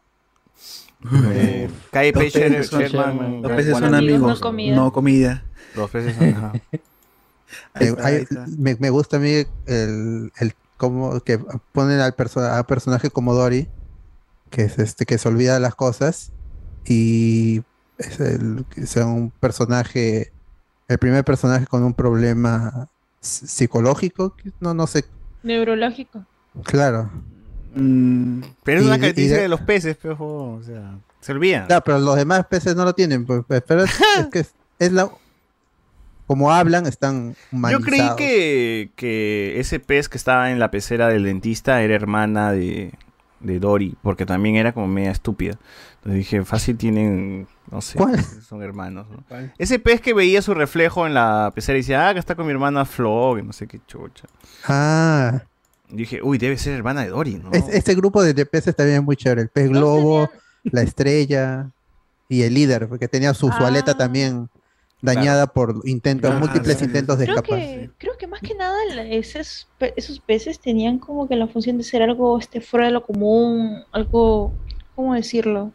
[1.33, 4.77] Eh, KP Los Sher- peces son- Sherman, Los peces son amigos, no comida.
[4.77, 5.45] no comida.
[5.77, 6.29] Los peces son.
[6.31, 6.53] ajá.
[7.75, 8.47] Ahí está, hay- ahí está.
[8.59, 9.31] me, me gusta a mí
[9.67, 11.39] el, el- como que
[11.73, 13.69] ponen al perso- a personaje como Dory,
[14.51, 16.31] que es este que se olvida de las cosas
[16.85, 17.63] y
[17.99, 20.31] es el que sea un personaje,
[20.89, 22.89] el primer personaje con un problema
[23.21, 25.05] psicológico, no no sé,
[25.43, 26.25] Neurológico.
[26.65, 27.11] claro.
[27.75, 31.67] Pero es Y- una característica de- de los peces, pero, o sea, se olvidan.
[31.67, 34.55] Claro, pero los demás peces no lo tienen, pues, pues, pero es, es que es,
[34.79, 35.11] es la
[36.27, 37.87] como hablan están Yo humanizados.
[37.87, 42.93] creí que, que ese pez que estaba en la pecera del dentista era hermana de,
[43.41, 45.59] de Dory, porque también era como media estúpida.
[45.99, 48.23] Entonces dije, fácil tienen, no sé, ¿Cuál?
[48.25, 49.07] son hermanos.
[49.11, 49.25] ¿no?
[49.29, 49.53] ¿Cuál?
[49.59, 52.47] Ese pez que veía su reflejo en la pecera y decía, ah, que está con
[52.47, 54.27] mi hermana Flo, que no sé qué chucha.
[54.67, 55.43] Ah,
[55.91, 57.51] Y dije, uy, debe ser hermana de Dory, ¿no?
[57.53, 60.31] es- este grupo de, de peces también es muy chévere, el pez globo,
[60.65, 61.71] la estrella
[62.29, 64.49] y el líder, porque tenía su, su aleta también
[65.01, 67.59] dañada por intentos, Ah, múltiples intentos de Creo escapar.
[67.59, 71.85] que, creo que más que nada esos, esos peces tenían como que la función de
[71.85, 74.53] ser algo este, fuera de lo común, algo,
[74.95, 75.73] ¿cómo decirlo?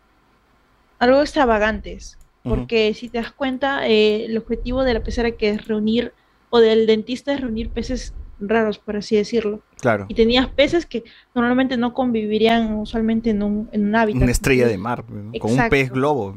[1.04, 2.18] Algo extravagantes.
[2.44, 6.12] Porque si te das cuenta, eh, el objetivo de la pecera que es reunir,
[6.50, 9.62] o del dentista es reunir peces raros, por así decirlo.
[9.80, 10.06] Claro.
[10.10, 14.22] Y tenías peces que normalmente no convivirían usualmente en un, en un hábitat.
[14.24, 15.32] Una estrella de mar, ¿no?
[15.40, 16.36] con un pez globo.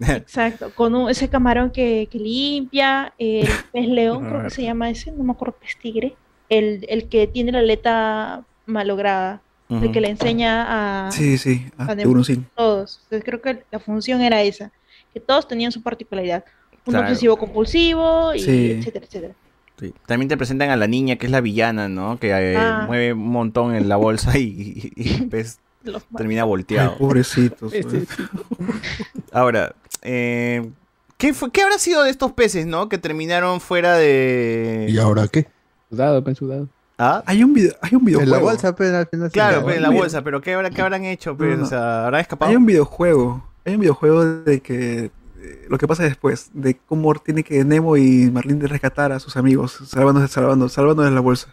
[0.00, 4.90] Exacto, con un- ese camarón que, que limpia, el pez león, creo que se llama
[4.90, 6.14] ese, no me acuerdo, pez tigre,
[6.48, 9.92] el, el que tiene la aleta malograda, el Ujú.
[9.92, 12.46] que le enseña a, Sí, sí, a a tiburoncín.
[12.56, 13.00] todos.
[13.04, 14.70] Entonces creo que la función era esa,
[15.12, 16.44] que todos tenían su particularidad,
[16.86, 17.06] un Claro.
[17.08, 18.70] obsesivo compulsivo, y Sí.
[18.78, 19.34] etcétera, etcétera.
[19.78, 19.94] Sí.
[20.06, 22.18] También te presentan a la niña que es la villana, ¿no?
[22.18, 22.84] Que eh, Ah.
[22.86, 26.92] mueve un montón en la bolsa y, y- y el pez Los termina volteado.
[26.92, 27.72] Ay, pobrecitos.
[29.32, 30.68] Ahora, eh,
[31.16, 32.88] ¿qué, fue, ¿qué habrá sido de estos peces, no?
[32.88, 34.86] Que terminaron fuera de...
[34.88, 35.46] ¿Y ahora qué?
[35.90, 36.68] Sudado, pen sudado.
[36.98, 37.22] ¿Ah?
[37.26, 38.34] Hay un video, hay un videojuego.
[38.36, 40.22] En la bolsa, pero al final Claro, la pues, en la bolsa.
[40.22, 41.36] pero ¿qué, habrá, qué habrán hecho?
[41.36, 41.50] Pues?
[41.50, 41.62] No, no.
[41.64, 42.50] O sea, ¿habrán escapado?
[42.50, 43.44] Hay un videojuego.
[43.64, 47.96] Hay un videojuego de que eh, lo que pasa después, de cómo tiene que Nemo
[47.96, 51.48] y Marlene rescatar a sus amigos, salvándose, salvando, salvándose de la bolsa.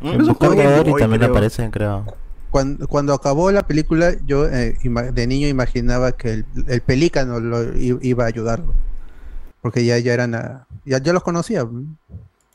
[0.00, 0.06] Mm.
[0.20, 1.30] Es un juego a Boy, también creo.
[1.32, 2.04] aparecen, creo.
[2.50, 4.76] Cuando, cuando acabó la película, yo eh,
[5.12, 8.74] de niño imaginaba que el, el pelícano lo i- iba a ayudarlo.
[9.60, 11.66] Porque ya, ya eran, a- ya, ya los conocía.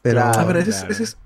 [0.02, 1.18] Pero, Ah, pero ese, es- ese es,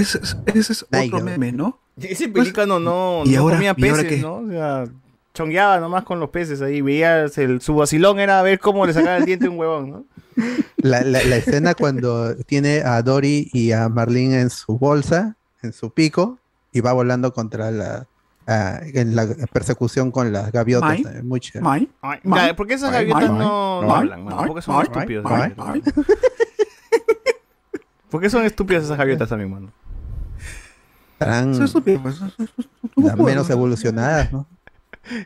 [0.00, 0.36] ese es,
[0.70, 1.78] es otro meme, ¿no?
[2.00, 4.22] Ese pelícano no, ¿y no ahora- comía y ahora peces, qué?
[4.22, 4.36] ¿no?
[4.36, 4.84] O sea,
[5.32, 6.80] chongueaba nomás con los peces ahí.
[6.80, 10.04] Veías el, su vacilón era ver cómo le sacaba el diente a un huevón, ¿no?
[10.78, 15.72] la, la- la escena cuando tiene a Dory y a Marlene en su bolsa, en
[15.72, 16.38] su pico,
[16.72, 18.06] y va volando contra la.
[18.46, 21.00] en la persecución con las gaviotas.
[21.00, 21.62] Mai, eh, muy chévere.
[21.64, 24.36] Mai, Ay, Mai, ya, ¿Por qué esas Mai, gaviotas Mai, no, no Mai, hablan, mano?
[24.36, 25.24] Mai, ¿Por qué son Mai, estúpidos?
[25.24, 25.66] Mai, esas Mai.
[25.84, 26.04] gaviotas?
[28.10, 29.72] ¿Por qué son estúpidas esas gaviotas también, mano?
[31.18, 32.20] Pues,
[32.96, 33.54] las menos ¿no?
[33.54, 34.46] evolucionadas, ¿no?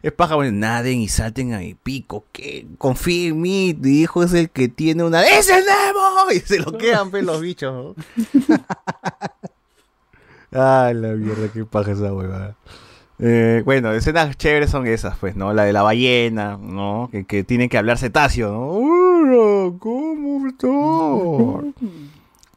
[0.02, 2.24] Es paja, bueno, naden y salten a mi pico.
[2.32, 5.22] que Confía en mí, mi hijo es el que tiene una.
[5.22, 6.08] ¡Ese es Nemo!
[6.34, 7.96] Y se lo quedan, pues, los bichos.
[7.96, 8.04] ¿no?
[10.52, 12.56] ah, la mierda, qué paja esa huevada.
[13.20, 15.52] Eh, bueno, escenas chéveres son esas, pues, ¿no?
[15.54, 17.08] La de la ballena, ¿no?
[17.10, 18.68] Que, que tiene que hablar cetáceo, ¿no?
[18.68, 21.84] Hola, ¿cómo estás?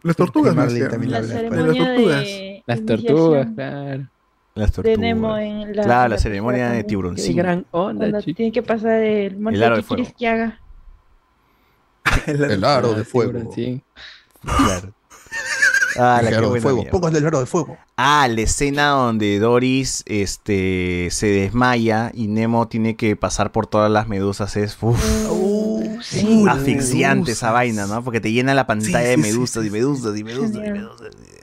[0.03, 1.25] Las tortugas, español.
[1.25, 2.23] ceremonia las tortugas.
[2.23, 4.07] de Las tortugas, claro.
[4.55, 4.99] Las de tortugas.
[4.99, 6.77] Nemo en la, claro, la ceremonia de.
[6.77, 7.35] Qué tiburoncín.
[7.37, 10.15] gran onda, Cuando tiene que pasar el monte El aro de que quieres fuego.
[10.17, 10.59] que haga.
[12.27, 13.51] El aro de fuego.
[13.53, 13.81] Sí.
[14.43, 14.93] Claro.
[15.97, 16.85] Ah, El la qué aro de buena fuego.
[16.89, 17.77] Póngale el aro de fuego.
[17.97, 23.91] Ah, la escena donde Doris este, se desmaya y Nemo tiene que pasar por todas
[23.91, 24.99] las medusas es uf,
[26.01, 26.45] sí.
[26.49, 28.03] asfixiante esa vaina, ¿no?
[28.03, 30.71] Porque te llena la pantalla Sí, de sí, medusas sí, y medusas y medusas y
[30.71, 31.11] medusas.
[31.11, 31.40] Y, Esa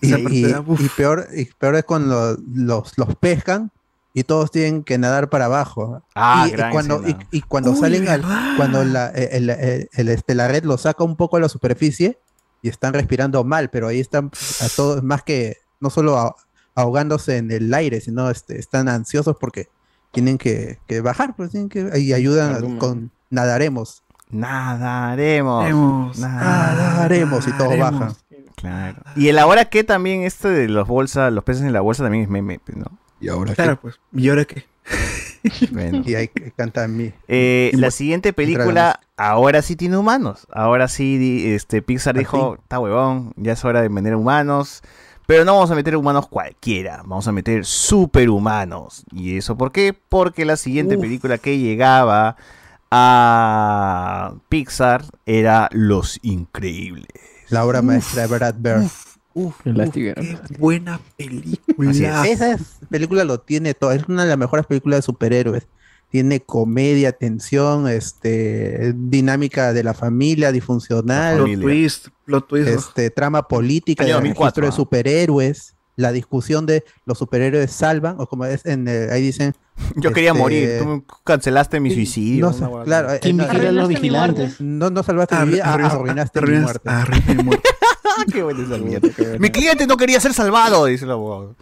[0.00, 3.70] parte y- peor, y peor es cuando los, los pescan
[4.14, 6.02] y todos tienen que nadar para abajo.
[6.14, 7.26] Ah, y, y cuando, y, escena.
[7.30, 8.22] y cuando Uy, salen al,
[8.56, 12.18] cuando la, el, el- el- este, la red lo saca un poco a la superficie
[12.62, 14.30] y están respirando mal, pero ahí están
[14.62, 16.34] a todos, más que no solo a-
[16.74, 19.68] ahogándose en el aire, sino este, están ansiosos porque
[20.12, 25.68] tienen que, que bajar, pues tienen que, y ayudan con nadaremos, Nadaremos.
[25.68, 28.00] Hemos- nadaremos y todos Nadaremos.
[28.00, 28.16] bajan.
[28.56, 29.02] Claro.
[29.14, 32.24] Y el ahora que también este de los bolsas, los peces en la bolsa también
[32.24, 32.86] es meme, ¿no?
[33.20, 34.00] Y ahora Claro, pues.
[34.12, 34.64] ¿Y ahora qué?
[35.70, 36.02] Bueno.
[36.04, 40.46] y hay que cantar mi Eh, la siguiente película ahora sí tiene humanos.
[40.52, 44.82] Ahora sí, este Pixar Al dijo, está huevón, ya es hora de meter humanos.
[45.26, 49.04] Pero no vamos a meter humanos cualquiera, vamos a meter superhumanos.
[49.12, 49.92] ¿Y eso por qué?
[49.92, 51.02] Porque la siguiente Uf.
[51.02, 52.36] película que llegaba
[52.92, 57.08] a Pixar era Los Increíbles.
[57.50, 58.84] La obra maestra de Brad Bird.
[59.34, 60.14] Uf, qué
[60.58, 61.90] buena película.
[62.24, 62.30] Es.
[62.40, 63.92] Esa es- película lo tiene todo.
[63.92, 65.66] Es una de las mejores películas de superhéroes.
[66.10, 72.68] Tiene comedia, tensión, este, dinámica de la familia disfuncional, Plot twist, plot twist.
[72.68, 74.72] este, trama política, Año el 2004, registro de ¿ah?
[74.72, 79.54] superhéroes, la discusión de los superhéroes salvan, o como es en eh, ahí dicen.
[79.96, 82.50] Yo quería este, morir, tú me cancelaste mi suicidio.
[82.50, 83.44] No, claro, eh, no,
[84.60, 86.90] No, no salvaste mi vida, ah, arruinaste mi muerte.
[88.32, 89.08] Qué buena esa mierda.
[89.38, 91.54] Mi cliente no quería ser salvado, dice el abogado.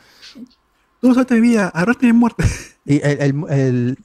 [1.01, 2.44] Tú no salvaste mi vida, arraste mi muerte.
[2.86, 3.99] Y el- el- el-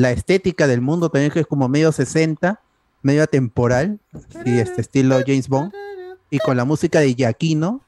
[0.00, 2.60] la estética del mundo también que es como medio 60,
[3.02, 3.98] medio atemporal,
[4.44, 5.72] y este estilo James Bond,
[6.30, 7.80] y con la música de Giacchino,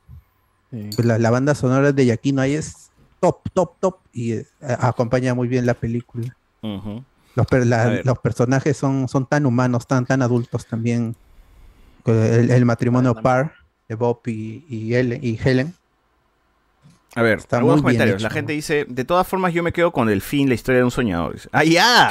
[0.71, 2.88] pues la, la banda sonora de Giacchino ahí es
[3.21, 6.35] top, top, top, y eh, acompaña muy bien la película.
[7.35, 8.07] Los, per- la- A ver.
[8.07, 11.15] los personajes son, son tan humanos, tan, tan adultos también.
[12.05, 13.53] El, el matrimonio par
[13.89, 15.75] de Bob y, y Helen, y Helen.
[17.15, 18.17] A ver, Está algunos muy bien comentarios.
[18.23, 18.29] hecho.
[18.29, 20.85] La gente dice, de todas formas yo me quedo con el fin, la historia de
[20.85, 21.35] un soñador.
[21.35, 22.09] Dice, ¡Ah, ya!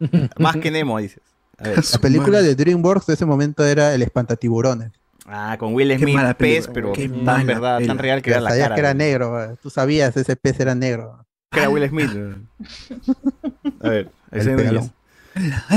[0.38, 1.20] Más que Nemo, dices.
[1.58, 1.84] A ver.
[1.92, 4.92] La película de DreamWorks de ese momento era El Espantatiburones.
[5.30, 6.72] Ah, con Will Qué Smith, mala pez, película.
[6.74, 8.74] pero Qué tan mala verdad, tan real que era la Sabías cara.
[8.74, 11.24] que era negro, tú sabías, ese pez era negro.
[11.50, 12.10] Que era Will Smith.
[13.82, 14.90] A ver, ese pegalón.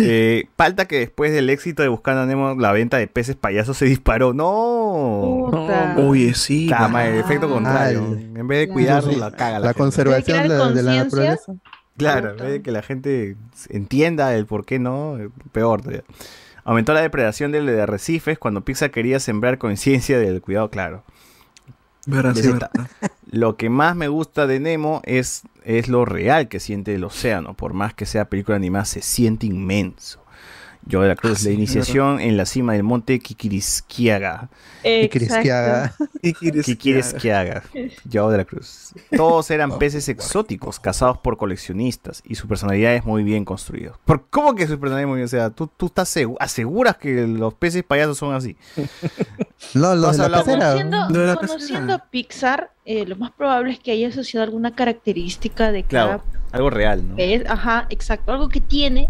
[0.02, 3.78] eh, falta que después del éxito de Buscando a Nemo, la venta de peces payasos
[3.78, 4.34] se disparó.
[4.34, 5.48] ¡No!
[5.52, 5.96] Puta.
[5.98, 6.68] Oye, sí.
[6.70, 8.16] Cama, el efecto contrario.
[8.18, 8.32] Ay.
[8.36, 9.60] en vez de cuidarlo, la caga.
[9.60, 9.78] La gente.
[9.80, 11.54] conservación de, de la naturaleza.
[11.98, 13.36] Claro, en vez de que la gente
[13.70, 15.18] entienda el por qué no,
[15.52, 16.04] peor todavía.
[16.64, 21.04] Aumentó la depredación del de arrecifes cuando Pixar quería sembrar conciencia del cuidado, claro.
[22.06, 22.72] Sí, verdad.
[23.32, 27.54] Lo que más me gusta de Nemo es, es lo real que siente el océano.
[27.54, 30.21] Por más que sea película animada, se siente inmenso.
[30.86, 34.50] Yo de la Cruz, Ah, sí, la iniciación en la cima del monte Kikirisquiaga.
[34.84, 35.94] Kikirisquiaga.
[36.66, 37.64] Kikirisquiaga.
[38.06, 38.94] Yo de la Cruz.
[39.16, 43.94] Todos eran peces exóticos, cazados por coleccionistas y su personalidad es muy bien construida.
[44.06, 45.26] ¿Por cómo que su personalidad es muy bien?
[45.26, 48.56] O sea, tú, tú estás segu- aseguras que los peces payasos son así.
[49.76, 50.44] No, los de la.
[50.44, 54.74] Conociendo, No era conociendo a Pixar, eh, lo más probable es que haya asociado alguna
[54.76, 57.16] característica de Claro, cada algo real, ¿no?
[57.16, 57.44] pez.
[57.48, 59.08] Ajá, exacto, algo que tiene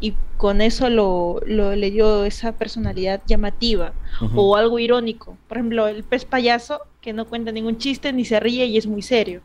[0.00, 3.92] y con eso lo, lo le dio esa personalidad llamativa
[4.34, 5.36] o algo irónico.
[5.48, 8.86] Por ejemplo, el pez payaso que no cuenta ningún chiste ni se ríe y es
[8.86, 9.40] muy serio.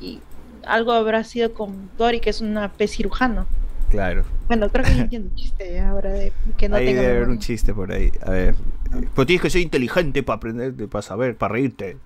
[0.00, 0.20] Y
[0.66, 3.46] algo habrá sido con Dory, que es una pez cirujano.
[3.90, 4.24] Claro.
[4.48, 7.28] Bueno, creo que ya entiendo el chiste ahora de que no ahí tenga debe haber
[7.28, 8.10] un chiste por ahí.
[8.22, 8.54] A ver.
[8.94, 11.96] eh, Pero tienes que ser inteligente para aprender, para saber, para reírte.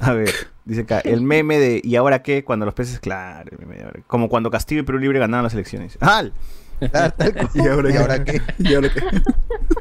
[0.00, 0.30] A ver,
[0.64, 2.42] dice acá, el meme de ¿y ahora qué?
[2.42, 4.00] Cuando los peces, claro, el meme de ahora.
[4.06, 5.96] como cuando Castillo y Perú Libre ganaban las elecciones.
[6.00, 6.32] ¡Al!
[6.92, 7.48] Ah, tal cual.
[7.54, 7.98] ¿Y ahora ¿Y qué?
[7.98, 8.42] ahora qué?
[8.58, 9.00] ¿Y ahora qué?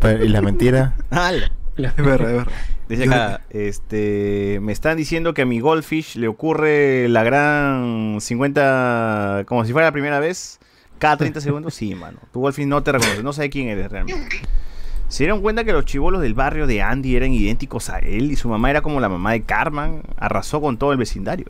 [0.01, 0.95] Pero, ¿Y la mentira?
[1.09, 1.51] ¡Al!
[1.75, 2.47] Es verdad, es verdad.
[2.87, 9.43] Dice acá, este, me están diciendo que a mi Goldfish le ocurre la gran 50,
[9.47, 10.59] como si fuera la primera vez,
[10.99, 11.73] cada 30 segundos.
[11.73, 12.19] Sí, mano.
[12.31, 14.41] Tu Goldfish no te reconoce, no sabe quién eres realmente.
[15.07, 18.35] Se dieron cuenta que los chivolos del barrio de Andy eran idénticos a él y
[18.35, 21.45] su mamá era como la mamá de Carmen, arrasó con todo el vecindario.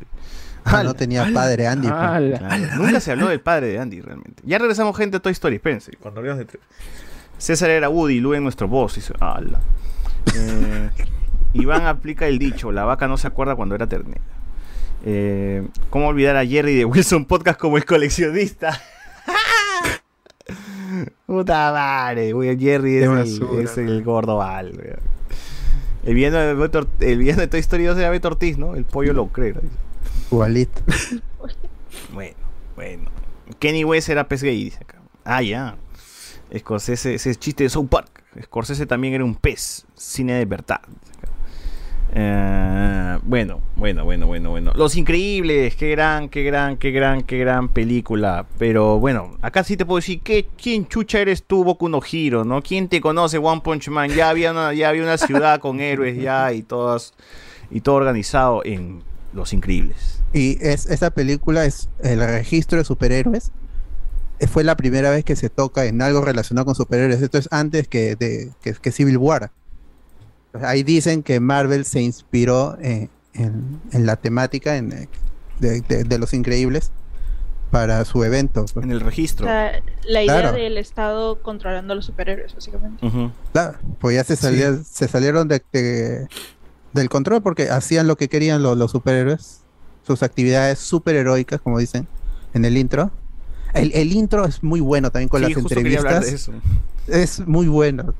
[0.65, 1.87] Ah, no tenía padre Andy.
[1.87, 1.99] pues.
[1.99, 2.75] Ala.
[2.75, 4.41] Nunca se habló del padre de Andy realmente.
[4.45, 5.91] Ya regresamos gente a Toy Story, espérense.
[5.99, 6.63] Cuando hablemos de tres.
[7.37, 9.11] César era Woody, Lu en nuestro boss.
[9.19, 9.59] Ala.
[10.35, 10.89] Eh,
[11.53, 14.21] Iván aplica el dicho, la vaca no se acuerda cuando era ternera.
[15.05, 18.79] Eh, ¿Cómo olvidar a Jerry de Wilson Podcast como el coleccionista?
[21.25, 24.71] Puta madre, güey, Jerry es el, es el gordo Val.
[26.05, 28.75] El villano de, el villano de Toy Story 2 era Beto Ortiz, ¿no?
[28.75, 29.55] El pollo lo cree.
[30.33, 30.81] Igualito.
[32.11, 32.35] Bueno,
[32.75, 33.11] bueno.
[33.59, 34.73] Kenny West era pez gay.
[35.23, 35.75] Ah, ya.
[36.57, 38.23] Scorsese, ese es chiste de South Park.
[38.43, 39.85] Scorsese también era un pez.
[39.95, 40.81] Cine de verdad.
[42.15, 44.71] Eh, bueno, bueno, bueno, bueno, bueno.
[44.75, 48.45] Los Increíbles, qué gran, qué gran, qué gran, qué gran película.
[48.57, 52.01] Pero bueno, acá sí te puedo decir, ¿qué, ¿quién chucha eres tú, Boku no?
[52.61, 54.09] ¿Quién te conoce, One Punch Man?
[54.09, 57.13] Ya había una, ya había una ciudad con héroes ya y todas
[57.71, 59.01] y todo organizado en
[59.33, 60.21] Los Increíbles.
[60.33, 63.51] Y es, esa película es el registro de superhéroes.
[64.39, 67.21] Eh, Fue la primera vez que se toca en algo relacionado con superhéroes.
[67.21, 69.51] Esto es antes que, de, que, que Civil War.
[70.61, 75.07] Ahí dicen que Marvel se inspiró en, en- en la temática en, eh,
[75.59, 76.91] de, de- de los increíbles
[77.71, 78.65] para su evento.
[78.75, 79.47] En el O registro.
[79.47, 80.55] sea, la idea Claro.
[80.57, 83.07] del Estado controlando a los superhéroes, básicamente.
[83.51, 86.27] Claro, pues ya se, salía- se salieron de, de-
[86.93, 89.61] del control porque hacían lo que querían los, los superhéroes,
[90.05, 92.07] sus actividades superheroicas, como dicen
[92.53, 93.11] en el intro.
[93.73, 96.33] El, el intro es muy bueno también con Sí, las justo hablar de entrevistas.
[96.33, 96.53] eso.
[97.07, 98.13] Es muy bueno.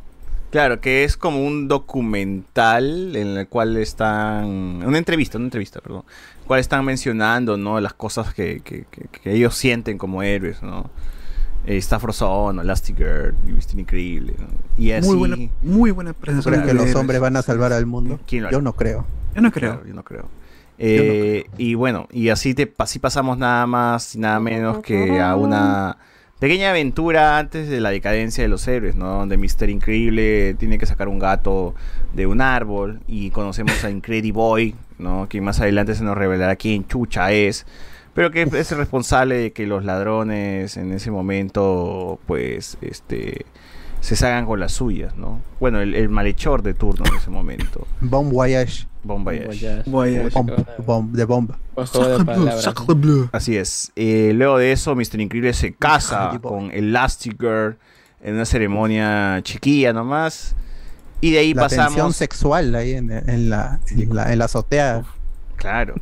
[0.50, 4.46] Claro, que es como un documental en el cual están.
[4.86, 6.04] Una entrevista, una entrevista, perdón.
[6.48, 7.80] cual están mencionando, ¿no?
[7.80, 10.90] Las cosas que, que- que- que ellos sienten como héroes, ¿no?
[11.66, 13.80] Eh, está Frozone, Elastigirl, Mr.
[13.80, 14.48] Increíble, ¿no?
[14.78, 15.08] Y así.
[15.08, 16.66] Muy buena, muy buena ¿Tú presentación.
[16.66, 18.20] que los hombres van a salvar al mundo?
[18.28, 19.06] ¿Quién lo Yo no creo.
[19.36, 19.74] Yo no creo.
[19.74, 20.26] Claro, yo no creo.
[20.78, 25.36] Eh, Y bueno, y así, te, así pasamos nada más y nada menos que a
[25.36, 25.98] una
[26.40, 29.20] pequeña aventura antes de la decadencia de los héroes, ¿no?
[29.20, 29.70] Donde Mr.
[29.70, 31.74] Increíble tiene que sacar un gato
[32.14, 35.30] de un árbol y conocemos a Incrediboy, Boy, ¿no?
[35.30, 37.66] Que más adelante se nos revelará quién chucha es.
[38.14, 43.46] Pero que es el responsable de que los ladrones en ese momento, pues, este,
[44.02, 45.42] se salgan con las suyas, ¿no?
[45.60, 47.88] Bueno, el, el malhechor de turno en ese momento.
[48.02, 48.88] Bon Voyage.
[49.04, 50.30] Bon Voyage.
[50.32, 51.58] Bomb- bomb- de bomba.
[53.34, 53.92] Así es.
[53.96, 55.20] Eh, luego de eso, Mr.
[55.20, 57.78] Increíble se casa con Elastigirl
[58.22, 60.56] en una ceremonia chiquilla nomás.
[61.20, 62.16] Y de ahí la tensión pasamos.
[62.16, 65.04] sexual ahí en, en la, en, la, en la azotea.
[65.56, 65.96] Claro.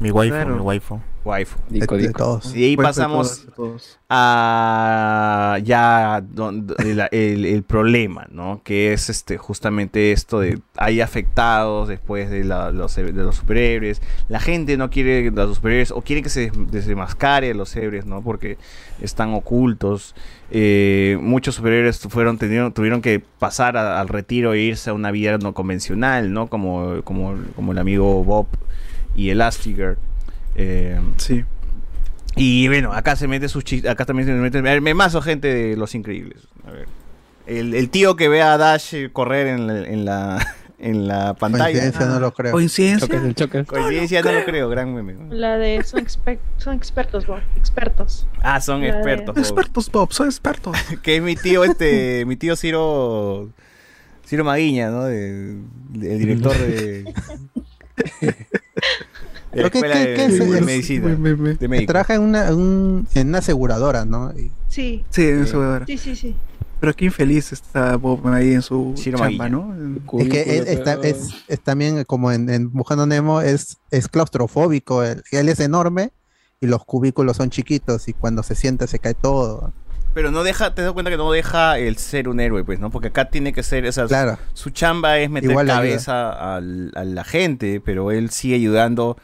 [0.00, 0.54] Mi waifu, Claro.
[0.56, 1.00] mi waifu.
[1.24, 1.58] Waifu.
[1.70, 2.18] Dico, De- de dico.
[2.18, 2.54] todos.
[2.54, 3.98] Y de ahí Waifu pasamos todos, de todos.
[4.58, 8.60] a ya don- el, el- el problema, ¿no?
[8.64, 14.02] Que es este justamente esto de hay afectados después de, la- los, de los superhéroes.
[14.28, 18.06] La gente no quiere los superhéroes o quiere que se des- desenmascare a los héroes,
[18.06, 18.22] ¿no?
[18.22, 18.58] Porque
[19.00, 20.14] están ocultos.
[20.50, 25.10] Eh, muchos superhéroes fueron tuvieron, tuvieron que pasar a- al retiro e irse a una
[25.10, 26.48] vida no convencional, ¿no?
[26.48, 28.46] Como, como, como el amigo Bob
[29.16, 29.96] y Elastigirl.
[30.56, 31.44] Eh, sí.
[32.36, 33.90] Y bueno, acá se mete sus chistes.
[33.90, 34.80] Acá también se mete.
[34.80, 36.42] Me mazo gente de Los Increíbles.
[36.66, 36.86] A ver.
[37.46, 40.46] El, el tío que ve a Dash eh, correr en la, en la,
[40.78, 41.64] en la pantalla.
[41.66, 42.52] Coincidencia, no lo creo.
[42.52, 43.34] ¿Coincidencia?
[43.34, 43.64] Choque.
[43.64, 44.68] Coincidencia, no lo creo.
[44.68, 45.14] Gran meme.
[45.30, 48.26] La de son, exper- son expertos, Bob, expertos.
[48.42, 49.34] Ah, son La de- expertos.
[49.34, 49.38] Bob.
[49.38, 50.76] Expertos, Bob, son expertos.
[51.02, 52.24] que es mi tío, este.
[52.26, 53.50] mi tío Ciro.
[54.26, 55.04] Ciro Maguiña, ¿no?
[55.04, 55.56] De-
[55.90, 57.04] de- el director de.
[59.54, 60.64] De la ¿Pero qué- escuela qué- de, qué es de eso?
[60.66, 61.08] medicina.
[61.08, 61.92] De Que médico.
[61.92, 64.32] trabaja en una, un- en una aseguradora, ¿no?
[64.38, 65.04] Y- Sí.
[65.10, 65.84] Sí, en su hogar.
[65.86, 66.34] Sí, sí, sí.
[66.80, 69.48] Pero qué infeliz está Bob ahí en su Ciro chamba.
[69.48, 69.74] ¿no?
[70.18, 75.02] Es que es, está- es- es también como en, en Buscando Nemo, es, es claustrofóbico.
[75.02, 76.10] Él, él es enorme
[76.60, 79.72] y los cubículos son chiquitos y cuando se sienta se cae todo.
[80.12, 82.90] Pero no deja, te das cuenta que no deja el ser un héroe, pues, ¿no?
[82.90, 84.38] Porque acá tiene que ser, o sea, Claro.
[84.52, 89.16] su chamba es meter Igual cabeza al- a la gente, pero él sigue ayudando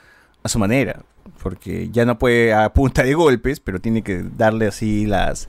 [0.42, 1.02] a su manera.
[1.42, 5.48] Porque ya no puede a punta de golpes, pero tiene que darle así las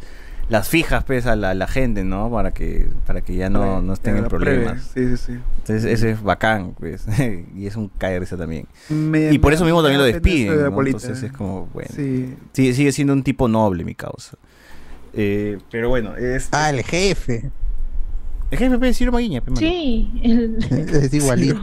[0.52, 2.30] las fijas pues a la, gente, ¿no?
[2.30, 4.92] Para que para que ya no, no estén en problemas.
[4.94, 5.32] Sí, sí, sí.
[5.60, 7.06] Entonces ese es bacán, pues.
[7.56, 8.68] y es un caerse también.
[8.90, 10.60] Me- y por me- eso mismo también lo de despiden.
[10.66, 11.90] Entonces es como, bueno.
[11.96, 12.36] Sí.
[12.52, 14.38] Sigue siendo un tipo noble, mi causa.
[15.14, 16.50] Eh, pero bueno, es...
[16.52, 17.50] Ah, el jefe.
[18.52, 19.42] El jefe es Ciro Maguiña.
[19.58, 20.12] Sí.
[20.24, 20.58] el-
[20.94, 21.62] Es igualito.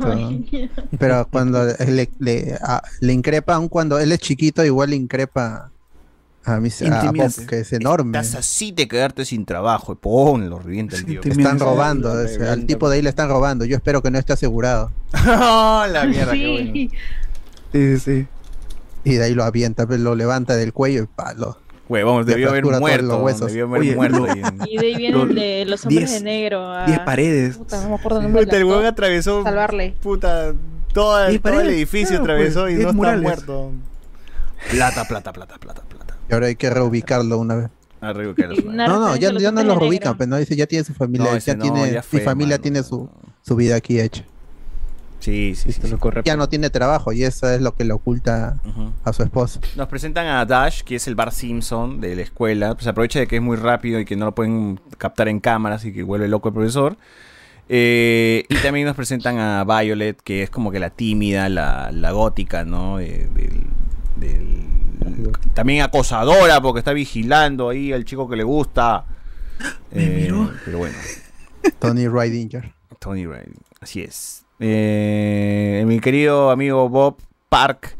[0.99, 5.71] Pero cuando le, le, a- le increpa, aun cuando él es chiquito, igual le increpa
[6.45, 8.19] a, mis, a Bob, que es enorme.
[8.19, 9.93] Estás así de quedarte sin trabajo.
[9.93, 11.21] Y pon, lo revienta el tío.
[11.23, 13.67] Le están robando, al tipo de ahí le están robando.
[13.67, 14.91] Yo espero que no esté asegurado.
[15.27, 16.33] ¡Oh, la mierda!
[16.33, 16.73] qué bueno.
[16.73, 16.91] Sí.
[17.73, 18.27] Sí, sí.
[19.05, 21.59] Y de ahí lo avienta, lo levanta del cuello y palo.
[21.89, 23.25] Huevón, debió haber muerto.
[23.47, 24.27] Debió haber Oye, muerto.
[24.67, 26.71] Y de ahí viene el de los hombres Diez- de negro.
[26.71, 27.57] a- diez paredes.
[27.57, 29.05] Puta, no me acuerdo el nombre Puta, el del huevón actor.
[29.05, 29.43] atravesó.
[29.43, 29.95] Salvarle.
[30.03, 30.55] Puta,
[30.93, 33.73] todo, el- todo el edificio claro, atravesó pues, y no está muerto.
[34.71, 36.17] Plata, plata, plata, plata, plata.
[36.29, 37.69] Y ahora hay que reubicarlo una vez.
[38.01, 40.95] Los- Una No, no, ya, ya no lo reubican, pero no dice, ya tiene su
[40.95, 42.63] familia, No, ya no, tiene, ya fue, mi familia mano.
[42.63, 43.09] tiene su,
[43.43, 44.25] su vida aquí hecha.
[45.29, 45.81] Sí, sí, sí.
[45.89, 45.97] sí.
[46.25, 48.61] Ya no tiene trabajo y eso es lo que le oculta
[49.05, 49.61] a su esposa.
[49.77, 52.75] Nos presentan a Dash, que es el Bar Simpson de la escuela.
[52.75, 55.85] Pues aprovecha de que es muy rápido y que no lo pueden captar en cámaras
[55.85, 56.97] y que vuelve loco el profesor.
[57.69, 62.13] Eh, y también nos presentan a Violet, que es como que la tímida, la, la
[62.13, 62.97] gótica, ¿no?
[62.97, 63.67] De- del-
[64.17, 69.05] del- también acosadora, porque está vigilando ahí al chico que le gusta.
[69.93, 70.33] Eh,
[70.65, 70.97] pero bueno.
[71.79, 72.73] Tony Ridinger.
[72.99, 74.45] Tony Riley, así es.
[74.61, 77.17] Eh, mi querido amigo Bob
[77.49, 77.97] Park,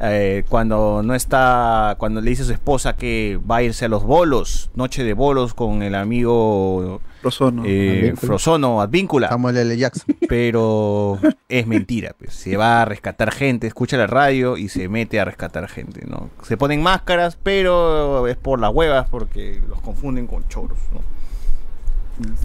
[0.00, 3.88] eh, cuando no está, cuando le dice a su esposa que va a irse a
[3.88, 7.62] los bolos, noche de bolos con el amigo Frozono.
[7.64, 8.16] eh, Advíncula.
[8.26, 9.28] Frozono, Advíncula.
[9.28, 9.76] Samuel L.
[9.76, 10.16] Jackson.
[10.28, 11.18] Pero
[11.48, 12.34] es mentira, pues.
[12.34, 16.30] se va a rescatar gente, escucha la radio y se mete a rescatar gente, ¿no?
[16.42, 21.00] Se ponen máscaras, pero es por las huevas porque los confunden con choros, ¿no?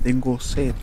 [0.04, 0.74] Tengo sed.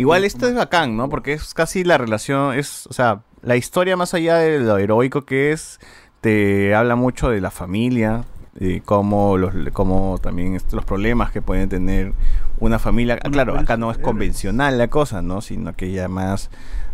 [0.00, 1.08] Igual esto es bacán, ¿no?
[1.08, 5.22] Porque es casi la relación, es, o sea, la historia más allá de lo heroico
[5.22, 5.78] que es,
[6.20, 8.24] te habla mucho de la familia,
[8.58, 12.12] eh, cómo, los, cómo también los problemas que pueden tener
[12.58, 13.18] una familia.
[13.22, 15.40] Ah, claro, acá no es convencional la cosa, ¿no?
[15.40, 16.50] Sino que ya más,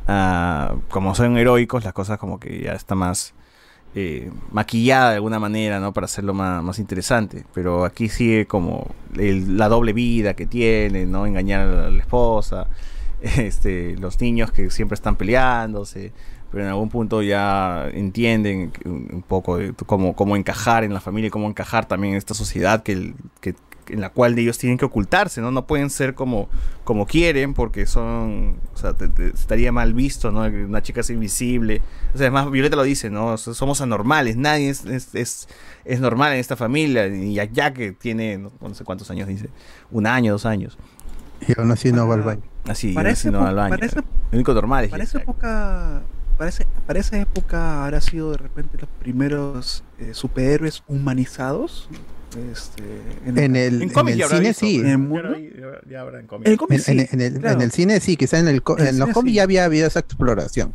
[0.06, 3.34] ah, como son heroicos, las cosas como que ya está más
[3.94, 5.92] eh, maquillada de alguna manera, ¿no?
[5.92, 7.44] Para hacerlo más, más interesante.
[7.54, 11.24] Pero aquí sigue como el- la doble vida que tiene, ¿no?
[11.24, 12.66] Engañar a la esposa,
[13.22, 16.12] este, los niños que siempre están peleándose,
[16.50, 21.28] pero en algún punto ya entienden un, poco de cómo, cómo encajar en la familia
[21.28, 23.54] y cómo encajar también en esta sociedad que, que-
[23.88, 25.52] en la cual ellos tienen que ocultarse, ¿no?
[25.52, 26.48] No pueden ser como,
[26.82, 30.40] como quieren porque son, o sea, te- te- estaría mal visto, ¿no?
[30.40, 31.82] Una chica es invisible.
[32.12, 33.34] O sea, además Violeta lo dice, ¿no?
[33.34, 35.48] O sea, somos anormales, nadie es, es, es,
[35.84, 37.06] es normal en esta familia.
[37.06, 39.50] Y ya que tiene, no, no sé cuántos años dice,
[39.92, 40.76] un año, dos años.
[41.46, 42.42] Y aún así no va al baño.
[42.68, 43.76] Así, esa no al baño.
[43.80, 46.02] esa- Lo único normal es Para esa época,
[46.36, 51.88] para, esa época habrá sido de repente los primeros eh, superhéroes humanizados.
[52.52, 52.82] Este,
[53.24, 54.80] En el, en el cine sí.
[54.80, 55.28] En el mundo.
[55.88, 57.56] Ya habrá en El cómic En, sí, en- en el, claro.
[57.56, 59.36] en el cine sí, quizá en, el, co- En el en los cómics sí.
[59.36, 60.74] ya había habido esa exploración.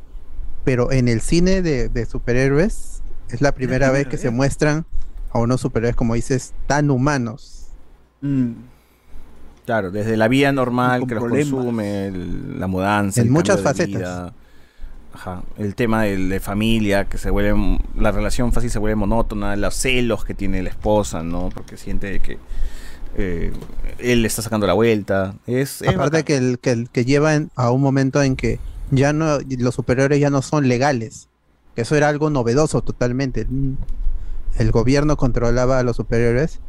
[0.63, 4.85] Pero en el cine de, de superhéroes es la primera vez que se muestran
[5.31, 7.67] a unos superhéroes, como dices, tan humanos.
[8.21, 8.51] Mm.
[9.65, 13.61] Claro, desde la vida normal Con que los consume, el- la mudanza, En el muchas
[13.61, 13.87] facetas.
[13.87, 14.33] vida,
[15.13, 19.55] ajá, el tema de, de familia, que se vuelve, la relación fácil se vuelve monótona,
[19.55, 21.49] los celos que tiene la esposa, ¿no?
[21.53, 22.39] Porque siente que
[23.17, 23.51] eh,
[23.99, 25.35] él le está sacando la vuelta.
[25.45, 28.59] Es, es Aparte que, el, que, el- que llevan a un momento en que
[28.89, 31.27] ya no los superhéroes ya no son legales.
[31.75, 33.47] Que eso era algo novedoso totalmente.
[34.57, 36.59] El gobierno controlaba a los superhéroes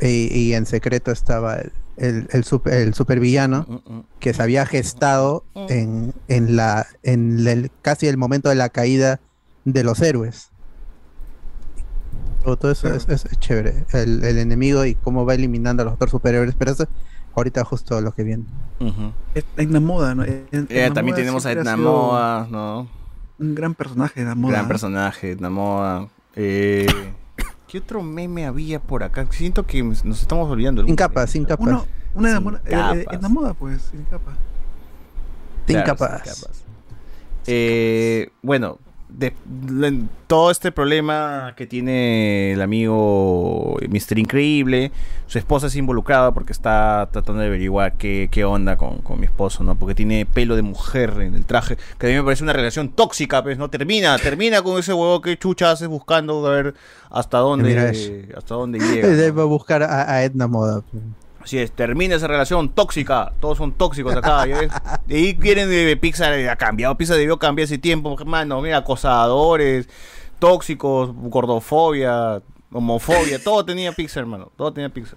[0.00, 3.82] y, y en secreto estaba el, el, el super- el supervillano
[4.20, 9.20] que se había gestado en, en la en el, casi el momento de la caída
[9.64, 10.50] de los héroes.
[12.44, 13.84] Todo, eso es, es- es chévere.
[13.92, 16.54] El, el enemigo y cómo va eliminando a los otros superhéroes.
[16.54, 16.86] Pero eso
[17.34, 18.44] ahorita justo lo que viene.
[19.34, 20.24] Es- Edna Moda, ¿no?
[20.24, 22.88] Eh, también Moda tenemos a Edna Moda, ¿no?
[23.38, 24.52] Un gran personaje, Edna Moda.
[24.54, 26.08] Gran personaje, Edna Moda.
[26.36, 26.86] Eh,
[27.68, 29.26] ¿Qué otro meme había por acá?
[29.30, 30.84] Siento que nos estamos olvidando.
[30.84, 31.66] Sin capas, sin capas.
[31.66, 33.18] Uno, una Edna Sin Moda, eh, eh, capas.
[33.18, 34.32] Edna Moda, pues, sin capa.
[35.66, 36.22] Sin Claro, capas.
[36.22, 36.64] sin capas.
[37.46, 44.18] Eh, bueno, de, de- todo este problema que tiene el amigo Mr.
[44.18, 44.92] Increíble,
[45.26, 49.24] su esposa es involucrada porque está tratando de averiguar qué, qué onda con, con mi
[49.26, 49.74] esposo, ¿no?
[49.74, 52.90] Porque tiene pelo de mujer en el traje, que a mí me parece una relación
[52.90, 53.70] tóxica, pues, ¿no?
[53.70, 56.74] Termina, termina con ese huevo que chucha haces buscando a ver
[57.10, 59.08] hasta dónde, hasta dónde llega.
[59.08, 59.16] ¿no?
[59.16, 60.82] Debe buscar a, a Edna Moda.
[61.48, 63.32] Así es, termina esa relación tóxica.
[63.40, 64.42] Todos son tóxicos acá.
[64.42, 66.94] ahí quieren de Pixar, eh, ha cambiado.
[66.98, 68.60] Pixar debió cambiar ese tiempo, hermano.
[68.60, 69.88] Mira, acosadores,
[70.38, 73.42] tóxicos, gordofobia, homofobia.
[73.42, 74.52] Todo tenía Pixar, hermano.
[74.56, 75.16] Todo tenía Pixar.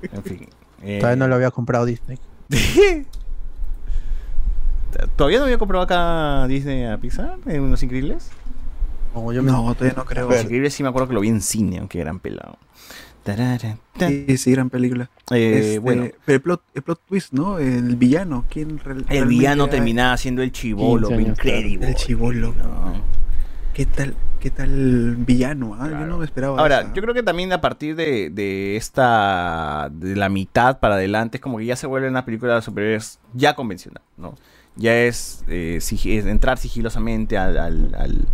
[0.00, 0.48] En fin.
[0.82, 2.18] eh, Todavía no lo había comprado Disney.
[5.16, 7.36] ¿Todavía no había comprado acá Disney a Pixar?
[7.44, 8.30] ¿En Los Increíbles?
[9.14, 10.30] No, yo no, todavía no creo.
[10.30, 12.56] Los Increíbles sí me acuerdo que lo vi en cine, aunque eran pelados.
[13.98, 15.10] Sí, sí, gran película.
[15.32, 16.06] Eh, Este, bueno.
[16.24, 17.58] Pero el plot, el plot twist, ¿no?
[17.58, 18.44] El villano.
[18.48, 19.70] ¿Quién El villano era?
[19.72, 21.88] terminaba siendo el chivolo, 15 años increíble.
[21.88, 22.54] El chivolo.
[23.74, 25.76] ¿Qué tal, qué tal villano?
[25.78, 25.88] ah?
[25.88, 26.58] Yo no me esperaba.
[26.58, 26.94] Ahora, esa.
[26.94, 31.40] yo creo que también a partir de, de esta, de la mitad para adelante, es
[31.40, 34.34] como que ya se vuelve una película de superhéroes ya convencional, ¿no?
[34.74, 38.26] Ya es, eh, sig- es entrar sigilosamente al, al- al-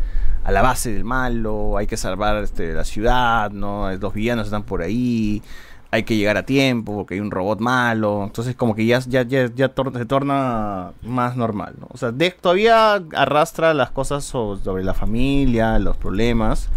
[0.45, 3.91] a la base del malo, hay que salvar este, la ciudad, ¿no?
[3.97, 5.43] Los villanos están por ahí,
[5.91, 9.23] hay que llegar a tiempo porque hay un robot malo, entonces como que ya, ya,
[9.23, 11.87] ya, ya tor- se torna más normal, ¿no?
[11.91, 16.69] O sea, de- todavía arrastra las cosas so- sobre la familia, los problemas,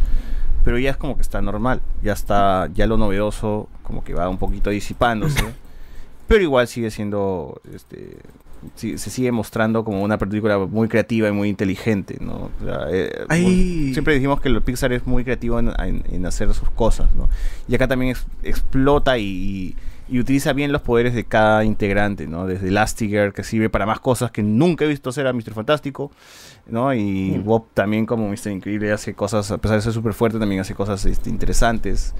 [0.63, 4.29] pero ya es como que está normal, ya está, ya lo novedoso como que va
[4.29, 5.43] un poquito disipándose,
[6.27, 8.17] pero igual sigue siendo, este,
[8.75, 12.49] se sigue mostrando como una película muy creativa y muy inteligente, ¿no?
[12.61, 16.25] O sea, eh, muy- siempre decimos que el Pixar es muy creativo en, en- en
[16.25, 17.29] hacer sus cosas, ¿no?
[17.67, 19.75] Y acá también ex- explota y,
[20.09, 22.47] y utiliza bien los poderes de cada integrante, ¿no?
[22.47, 25.53] Desde Elastigirl, que sirve para más cosas que nunca he visto hacer a Mr.
[25.53, 26.11] Fantástico,
[26.67, 26.93] ¿no?
[26.93, 28.51] Y Bob también como Mr.
[28.51, 32.13] Increíble hace cosas, a pesar de ser súper fuerte, también hace cosas este, interesantes.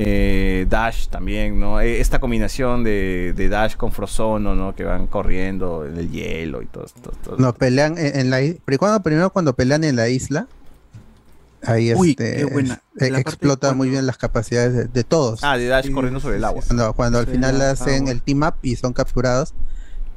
[0.00, 1.80] Eh, Dash también, ¿no?
[1.80, 4.74] Eh, Esta combinación de, de Dash con Frozono, ¿no?
[4.76, 7.12] Que van corriendo en el hielo y todo esto.
[7.36, 8.60] No, pelean en, en la isla.
[8.64, 10.46] Pero cuando, primero cuando pelean en la isla,
[11.64, 12.80] ahí Uy, este, buena.
[13.00, 15.40] eh, explota muy bien las capacidades de, de todos.
[15.42, 16.62] Ah, de Dash corriendo sobre el agua.
[16.64, 18.10] Cuando, cuando al final la hacen agua.
[18.12, 19.52] el team up y son capturados.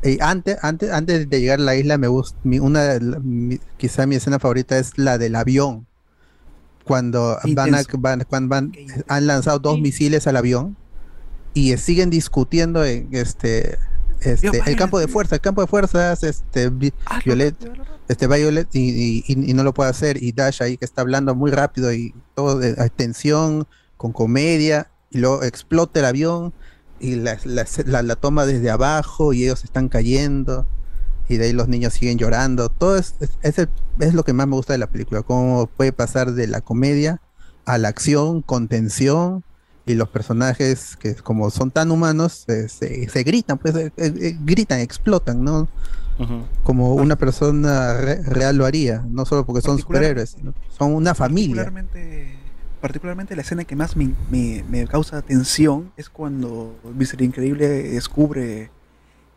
[0.03, 4.05] Y antes, antes, antes de llegar a la isla, me gusta, mi- una, mi- quizá
[4.05, 5.87] mi escena favorita es la del avión.
[6.91, 8.71] Cuando van, a, van- cuando van-
[9.07, 10.75] han lanzado dos misiles al avión
[11.53, 13.77] y siguen discutiendo en este
[14.19, 16.93] este el campo de fuerza, el campo de fuerzas, este vi-
[17.25, 17.55] Violet,
[18.07, 21.01] este Violet y, y- y- y no lo puede hacer y Dash ahí que está
[21.01, 26.53] hablando muy rápido y todo de tensión con comedia y luego explota el avión
[26.99, 30.67] y la, la- la- la toma desde abajo y ellos están cayendo
[31.31, 32.69] y de ahí los niños siguen llorando.
[32.69, 33.69] Todo es, es, es el-
[33.99, 37.21] es lo que más me gusta de la película, cómo puede pasar de la comedia
[37.65, 39.43] a la acción con tensión
[39.85, 44.37] y los personajes que como son tan humanos eh, se, se gritan, pues eh, eh,
[44.45, 45.67] gritan, explotan, ¿no?
[46.63, 50.37] Como una persona re- real lo haría, no solo porque son Particular- superhéroes,
[50.77, 51.63] son una familia.
[51.63, 52.35] Particularmente,
[52.79, 57.23] particularmente la escena que más me, me- me causa tensión es cuando Mr.
[57.23, 58.69] Increíble descubre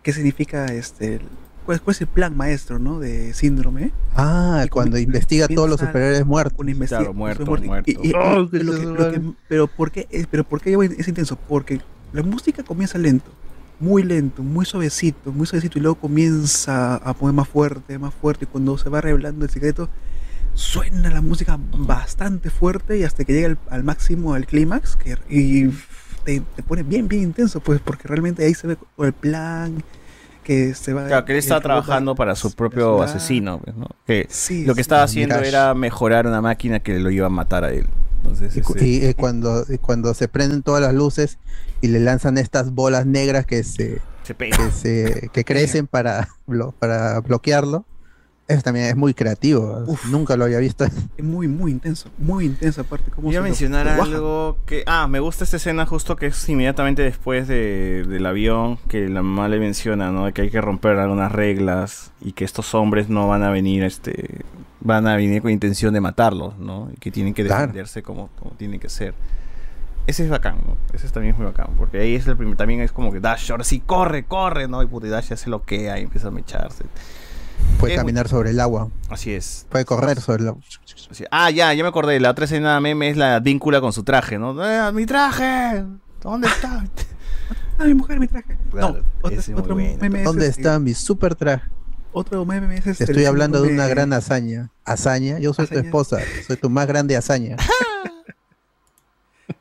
[0.02, 1.20] qué significa este
[1.64, 2.98] cuál, cuál es el plan maestro ¿no?
[3.00, 3.90] de síndrome.
[4.14, 6.54] Ah, cuando investiga todos los superhéroes muertos.
[6.88, 7.66] Claro, muerto, muerto.
[7.66, 7.90] muerto.
[7.90, 10.76] Y- y- Oh, y lo que- lo que- pero ¿por qué es, pero por qué
[10.98, 11.36] es intenso?
[11.36, 11.80] Porque
[12.12, 13.30] la música comienza lento,
[13.80, 18.44] muy lento, muy suavecito, muy suavecito y luego comienza a poner más fuerte, más fuerte
[18.44, 19.88] y cuando se va revelando el secreto
[20.54, 25.16] suena la música bastante fuerte y hasta que llega al, al máximo, al clímax que
[25.28, 25.68] y
[26.24, 29.82] te, te pone bien, bien intenso, pues porque realmente ahí se ve el plan
[30.44, 33.88] que se va Claro, que él va- trabajando para su propio asesino, pues, ¿no?
[34.06, 34.80] Que Sí, lo que sí.
[34.82, 35.48] estaba haciendo Mirage.
[35.48, 37.86] era mejorar una máquina que lo iba a matar a él.
[38.22, 41.38] Entonces, Y, cu- ese- y, eh, cuando, y cuando se prenden todas las luces
[41.80, 46.72] y le lanzan estas bolas negras que se, Se que, se- que crecen para, blo-
[46.78, 47.84] para bloquearlo,
[48.46, 49.84] eso también es muy creativo.
[50.10, 50.84] Nunca lo había visto.
[50.84, 53.10] Es muy, muy intenso, muy intenso aparte.
[53.10, 54.82] Cómo Iba a mencionar algo que...
[54.86, 59.22] Ah, me gusta esta escena justo que es inmediatamente después de- del avión, que la
[59.22, 60.32] mamá le menciona, ¿no?
[60.32, 64.42] Que hay que romper algunas reglas y que estos hombres no van a venir, este...
[64.80, 66.90] Van a venir con intención de matarlos, ¿no?
[66.92, 67.62] Y que tienen que Claro.
[67.62, 69.14] defenderse como, como tienen que ser.
[70.06, 70.76] Ese es bacán, ¿no?
[70.92, 73.50] Ese también es muy bacán, porque ahí es el primer, también es como que Dash,
[73.50, 74.82] ahora sí, corre, corre, ¿no?
[74.82, 76.84] Y puta, y Dash ya se loquea y empieza a mecharse.
[77.78, 78.88] Puede Es caminar sobre el agua.
[79.10, 79.66] Así es.
[79.70, 80.62] Puede correr sobre el agua.
[81.10, 82.18] Así- Ah, ya, ya me acordé.
[82.20, 84.54] La otra escena meme es la víncula con su traje, ¿no?
[84.64, 85.84] ¡Eh, ¡Mi traje!
[86.22, 86.84] ¿Dónde está?
[87.76, 88.56] Ah, mi mujer, mi traje.
[88.70, 91.68] Claro, no, otro, otro meme es ¿Dónde este, está mi super traje?
[92.12, 94.70] Otro meme es este, Estoy hablando de una gran hazaña.
[94.84, 95.40] ¿Hazaña?
[95.40, 96.18] Yo soy tu esposa.
[96.46, 97.56] Soy tu más grande hazaña.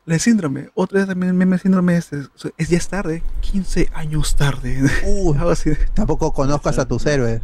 [0.06, 0.70] El síndrome.
[0.74, 3.22] Otro es también el meme síndrome es, es, es ya es tarde.
[3.40, 4.78] 15 años tarde.
[5.04, 5.72] Algo así.
[5.94, 7.42] Tampoco conozcas a tus héroes.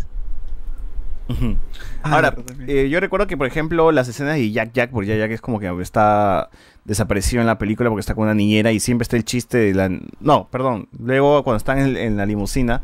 [2.03, 2.35] Ah, Ahora,
[2.67, 5.41] eh, yo recuerdo que, por ejemplo, las escenas de Jack Jack, porque Jack Jack es
[5.41, 6.51] como que está
[6.85, 9.75] desaparecido en la película porque está con una niñera y siempre está el chiste de
[9.75, 9.91] la...
[10.21, 10.89] No, perdón.
[10.99, 12.83] Luego, cuando están en, en la limusina,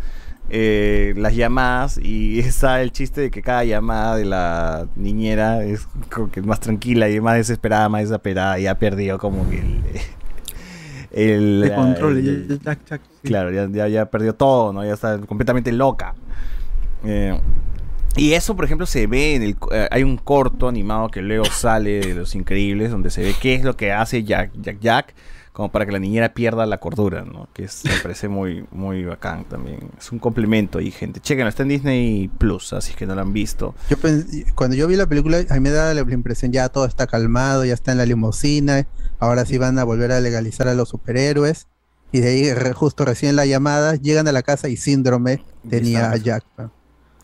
[0.51, 5.89] eh, las llamadas y está el chiste de que cada llamada de la niñera es
[6.13, 9.83] como que más tranquila y más desesperada, más desesperada y ha perdido como que el...
[11.13, 13.29] el, El control, el- Jack, Jack, sí.
[13.29, 14.85] Claro, ya, ya, ya perdió todo, ¿no?
[14.85, 16.15] Ya está completamente loca.
[17.05, 17.39] Eh,
[18.17, 19.57] y eso, por ejemplo, se ve en el...
[19.73, 23.55] eh, hay un corto animado que luego sale de Los Increíbles, donde se ve qué
[23.55, 25.15] es lo que hace Jack Jack, Jack
[25.53, 27.49] como para que la niñera pierda la cordura, ¿no?
[27.55, 29.79] Que es- me parece muy, muy bacán también.
[29.99, 31.19] Es un complemento ahí, gente.
[31.19, 33.75] Chequenlo, está en Disney Plus, así que no lo han visto.
[33.89, 33.97] Yo
[34.55, 37.65] cuando yo vi la película, a mí me da la impresión ya todo está calmado,
[37.65, 38.87] ya está en la limusina,
[39.19, 41.69] ahora sí van a volver a legalizar a los superhéroes.
[42.13, 46.11] Y de ahí, re- justo recién la llamada, llegan a la casa y Síndrome tenía
[46.11, 46.45] a Jack.
[46.59, 46.71] ¿no?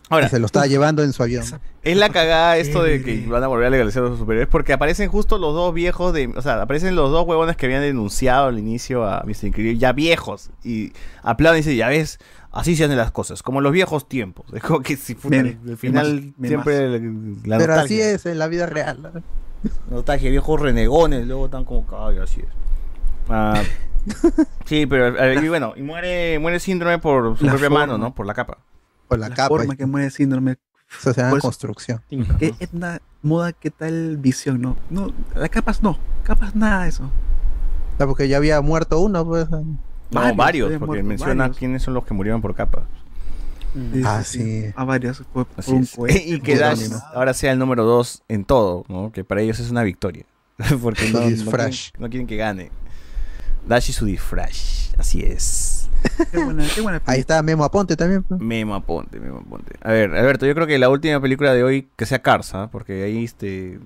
[0.09, 1.43] Ahora, Y se lo estaba llevando en su avión.
[1.81, 4.73] Es la cagada esto de que van a volver a legalizar a los superhéroes porque
[4.73, 8.47] aparecen justo los dos viejos de, o sea, aparecen los dos huevones que habían denunciado
[8.47, 9.45] al inicio a Mr.
[9.47, 12.19] Increíble, ya viejos y aplauden y dicen, "Ya ves,
[12.51, 15.57] así se hacen las cosas, como en los viejos tiempos." Es como que si Meme,
[15.67, 16.99] al final siempre la,
[17.45, 19.01] la Pero así es en la vida real.
[19.01, 19.11] ¿no?
[19.89, 22.47] Nostalgia, viejos renegones, luego están como ay, así es.
[23.29, 23.61] Ah,
[24.65, 27.79] sí, pero eh, y bueno, y muere muere síndrome por su La propia forma.
[27.87, 28.13] mano, ¿no?
[28.13, 28.57] Por la capa.
[29.13, 29.49] Por la, la capa.
[29.49, 30.57] forma que muere el síndrome.
[30.99, 32.01] Eso se llama eso- construcción.
[32.39, 34.61] ¿Qué etna, moda, qué tal visión?
[34.61, 37.09] No, no, las capas no, capas nada de eso.
[37.99, 39.49] Ah, porque ya había muerto uno, pues.
[39.49, 39.65] No,
[40.11, 41.57] Varios, varios, porque muerto menciona varios.
[41.57, 42.85] quiénes son los que murieron por capa.
[44.05, 44.65] Ah, sí.
[44.75, 45.23] A varios.
[45.33, 45.95] Por, por un es.
[45.95, 49.11] cohete, y que Dash ahora sea el número 2 en todo, ¿no?
[49.11, 50.25] Que para ellos es una victoria.
[50.83, 52.71] Porque no, no quieren, no quieren que gane.
[53.67, 54.93] Dash y su disfraz.
[54.99, 55.72] Así es.
[56.31, 58.23] Qué buena, qué buena Ahí está Memo Aponte también.
[58.23, 58.39] pues.
[58.41, 59.73] Memo aponte, memo aponte.
[59.81, 62.69] A ver, Alberto, yo creo que la última película de hoy que sea Cars, ¿ah?
[62.71, 63.79] Porque ahí este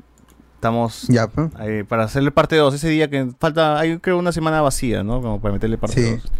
[0.55, 1.51] estamos Ya, pues.
[1.61, 5.21] eh, para hacerle parte 2 ese día que falta hay creo una semana vacía, ¿no?
[5.21, 6.11] Como para meterle parte Sí.
[6.11, 6.31] 2.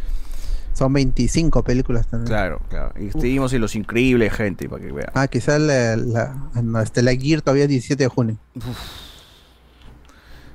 [0.74, 2.28] Son 25 películas también.
[2.28, 2.94] Claro, claro.
[3.00, 5.10] Y seguimos en Los Increíbles, gente, para que vean.
[5.16, 8.38] Ah, quizás la, la, no, este, la Gear todavía es 17 de junio.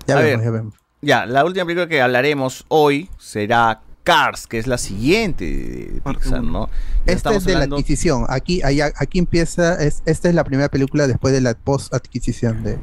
[0.07, 0.75] Ya A vemos, ver, ya vemos.
[1.01, 6.42] Ya, la última película que hablaremos hoy será Cars, que es la siguiente de Pixar,
[6.42, 6.68] ¿no?
[7.06, 8.24] Ya Esta es de hablando- la adquisición.
[8.28, 12.78] Aquí, ahí- aquí empieza, es, esta es la primera película después de la post-adquisición de,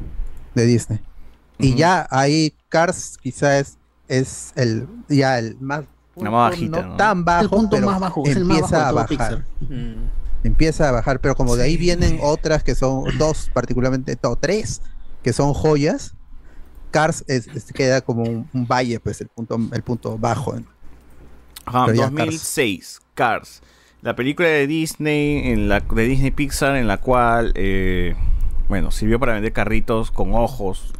[0.54, 1.00] de Disney.
[1.58, 1.78] Y Ujú.
[1.78, 3.76] ya ahí Cars quizá es,
[4.08, 5.84] es el, ya el más,
[6.16, 6.96] más bajita, no, ¿no?
[6.96, 9.08] tan bajo, El punto pero más bajo, el más empieza bajo a bajar.
[9.08, 9.44] Pixar.
[10.42, 14.80] Empieza a bajar, pero como de ahí vienen otras que son dos, particularmente, no, tres,
[15.22, 16.14] que son joyas.
[16.90, 20.54] Cars es, es- queda como un, un valle, pues el punto, el punto bajo.
[21.66, 22.16] Ajá, Pero ya Cars.
[22.16, 23.62] 2006, Cars.
[24.02, 28.14] La película de Disney, en la, de Disney Pixar, en la cual, eh,
[28.68, 30.92] bueno, sirvió para vender carritos con ojos.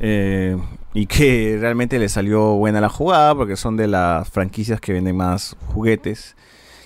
[0.00, 0.56] eh,
[0.94, 5.16] y que realmente le salió buena la jugada, porque son de las franquicias que venden
[5.16, 6.34] más juguetes.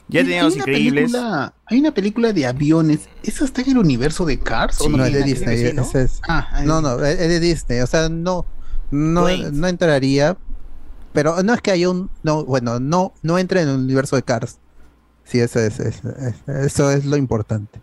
[0.09, 1.11] Ya tenían los increíbles.
[1.13, 3.09] película- hay una película de aviones.
[3.25, 4.77] ¿Esa está en el universo de Cars?
[4.77, 5.59] Sí, ¿O no, es de Disney.
[5.71, 5.83] sí, no?
[5.95, 7.81] es- Ah, no, no, es de Disney.
[7.81, 8.45] O sea, no,
[8.93, 10.37] no, no entraría.
[11.17, 12.11] Pero no es que haya un.
[12.23, 14.59] No, bueno, no, no entra en el universo de Cars.
[15.25, 17.81] Sí, eso es, es- es- eso es lo importante.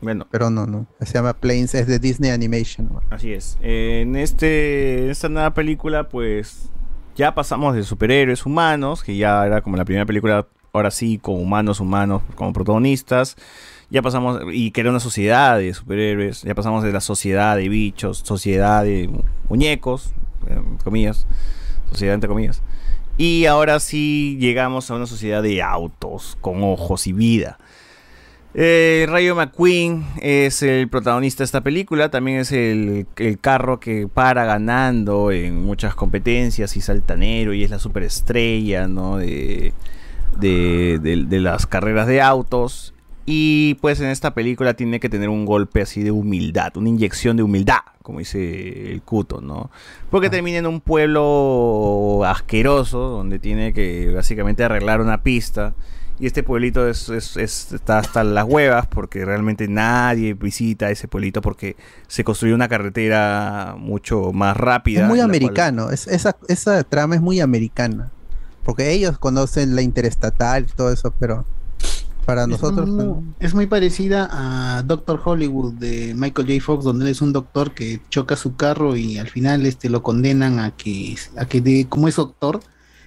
[0.00, 0.26] Bueno.
[0.30, 0.86] Pero no, no.
[1.00, 2.88] Se llama Planes, es de Disney Animation.
[3.10, 3.58] Así es.
[3.60, 6.70] Eh, en este, en esta nueva película, pues
[7.16, 11.34] ya pasamos de superhéroes humanos, que ya era como la primera película, ahora sí, con
[11.34, 13.36] humanos humanos como protagonistas.
[13.90, 16.42] Ya pasamos, y que era una sociedad de superhéroes.
[16.42, 20.12] Ya pasamos de la sociedad de bichos, sociedad de mu- muñecos,
[20.84, 21.26] comillas,
[21.90, 22.62] sociedad entre comillas.
[23.16, 27.58] Y ahora sí llegamos a una sociedad de autos, con ojos y vida.
[28.54, 34.08] Eh, Rayo McQueen es el protagonista de esta película, también es el, el carro que
[34.08, 39.18] para ganando en muchas competencias y saltanero y es la superestrella ¿no?
[39.18, 39.74] de,
[40.38, 42.94] de, de- de las carreras de autos.
[43.30, 47.36] Y pues en esta película tiene que tener un golpe así de humildad, una inyección
[47.36, 49.70] de humildad, como dice el Cuto, ¿no?
[50.10, 55.74] Porque termina en un pueblo asqueroso donde tiene que básicamente arreglar una pista.
[56.18, 61.06] Y este pueblito es, es- es- está hasta las huevas porque realmente nadie visita ese
[61.06, 61.76] pueblito porque
[62.06, 65.02] se construyó una carretera mucho más rápida.
[65.02, 65.90] Es muy cual- americano.
[65.90, 68.10] es- esa, esa trama es muy americana.
[68.64, 71.44] Porque ellos conocen la interestatal y todo eso, pero
[72.28, 72.86] para nosotros.
[72.86, 76.62] Es muy, es muy parecida a Doctor Hollywood de Michael J.
[76.62, 80.02] Fox, donde él es un doctor que choca su carro y al final este lo
[80.02, 82.60] condenan a que, a que de, como es doctor,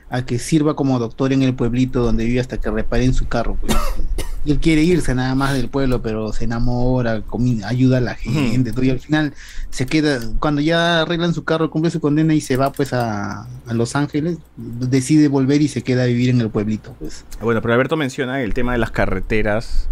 [0.09, 3.59] a que sirva como doctor en el pueblito donde vive hasta que reparen su carro.
[3.61, 3.75] pues.
[4.45, 7.21] Él quiere irse nada más del pueblo, pero se enamora,
[7.65, 9.33] ayuda a la gente, todo, y al final
[9.69, 13.43] se queda, cuando ya arreglan su carro, cumple su condena y se va pues a,
[13.43, 17.25] a Los Ángeles, decide volver y se queda a vivir en el pueblito, pues.
[17.41, 19.87] Bueno, pero Alberto menciona el tema de las carreteras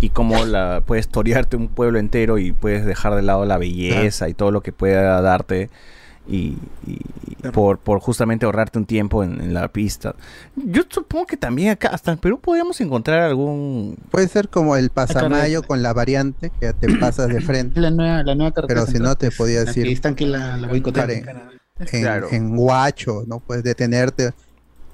[0.00, 4.28] y cómo la puedes torearte un pueblo entero y puedes dejar de lado la belleza
[4.28, 5.70] y todo lo que pueda darte
[6.30, 6.56] y,
[7.52, 10.14] por, por justamente ahorrarte un tiempo en, en la pista.
[10.56, 13.96] Yo supongo que también acá, hasta en Perú podríamos encontrar algún...
[14.10, 17.80] Puede ser como el pasamayo con la variante, que te pasas de frente.
[17.80, 19.84] La nueva, la nueva carretera Pero si no, te podía decir.
[19.86, 21.10] que están que la, la boicotean.
[21.10, 22.28] En, Claro.
[22.30, 23.40] en Huacho, ¿no?
[23.40, 24.32] Puedes detenerte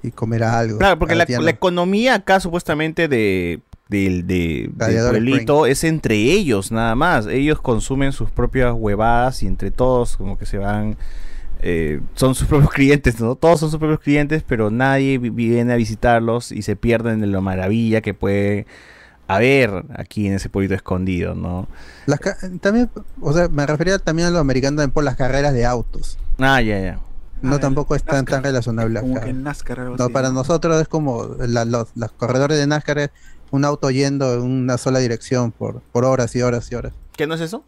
[0.01, 0.77] y comer algo.
[0.77, 3.59] Claro, porque la, economía acá supuestamente de,
[3.89, 7.27] del- de, del Gladiador pueblito es entre ellos nada más.
[7.27, 10.95] Ellos consumen sus propias huevadas y entre todos como que se van...
[11.61, 13.35] eh, son sus propios clientes, ¿no?
[13.35, 17.27] Todos son sus propios clientes, pero nadie vi- viene a visitarlos y se pierden de
[17.27, 18.65] la maravilla que puede
[19.27, 21.67] haber aquí en ese pueblito escondido, ¿no?
[22.05, 25.53] Las ca- también, o sea, me refería también a lo americano también por las carreras
[25.53, 26.17] de autos.
[26.39, 26.99] Ah, ya, ya.
[27.41, 29.25] No Ah, tampoco es tan, tan relacionable Como acá.
[29.25, 30.35] que en NASCAR algo No, así, para ¿no?
[30.35, 33.09] nosotros es como la- los, los corredores de NASCAR es
[33.51, 36.93] un auto yendo en una sola dirección por, por horas y horas y horas.
[37.15, 37.63] ¿Qué no es eso?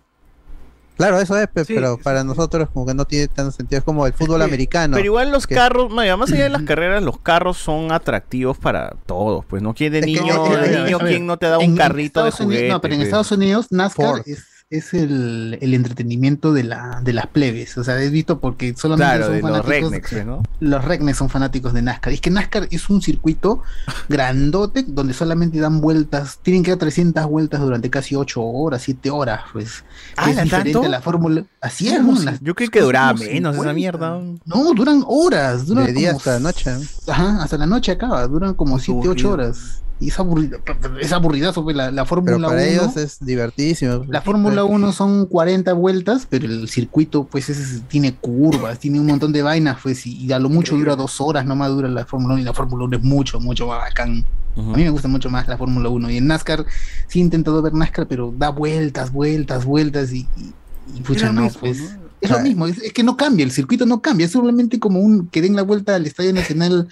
[1.00, 3.80] Claro, eso es, Sí, pero sí, para nosotros como que no tiene tanto sentido.
[3.80, 4.96] Es como el fútbol americano.
[4.96, 8.90] Pero igual los que- carros, más allá de las carreras, los carros son atractivos para
[9.06, 11.78] todos, pues no de Es que, niño, de niño quién no te da en- un
[11.78, 12.68] carrito de Unidos- juguete.
[12.68, 13.08] No, pero en pues?
[13.08, 17.76] Estados Unidos NASCAR es, es el, el entretenimiento de, la, de las plebes.
[17.80, 19.70] O sea, he visto porque solamente Claro, son de los fanáticos.
[19.92, 20.44] rednecks, pues, ¿no?
[20.60, 22.12] Los rednecks son fanáticos de NASCAR.
[22.14, 23.64] Y es que NASCAR es un circuito
[24.10, 29.10] grandote donde solamente dan vueltas, tienen que dar 300 vueltas durante casi 8 horas, 7
[29.10, 29.42] horas.
[29.52, 29.84] Pues
[30.16, 30.88] Ah, es ¿la diferente tanto?
[30.88, 31.46] a la Fórmula.
[31.62, 32.20] Así es, ¿Cómo ¿no?
[32.20, 33.74] si- Las- Yo creí que duraba menos esa 50.
[33.74, 34.22] mierda.
[34.46, 35.66] No, duran horas.
[35.66, 36.72] Duran De día como- hasta la noche.
[37.08, 39.32] Ajá, hasta la noche acaba, duran como 7, 8 aburrido.
[39.32, 39.82] horas.
[40.02, 40.60] Y es aburrido,
[41.02, 42.48] es aburridazo, pues, la, la Fórmula Pero 1.
[42.48, 44.06] para ellos es divertísimo.
[44.08, 49.08] La Fórmula 1 son 40 vueltas, pero el circuito pues es- tiene curvas, tiene un
[49.08, 52.06] montón de vainas, pues, y, y a lo mucho dura dos horas, nomás dura la
[52.06, 54.24] Fórmula 1, y la Fórmula 1 es mucho, mucho más bacán.
[54.58, 56.66] A mí me gusta mucho más la Fórmula 1, y en NASCAR
[57.08, 60.54] sí he intentado ver NASCAR, pero da vueltas, vueltas, vueltas, y, y,
[60.98, 61.80] y, pucha, no, mismo, pues...
[61.80, 62.10] ¿no?
[62.22, 65.00] Es lo mismo, es, es que no cambia, el circuito no cambia, es solamente como
[65.00, 66.90] un que den la vuelta al Estadio Nacional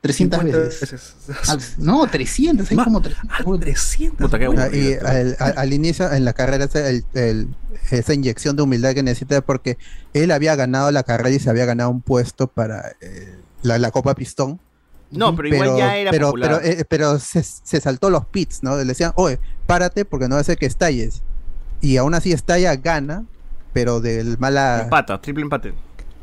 [0.00, 1.14] 300 50 veces.
[1.48, 4.30] Al- no, 300, hay como 300.
[4.30, 4.30] 300.
[4.58, 7.48] Ah, y al, al- al inicio, en la carrera, ese- el- el-
[7.90, 9.76] esa inyección de humildad que necesita, porque
[10.14, 13.90] él había ganado la carrera y se había ganado un puesto para eh, la, la
[13.90, 14.58] Copa Pistón.
[15.10, 16.60] No, pero igual ya era pero, popular.
[16.62, 18.76] Pero, eh, pero se, se saltó los pits, ¿no?
[18.76, 21.22] Le decían, oye, párate porque no va a ser que estalles.
[21.80, 23.24] Y aún así estalla, gana,
[23.72, 24.82] pero de mala...
[24.84, 25.74] Empata, triple empate.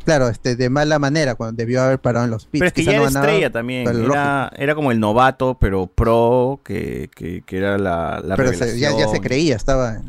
[0.07, 2.59] Claro, este, de mala manera, cuando debió haber parado en los pits.
[2.61, 3.85] Pero es que Quizá ya no era estrella también.
[3.89, 8.79] Era, era como el novato, pero pro, que, que, que era la, la pero se-
[8.79, 9.99] ya, ya se creía, estaba,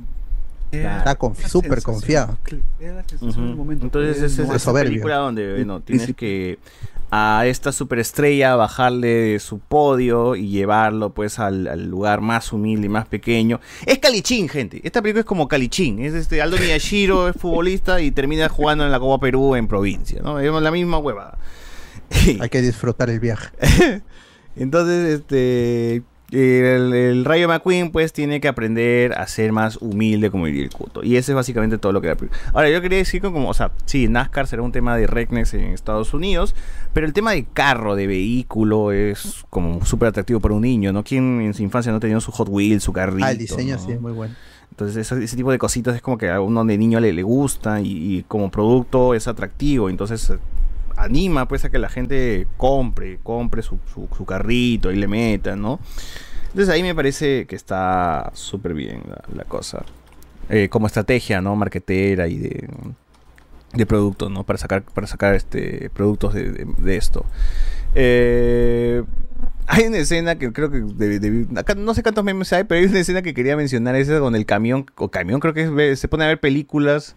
[0.70, 2.39] estaba confi- súper confiado.
[3.83, 4.91] Entonces es esa soberbio.
[4.93, 6.60] película donde bueno, tienes que
[7.11, 12.87] a esta superestrella bajarle de su podio y llevarlo pues al, al lugar más humilde
[12.87, 13.61] y más pequeño.
[13.87, 14.81] Es Calichín, gente.
[14.85, 15.99] Esta película es como Calichín.
[16.01, 20.20] Es este Aldo Miyashiro, es futbolista y termina jugando en la Copa Perú en provincia,
[20.23, 20.39] ¿no?
[20.39, 21.39] Es la misma huevada.
[22.41, 23.51] Hay que disfrutar el viaje.
[24.57, 26.03] Entonces, este.
[26.31, 30.71] El, el Rayo McQueen, pues, tiene que aprender a ser más humilde, como diría el
[30.71, 31.03] Cuto.
[31.03, 32.15] Y ese es básicamente todo lo que.
[32.53, 35.55] Ahora, yo quería decir que, como, o sea, sí, NASCAR será un tema de Regnex
[35.55, 36.55] en Estados Unidos,
[36.93, 41.03] pero el tema de carro, de vehículo, es como súper atractivo para un niño, ¿no?
[41.03, 43.25] ¿Quién en su infancia no tenía su Hot Wheels, su carrito?
[43.25, 43.85] Ah, el diseño ¿no?
[43.85, 44.35] sí es muy bueno.
[44.71, 47.23] Entonces ese, ese tipo de cositas es como que a uno de niño le, le
[47.23, 49.91] gusta y, y como producto es atractivo.
[49.91, 50.33] Entonces
[50.99, 55.81] anima pues a que la gente compre, compre su, su- carrito y le meta, ¿no?
[56.49, 59.02] Entonces ahí me parece que está súper bien
[59.35, 59.85] la, cosa.
[60.51, 61.55] Eh, como estrategia, ¿no?
[61.57, 62.68] Marquetera y de,
[63.75, 64.44] de productos, ¿no?
[64.44, 67.25] Para sacar, para sacar este productos de, esto.
[67.94, 69.02] Eh,
[69.67, 70.85] hay una escena que creo que
[71.57, 74.35] acá no sé cuántos memes hay, pero hay una escena que quería mencionar, esa con
[74.35, 77.15] el camión, o camión creo que se pone a ver películas.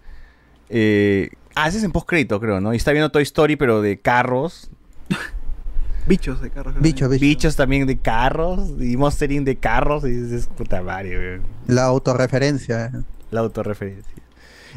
[0.69, 2.73] Eh, ah, ese es en postcrédito, creo, ¿no?
[2.73, 4.69] Y está viendo Toy Story, pero de carros.
[6.07, 6.73] Bichos de carros.
[6.79, 8.71] Bichos, también de carros.
[8.79, 10.03] Y Monstering de carros.
[10.03, 11.41] Y dices, puta madre, weón.
[11.67, 12.85] La autorreferencia.
[12.87, 13.01] eh.
[13.29, 14.11] La autorreferencia.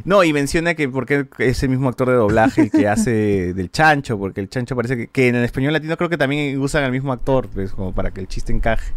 [0.04, 3.70] No, y menciona que porque es el mismo actor de doblaje el que hace del
[3.70, 6.84] chancho, porque el chancho parece que, que en el español latino creo que también usan
[6.84, 8.92] al mismo actor, pues como para que el chiste encaje.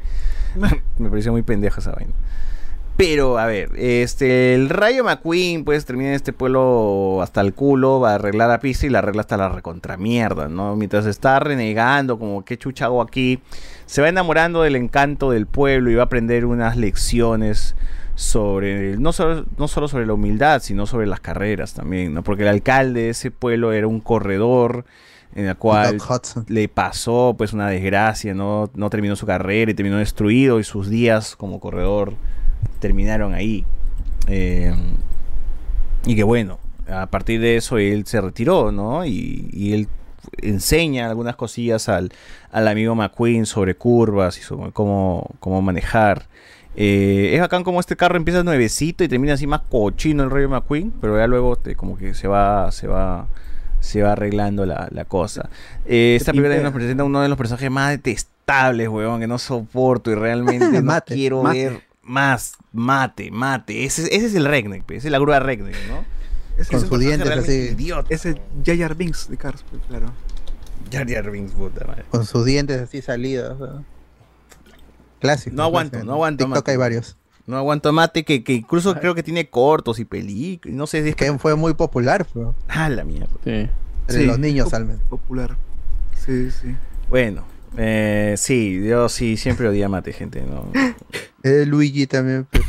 [0.97, 2.11] Me pareció muy pendejo esa vaina.
[2.97, 7.99] Pero, a ver, este, el Rayo McQueen, pues, termina en este pueblo hasta el culo,
[7.99, 10.75] va a arreglar la pista y la arregla hasta la recontramierda, ¿no?
[10.75, 13.39] Mientras está renegando, como, ¿qué chucha hago aquí?
[13.85, 17.75] Se va enamorando del encanto del pueblo y va a aprender unas lecciones
[18.15, 22.23] sobre, no solo, no solo sobre la humildad, sino sobre las carreras también, ¿no?
[22.23, 24.85] Porque el alcalde de ese pueblo era un corredor
[25.35, 25.99] en el cual
[26.47, 28.71] le pasó pues una desgracia, ¿no?
[28.73, 32.15] No terminó su carrera y terminó destruido y sus días como corredor
[32.79, 33.65] terminaron ahí.
[34.27, 34.73] Eh,
[36.05, 39.05] y que bueno, a partir de eso él se retiró, ¿no?
[39.05, 39.87] Y, y él
[40.41, 42.11] enseña algunas cosillas al,
[42.51, 46.25] al amigo McQueen sobre curvas y sobre cómo, cómo manejar.
[46.75, 50.49] Eh, es bacán como este carro empieza nuevecito y termina así más cochino el rollo
[50.49, 53.27] McQueen, pero ya luego te- como que se va, se va,
[53.79, 55.49] se va arreglando la, la cosa.
[55.85, 60.11] Eh, esta película nos presenta uno de los personajes más detestables, weón, que no soporto
[60.11, 61.69] y realmente no Mate, quiero mate.
[61.69, 62.53] ver más.
[62.73, 63.85] Mate, mate.
[63.85, 66.03] Ese, ese es el Regneck, esa es la grúa Regneck, ¿no?
[66.57, 67.51] Es Con un sus dientes así.
[67.71, 68.07] idiota.
[68.13, 70.11] Es el Jar Binks de Cars, pues, claro.
[70.91, 72.03] Jar Jar Binks, puta madre.
[72.09, 73.59] Con sus dientes así salidos.
[73.59, 73.85] ¿no?
[75.19, 75.55] Clásico.
[75.55, 76.05] No aguanto, clásico.
[76.07, 76.45] no aguanto.
[76.45, 76.71] TikTok mate.
[76.71, 77.17] hay varios.
[77.45, 80.75] No aguanto mate, que, que incluso creo que tiene cortos y películas.
[80.75, 82.25] No sé si es que fue muy popular.
[82.33, 82.55] Pero...
[82.67, 83.29] Ah, la mierda.
[83.45, 83.69] Entre
[84.09, 85.01] Sí, los niños al menos.
[85.09, 85.55] Popular.
[86.25, 86.75] Sí, sí.
[87.09, 87.45] Bueno,
[87.77, 90.41] eh, sí, yo sí siempre odié a mate, gente.
[90.43, 90.71] ¿no?
[91.43, 92.65] Eh, Luigi también, pues,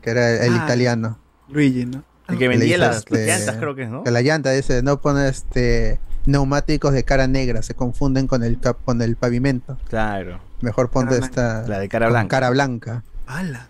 [0.00, 1.18] que era el Ah, italiano.
[1.48, 2.04] Luigi, ¿no?
[2.28, 4.04] El que vendía las, este, las llantas, creo que es, ¿no?
[4.04, 8.60] Que la llanta dice, no pone este neumáticos de cara negra, se confunden con el
[8.60, 9.76] cap- con el pavimento.
[9.88, 10.38] Claro.
[10.60, 12.28] Mejor ponte Cara esta La de cara blanca.
[12.28, 13.02] cara blanca.
[13.26, 13.68] ¡Hala!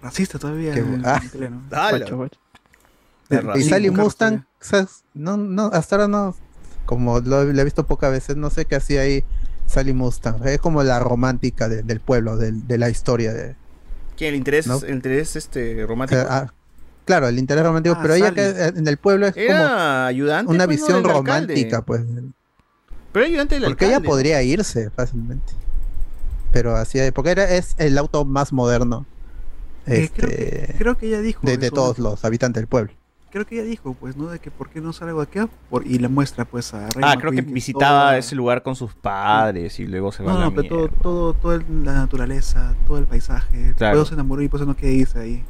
[0.00, 0.72] Racista todavía.
[0.72, 1.20] Qué el- ah.
[1.34, 2.30] el.
[3.56, 5.04] Y Sally Mustang, ¿sabes?
[5.14, 6.34] no, no, hasta ahora no,
[6.86, 9.24] como lo, lo he visto pocas veces, no sé qué hacía ahí
[9.70, 10.46] Sally Mustang.
[10.46, 13.32] Es como la romántica de- del pueblo, del- de, la historia.
[13.32, 13.54] De,
[14.16, 14.30] ¿Quién?
[14.30, 14.78] ¿El interés, ¿No?
[14.82, 16.20] el interés este, romántico?
[16.28, 16.52] Ah,
[17.04, 19.74] claro, el interés romántico, Ah, pero ella que eh, en el pueblo es Era como
[20.06, 20.52] ayudante.
[20.52, 20.86] una pues, ¿no?
[20.86, 21.18] visión alcalde.
[21.18, 22.02] romántica, pues.
[23.12, 25.52] Pero ayudante del Porque ella podría irse fácilmente.
[26.52, 29.06] Pero así, porque era, es el auto más moderno
[29.86, 31.46] Eh, este, creo, que, creo que ella dijo.
[31.46, 32.92] de, de todos los habitantes del pueblo.
[33.30, 34.26] Creo que ella dijo, pues, ¿no?
[34.26, 37.16] De que por qué no salgo aquí Por, y le muestra, pues, a Ray Ah,
[37.18, 40.40] creo que visitaba toda- ese lugar con sus padres y luego se va No, a
[40.40, 43.74] la no, pero todo, todo, toda la naturaleza, todo el paisaje.
[43.76, 43.94] Claro.
[43.94, 45.44] Luego se enamoró y por eso no quiere irse ahí.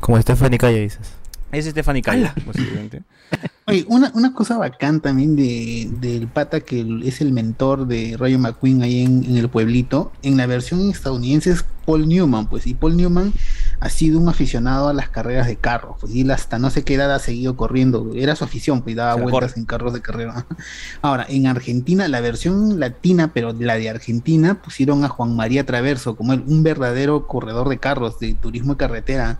[0.00, 1.12] Como Stephanie Calle dices.
[1.52, 3.02] Es Stephanie Cayo, posiblemente.
[3.66, 8.38] Oye, una, una cosa bacán también de, del pata que es el mentor de Rayo
[8.38, 10.12] McQueen ahí en, en el pueblito.
[10.22, 13.32] En la versión estadounidense es Paul Newman, pues, y Paul Newman
[13.80, 16.84] ha sido un aficionado a las carreras de carros, pues, y él hasta no sé
[16.84, 18.10] qué edad ha seguido corriendo.
[18.14, 19.60] Era su afición, pues, y daba Se vueltas corre.
[19.60, 20.46] en carros de carrera.
[21.02, 26.14] Ahora, en Argentina, la versión latina, pero la de Argentina, pusieron a Juan María Traverso
[26.16, 29.38] como el- un verdadero corredor de carros, de turismo de carretera.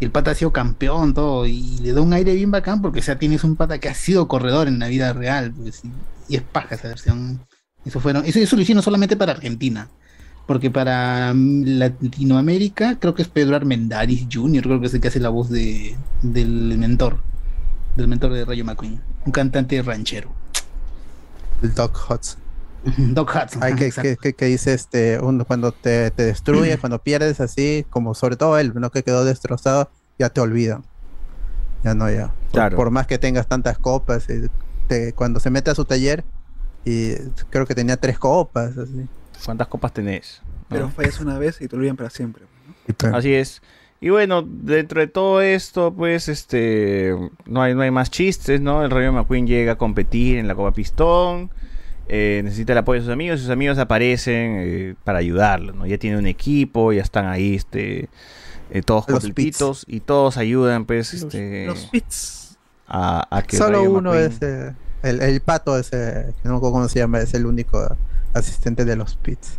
[0.00, 3.02] El pata ha sido campeón, todo, y le da un aire bien bacán porque, o
[3.02, 5.90] sea, tienes un pata que ha sido corredor en la vida real, pues, y,
[6.28, 7.40] y es paja esa versión.
[7.84, 9.88] Eso fueron, eso, eso lo hicieron solamente para Argentina,
[10.46, 15.08] porque para mm, Latinoamérica creo que es Pedro Armendáriz Jr., creo que es el que
[15.08, 17.18] hace la voz de, del mentor,
[17.96, 20.30] del mentor de Rayo McQueen, un cantante ranchero.
[21.62, 22.40] El Doc Hudson.
[23.14, 23.62] Doc Hudson.
[23.62, 27.84] Hay que, que, que- que dice este uno, cuando te, te destruye, cuando pierdes así,
[27.90, 28.90] como sobre todo él, ¿no?
[28.90, 30.84] que quedó destrozado, ya te olvidan.
[31.84, 32.28] Ya no, ya.
[32.28, 32.76] Por- Claro.
[32.76, 34.48] Por, más que tengas tantas copas, eh,
[34.88, 36.24] te- cuando se mete a su taller,
[36.86, 37.14] y
[37.50, 38.78] creo que tenía tres copas.
[38.78, 39.06] Así.
[39.44, 40.42] ¿Cuántas copas tenés?
[40.68, 40.90] Pero ¿No?
[40.90, 42.44] fallas una vez y te olvidan para siempre.
[43.12, 43.62] Así es.
[44.00, 47.14] Y bueno, dentro de todo esto, pues, este,
[47.46, 48.84] no hay, no hay más chistes, ¿no?
[48.84, 51.50] El Rayo McQueen llega a competir en la Copa Pistón,
[52.08, 55.86] eh, necesita el apoyo de sus amigos, sus amigos aparecen eh, para ayudarlo, ¿no?
[55.86, 58.08] Ya tiene un equipo, ya están ahí, este,
[58.70, 62.58] eh, todos Los completitos y todos ayudan, pues, este, Los Pits.
[62.86, 64.74] a, a que Solo Rayo uno McQueen- es eh,
[65.04, 67.96] el, el pato, ese, que no me acuerdo cómo se llama, es el único
[68.36, 69.58] asistente de los pits.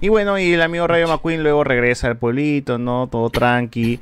[0.00, 3.08] Y bueno, y el amigo Rayo McQueen luego regresa al pueblito, ¿no?
[3.10, 4.00] Todo tranqui.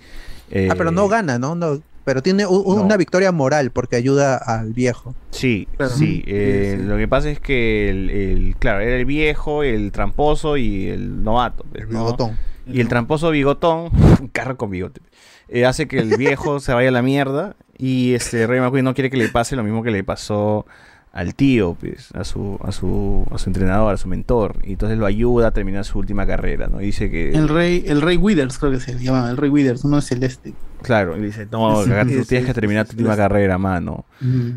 [0.70, 1.54] Ah, pero no eh, gana, ¿no?
[1.54, 5.14] no pero tiene una victoria moral porque ayuda al viejo.
[5.30, 6.24] Sí, sí.
[6.26, 10.88] eh, Lo que pasa es que el, el- claro, era el viejo, el tramposo y
[10.88, 11.64] el novato.
[11.70, 12.04] pues, ¿no?
[12.06, 12.38] bigotón.
[12.66, 13.90] Y el tramposo bigotón,
[14.20, 15.00] un carro con bigote,
[15.48, 18.94] eh, hace que el viejo se vaya a la mierda y este Rey McQueen no
[18.94, 20.66] quiere que le pase lo mismo que le pasó
[21.12, 24.57] al tío, pues, a su, a su, a su entrenador, a su mentor.
[24.65, 26.81] Y entonces lo ayuda a terminar su última carrera, ¿no?
[26.81, 27.32] Y dice que...
[27.32, 30.55] El rey, el rey Withers creo que se llama, el rey Withers, uno celeste.
[30.81, 34.07] Claro, y dice, no, Sí, cagate, sí, tú tienes que terminar tu última carrera, mano.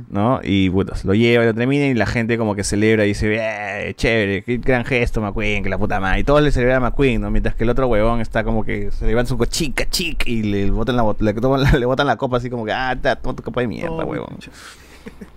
[0.10, 0.40] ¿No?
[0.44, 3.94] Y bueno, lo lleva, lo termina y la gente como que celebra y dice, eh,
[3.94, 6.22] chévere, qué gran gesto, McQueen, que la puta madre.
[6.22, 7.32] Y todos le celebran a McQueen, ¿no?
[7.32, 10.72] Mientras que el otro huevón está como que se levanta su chica, chic, y le
[10.72, 11.34] botan la, le,
[11.80, 14.38] le botan la copa así como que, ah, toma tu copa de mierda, Oh, huevón.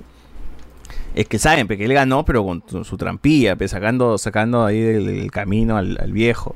[1.19, 5.33] Es que saben, porque él ganó, pero con su, trampilla, pues, sacando, sacando ahí del,
[5.33, 6.55] camino al, viejo.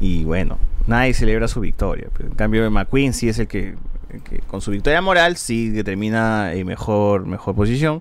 [0.00, 2.06] Y bueno, nadie celebra su victoria.
[2.16, 3.74] pero en cambio, McQueen sí es el que,
[4.10, 8.00] el que con su victoria moral sí determina mejor, mejor posición.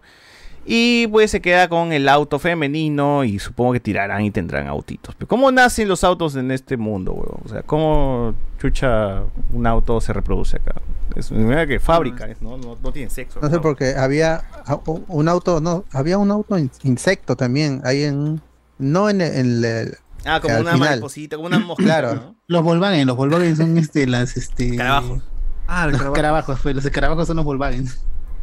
[0.71, 5.15] Y pues se queda con el auto femenino y supongo que tirarán y tendrán autitos.
[5.15, 7.41] Pero ¿cómo nacen los autos en este mundo, huevón?
[7.43, 10.75] O sea, ¿cómo chucha un auto se reproduce acá?
[11.15, 12.55] Es una que fábrica, ¿no?
[12.57, 13.39] No, no tienen sexo.
[13.41, 17.81] No sé porque había a- u- un auto, no, había un auto in- insecto también,
[17.83, 18.39] ahí en,
[18.77, 20.89] no en el, en el- Ah, como una final.
[20.89, 21.83] mariposita, como una mosca.
[21.83, 22.13] Claro.
[22.13, 22.35] ¿no?
[22.45, 24.69] Los Volkswagen, los Volkswagen son este, las este.
[24.69, 25.23] Escarabajos.
[25.65, 27.87] Ah, los escarabajos, pues, los escarabajos son los Volkswagen.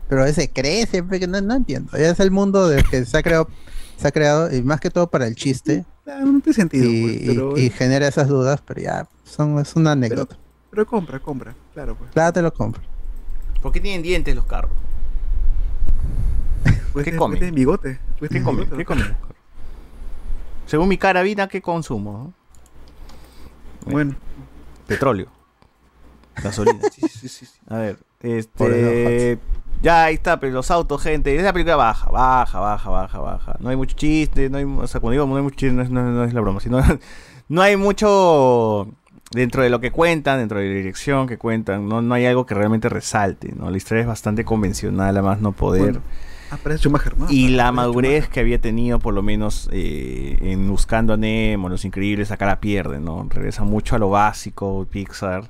[0.08, 1.96] Pero ese crece, porque no, no entiendo.
[1.96, 3.48] Es el mundo de que se ha creado,
[3.96, 5.84] se ha creado y más que todo para el chiste.
[6.06, 6.84] No tiene sentido.
[6.88, 10.36] y, pues, pero, y- y genera esas dudas, pero ya son, es una anécdota.
[10.70, 11.54] pero compra, compra.
[11.74, 12.10] Claro, pues.
[12.12, 12.82] Claro, te lo compro.
[13.62, 14.70] ¿Por qué tienen dientes los carros?
[16.92, 17.38] Pues ¿Qué comen?
[17.38, 17.98] tiene bigote.
[18.18, 18.68] Pues ¿Qué comen?
[18.70, 19.14] ¿Qué comen?
[20.66, 22.32] Según mi carabina, ¿qué consumo?
[23.84, 24.14] Bueno.
[24.86, 25.28] Petróleo.
[26.42, 26.80] Gasolina.
[26.92, 27.52] Sí, sí, sí, sí.
[27.68, 27.98] A ver,
[28.56, 29.38] Por este.
[29.86, 31.36] Ya ahí está, pero los autos, gente.
[31.36, 33.56] Esa película baja, baja, baja, baja, baja.
[33.60, 34.64] No hay mucho chiste, no hay.
[34.64, 36.58] O sea, cuando digo no hay mucho chiste, no es, no- no es la broma,
[36.60, 36.80] sino.
[37.48, 38.88] No hay mucho.
[39.30, 42.44] Dentro de lo que cuentan, dentro de la dirección que cuentan, no, no hay algo
[42.46, 43.70] que realmente resalte, ¿no?
[43.70, 45.82] La historia es bastante convencional, a más no poder.
[45.82, 46.00] Bueno,
[46.50, 46.88] Aparece.
[47.28, 51.84] Y la madurez que había tenido, por lo menos eh, en Buscando a Nemo, Los
[51.84, 53.26] Increíbles, acá la pierde, ¿no?
[53.30, 55.44] Regresa mucho a lo básico, Pixar.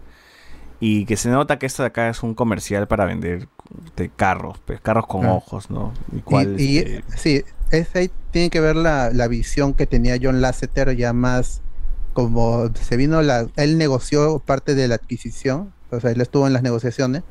[0.81, 3.49] Y que se nota que esto de acá es un comercial para vender
[3.97, 5.33] de carros, pues, carros con Ah.
[5.33, 5.99] ojos, ¿no?
[6.13, 9.87] Y cuál, Y, y, este, sí, es ahí tiene que ver la, la visión que
[9.87, 11.63] tenía John Lasseter ya más
[12.13, 16.53] como se vino la, él negoció parte de la adquisición, o sea, él estuvo en
[16.55, 17.25] las negociaciones,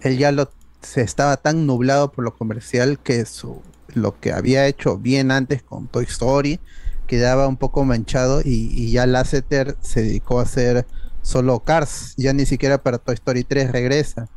[0.00, 0.50] él ya lo
[0.82, 3.62] se estaba tan nublado por lo comercial que su
[3.94, 6.60] lo que había hecho bien antes con Toy Story
[7.06, 10.86] quedaba un poco manchado y, y ya Lasseter se dedicó a hacer
[11.22, 14.28] solo Cars, ya ni siquiera para Toy Story 3 regresa.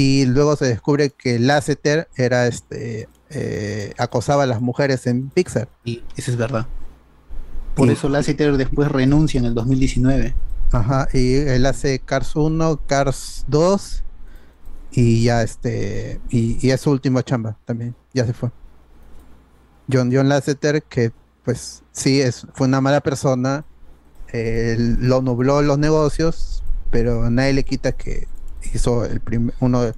[0.00, 5.68] Y luego se descubre que Lasseter era este eh, acosaba a las mujeres en Pixar.
[5.84, 6.68] Y eso es verdad.
[7.74, 10.36] Por Y- eso Lasseter después renuncia en el 2019.
[10.70, 14.04] Ajá, y él hace Cars 1, Cars 2
[14.92, 18.50] Y ya este, y, y es su última chamba también, ya se fue.
[19.92, 21.10] John John Lasseter, que
[21.44, 23.64] pues sí, es, fue una mala persona,
[24.32, 26.62] eh, lo nubló los negocios,
[26.92, 28.28] pero nadie le quita que
[28.74, 29.94] hizo el prim- uno de-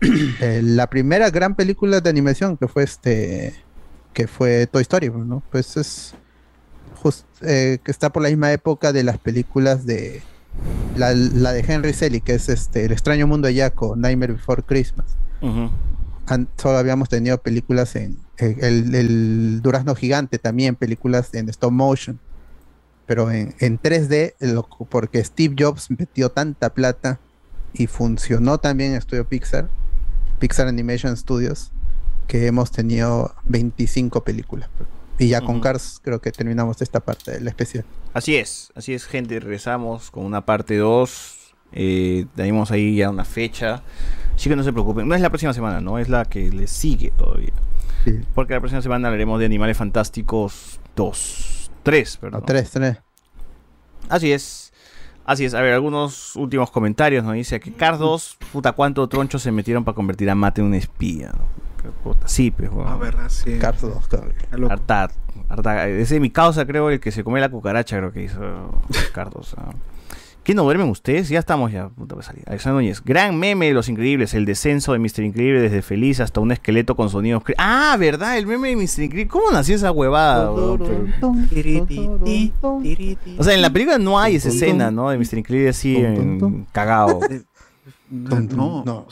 [0.40, 3.54] eh, la primera gran película de animación que fue este
[4.12, 5.42] que fue Toy Story, ¿no?
[5.52, 6.14] Pues es
[7.02, 10.22] just- eh, que está por la misma época de las películas de
[10.96, 14.62] la, la de Henry Selick, que es este El extraño mundo de Jaco, Nightmare Before
[14.64, 15.06] Christmas.
[16.58, 22.18] Solo habíamos tenido películas en eh, el, el Durazno Gigante también, películas en stop motion,
[23.06, 27.18] pero en, en 3D, lo- porque Steve Jobs metió tanta plata
[27.72, 29.68] y funcionó también Estudio Pixar,
[30.38, 31.72] Pixar Animation Studios,
[32.26, 34.68] que hemos tenido 25 películas.
[35.18, 35.60] Y ya con.
[35.60, 37.84] Cars creo que terminamos esta parte del especial.
[38.14, 39.38] Así es, así es, gente.
[39.38, 41.54] Regresamos con una parte 2.
[41.72, 43.82] Eh, tenemos ahí ya una fecha.
[44.34, 45.06] Así que no se preocupen.
[45.06, 45.98] No es la próxima semana, ¿no?
[45.98, 47.52] Es la que le sigue todavía.
[48.34, 51.70] Porque la próxima semana hablaremos de Animales Fantásticos 2.
[51.82, 52.40] 3, perdón.
[52.40, 52.96] No, tres, tres.
[54.08, 54.69] Así es.
[55.24, 55.54] Así es.
[55.54, 57.24] A ver, algunos últimos comentarios.
[57.24, 60.68] Nos dice que Cars 2, puta, cuánto troncho se metieron para convertir a Mate en
[60.68, 61.28] un espía.
[61.36, 61.44] ¿no?
[61.80, 62.70] Pero, puta, sí, pues.
[62.86, 63.58] A ver, sí.
[63.58, 64.34] Cars 2, cabrón.
[64.70, 65.10] Harta,
[65.48, 68.40] harta- Ese es mi causa, creo, el que se come la cucaracha, creo que hizo
[69.12, 69.54] Cardos.
[70.42, 71.28] ¿Qué no duermen ustedes?
[71.28, 72.42] Ya estamos ya, puta a salir.
[72.46, 75.20] Alexander Núñez, gran meme de los increíbles, el descenso de Mr.
[75.22, 77.42] Increíble desde feliz hasta un esqueleto con sonidos.
[77.58, 78.38] Ah, ¿verdad?
[78.38, 79.02] El meme de Mr.
[79.04, 79.28] Increíble.
[79.28, 80.50] ¿Cómo nació esa huevada?
[80.50, 80.80] weón?
[83.38, 85.10] O sea, en la película no hay esa escena, ¿no?
[85.10, 85.38] De Mr.
[85.38, 87.20] Increíble así en- cagado.
[88.12, 89.06] No, no,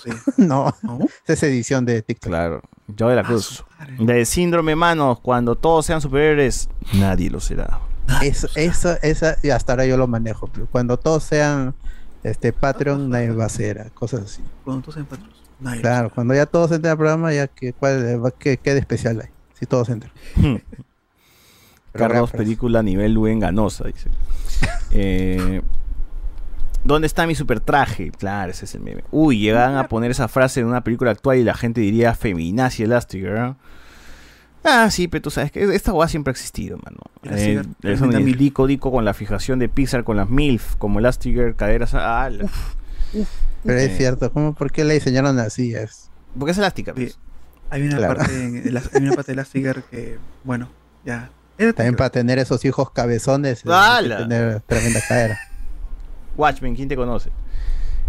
[0.83, 0.99] no.
[1.25, 2.31] Esa es edición de TikTok.
[2.31, 2.63] Claro.
[2.89, 3.65] Yo de la Cruz.
[3.97, 7.79] De síndrome manos, cuando todos sean superiores, nadie lo será.
[8.23, 10.47] Eso, eso, esa, y hasta ahora yo lo manejo.
[10.49, 11.75] pero Cuando todos sean
[12.23, 14.43] este Patreon, nadie va a hacer cosas así.
[14.65, 15.37] Cuando todos sean patrons.
[15.61, 18.81] Nadie Claro, cuando ya todos entren al programa, ya que cuál, va- qué, qué de
[18.81, 19.29] especial hay.
[19.59, 20.13] Si todos entran.
[21.93, 24.09] Carlos, película a nivel Luen Ganosa, dice.
[24.91, 25.63] Eh,
[26.85, 28.11] ¿Dónde está mi super traje?
[28.13, 29.03] Claro, ese es el meme.
[29.11, 32.85] Uy, llegan a poner esa frase en una película actual y la gente diría feminazi
[32.85, 33.57] elástica.
[34.71, 36.99] Ah, sí, pero tú sabes que esta hueá siempre ha existido, mano.
[37.25, 38.37] Eh, ni- MILF.
[38.39, 41.95] dico dico con la fijación de Pixar con las MILF, como Elastigirl, caderas.
[41.95, 42.49] Ah, la-
[43.65, 45.75] Pero es Eh, cierto, ¿cómo, ¿por qué le diseñaron así?
[45.75, 46.93] Es, Porque es elástica.
[46.95, 47.19] pues.
[47.71, 48.17] Hay una Claro.
[48.17, 50.69] parte en, la- hay una parte de Elastigirl que, bueno,
[51.05, 51.31] ya.
[51.59, 55.39] Era también para tener esos hijos cabezones, eh, tener tremenda cadera.
[56.37, 57.31] Watchmen, ¿quién te conoce?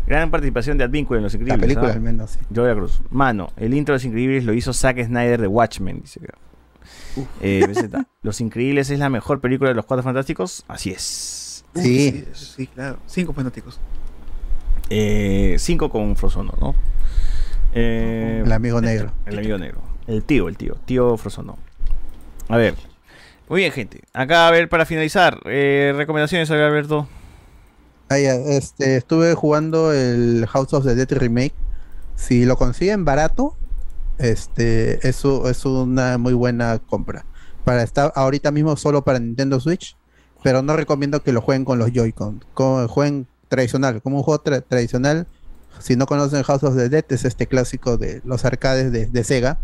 [0.06, 1.60] Gran participación de Advínculo en Los Increíbles.
[1.62, 1.94] película, ¿ah?
[1.94, 2.40] al menos, sí.
[2.50, 3.02] De la Cruz.
[3.10, 6.20] Mano, el intro de Los Increíbles lo hizo Zack Snyder de Watchmen, dice.
[7.42, 7.90] Eh, BZ,
[8.24, 10.64] Los Increíbles es la mejor película de los Cuatro Fantásticos.
[10.68, 11.64] Así es.
[11.76, 12.98] Sí, sí, claro.
[13.06, 13.80] Cinco fanáticos.
[14.90, 16.76] Eh, cinco con Frozono, ¿no?
[17.74, 19.12] Eh, El amigo negro.
[19.26, 19.82] El amigo negro.
[20.08, 20.76] El tío, el tío.
[20.86, 21.58] Tío Frozono.
[22.48, 22.76] A ver.
[23.48, 24.02] Muy bien, gente.
[24.14, 25.40] Acá, a ver, para finalizar.
[25.46, 27.08] eh, recomendaciones, Alberto.
[28.10, 31.54] Ah, ya, este, estuve jugando el House of the Dead Remake.
[32.16, 33.56] Si lo consiguen barato,
[34.20, 37.26] este, eso es una muy buena compra.
[37.64, 39.98] Para estar ahorita mismo solo para Nintendo Switch,
[40.44, 42.44] pero no recomiendo que lo jueguen con los Joy-Con.
[42.54, 45.28] Jueguen tradicional, como un juego tra- tradicional.
[45.80, 49.60] Si no conocen House of the Dead, es este clásico de los arcades de, Sega,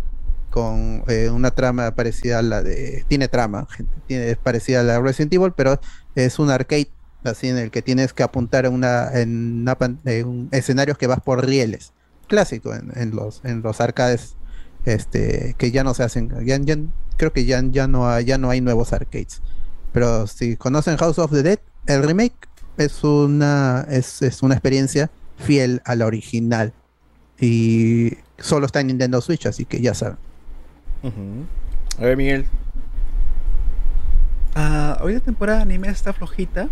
[0.49, 3.05] con eh, una trama parecida a la de.
[3.07, 3.67] Tiene trama,
[4.07, 5.79] tiene, es parecida a la de Resident Evil, pero
[6.15, 6.89] es un arcade
[7.23, 11.43] así en el que tienes que apuntar una en, una en escenarios que vas por
[11.45, 11.91] rieles
[12.27, 14.35] clásico en los en los arcades
[14.85, 16.77] este que ya no se hacen ya, ya-
[17.17, 19.41] creo que ya, ya no hay, ya no hay nuevos arcades
[19.93, 22.35] pero si conocen House of the Dead el remake
[22.77, 26.73] es una es, es una experiencia fiel a la original
[27.39, 30.17] y solo está en Nintendo Switch así que ya saben
[31.99, 32.45] A ver, Miguel.
[34.55, 36.69] Ah, hoy la temporada de anime está flojita,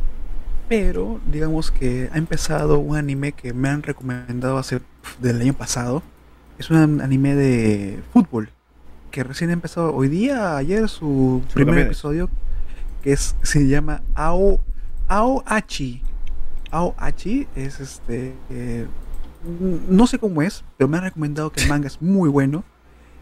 [0.69, 4.79] pero digamos que ha empezado un anime que me han recomendado hace
[5.19, 6.01] del año pasado.
[6.57, 8.49] Es un anime de fútbol
[9.11, 12.29] que recién ha empezado hoy día, ayer su primer episodio
[13.03, 14.59] que es se llama Ao
[15.07, 16.01] Aoachi.
[16.71, 18.87] Aoachi es este eh,
[19.89, 22.63] no sé cómo es, pero me han recomendado que el manga es muy bueno.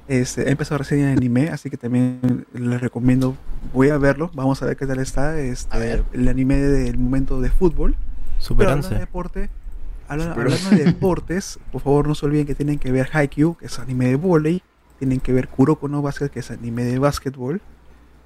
[0.07, 3.35] Este, he empezado recién en anime, así que también les recomiendo.
[3.73, 5.39] Voy a verlo, vamos a ver qué tal está.
[5.39, 7.95] Este, el anime del momento de fútbol.
[7.95, 8.93] Pero Superance.
[8.93, 9.49] de deporte,
[10.11, 10.57] habla- Superance.
[10.65, 13.79] hablando de deportes, por favor no se olviden que tienen que ver Haikyuu, que es
[13.79, 14.61] anime de volei.
[14.99, 17.59] Tienen que ver Kuroko no Basket, que es anime de básquetbol.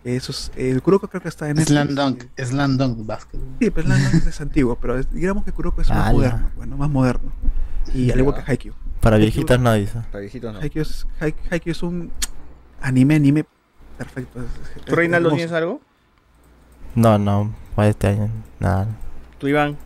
[0.04, 1.96] Eso es, el Kuroko creo que está en Slam.
[1.96, 3.40] Dunk, Slam Dunk Basket.
[3.60, 6.12] Sí, pero Slam Dunk es antiguo, pero es- digamos que Kuroko es más Ala.
[6.14, 7.32] moderno, bueno, más moderno.
[7.94, 8.74] Y al igual que Haikyuu.
[9.00, 10.00] Para viejitos no dice.
[10.12, 10.60] Para viejitos no.
[10.60, 12.12] Haikyuu es, Hai- Haikyuu es un
[12.82, 13.46] anime, anime
[13.98, 14.40] perfecto.
[14.42, 15.80] es- es ¿Tú, Reinaldo, tienes algo?
[16.94, 18.88] No, no, para este año, nada.
[19.38, 19.78] ¿Tú, Iván?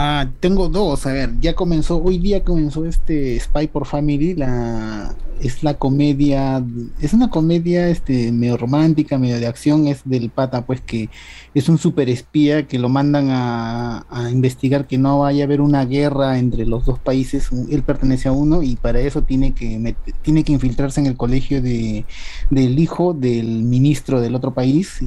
[0.00, 5.12] Ah, tengo dos, a ver, ya comenzó, hoy día comenzó este Spy por Family, la
[5.40, 6.64] es la comedia,
[7.00, 11.10] es una comedia este medio romántica, medio de acción, es del pata pues que
[11.52, 15.84] es un super espía que lo mandan a, investigar que no vaya a haber una
[15.84, 20.14] guerra entre los dos países, él pertenece a uno y para eso tiene que met-
[20.22, 22.04] tiene que infiltrarse en el colegio de
[22.50, 25.00] del hijo del ministro del otro país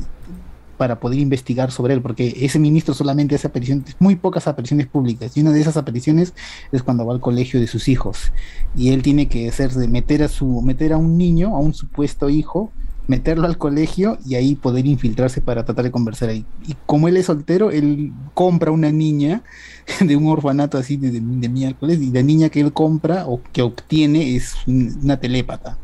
[0.81, 5.37] para poder investigar sobre él, porque ese ministro solamente hace apariciones, muy pocas apariciones públicas,
[5.37, 6.33] y una de esas apariciones
[6.71, 8.31] es cuando va al colegio de sus hijos,
[8.75, 12.31] y él tiene que hacerse, meter a su, meter a un niño, a un supuesto
[12.31, 12.71] hijo,
[13.07, 16.45] meterlo al colegio y ahí poder infiltrarse para tratar de conversar ahí.
[16.67, 19.43] Y como él es soltero, él compra una niña
[20.01, 23.39] de un orfanato así de, de, de miércoles, y la niña que él compra o
[23.53, 25.77] que obtiene es un- una telépata,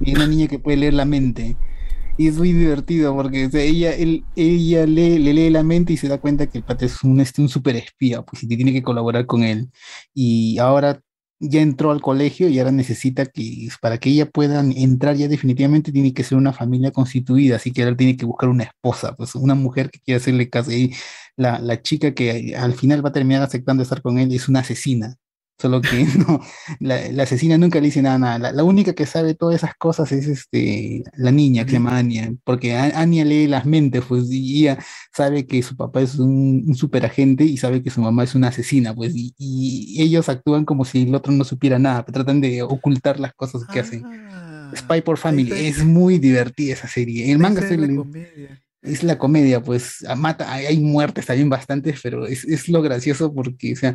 [0.00, 1.54] y una niña que puede leer la mente.
[2.22, 5.92] Y es muy divertido porque o sea, ella, él, ella lee, le lee la mente
[5.92, 8.46] y se da cuenta que el pata es un, este, un super espía, pues y
[8.46, 9.70] tiene que colaborar con él.
[10.14, 11.00] Y ahora
[11.40, 15.90] ya entró al colegio y ahora necesita que, para que ella pueda entrar ya definitivamente,
[15.90, 19.34] tiene que ser una familia constituida, así que ahora tiene que buscar una esposa, pues
[19.34, 20.70] una mujer que quiera hacerle caso.
[20.70, 20.94] Y
[21.36, 24.60] la, la chica que al final va a terminar aceptando estar con él es una
[24.60, 25.16] asesina.
[25.58, 26.40] Solo que no,
[26.80, 28.38] la, la asesina nunca le dice nada, nada.
[28.38, 31.96] La, la única que sabe todas esas cosas es este, la niña que se llama
[31.98, 34.78] Anya, porque A- Anya lee las mentes, pues, y ella
[35.14, 38.48] sabe que su papá es un, un superagente y sabe que su mamá es una
[38.48, 42.62] asesina, pues, y, y ellos actúan como si el otro no supiera nada, tratan de
[42.62, 44.06] ocultar las cosas que hacen.
[44.74, 47.30] Spy por Family, es muy divertida esa serie.
[47.30, 49.62] El manga Esa es es la comedia.
[49.62, 53.94] pues a- mata, hay, muertes también bastantes, pero es, es lo gracioso porque, o sea,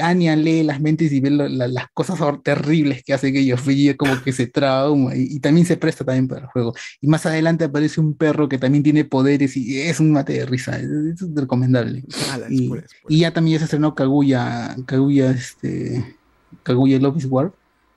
[0.00, 3.94] Anya lee las mentes y ve lo- la- las cosas terribles que hacen ellos, y
[3.94, 6.74] como que se trauma y, y también se presta también para el juego.
[7.00, 10.46] Y más adelante aparece un perro que también tiene poderes y es un mate de
[10.46, 12.02] risa, es, es recomendable.
[12.32, 16.16] Ala, Y, spoiler, y ya también ya se estrenó Kaguya, Kaguya, este,
[16.62, 17.52] Kaguya Love War,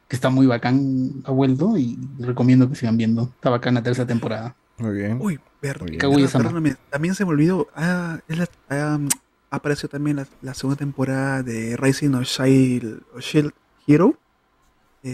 [0.09, 3.31] que está muy bacán, ha vuelto y recomiendo que sigan viendo.
[3.35, 4.56] Está bacán la tercera temporada.
[4.77, 5.17] Muy bien.
[5.22, 5.41] Uy, bien.
[5.59, 5.88] perdón,
[6.31, 7.67] perdóname, también se me olvidó.
[7.75, 8.99] Ah, es la-
[9.49, 13.51] apareció también la, la segunda temporada de Rising of Shield, of Shield
[13.88, 14.17] Hero.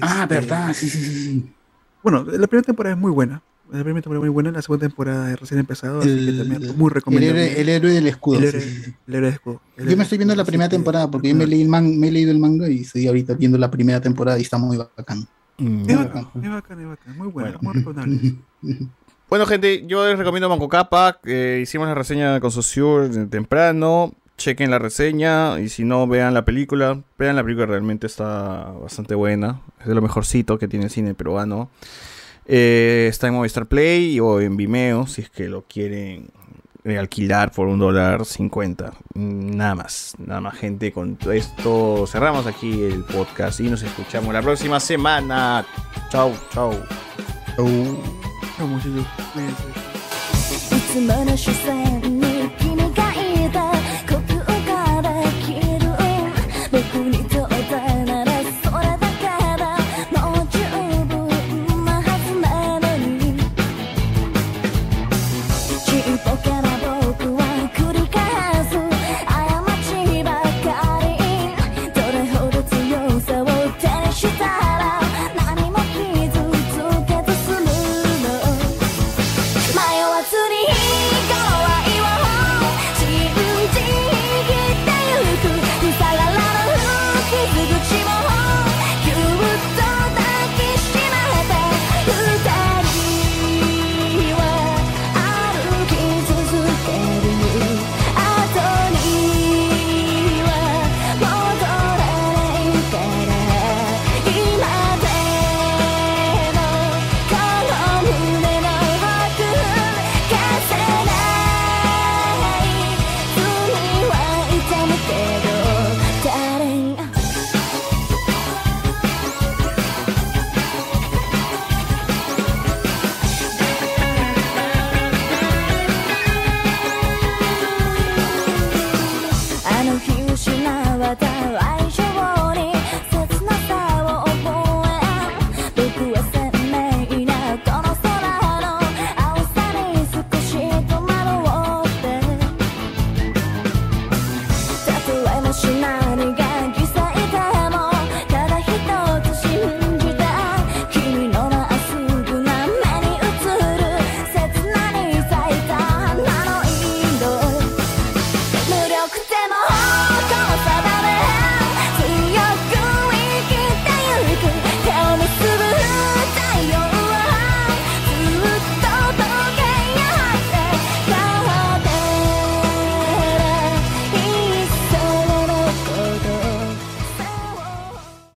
[0.01, 1.53] Ah, Este, verdad, sí, sí, sí, sí.
[2.01, 3.42] Bueno, la primera temporada es muy buena.
[3.72, 6.77] La primera temporada es muy buena, la segunda temporada es recién empezado, así que también
[6.77, 7.45] muy el recomendable.
[7.51, 8.40] héroe, el héroe del escudo.
[8.40, 8.93] El héroe- sí, sí.
[9.08, 9.61] el héroe del escudo.
[9.77, 12.09] El Yo me estoy viendo la primera temporada porque yo me, leí el man- me
[12.09, 15.25] he leído el manga y estoy ahorita viendo la primera temporada y está muy bacán.
[15.58, 17.17] Es bacán, es bacán, es bacán.
[17.17, 18.35] Muy bueno, muy recomendable.
[19.34, 21.20] Bueno, gente, yo les recomiendo Banco Capa.
[21.26, 24.14] eh, hicimos la reseña con Sociur temprano.
[24.38, 27.02] Chequen la reseña y si no, vean la película.
[27.18, 29.62] Vean la película, realmente está bastante buena.
[29.80, 31.72] Es de lo mejorcito que tiene el cine peruano.
[32.45, 36.30] Eh, está en Movistar Play o en Vimeo si es que lo quieren
[36.84, 38.94] eh, alquilar por un dólar cincuenta.
[39.16, 40.92] Nada más, nada más, gente.
[40.92, 45.66] Con esto cerramos aquí el podcast y nos escuchamos la próxima semana.
[46.12, 46.72] Chau, chau.
[47.57, 49.07] Chao, muchachos.
[49.33, 49.99] Cuídense.
[50.49, 51.51] いつもの視